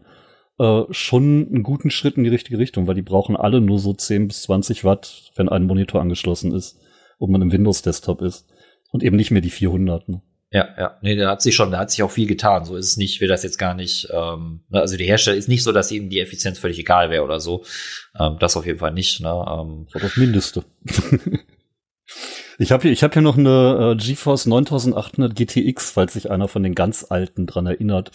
äh, 0.59 0.83
schon 0.91 1.47
einen 1.47 1.63
guten 1.63 1.89
Schritt 1.89 2.17
in 2.17 2.23
die 2.23 2.29
richtige 2.29 2.59
Richtung, 2.59 2.87
weil 2.87 2.95
die 2.95 3.01
brauchen 3.01 3.35
alle 3.35 3.61
nur 3.61 3.79
so 3.79 3.93
10 3.93 4.27
bis 4.27 4.43
20 4.43 4.83
Watt, 4.85 5.31
wenn 5.35 5.49
ein 5.49 5.65
Monitor 5.65 6.01
angeschlossen 6.01 6.53
ist 6.53 6.79
und 7.17 7.31
man 7.31 7.41
im 7.41 7.51
Windows-Desktop 7.51 8.21
ist. 8.21 8.47
Und 8.91 9.03
eben 9.03 9.17
nicht 9.17 9.31
mehr 9.31 9.41
die 9.41 9.49
400. 9.49 10.07
Ne? 10.07 10.21
Ja, 10.57 10.69
ja. 10.75 10.97
Nee, 11.01 11.15
da 11.15 11.29
hat 11.29 11.43
sich 11.43 11.53
schon, 11.53 11.69
da 11.69 11.77
hat 11.77 11.91
sich 11.91 12.01
auch 12.01 12.09
viel 12.09 12.25
getan. 12.25 12.65
So 12.65 12.75
ist 12.77 12.87
es 12.87 12.97
nicht, 12.97 13.21
will 13.21 13.27
das 13.27 13.43
jetzt 13.43 13.59
gar 13.59 13.75
nicht, 13.75 14.07
ähm, 14.11 14.61
ne, 14.69 14.81
also 14.81 14.97
die 14.97 15.05
Hersteller 15.05 15.37
ist 15.37 15.47
nicht 15.47 15.63
so, 15.63 15.71
dass 15.71 15.91
ihnen 15.91 16.09
die 16.09 16.19
Effizienz 16.19 16.57
völlig 16.57 16.79
egal 16.79 17.11
wäre 17.11 17.23
oder 17.23 17.39
so. 17.39 17.63
Ähm, 18.19 18.37
das 18.39 18.57
auf 18.57 18.65
jeden 18.65 18.79
Fall 18.79 18.91
nicht, 18.91 19.21
ne? 19.21 19.29
Ähm. 19.29 19.85
Das, 19.93 20.01
das 20.01 20.17
Mindeste. 20.17 20.63
ich 22.57 22.71
habe 22.71 22.81
hier, 22.81 22.91
ich 22.91 23.03
habe 23.03 23.13
hier 23.13 23.21
noch 23.21 23.37
eine 23.37 23.93
äh, 23.93 24.03
GeForce 24.03 24.47
9800 24.47 25.35
GTX, 25.35 25.91
falls 25.91 26.13
sich 26.13 26.31
einer 26.31 26.47
von 26.47 26.63
den 26.63 26.73
ganz 26.73 27.05
alten 27.07 27.45
dran 27.45 27.67
erinnert. 27.67 28.09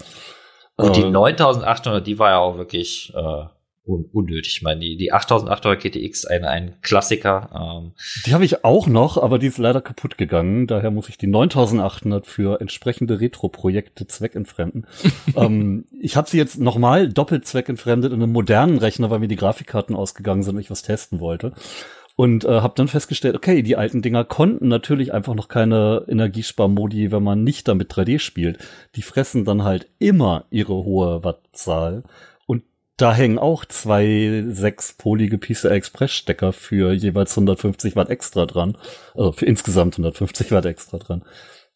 Und 0.75 0.97
die 0.97 1.05
9800, 1.05 2.01
äh, 2.01 2.05
die 2.05 2.19
war 2.19 2.31
ja 2.31 2.39
auch 2.39 2.57
wirklich, 2.57 3.13
äh, 3.15 3.45
un 3.85 4.05
unnötig. 4.13 4.57
Ich 4.57 4.63
meine, 4.63 4.81
die, 4.81 4.97
die 4.97 5.13
8800 5.13 5.81
GTX, 5.81 6.25
ein, 6.27 6.45
ein 6.45 6.77
Klassiker. 6.83 7.51
Ähm. 7.53 7.93
Die 8.27 8.35
habe 8.35 8.45
ich 8.45 8.65
auch 8.65 8.87
noch, 8.87 9.21
aber 9.21 9.39
die 9.39 9.49
ist 9.49 9.59
leider 9.59 9.81
kaputt 9.81 10.19
gegangen. 10.19 10.67
Daher 10.67 10.91
muss 10.91 11.09
ich 11.09 11.19
die 11.19 11.27
9800 11.27 12.27
für 12.27 12.61
entsprechende 12.61 13.21
Retro-Projekte 13.21 14.07
zweckentfremden. 14.07 14.87
ähm, 15.37 15.87
ich 16.01 16.17
habe 16.17 16.31
sie 16.31 16.39
jetzt 16.39 16.61
nochmal 16.61 17.09
doppelt 17.09 17.47
zweckentfremdet 17.47 18.13
in 18.13 18.23
einem 18.23 18.33
modernen 18.33 18.79
Rechner, 18.79 19.11
weil 19.11 19.19
mir 19.19 19.29
die 19.29 19.37
Grafikkarten 19.37 19.97
ausgegangen 19.97 20.43
sind 20.43 20.55
und 20.55 20.61
ich 20.61 20.71
was 20.71 20.83
testen 20.83 21.19
wollte. 21.19 21.53
Und 22.15 22.45
äh, 22.45 22.61
habe 22.61 22.75
dann 22.77 22.89
festgestellt, 22.89 23.35
okay, 23.35 23.63
die 23.63 23.77
alten 23.77 24.03
Dinger 24.03 24.25
konnten 24.25 24.69
natürlich 24.69 25.15
einfach 25.15 25.35
noch 25.35 25.49
keine 25.49 26.05
Energiesparmodi, 26.07 27.11
wenn 27.11 27.23
man 27.23 27.43
nicht 27.43 27.67
damit 27.69 27.91
3D 27.91 28.19
spielt. 28.19 28.59
Die 28.97 29.03
fressen 29.03 29.47
dann 29.47 29.65
halt 29.65 29.89
immer 29.99 30.45
ihre 30.51 30.75
hohe 30.75 31.25
Wattzahl 31.25 32.05
da 32.97 33.15
hängen 33.15 33.39
auch 33.39 33.65
zwei 33.65 34.45
sechspolige 34.49 35.39
PCI 35.39 35.69
Express 35.69 36.13
Stecker 36.13 36.53
für 36.53 36.93
jeweils 36.93 37.33
150 37.33 37.97
Watt 37.97 38.11
extra 38.11 38.47
dran. 38.47 38.77
Also 39.15 39.33
für 39.33 39.47
insgesamt 39.47 39.95
150 39.95 40.53
Watt 40.53 40.67
extra 40.67 40.99
dran. 40.99 41.25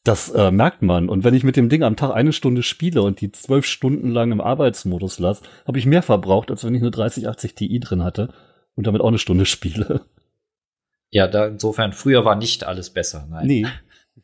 Das 0.05 0.29
äh, 0.31 0.53
merkt 0.53 0.83
man. 0.83 1.09
Und 1.09 1.25
wenn 1.25 1.35
ich 1.35 1.43
mit 1.43 1.57
dem 1.57 1.69
Ding 1.69 1.83
am 1.83 1.97
Tag 1.97 2.15
eine 2.15 2.33
Stunde 2.33 2.63
spiele 2.63 3.03
und 3.03 3.21
die 3.21 3.33
zwölf 3.33 3.67
Stunden 3.67 4.11
lang 4.11 4.31
im 4.31 4.41
Arbeitsmodus 4.41 5.19
lasse, 5.19 5.43
habe 5.67 5.79
ich 5.79 5.87
mehr 5.87 6.03
verbraucht, 6.03 6.51
als 6.51 6.65
wenn 6.65 6.75
ich 6.75 6.83
eine 6.83 6.93
3080 6.93 7.55
Ti 7.55 7.81
drin 7.81 8.05
hatte 8.05 8.33
und 8.77 8.87
damit 8.87 9.01
auch 9.01 9.09
eine 9.09 9.19
Stunde 9.19 9.47
spiele. 9.47 10.03
Ja, 11.11 11.27
da 11.27 11.47
insofern, 11.47 11.93
früher 11.93 12.25
war 12.25 12.37
nicht 12.37 12.65
alles 12.65 12.91
besser. 12.91 13.27
Nein. 13.29 13.47
Nee. 13.47 13.67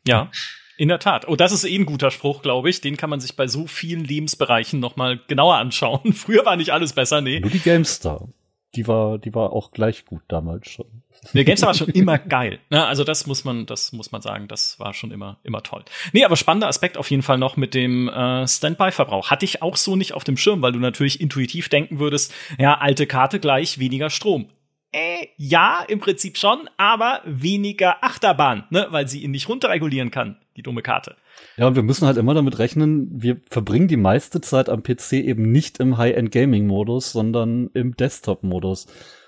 Ja. 0.07 0.31
In 0.83 0.89
der 0.89 0.99
Tat. 0.99 1.29
Oh, 1.29 1.37
das 1.37 1.53
ist 1.53 1.63
eh 1.63 1.77
ein 1.77 1.85
guter 1.85 2.11
Spruch, 2.11 2.41
glaube 2.41 2.69
ich. 2.69 2.81
Den 2.81 2.97
kann 2.97 3.09
man 3.09 3.21
sich 3.21 3.37
bei 3.37 3.47
so 3.47 3.67
vielen 3.67 4.03
Lebensbereichen 4.03 4.81
noch 4.81 4.97
mal 4.97 5.17
genauer 5.29 5.55
anschauen. 5.55 6.11
Früher 6.13 6.45
war 6.45 6.57
nicht 6.57 6.71
alles 6.71 6.91
besser, 6.91 7.21
nee. 7.21 7.39
Nur 7.39 7.51
die 7.51 7.59
GameStar. 7.59 8.27
Die 8.75 8.85
war, 8.85 9.17
die 9.17 9.33
war 9.33 9.53
auch 9.53 9.71
gleich 9.71 10.03
gut 10.03 10.23
damals 10.27 10.67
schon. 10.67 10.87
Der 11.33 11.45
GameStar 11.45 11.67
war 11.67 11.73
schon 11.73 11.87
immer 11.87 12.17
geil. 12.17 12.59
Ne? 12.69 12.85
Also 12.85 13.05
das 13.05 13.27
muss 13.27 13.45
man, 13.45 13.65
das 13.65 13.93
muss 13.93 14.11
man 14.11 14.21
sagen, 14.21 14.49
das 14.49 14.77
war 14.77 14.93
schon 14.93 15.11
immer, 15.11 15.39
immer 15.43 15.63
toll. 15.63 15.85
Nee, 16.11 16.25
aber 16.25 16.35
spannender 16.35 16.67
Aspekt 16.67 16.97
auf 16.97 17.09
jeden 17.09 17.23
Fall 17.23 17.37
noch 17.37 17.55
mit 17.55 17.73
dem 17.73 18.09
äh, 18.09 18.45
Standby-Verbrauch. 18.45 19.31
Hatte 19.31 19.45
ich 19.45 19.61
auch 19.61 19.77
so 19.77 19.95
nicht 19.95 20.13
auf 20.13 20.25
dem 20.25 20.35
Schirm, 20.35 20.61
weil 20.61 20.73
du 20.73 20.79
natürlich 20.79 21.21
intuitiv 21.21 21.69
denken 21.69 21.99
würdest, 21.99 22.33
ja, 22.59 22.77
alte 22.77 23.07
Karte 23.07 23.39
gleich 23.39 23.79
weniger 23.79 24.09
Strom 24.09 24.49
äh, 24.93 25.27
ja, 25.37 25.83
im 25.87 25.99
Prinzip 25.99 26.37
schon, 26.37 26.69
aber 26.77 27.21
weniger 27.25 28.03
Achterbahn, 28.03 28.65
ne, 28.69 28.87
weil 28.91 29.07
sie 29.07 29.23
ihn 29.23 29.31
nicht 29.31 29.49
runterregulieren 29.49 30.11
kann, 30.11 30.37
die 30.55 30.61
dumme 30.61 30.81
Karte. 30.81 31.15
Ja, 31.57 31.67
und 31.67 31.75
wir 31.75 31.83
müssen 31.83 32.05
halt 32.05 32.17
immer 32.17 32.33
damit 32.33 32.59
rechnen, 32.59 33.09
wir 33.11 33.41
verbringen 33.49 33.87
die 33.87 33.97
meiste 33.97 34.39
Zeit 34.39 34.69
am 34.69 34.83
PC 34.83 35.13
eben 35.13 35.51
nicht 35.51 35.79
im 35.79 35.97
High-End-Gaming-Modus, 35.97 37.11
sondern 37.11 37.69
im 37.73 37.97
Desktop-Modus. 37.97 38.87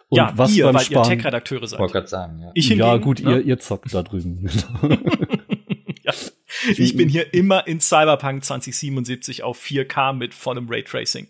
Und 0.09 0.17
ja, 0.17 0.33
was 0.35 0.55
ihr, 0.55 0.65
beim 0.65 0.75
weil 0.75 0.83
Sparen, 0.83 1.11
ihr 1.11 1.17
Tech-Redakteure 1.17 1.67
seid. 1.67 1.79
Wollte 1.79 2.07
sagen, 2.07 2.39
ja. 2.39 2.51
Ich 2.53 2.67
hingegen, 2.67 2.87
ja, 2.87 2.97
gut, 2.97 3.23
ne? 3.23 3.37
ihr, 3.37 3.41
ihr 3.41 3.59
zockt 3.59 3.93
da 3.93 4.03
drüben. 4.03 4.47
ja. 6.03 6.13
Ich 6.77 6.95
bin 6.95 7.09
hier 7.09 7.33
immer 7.33 7.67
in 7.67 7.79
Cyberpunk 7.79 8.43
2077 8.43 9.43
auf 9.43 9.59
4K 9.59 10.13
mit 10.13 10.33
vollem 10.33 10.67
Raytracing. 10.69 11.27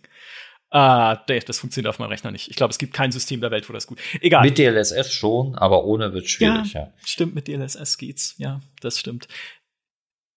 Ah, 0.70 1.16
das 1.16 1.60
funktioniert 1.60 1.90
auf 1.90 2.00
meinem 2.00 2.10
Rechner 2.10 2.32
nicht. 2.32 2.50
Ich 2.50 2.56
glaube, 2.56 2.72
es 2.72 2.78
gibt 2.78 2.94
kein 2.94 3.12
System 3.12 3.40
der 3.40 3.52
Welt, 3.52 3.70
wo 3.70 3.74
das 3.74 3.88
gut. 3.88 4.00
Egal. 4.20 4.44
Mit 4.44 4.58
DLSS 4.58 5.14
schon, 5.14 5.56
aber 5.56 5.86
ohne 5.86 6.14
wird 6.14 6.30
schwierig, 6.30 6.74
ja. 6.74 6.82
ja. 6.82 6.94
Stimmt, 7.06 7.36
mit 7.36 7.48
DLSS 7.48 7.98
geht's. 7.98 8.36
Ja, 8.38 8.60
das 8.82 9.00
stimmt. 9.00 9.28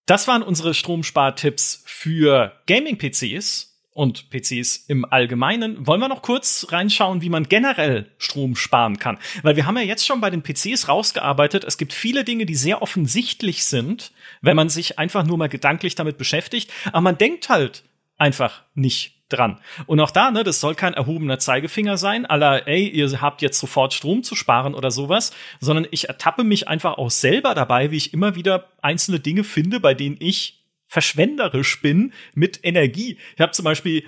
Das 0.05 0.27
waren 0.27 0.41
unsere 0.41 0.73
Stromspartipps 0.73 1.83
für 1.85 2.53
Gaming-PCs 2.67 3.69
und 3.91 4.29
PCs 4.29 4.85
im 4.87 5.03
Allgemeinen. 5.03 5.85
Wollen 5.85 5.99
wir 5.99 6.07
noch 6.07 6.21
kurz 6.21 6.67
reinschauen, 6.69 7.21
wie 7.21 7.29
man 7.29 7.49
generell 7.49 8.09
Strom 8.17 8.55
sparen 8.55 8.97
kann? 8.97 9.17
Weil 9.41 9.57
wir 9.57 9.65
haben 9.65 9.75
ja 9.75 9.83
jetzt 9.83 10.05
schon 10.05 10.21
bei 10.21 10.29
den 10.29 10.41
PCs 10.41 10.87
rausgearbeitet, 10.87 11.65
es 11.65 11.77
gibt 11.77 11.91
viele 11.91 12.23
Dinge, 12.23 12.45
die 12.45 12.55
sehr 12.55 12.81
offensichtlich 12.81 13.65
sind, 13.65 14.13
wenn 14.41 14.55
man 14.55 14.69
sich 14.69 14.97
einfach 14.97 15.25
nur 15.25 15.37
mal 15.37 15.49
gedanklich 15.49 15.95
damit 15.95 16.17
beschäftigt. 16.17 16.71
Aber 16.85 17.01
man 17.01 17.17
denkt 17.17 17.49
halt 17.49 17.83
einfach 18.17 18.63
nicht 18.73 19.18
dran. 19.29 19.59
Und 19.85 19.99
auch 19.99 20.11
da, 20.11 20.31
ne, 20.31 20.43
das 20.43 20.59
soll 20.59 20.75
kein 20.75 20.93
erhobener 20.93 21.39
Zeigefinger 21.39 21.97
sein, 21.97 22.25
aller, 22.25 22.67
ey, 22.67 22.87
ihr 22.87 23.21
habt 23.21 23.41
jetzt 23.41 23.59
sofort 23.59 23.93
Strom 23.93 24.23
zu 24.23 24.35
sparen 24.35 24.73
oder 24.73 24.91
sowas, 24.91 25.31
sondern 25.59 25.87
ich 25.91 26.07
ertappe 26.07 26.43
mich 26.43 26.67
einfach 26.67 26.97
auch 26.97 27.11
selber 27.11 27.55
dabei, 27.55 27.91
wie 27.91 27.97
ich 27.97 28.13
immer 28.13 28.35
wieder 28.35 28.69
einzelne 28.81 29.19
Dinge 29.19 29.43
finde, 29.43 29.79
bei 29.79 29.93
denen 29.93 30.17
ich 30.19 30.65
verschwenderisch 30.87 31.81
bin 31.81 32.13
mit 32.33 32.59
Energie. 32.63 33.17
Ich 33.35 33.41
habe 33.41 33.51
zum 33.51 33.63
Beispiel 33.63 34.03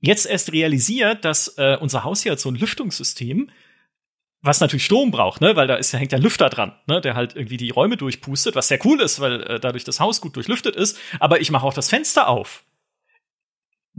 jetzt 0.00 0.26
erst 0.26 0.52
realisiert, 0.52 1.24
dass 1.24 1.58
äh, 1.58 1.76
unser 1.80 2.04
Haus 2.04 2.22
hier 2.22 2.32
hat 2.32 2.40
so 2.40 2.50
ein 2.50 2.56
Lüftungssystem, 2.56 3.50
was 4.40 4.60
natürlich 4.60 4.84
Strom 4.84 5.12
braucht, 5.12 5.40
ne, 5.40 5.54
weil 5.54 5.68
da 5.68 5.76
ist, 5.76 5.94
da 5.94 5.98
hängt 5.98 6.10
der 6.10 6.18
Lüfter 6.18 6.48
dran, 6.48 6.74
ne, 6.86 7.00
der 7.00 7.14
halt 7.14 7.36
irgendwie 7.36 7.58
die 7.58 7.70
Räume 7.70 7.96
durchpustet, 7.96 8.56
was 8.56 8.68
sehr 8.68 8.84
cool 8.84 9.00
ist, 9.00 9.20
weil 9.20 9.42
äh, 9.42 9.60
dadurch 9.60 9.84
das 9.84 10.00
Haus 10.00 10.20
gut 10.20 10.34
durchlüftet 10.34 10.74
ist. 10.74 10.98
Aber 11.20 11.40
ich 11.40 11.50
mache 11.50 11.64
auch 11.64 11.74
das 11.74 11.88
Fenster 11.88 12.28
auf 12.28 12.64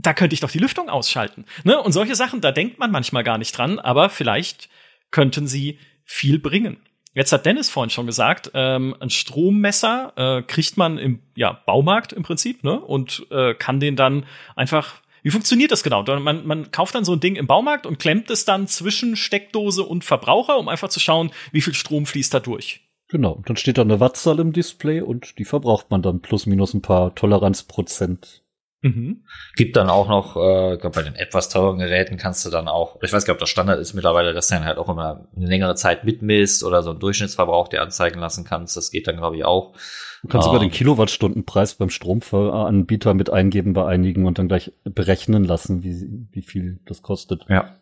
da 0.04 0.14
könnte 0.14 0.34
ich 0.34 0.40
doch 0.40 0.50
die 0.50 0.58
Lüftung 0.58 0.88
ausschalten. 0.88 1.44
Ne? 1.64 1.80
Und 1.80 1.92
solche 1.92 2.14
Sachen, 2.14 2.40
da 2.40 2.52
denkt 2.52 2.78
man 2.78 2.90
manchmal 2.90 3.24
gar 3.24 3.38
nicht 3.38 3.56
dran, 3.56 3.78
aber 3.78 4.10
vielleicht 4.10 4.68
könnten 5.10 5.46
sie 5.46 5.78
viel 6.04 6.38
bringen. 6.38 6.76
Jetzt 7.14 7.32
hat 7.32 7.46
Dennis 7.46 7.70
vorhin 7.70 7.90
schon 7.90 8.06
gesagt, 8.06 8.50
ähm, 8.54 8.96
ein 8.98 9.08
Strommesser 9.08 10.12
äh, 10.16 10.42
kriegt 10.42 10.76
man 10.76 10.98
im 10.98 11.20
ja, 11.36 11.52
Baumarkt 11.64 12.12
im 12.12 12.24
Prinzip 12.24 12.64
ne? 12.64 12.80
und 12.80 13.26
äh, 13.30 13.54
kann 13.54 13.80
den 13.80 13.96
dann 13.96 14.26
einfach. 14.56 14.96
Wie 15.22 15.30
funktioniert 15.30 15.72
das 15.72 15.82
genau? 15.82 16.02
Man, 16.02 16.46
man 16.46 16.70
kauft 16.70 16.94
dann 16.94 17.06
so 17.06 17.14
ein 17.14 17.20
Ding 17.20 17.36
im 17.36 17.46
Baumarkt 17.46 17.86
und 17.86 17.98
klemmt 17.98 18.28
es 18.30 18.44
dann 18.44 18.66
zwischen 18.66 19.16
Steckdose 19.16 19.82
und 19.82 20.04
Verbraucher, 20.04 20.58
um 20.58 20.68
einfach 20.68 20.90
zu 20.90 21.00
schauen, 21.00 21.30
wie 21.50 21.62
viel 21.62 21.72
Strom 21.72 22.04
fließt 22.04 22.34
da 22.34 22.40
durch. 22.40 22.82
Genau, 23.08 23.32
und 23.32 23.48
dann 23.48 23.56
steht 23.56 23.78
da 23.78 23.82
eine 23.82 24.00
Wattzahl 24.00 24.38
im 24.40 24.52
Display 24.52 25.00
und 25.00 25.38
die 25.38 25.46
verbraucht 25.46 25.90
man 25.90 26.02
dann 26.02 26.20
plus 26.20 26.44
minus 26.44 26.74
ein 26.74 26.82
paar 26.82 27.14
Toleranzprozent 27.14 28.43
Mhm. 28.84 29.24
Gibt 29.56 29.76
dann 29.76 29.88
auch 29.88 30.10
noch, 30.10 30.36
äh, 30.36 30.76
glaub, 30.76 30.92
bei 30.92 31.02
den 31.02 31.14
etwas 31.14 31.48
teuren 31.48 31.78
Geräten 31.78 32.18
kannst 32.18 32.44
du 32.44 32.50
dann 32.50 32.68
auch, 32.68 32.96
ich 33.02 33.14
weiß 33.14 33.24
gar 33.24 33.32
nicht, 33.32 33.36
ob 33.36 33.38
das 33.38 33.48
Standard 33.48 33.80
ist 33.80 33.94
mittlerweile, 33.94 34.34
dass 34.34 34.48
du 34.48 34.56
dann 34.56 34.66
halt 34.66 34.76
auch 34.76 34.90
immer 34.90 35.26
eine 35.34 35.46
längere 35.46 35.74
Zeit 35.74 36.04
mitmisst 36.04 36.62
oder 36.62 36.82
so 36.82 36.90
einen 36.90 37.00
Durchschnittsverbrauch 37.00 37.68
dir 37.68 37.80
anzeigen 37.80 38.20
lassen 38.20 38.44
kannst. 38.44 38.76
Das 38.76 38.90
geht 38.90 39.08
dann, 39.08 39.16
glaube 39.16 39.38
ich, 39.38 39.44
auch. 39.46 39.72
Du 40.20 40.28
kannst 40.28 40.46
ähm, 40.46 40.52
sogar 40.52 40.60
den 40.60 40.70
Kilowattstundenpreis 40.70 41.76
beim 41.76 41.88
Stromanbieter 41.88 43.14
mit 43.14 43.30
eingeben 43.30 43.72
bei 43.72 43.86
einigen 43.86 44.26
und 44.26 44.38
dann 44.38 44.48
gleich 44.48 44.70
berechnen 44.84 45.44
lassen, 45.44 45.82
wie, 45.82 46.26
wie 46.32 46.42
viel 46.42 46.80
das 46.84 47.00
kostet. 47.00 47.46
Ja. 47.48 47.74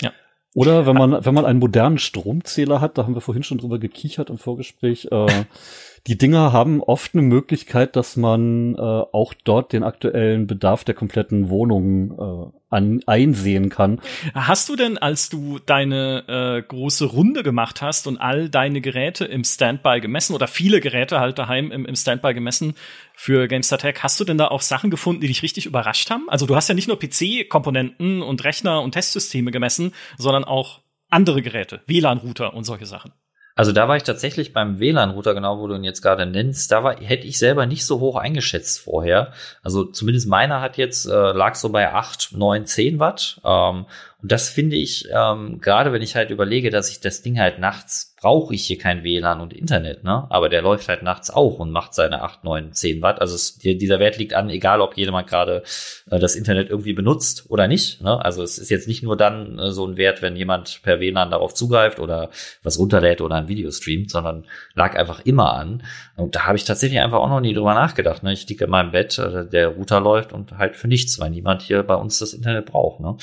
Ja. 0.00 0.10
Oder 0.54 0.84
wenn 0.84 0.96
man, 0.96 1.24
wenn 1.24 1.34
man 1.34 1.44
einen 1.44 1.60
modernen 1.60 1.98
Stromzähler 1.98 2.80
hat, 2.80 2.98
da 2.98 3.04
haben 3.04 3.14
wir 3.14 3.20
vorhin 3.20 3.44
schon 3.44 3.58
drüber 3.58 3.78
gekichert 3.78 4.30
im 4.30 4.38
Vorgespräch, 4.38 5.06
äh, 5.12 5.44
die 6.06 6.16
Dinger 6.16 6.52
haben 6.52 6.82
oft 6.82 7.14
eine 7.14 7.22
Möglichkeit, 7.22 7.94
dass 7.94 8.16
man 8.16 8.74
äh, 8.74 8.78
auch 8.78 9.34
dort 9.44 9.72
den 9.72 9.82
aktuellen 9.82 10.46
Bedarf 10.46 10.84
der 10.84 10.94
kompletten 10.94 11.50
Wohnung 11.50 12.52
äh, 12.52 12.58
an, 12.70 13.00
einsehen 13.06 13.68
kann. 13.68 14.00
Hast 14.34 14.68
du 14.68 14.76
denn, 14.76 14.96
als 14.96 15.28
du 15.28 15.58
deine 15.58 16.24
äh, 16.26 16.62
große 16.62 17.04
Runde 17.04 17.42
gemacht 17.42 17.82
hast 17.82 18.06
und 18.06 18.18
all 18.18 18.48
deine 18.48 18.80
Geräte 18.80 19.24
im 19.26 19.44
Standby 19.44 20.00
gemessen 20.00 20.34
oder 20.34 20.46
viele 20.46 20.80
Geräte 20.80 21.20
halt 21.20 21.38
daheim 21.38 21.70
im, 21.70 21.84
im 21.84 21.96
Standby 21.96 22.32
gemessen 22.32 22.74
für 23.14 23.46
GameStar 23.46 23.78
Tech, 23.78 23.96
hast 24.02 24.18
du 24.20 24.24
denn 24.24 24.38
da 24.38 24.48
auch 24.48 24.62
Sachen 24.62 24.90
gefunden, 24.90 25.20
die 25.20 25.28
dich 25.28 25.42
richtig 25.42 25.66
überrascht 25.66 26.10
haben? 26.10 26.28
Also 26.30 26.46
du 26.46 26.56
hast 26.56 26.68
ja 26.68 26.74
nicht 26.74 26.88
nur 26.88 26.98
PC-Komponenten 26.98 28.22
und 28.22 28.42
Rechner 28.44 28.80
und 28.82 28.92
Testsysteme 28.92 29.50
gemessen, 29.50 29.92
sondern 30.16 30.44
auch 30.44 30.80
andere 31.10 31.42
Geräte, 31.42 31.82
WLAN-Router 31.86 32.54
und 32.54 32.64
solche 32.64 32.86
Sachen. 32.86 33.12
Also 33.54 33.72
da 33.72 33.88
war 33.88 33.96
ich 33.96 34.04
tatsächlich 34.04 34.52
beim 34.52 34.78
WLAN-Router, 34.78 35.34
genau 35.34 35.58
wo 35.58 35.66
du 35.66 35.74
ihn 35.74 35.84
jetzt 35.84 36.02
gerade 36.02 36.26
nennst, 36.26 36.70
da 36.72 36.84
war, 36.84 36.96
hätte 36.96 37.26
ich 37.26 37.38
selber 37.38 37.66
nicht 37.66 37.84
so 37.84 38.00
hoch 38.00 38.16
eingeschätzt 38.16 38.80
vorher. 38.80 39.32
Also 39.62 39.84
zumindest 39.84 40.28
meiner 40.28 40.60
hat 40.60 40.76
jetzt, 40.76 41.06
äh, 41.06 41.32
lag 41.32 41.54
so 41.54 41.68
bei 41.70 41.92
8, 41.92 42.30
9, 42.32 42.66
10 42.66 42.98
Watt. 42.98 43.40
Ähm, 43.44 43.86
und 44.22 44.32
das 44.32 44.48
finde 44.48 44.76
ich, 44.76 45.08
ähm, 45.14 45.60
gerade 45.60 45.92
wenn 45.92 46.02
ich 46.02 46.16
halt 46.16 46.30
überlege, 46.30 46.70
dass 46.70 46.90
ich 46.90 47.00
das 47.00 47.22
Ding 47.22 47.38
halt 47.38 47.58
nachts 47.58 48.10
brauche 48.20 48.54
ich 48.54 48.66
hier 48.66 48.76
kein 48.76 49.02
WLAN 49.02 49.40
und 49.40 49.54
Internet, 49.54 50.04
ne? 50.04 50.26
Aber 50.28 50.50
der 50.50 50.60
läuft 50.60 50.88
halt 50.88 51.02
nachts 51.02 51.30
auch 51.30 51.58
und 51.58 51.70
macht 51.70 51.94
seine 51.94 52.20
8, 52.20 52.44
9, 52.44 52.72
10 52.74 53.00
Watt. 53.00 53.18
Also 53.18 53.34
es, 53.34 53.56
dieser 53.56 53.98
Wert 53.98 54.18
liegt 54.18 54.34
an, 54.34 54.50
egal 54.50 54.82
ob 54.82 54.96
jemand 54.98 55.26
gerade 55.26 55.62
äh, 56.10 56.18
das 56.18 56.34
Internet 56.34 56.68
irgendwie 56.68 56.92
benutzt 56.92 57.46
oder 57.48 57.66
nicht. 57.66 58.02
Ne? 58.02 58.22
Also 58.22 58.42
es 58.42 58.58
ist 58.58 58.68
jetzt 58.68 58.88
nicht 58.88 59.02
nur 59.02 59.16
dann 59.16 59.58
äh, 59.58 59.70
so 59.70 59.86
ein 59.86 59.96
Wert, 59.96 60.20
wenn 60.20 60.36
jemand 60.36 60.82
per 60.82 61.00
WLAN 61.00 61.30
darauf 61.30 61.54
zugreift 61.54 61.98
oder 61.98 62.28
was 62.62 62.78
runterlädt 62.78 63.22
oder 63.22 63.36
ein 63.36 63.48
Video 63.48 63.70
streamt, 63.70 64.10
sondern 64.10 64.46
lag 64.74 64.96
einfach 64.96 65.20
immer 65.24 65.54
an. 65.54 65.82
Und 66.16 66.36
da 66.36 66.44
habe 66.44 66.58
ich 66.58 66.64
tatsächlich 66.64 67.00
einfach 67.00 67.20
auch 67.20 67.30
noch 67.30 67.40
nie 67.40 67.54
drüber 67.54 67.72
nachgedacht. 67.72 68.22
Ne? 68.22 68.34
Ich 68.34 68.46
liege 68.46 68.66
in 68.66 68.70
meinem 68.70 68.90
Bett, 68.90 69.18
äh, 69.18 69.46
der 69.46 69.68
Router 69.68 70.00
läuft 70.00 70.34
und 70.34 70.58
halt 70.58 70.76
für 70.76 70.88
nichts, 70.88 71.18
weil 71.18 71.30
niemand 71.30 71.62
hier 71.62 71.82
bei 71.82 71.94
uns 71.94 72.18
das 72.18 72.34
Internet 72.34 72.66
braucht. 72.66 73.00
Ne? 73.00 73.16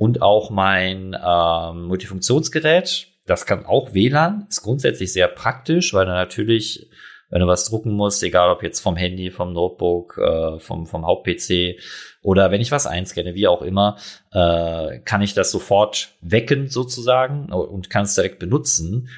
Und 0.00 0.22
auch 0.22 0.48
mein 0.48 1.14
ähm, 1.22 1.82
Multifunktionsgerät, 1.82 3.08
das 3.26 3.44
kann 3.44 3.66
auch 3.66 3.92
WLAN, 3.92 4.46
ist 4.48 4.62
grundsätzlich 4.62 5.12
sehr 5.12 5.28
praktisch, 5.28 5.92
weil 5.92 6.06
du 6.06 6.12
natürlich, 6.12 6.88
wenn 7.28 7.42
du 7.42 7.46
was 7.46 7.66
drucken 7.66 7.92
musst, 7.92 8.22
egal 8.22 8.48
ob 8.48 8.62
jetzt 8.62 8.80
vom 8.80 8.96
Handy, 8.96 9.30
vom 9.30 9.52
Notebook, 9.52 10.16
äh, 10.16 10.58
vom, 10.58 10.86
vom 10.86 11.04
Haupt-PC 11.04 11.78
oder 12.22 12.50
wenn 12.50 12.62
ich 12.62 12.72
was 12.72 12.86
einscanne, 12.86 13.34
wie 13.34 13.46
auch 13.46 13.60
immer, 13.60 13.98
äh, 14.32 15.00
kann 15.00 15.20
ich 15.20 15.34
das 15.34 15.50
sofort 15.50 16.14
wecken 16.22 16.68
sozusagen 16.68 17.52
und 17.52 17.90
kann 17.90 18.04
es 18.04 18.14
direkt 18.14 18.38
benutzen. 18.38 19.10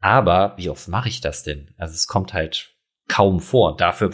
Aber 0.00 0.54
wie 0.56 0.68
oft 0.68 0.88
mache 0.88 1.10
ich 1.10 1.20
das 1.20 1.44
denn? 1.44 1.72
Also 1.78 1.94
es 1.94 2.08
kommt 2.08 2.34
halt 2.34 2.70
kaum 3.06 3.38
vor. 3.38 3.76
Dafür 3.76 4.10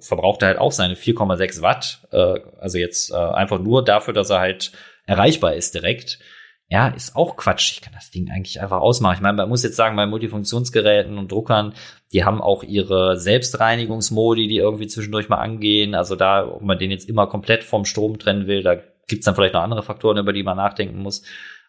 verbraucht 0.00 0.42
er 0.42 0.48
halt 0.48 0.58
auch 0.58 0.72
seine 0.72 0.96
4,6 0.96 1.62
Watt. 1.62 2.06
Äh, 2.10 2.40
also 2.60 2.76
jetzt 2.76 3.10
äh, 3.10 3.14
einfach 3.14 3.58
nur 3.58 3.82
dafür, 3.82 4.12
dass 4.12 4.28
er 4.28 4.40
halt 4.40 4.72
erreichbar 5.06 5.54
ist 5.54 5.74
direkt 5.74 6.18
ja, 6.72 6.88
ist 6.88 7.16
auch 7.16 7.36
Quatsch. 7.36 7.72
Ich 7.72 7.82
kann 7.82 7.92
das 7.92 8.10
Ding 8.10 8.30
eigentlich 8.30 8.62
einfach 8.62 8.80
ausmachen. 8.80 9.16
Ich 9.16 9.20
meine, 9.20 9.36
man 9.36 9.48
muss 9.50 9.62
jetzt 9.62 9.76
sagen, 9.76 9.94
bei 9.94 10.06
Multifunktionsgeräten 10.06 11.18
und 11.18 11.30
Druckern, 11.30 11.74
die 12.14 12.24
haben 12.24 12.40
auch 12.40 12.62
ihre 12.62 13.18
Selbstreinigungsmodi, 13.18 14.48
die 14.48 14.56
irgendwie 14.56 14.86
zwischendurch 14.86 15.28
mal 15.28 15.36
angehen. 15.36 15.94
Also 15.94 16.16
da, 16.16 16.48
ob 16.48 16.62
man 16.62 16.78
den 16.78 16.90
jetzt 16.90 17.10
immer 17.10 17.26
komplett 17.26 17.62
vom 17.62 17.84
Strom 17.84 18.18
trennen 18.18 18.46
will, 18.46 18.62
da 18.62 18.76
gibt's 19.06 19.26
dann 19.26 19.34
vielleicht 19.34 19.52
noch 19.52 19.60
andere 19.60 19.82
Faktoren, 19.82 20.16
über 20.16 20.32
die 20.32 20.44
man 20.44 20.56
nachdenken 20.56 21.00
muss. 21.02 21.24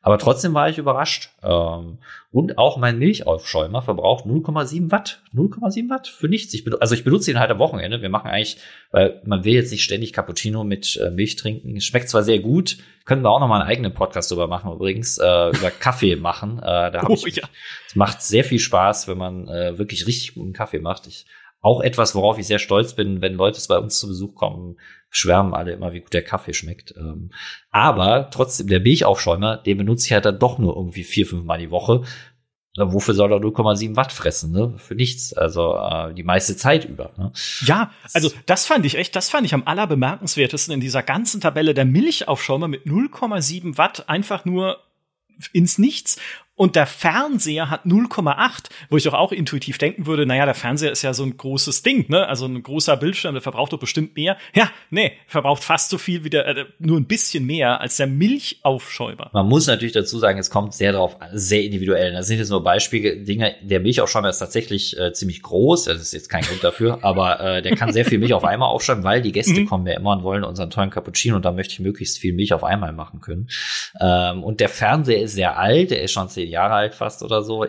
Aber 0.06 0.18
trotzdem 0.18 0.54
war 0.54 0.68
ich 0.68 0.78
überrascht. 0.78 1.30
Ähm, 1.42 1.98
und 2.30 2.58
auch 2.58 2.76
mein 2.76 3.00
Milchaufschäumer 3.00 3.82
verbraucht 3.82 4.26
0,7 4.26 4.92
Watt. 4.92 5.22
0,7 5.34 5.90
Watt 5.90 6.10
für 6.10 6.28
nichts. 6.28 6.54
Ich 6.54 6.66
also 6.82 6.94
ich 6.94 7.06
benutze 7.06 7.32
ihn 7.32 7.40
halt 7.40 7.50
am 7.50 7.60
Wochenende. 7.60 8.02
Wir 8.02 8.10
machen 8.10 8.30
eigentlich, 8.30 8.58
weil 8.92 9.22
man 9.26 9.46
will 9.46 9.54
jetzt 9.54 9.72
nicht 9.72 9.84
ständig 9.84 10.12
Cappuccino 10.12 10.66
mit 10.66 10.98
äh, 10.98 11.10
Milch 11.10 11.38
trinken. 11.38 11.80
Schmeckt 11.80 12.10
zwar 12.10 12.24
sehr 12.24 12.40
gut. 12.40 12.80
Können 13.06 13.24
wir 13.24 13.30
auch 13.30 13.40
noch 13.40 13.48
mal 13.48 13.62
einen 13.62 13.70
eigenen 13.70 13.94
Podcast 13.94 14.30
drüber 14.30 14.48
machen 14.48 14.74
übrigens. 14.74 15.20
Äh, 15.20 15.50
über 15.52 15.72
Kaffee 15.72 16.16
machen. 16.18 16.60
Äh, 16.60 16.92
da 16.92 17.02
hab 17.02 17.10
oh, 17.10 17.18
ich, 17.26 17.38
ja. 17.38 17.48
Es 17.88 17.96
macht 17.96 18.22
sehr 18.22 18.44
viel 18.44 18.60
Spaß, 18.60 19.08
wenn 19.08 19.18
man 19.18 19.48
äh, 19.48 19.78
wirklich 19.78 20.06
richtig 20.06 20.36
guten 20.36 20.52
Kaffee 20.52 20.80
macht. 20.80 21.08
Ich, 21.08 21.26
auch 21.62 21.80
etwas, 21.80 22.14
worauf 22.14 22.38
ich 22.38 22.46
sehr 22.46 22.60
stolz 22.60 22.94
bin, 22.94 23.22
wenn 23.22 23.36
Leute 23.36 23.62
bei 23.70 23.78
uns 23.78 23.98
zu 23.98 24.08
Besuch 24.08 24.36
kommen, 24.36 24.76
schwärmen 25.14 25.54
alle 25.54 25.72
immer, 25.72 25.94
wie 25.94 26.02
gut 26.02 26.12
der 26.12 26.24
Kaffee 26.24 26.54
schmeckt. 26.54 26.94
Ähm, 26.98 27.32
aber 27.70 28.30
trotzdem, 28.32 28.68
der 28.68 28.80
Milchaufschäumer, 28.80 29.58
den 29.58 29.78
benutze 29.78 30.08
ich 30.08 30.14
halt 30.14 30.26
dann 30.26 30.40
doch 30.40 30.58
nur 30.58 30.76
irgendwie 30.76 31.04
vier, 31.04 31.26
fünf 31.26 31.46
Mal 31.46 31.60
die 31.60 31.72
Woche. 31.72 32.04
Wofür 32.76 33.14
soll 33.14 33.32
er 33.32 33.38
0,7 33.38 33.96
Watt 33.96 34.12
fressen? 34.12 34.52
Ne? 34.52 34.74
Für 34.78 34.96
nichts. 34.96 35.32
Also 35.34 35.78
äh, 35.78 36.16
die 36.16 36.24
meiste 36.24 36.58
Zeit 36.58 36.86
über. 36.86 37.12
Ne? 37.18 37.32
Ja, 37.62 37.92
also 38.14 38.32
das 38.48 38.66
fand 38.66 38.84
ich 38.88 38.96
echt, 38.96 39.16
das 39.16 39.30
fand 39.30 39.46
ich 39.46 39.54
am 39.54 39.62
allerbemerkenswertesten 39.64 40.74
in 40.74 40.80
dieser 40.80 41.04
ganzen 41.04 41.40
Tabelle 41.40 41.76
der 41.76 41.86
Milchaufschäumer 41.86 42.68
mit 42.68 42.88
0,7 42.88 43.78
Watt 43.78 44.10
einfach 44.10 44.46
nur 44.46 44.80
ins 45.52 45.78
Nichts. 45.78 46.18
Und 46.56 46.76
der 46.76 46.86
Fernseher 46.86 47.72
hat 47.72 47.86
0,8, 47.86 48.66
wo 48.90 48.98
ich 48.98 49.04
doch 49.04 49.14
auch 49.14 49.32
intuitiv 49.32 49.80
denken 49.80 50.06
würde, 50.06 50.28
naja, 50.28 50.46
der 50.46 50.54
Fernseher 50.54 50.92
ist 50.92 51.02
ja 51.02 51.14
so 51.14 51.24
ein 51.24 51.36
großes 51.36 51.82
Ding, 51.82 52.06
ne? 52.10 52.28
Also 52.28 52.46
ein 52.46 52.62
großer 52.62 52.96
Bildschirm, 52.96 53.34
der 53.34 53.42
verbraucht 53.42 53.74
doch 53.74 53.80
bestimmt 53.80 54.16
mehr. 54.16 54.38
Ja, 54.54 54.70
nee, 54.92 55.14
verbraucht 55.26 55.64
fast 55.64 55.90
so 55.90 55.98
viel 55.98 56.24
wie 56.24 56.30
der, 56.30 56.48
äh, 56.48 56.66
nur 56.78 56.98
ein 56.98 57.06
bisschen 57.06 57.46
mehr 57.46 57.82
als 57.82 57.98
der 57.98 58.06
Milchaufschäumer. 58.06 59.32
Man 59.34 59.48
muss 59.48 59.66
natürlich 59.66 59.94
dazu 59.94 60.20
sagen, 60.20 60.38
es 60.38 60.52
kommt 60.52 60.76
sehr 60.76 60.92
darauf, 60.92 61.18
sehr 61.34 61.64
individuell. 61.64 62.14
Das 62.14 62.28
sind 62.28 62.38
jetzt 62.38 62.50
nur 62.50 62.64
Beispiele, 62.64 63.18
Dinge, 63.18 63.56
der 63.64 63.80
Milchaufschäumer 63.80 64.30
ist 64.30 64.38
tatsächlich 64.38 64.98
äh, 65.00 65.12
ziemlich 65.12 65.42
groß, 65.42 65.86
das 65.86 66.02
ist 66.02 66.14
jetzt 66.14 66.30
kein 66.30 66.44
Grund 66.44 66.64
dafür, 66.64 67.00
aber 67.02 67.40
äh, 67.40 67.62
der 67.64 67.76
kann 67.76 67.92
sehr 67.94 68.06
viel 68.06 68.20
Milch 68.20 68.34
auf 68.34 68.44
einmal 68.44 68.70
aufschäumen, 68.70 69.04
weil 69.04 69.24
die 69.24 69.32
Gäste 69.32 69.60
mhm. 69.60 69.66
kommen 69.66 69.88
ja 69.88 69.96
immer 69.96 70.12
und 70.12 70.24
wollen 70.24 70.44
unseren 70.44 70.70
tollen 70.70 70.92
Cappuccino 70.92 71.36
und 71.36 71.46
da 71.46 71.52
möchte 71.52 71.74
ich 71.74 71.80
möglichst 71.80 72.20
viel 72.20 72.34
Milch 72.34 72.54
auf 72.54 72.64
einmal 72.64 72.94
machen 72.94 73.22
können. 73.22 73.50
Ähm, 74.00 74.44
und 74.44 74.60
der 74.60 74.70
Fernseher 74.70 75.24
ist 75.24 75.34
sehr 75.34 75.58
alt, 75.58 75.90
der 75.90 76.04
ist 76.04 76.12
schon 76.12 76.30
zehn 76.30 76.43
Jahre 76.46 76.74
alt 76.76 76.96
fast 76.96 77.24
oder 77.24 77.44
so. 77.44 77.66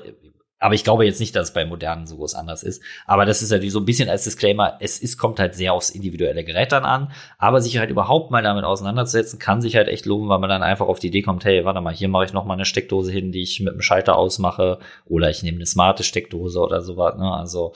Aber 0.65 0.75
ich 0.75 0.83
glaube 0.83 1.05
jetzt 1.05 1.21
nicht, 1.21 1.37
dass 1.37 1.49
es 1.49 1.53
bei 1.53 1.67
modernen 1.67 2.07
so 2.07 2.17
groß 2.17 2.35
anders 2.35 2.63
ist. 2.63 2.83
Aber 3.07 3.27
das 3.27 3.43
ist 3.43 3.51
natürlich 3.51 3.73
so 3.73 3.81
ein 3.81 3.85
bisschen 3.85 4.09
als 4.09 4.25
Disclaimer. 4.25 4.79
Es 4.81 4.99
ist, 4.99 5.19
kommt 5.19 5.39
halt 5.39 5.55
sehr 5.55 5.75
aufs 5.75 5.91
individuelle 5.91 6.43
Gerät 6.43 6.73
dann 6.73 6.87
an. 6.87 7.13
Aber 7.37 7.61
sich 7.61 7.77
halt 7.77 7.91
überhaupt 7.91 8.31
mal 8.31 8.43
damit 8.43 8.65
auseinanderzusetzen, 8.65 9.39
kann 9.39 9.61
sich 9.61 9.77
halt 9.77 9.89
echt 9.89 10.07
lohnen, 10.07 10.31
weil 10.31 10.39
man 10.39 10.49
dann 10.49 10.63
einfach 10.63 10.87
auf 10.87 11.01
die 11.01 11.09
Idee 11.09 11.21
kommt, 11.21 11.45
hey, 11.45 11.67
warte 11.67 11.83
mal, 11.83 11.93
hier 11.93 12.09
mache 12.09 12.25
ich 12.25 12.33
noch 12.33 12.47
mal 12.47 12.55
eine 12.55 12.65
Steckdose 12.65 13.13
hin, 13.13 13.31
die 13.31 13.43
ich 13.43 13.61
mit 13.61 13.75
dem 13.75 13.83
Schalter 13.83 14.17
ausmache. 14.17 14.79
Oder 15.05 15.29
ich 15.29 15.43
nehme 15.43 15.59
eine 15.59 15.67
smarte 15.67 16.03
Steckdose 16.03 16.59
oder 16.59 16.81
sowas. 16.81 17.17
Ne? 17.19 17.31
Also, 17.31 17.75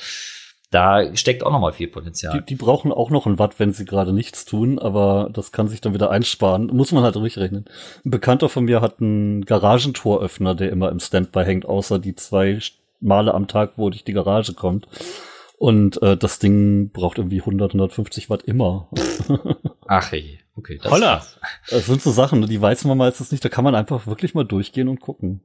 da 0.70 1.16
steckt 1.16 1.44
auch 1.44 1.50
noch 1.50 1.60
mal 1.60 1.72
viel 1.72 1.88
Potenzial. 1.88 2.38
Die, 2.38 2.44
die 2.44 2.54
brauchen 2.54 2.92
auch 2.92 3.10
noch 3.10 3.26
ein 3.26 3.38
Watt, 3.38 3.58
wenn 3.58 3.72
sie 3.72 3.86
gerade 3.86 4.12
nichts 4.12 4.44
tun, 4.44 4.78
aber 4.78 5.30
das 5.32 5.50
kann 5.50 5.68
sich 5.68 5.80
dann 5.80 5.94
wieder 5.94 6.10
einsparen. 6.10 6.66
Muss 6.66 6.92
man 6.92 7.04
halt 7.04 7.16
durchrechnen. 7.16 7.64
Ein 8.04 8.10
Bekannter 8.10 8.48
von 8.48 8.64
mir 8.64 8.82
hat 8.82 9.00
einen 9.00 9.46
Garagentoröffner, 9.46 10.54
der 10.54 10.70
immer 10.70 10.90
im 10.90 11.00
Standby 11.00 11.44
hängt, 11.44 11.66
außer 11.66 11.98
die 11.98 12.14
zwei 12.16 12.58
Male 13.00 13.32
am 13.32 13.48
Tag, 13.48 13.72
wo 13.76 13.88
durch 13.88 14.04
die 14.04 14.12
Garage 14.12 14.52
kommt. 14.52 14.86
Und 15.56 16.00
äh, 16.02 16.16
das 16.16 16.38
Ding 16.38 16.90
braucht 16.90 17.18
irgendwie 17.18 17.40
100, 17.40 17.70
150 17.70 18.28
Watt 18.28 18.42
immer. 18.42 18.88
Ach 19.86 20.12
hey, 20.12 20.38
okay. 20.54 20.78
Das 20.82 20.92
Holla. 20.92 21.26
Das 21.70 21.86
sind 21.86 22.02
so 22.02 22.12
Sachen, 22.12 22.40
ne, 22.40 22.46
die 22.46 22.60
weiß 22.60 22.84
man 22.84 22.98
meistens 22.98 23.32
nicht. 23.32 23.44
Da 23.44 23.48
kann 23.48 23.64
man 23.64 23.74
einfach 23.74 24.06
wirklich 24.06 24.34
mal 24.34 24.44
durchgehen 24.44 24.88
und 24.88 25.00
gucken. 25.00 25.40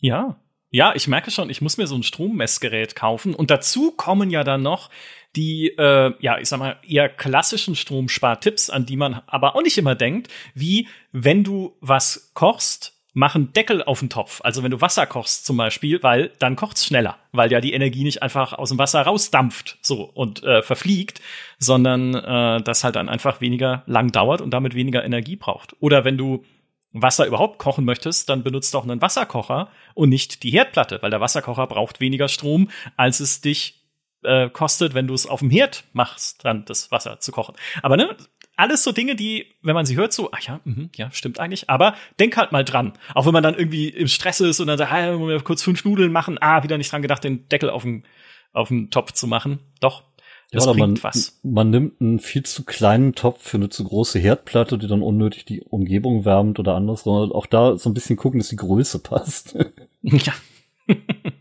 Ja, 0.00 0.36
ja, 0.74 0.92
ich 0.96 1.06
merke 1.06 1.30
schon, 1.30 1.50
ich 1.50 1.62
muss 1.62 1.76
mir 1.76 1.86
so 1.86 1.94
ein 1.94 2.02
Strommessgerät 2.02 2.96
kaufen. 2.96 3.32
Und 3.32 3.52
dazu 3.52 3.92
kommen 3.92 4.30
ja 4.30 4.42
dann 4.42 4.62
noch 4.62 4.90
die, 5.36 5.68
äh, 5.68 6.12
ja, 6.18 6.38
ich 6.38 6.48
sag 6.48 6.58
mal, 6.58 6.78
eher 6.84 7.08
klassischen 7.08 7.76
Stromspartipps, 7.76 8.70
an 8.70 8.84
die 8.84 8.96
man 8.96 9.22
aber 9.28 9.54
auch 9.54 9.62
nicht 9.62 9.78
immer 9.78 9.94
denkt, 9.94 10.32
wie 10.52 10.88
wenn 11.12 11.44
du 11.44 11.76
was 11.80 12.32
kochst, 12.34 12.94
mach 13.12 13.36
einen 13.36 13.52
Deckel 13.52 13.84
auf 13.84 14.00
den 14.00 14.10
Topf. 14.10 14.40
Also 14.42 14.64
wenn 14.64 14.72
du 14.72 14.80
Wasser 14.80 15.06
kochst 15.06 15.46
zum 15.46 15.56
Beispiel, 15.56 16.02
weil 16.02 16.32
dann 16.40 16.56
kocht's 16.56 16.84
schneller, 16.84 17.18
weil 17.30 17.52
ja 17.52 17.60
die 17.60 17.72
Energie 17.72 18.02
nicht 18.02 18.24
einfach 18.24 18.52
aus 18.52 18.70
dem 18.70 18.78
Wasser 18.78 19.02
rausdampft 19.02 19.78
so 19.80 20.02
und 20.02 20.42
äh, 20.42 20.60
verfliegt, 20.60 21.20
sondern 21.60 22.16
äh, 22.16 22.60
das 22.64 22.82
halt 22.82 22.96
dann 22.96 23.08
einfach 23.08 23.40
weniger 23.40 23.84
lang 23.86 24.10
dauert 24.10 24.40
und 24.40 24.50
damit 24.50 24.74
weniger 24.74 25.04
Energie 25.04 25.36
braucht. 25.36 25.76
Oder 25.78 26.04
wenn 26.04 26.18
du 26.18 26.42
Wasser 26.94 27.26
überhaupt 27.26 27.58
kochen 27.58 27.84
möchtest, 27.84 28.28
dann 28.28 28.42
benutzt 28.42 28.72
doch 28.72 28.84
einen 28.84 29.02
Wasserkocher 29.02 29.68
und 29.94 30.08
nicht 30.08 30.42
die 30.42 30.50
Herdplatte, 30.50 31.00
weil 31.02 31.10
der 31.10 31.20
Wasserkocher 31.20 31.66
braucht 31.66 32.00
weniger 32.00 32.28
Strom, 32.28 32.70
als 32.96 33.20
es 33.20 33.40
dich 33.40 33.84
äh, 34.22 34.48
kostet, 34.48 34.94
wenn 34.94 35.06
du 35.06 35.14
es 35.14 35.26
auf 35.26 35.40
dem 35.40 35.50
Herd 35.50 35.84
machst, 35.92 36.44
dann 36.44 36.64
das 36.64 36.90
Wasser 36.90 37.20
zu 37.20 37.32
kochen. 37.32 37.56
Aber 37.82 37.96
ne, 37.96 38.16
alles 38.56 38.84
so 38.84 38.92
Dinge, 38.92 39.16
die, 39.16 39.46
wenn 39.62 39.74
man 39.74 39.86
sie 39.86 39.96
hört, 39.96 40.12
so, 40.12 40.30
ach 40.32 40.40
ja, 40.40 40.60
mh, 40.64 40.90
ja, 40.96 41.10
stimmt 41.10 41.40
eigentlich. 41.40 41.68
Aber 41.68 41.94
denk 42.20 42.36
halt 42.36 42.52
mal 42.52 42.64
dran. 42.64 42.92
Auch 43.14 43.26
wenn 43.26 43.32
man 43.32 43.42
dann 43.42 43.54
irgendwie 43.54 43.88
im 43.88 44.08
Stress 44.08 44.40
ist 44.40 44.60
und 44.60 44.68
dann 44.68 44.78
sagt, 44.78 44.92
ah, 44.92 45.18
wir 45.18 45.40
kurz 45.42 45.62
fünf 45.62 45.84
Nudeln 45.84 46.12
machen, 46.12 46.38
ah, 46.40 46.62
wieder 46.62 46.78
nicht 46.78 46.92
dran 46.92 47.02
gedacht, 47.02 47.24
den 47.24 47.48
Deckel 47.48 47.70
auf 47.70 47.82
den, 47.82 48.04
auf 48.52 48.68
den 48.68 48.90
Topf 48.90 49.12
zu 49.12 49.26
machen. 49.26 49.58
Doch, 49.80 50.04
das 50.54 50.66
ja, 50.66 50.72
bringt 50.72 51.02
man, 51.02 51.04
was. 51.04 51.38
Man 51.42 51.70
nimmt 51.70 52.00
einen 52.00 52.18
viel 52.18 52.44
zu 52.44 52.64
kleinen 52.64 53.14
Topf 53.14 53.42
für 53.42 53.56
eine 53.56 53.68
zu 53.68 53.84
große 53.84 54.18
Herdplatte, 54.18 54.78
die 54.78 54.86
dann 54.86 55.02
unnötig 55.02 55.44
die 55.44 55.62
Umgebung 55.62 56.24
wärmt 56.24 56.58
oder 56.58 56.74
andersrum. 56.74 57.32
Auch 57.32 57.46
da 57.46 57.76
so 57.76 57.90
ein 57.90 57.94
bisschen 57.94 58.16
gucken, 58.16 58.40
dass 58.40 58.48
die 58.48 58.56
Größe 58.56 58.98
passt. 59.02 59.56
ja. 60.02 60.32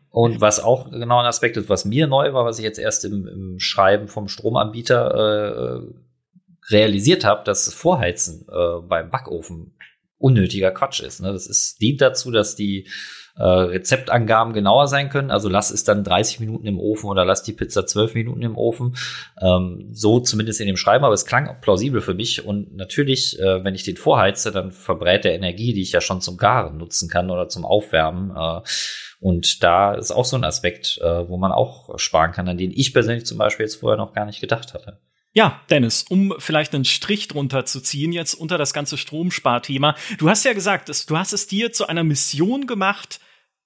Und 0.10 0.42
was 0.42 0.60
auch 0.60 0.92
genau 0.92 1.20
ein 1.20 1.26
Aspekt 1.26 1.58
ist, 1.58 1.70
was 1.70 1.86
mir 1.86 2.06
neu 2.06 2.34
war, 2.34 2.46
was 2.46 2.60
ich 2.60 2.64
jetzt 2.64 2.78
erst 2.78 3.04
im, 3.04 3.28
im 3.28 3.60
Schreiben 3.60 4.08
vom 4.08 4.28
Stromanbieter 4.28 5.82
äh, 5.82 6.72
realisiert 6.72 7.26
habe, 7.26 7.44
dass 7.44 7.74
Vorheizen 7.74 8.46
äh, 8.48 8.82
beim 8.88 9.10
Backofen 9.10 9.74
unnötiger 10.24 10.72
Quatsch 10.72 11.02
ist. 11.02 11.22
Ne? 11.22 11.34
Das 11.34 11.48
ist, 11.48 11.82
dient 11.82 12.00
dazu, 12.00 12.32
dass 12.32 12.56
die 12.56 12.88
äh, 13.36 13.44
Rezeptangaben 13.44 14.54
genauer 14.54 14.88
sein 14.88 15.10
können. 15.10 15.32
Also 15.32 15.50
lass 15.50 15.70
es 15.70 15.84
dann 15.84 16.04
30 16.04 16.40
Minuten 16.40 16.66
im 16.66 16.80
Ofen 16.80 17.10
oder 17.10 17.26
lass 17.26 17.44
die 17.44 17.52
Pizza 17.52 17.86
12 17.86 18.14
Minuten 18.14 18.42
im 18.42 18.58
Ofen. 18.58 18.96
Ähm, 19.42 19.90
so 19.92 20.22
zumindest 20.22 20.62
in 20.62 20.68
dem 20.68 20.78
Schreiben, 20.78 21.04
aber 21.04 21.14
es 21.14 21.26
klang 21.26 21.60
plausibel 21.60 22.00
für 22.00 22.14
mich. 22.14 22.46
Und 22.46 22.74
natürlich, 22.76 23.38
äh, 23.40 23.64
wenn 23.66 23.76
ich 23.76 23.84
den 23.84 23.98
vorheize, 23.98 24.52
dann 24.52 24.72
verbrät 24.72 25.26
der 25.26 25.36
Energie, 25.36 25.74
die 25.74 25.82
ich 25.82 25.92
ja 25.92 26.00
schon 26.00 26.22
zum 26.22 26.38
Garen 26.38 26.78
nutzen 26.78 27.10
kann 27.10 27.30
oder 27.30 27.50
zum 27.50 27.66
Aufwärmen. 27.66 28.32
Äh, 28.32 28.62
und 29.20 29.62
da 29.62 29.94
ist 29.94 30.12
auch 30.12 30.26
so 30.26 30.38
ein 30.38 30.46
Aspekt, 30.46 31.00
äh, 31.02 31.28
wo 31.28 31.38
man 31.38 31.52
auch 31.52 31.98
sparen 32.00 32.32
kann, 32.32 32.48
an 32.48 32.58
den 32.58 32.72
ich 32.72 32.94
persönlich 32.94 33.26
zum 33.26 33.38
Beispiel 33.38 33.66
jetzt 33.66 33.76
vorher 33.76 33.98
noch 33.98 34.14
gar 34.14 34.26
nicht 34.26 34.42
gedacht 34.42 34.74
hatte. 34.74 35.00
Ja, 35.36 35.62
Dennis, 35.72 36.06
um 36.08 36.36
vielleicht 36.38 36.76
einen 36.76 36.86
Strich 36.86 37.28
drunter 37.28 37.66
zu 37.66 37.82
ziehen, 37.82 38.12
jetzt 38.12 38.36
unter 38.36 38.60
das 38.60 38.72
ganze 38.72 38.98
Stromsparthema. 38.98 39.96
Du 40.20 40.30
hast 40.30 40.46
ja 40.46 40.54
gesagt, 40.54 40.90
du 41.10 41.18
hast 41.18 41.34
es 41.34 41.48
dir 41.48 41.74
zu 41.74 41.88
einer 41.88 42.04
Mission 42.04 42.68
gemacht, 42.68 43.20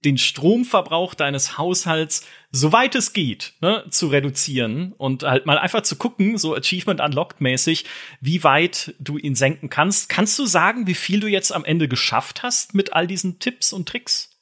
den 0.06 0.18
Stromverbrauch 0.18 1.14
deines 1.14 1.58
Haushalts, 1.58 2.26
soweit 2.52 2.96
es 2.96 3.12
geht, 3.12 3.54
ne, 3.60 3.84
zu 3.90 4.08
reduzieren 4.08 4.94
und 4.94 5.24
halt 5.24 5.46
mal 5.46 5.58
einfach 5.58 5.82
zu 5.82 5.98
gucken, 5.98 6.38
so 6.38 6.56
Achievement 6.56 7.02
Unlocked 7.02 7.42
mäßig, 7.42 7.84
wie 8.22 8.44
weit 8.46 8.96
du 9.00 9.18
ihn 9.18 9.36
senken 9.36 9.70
kannst. 9.70 10.08
Kannst 10.08 10.40
du 10.40 10.46
sagen, 10.46 10.88
wie 10.88 10.96
viel 10.96 11.20
du 11.20 11.28
jetzt 11.28 11.52
am 11.52 11.66
Ende 11.66 11.90
geschafft 11.90 12.44
hast 12.44 12.76
mit 12.76 12.94
all 12.94 13.08
diesen 13.08 13.40
Tipps 13.40 13.74
und 13.74 13.90
Tricks? 13.90 14.37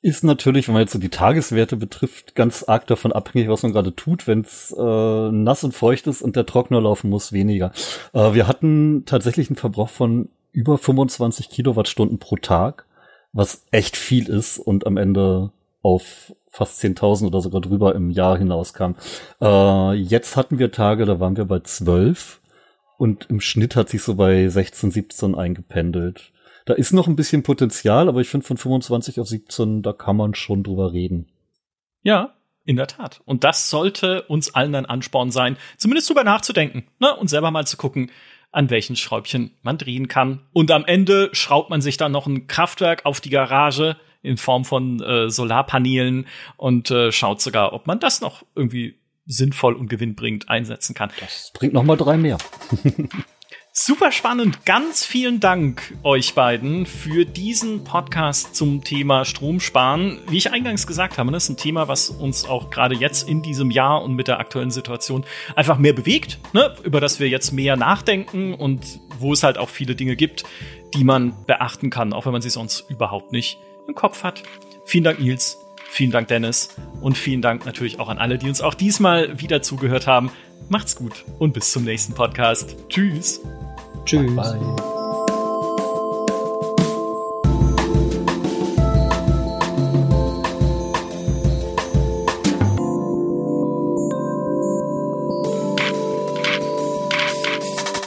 Ist 0.00 0.22
natürlich, 0.22 0.68
wenn 0.68 0.74
man 0.74 0.82
jetzt 0.82 0.92
so 0.92 0.98
die 0.98 1.08
Tageswerte 1.08 1.76
betrifft, 1.76 2.34
ganz 2.34 2.62
arg 2.62 2.86
davon 2.86 3.12
abhängig, 3.12 3.48
was 3.48 3.62
man 3.62 3.72
gerade 3.72 3.94
tut. 3.94 4.26
Wenn 4.26 4.42
es 4.42 4.74
äh, 4.76 5.32
nass 5.32 5.64
und 5.64 5.74
feucht 5.74 6.06
ist 6.06 6.22
und 6.22 6.36
der 6.36 6.46
Trockner 6.46 6.80
laufen 6.80 7.10
muss, 7.10 7.32
weniger. 7.32 7.72
Äh, 8.12 8.34
wir 8.34 8.46
hatten 8.46 9.04
tatsächlich 9.06 9.48
einen 9.48 9.56
Verbrauch 9.56 9.88
von 9.88 10.28
über 10.52 10.78
25 10.78 11.50
Kilowattstunden 11.50 12.18
pro 12.18 12.36
Tag, 12.36 12.86
was 13.32 13.66
echt 13.70 13.96
viel 13.96 14.28
ist 14.28 14.58
und 14.58 14.86
am 14.86 14.96
Ende 14.96 15.50
auf 15.82 16.32
fast 16.48 16.82
10.000 16.82 17.26
oder 17.26 17.40
sogar 17.40 17.60
drüber 17.60 17.94
im 17.94 18.10
Jahr 18.10 18.38
hinauskam. 18.38 18.92
Äh, 19.40 19.94
jetzt 19.94 20.36
hatten 20.36 20.58
wir 20.58 20.72
Tage, 20.72 21.06
da 21.06 21.20
waren 21.20 21.36
wir 21.36 21.44
bei 21.44 21.60
12 21.60 22.40
und 22.98 23.26
im 23.30 23.40
Schnitt 23.40 23.76
hat 23.76 23.88
sich 23.88 24.02
so 24.02 24.14
bei 24.14 24.48
16, 24.48 24.90
17 24.90 25.34
eingependelt. 25.34 26.32
Da 26.68 26.74
ist 26.74 26.92
noch 26.92 27.08
ein 27.08 27.16
bisschen 27.16 27.42
Potenzial, 27.42 28.10
aber 28.10 28.20
ich 28.20 28.28
finde 28.28 28.46
von 28.46 28.58
25 28.58 29.20
auf 29.20 29.26
17, 29.26 29.80
da 29.80 29.94
kann 29.94 30.18
man 30.18 30.34
schon 30.34 30.62
drüber 30.62 30.92
reden. 30.92 31.26
Ja, 32.02 32.34
in 32.66 32.76
der 32.76 32.88
Tat. 32.88 33.22
Und 33.24 33.42
das 33.42 33.70
sollte 33.70 34.20
uns 34.24 34.54
allen 34.54 34.74
ein 34.74 34.84
Ansporn 34.84 35.30
sein, 35.30 35.56
zumindest 35.78 36.10
drüber 36.10 36.24
nachzudenken 36.24 36.84
ne? 36.98 37.16
und 37.16 37.28
selber 37.28 37.50
mal 37.50 37.66
zu 37.66 37.78
gucken, 37.78 38.10
an 38.52 38.68
welchen 38.68 38.96
Schräubchen 38.96 39.52
man 39.62 39.78
drehen 39.78 40.08
kann. 40.08 40.40
Und 40.52 40.70
am 40.70 40.84
Ende 40.84 41.30
schraubt 41.32 41.70
man 41.70 41.80
sich 41.80 41.96
dann 41.96 42.12
noch 42.12 42.26
ein 42.26 42.48
Kraftwerk 42.48 43.06
auf 43.06 43.22
die 43.22 43.30
Garage 43.30 43.96
in 44.20 44.36
Form 44.36 44.66
von 44.66 45.02
äh, 45.02 45.30
Solarpanelen 45.30 46.26
und 46.58 46.90
äh, 46.90 47.12
schaut 47.12 47.40
sogar, 47.40 47.72
ob 47.72 47.86
man 47.86 47.98
das 47.98 48.20
noch 48.20 48.44
irgendwie 48.54 48.98
sinnvoll 49.24 49.72
und 49.72 49.88
gewinnbringend 49.88 50.50
einsetzen 50.50 50.94
kann. 50.94 51.10
Das 51.18 51.50
bringt 51.54 51.72
noch 51.72 51.82
mal 51.82 51.96
drei 51.96 52.18
mehr. 52.18 52.36
Super 53.80 54.10
spannend. 54.10 54.66
Ganz 54.66 55.06
vielen 55.06 55.38
Dank 55.38 55.94
euch 56.02 56.34
beiden 56.34 56.84
für 56.84 57.24
diesen 57.24 57.84
Podcast 57.84 58.56
zum 58.56 58.82
Thema 58.82 59.24
Stromsparen. 59.24 60.18
Wie 60.28 60.36
ich 60.36 60.50
eingangs 60.50 60.84
gesagt 60.84 61.16
habe, 61.16 61.30
das 61.30 61.44
ist 61.44 61.50
ein 61.50 61.56
Thema, 61.58 61.86
was 61.86 62.10
uns 62.10 62.44
auch 62.44 62.70
gerade 62.70 62.96
jetzt 62.96 63.28
in 63.28 63.40
diesem 63.40 63.70
Jahr 63.70 64.02
und 64.02 64.16
mit 64.16 64.26
der 64.26 64.40
aktuellen 64.40 64.72
Situation 64.72 65.24
einfach 65.54 65.78
mehr 65.78 65.92
bewegt, 65.92 66.40
ne? 66.52 66.74
über 66.82 67.00
das 67.00 67.20
wir 67.20 67.28
jetzt 67.28 67.52
mehr 67.52 67.76
nachdenken 67.76 68.52
und 68.52 68.98
wo 69.20 69.32
es 69.32 69.44
halt 69.44 69.58
auch 69.58 69.68
viele 69.68 69.94
Dinge 69.94 70.16
gibt, 70.16 70.42
die 70.94 71.04
man 71.04 71.36
beachten 71.46 71.88
kann, 71.88 72.12
auch 72.12 72.26
wenn 72.26 72.32
man 72.32 72.42
sie 72.42 72.50
sonst 72.50 72.90
überhaupt 72.90 73.30
nicht 73.30 73.60
im 73.86 73.94
Kopf 73.94 74.24
hat. 74.24 74.42
Vielen 74.86 75.04
Dank, 75.04 75.20
Nils. 75.20 75.56
Vielen 75.88 76.10
Dank, 76.10 76.26
Dennis. 76.26 76.70
Und 77.00 77.16
vielen 77.16 77.42
Dank 77.42 77.64
natürlich 77.64 78.00
auch 78.00 78.08
an 78.08 78.18
alle, 78.18 78.38
die 78.38 78.48
uns 78.48 78.60
auch 78.60 78.74
diesmal 78.74 79.40
wieder 79.40 79.62
zugehört 79.62 80.08
haben. 80.08 80.32
Macht's 80.68 80.96
gut 80.96 81.24
und 81.38 81.54
bis 81.54 81.70
zum 81.70 81.84
nächsten 81.84 82.14
Podcast. 82.14 82.74
Tschüss. 82.88 83.40
Tschüss. 84.08 84.34
Bye, 84.34 84.58
bye. 84.58 84.97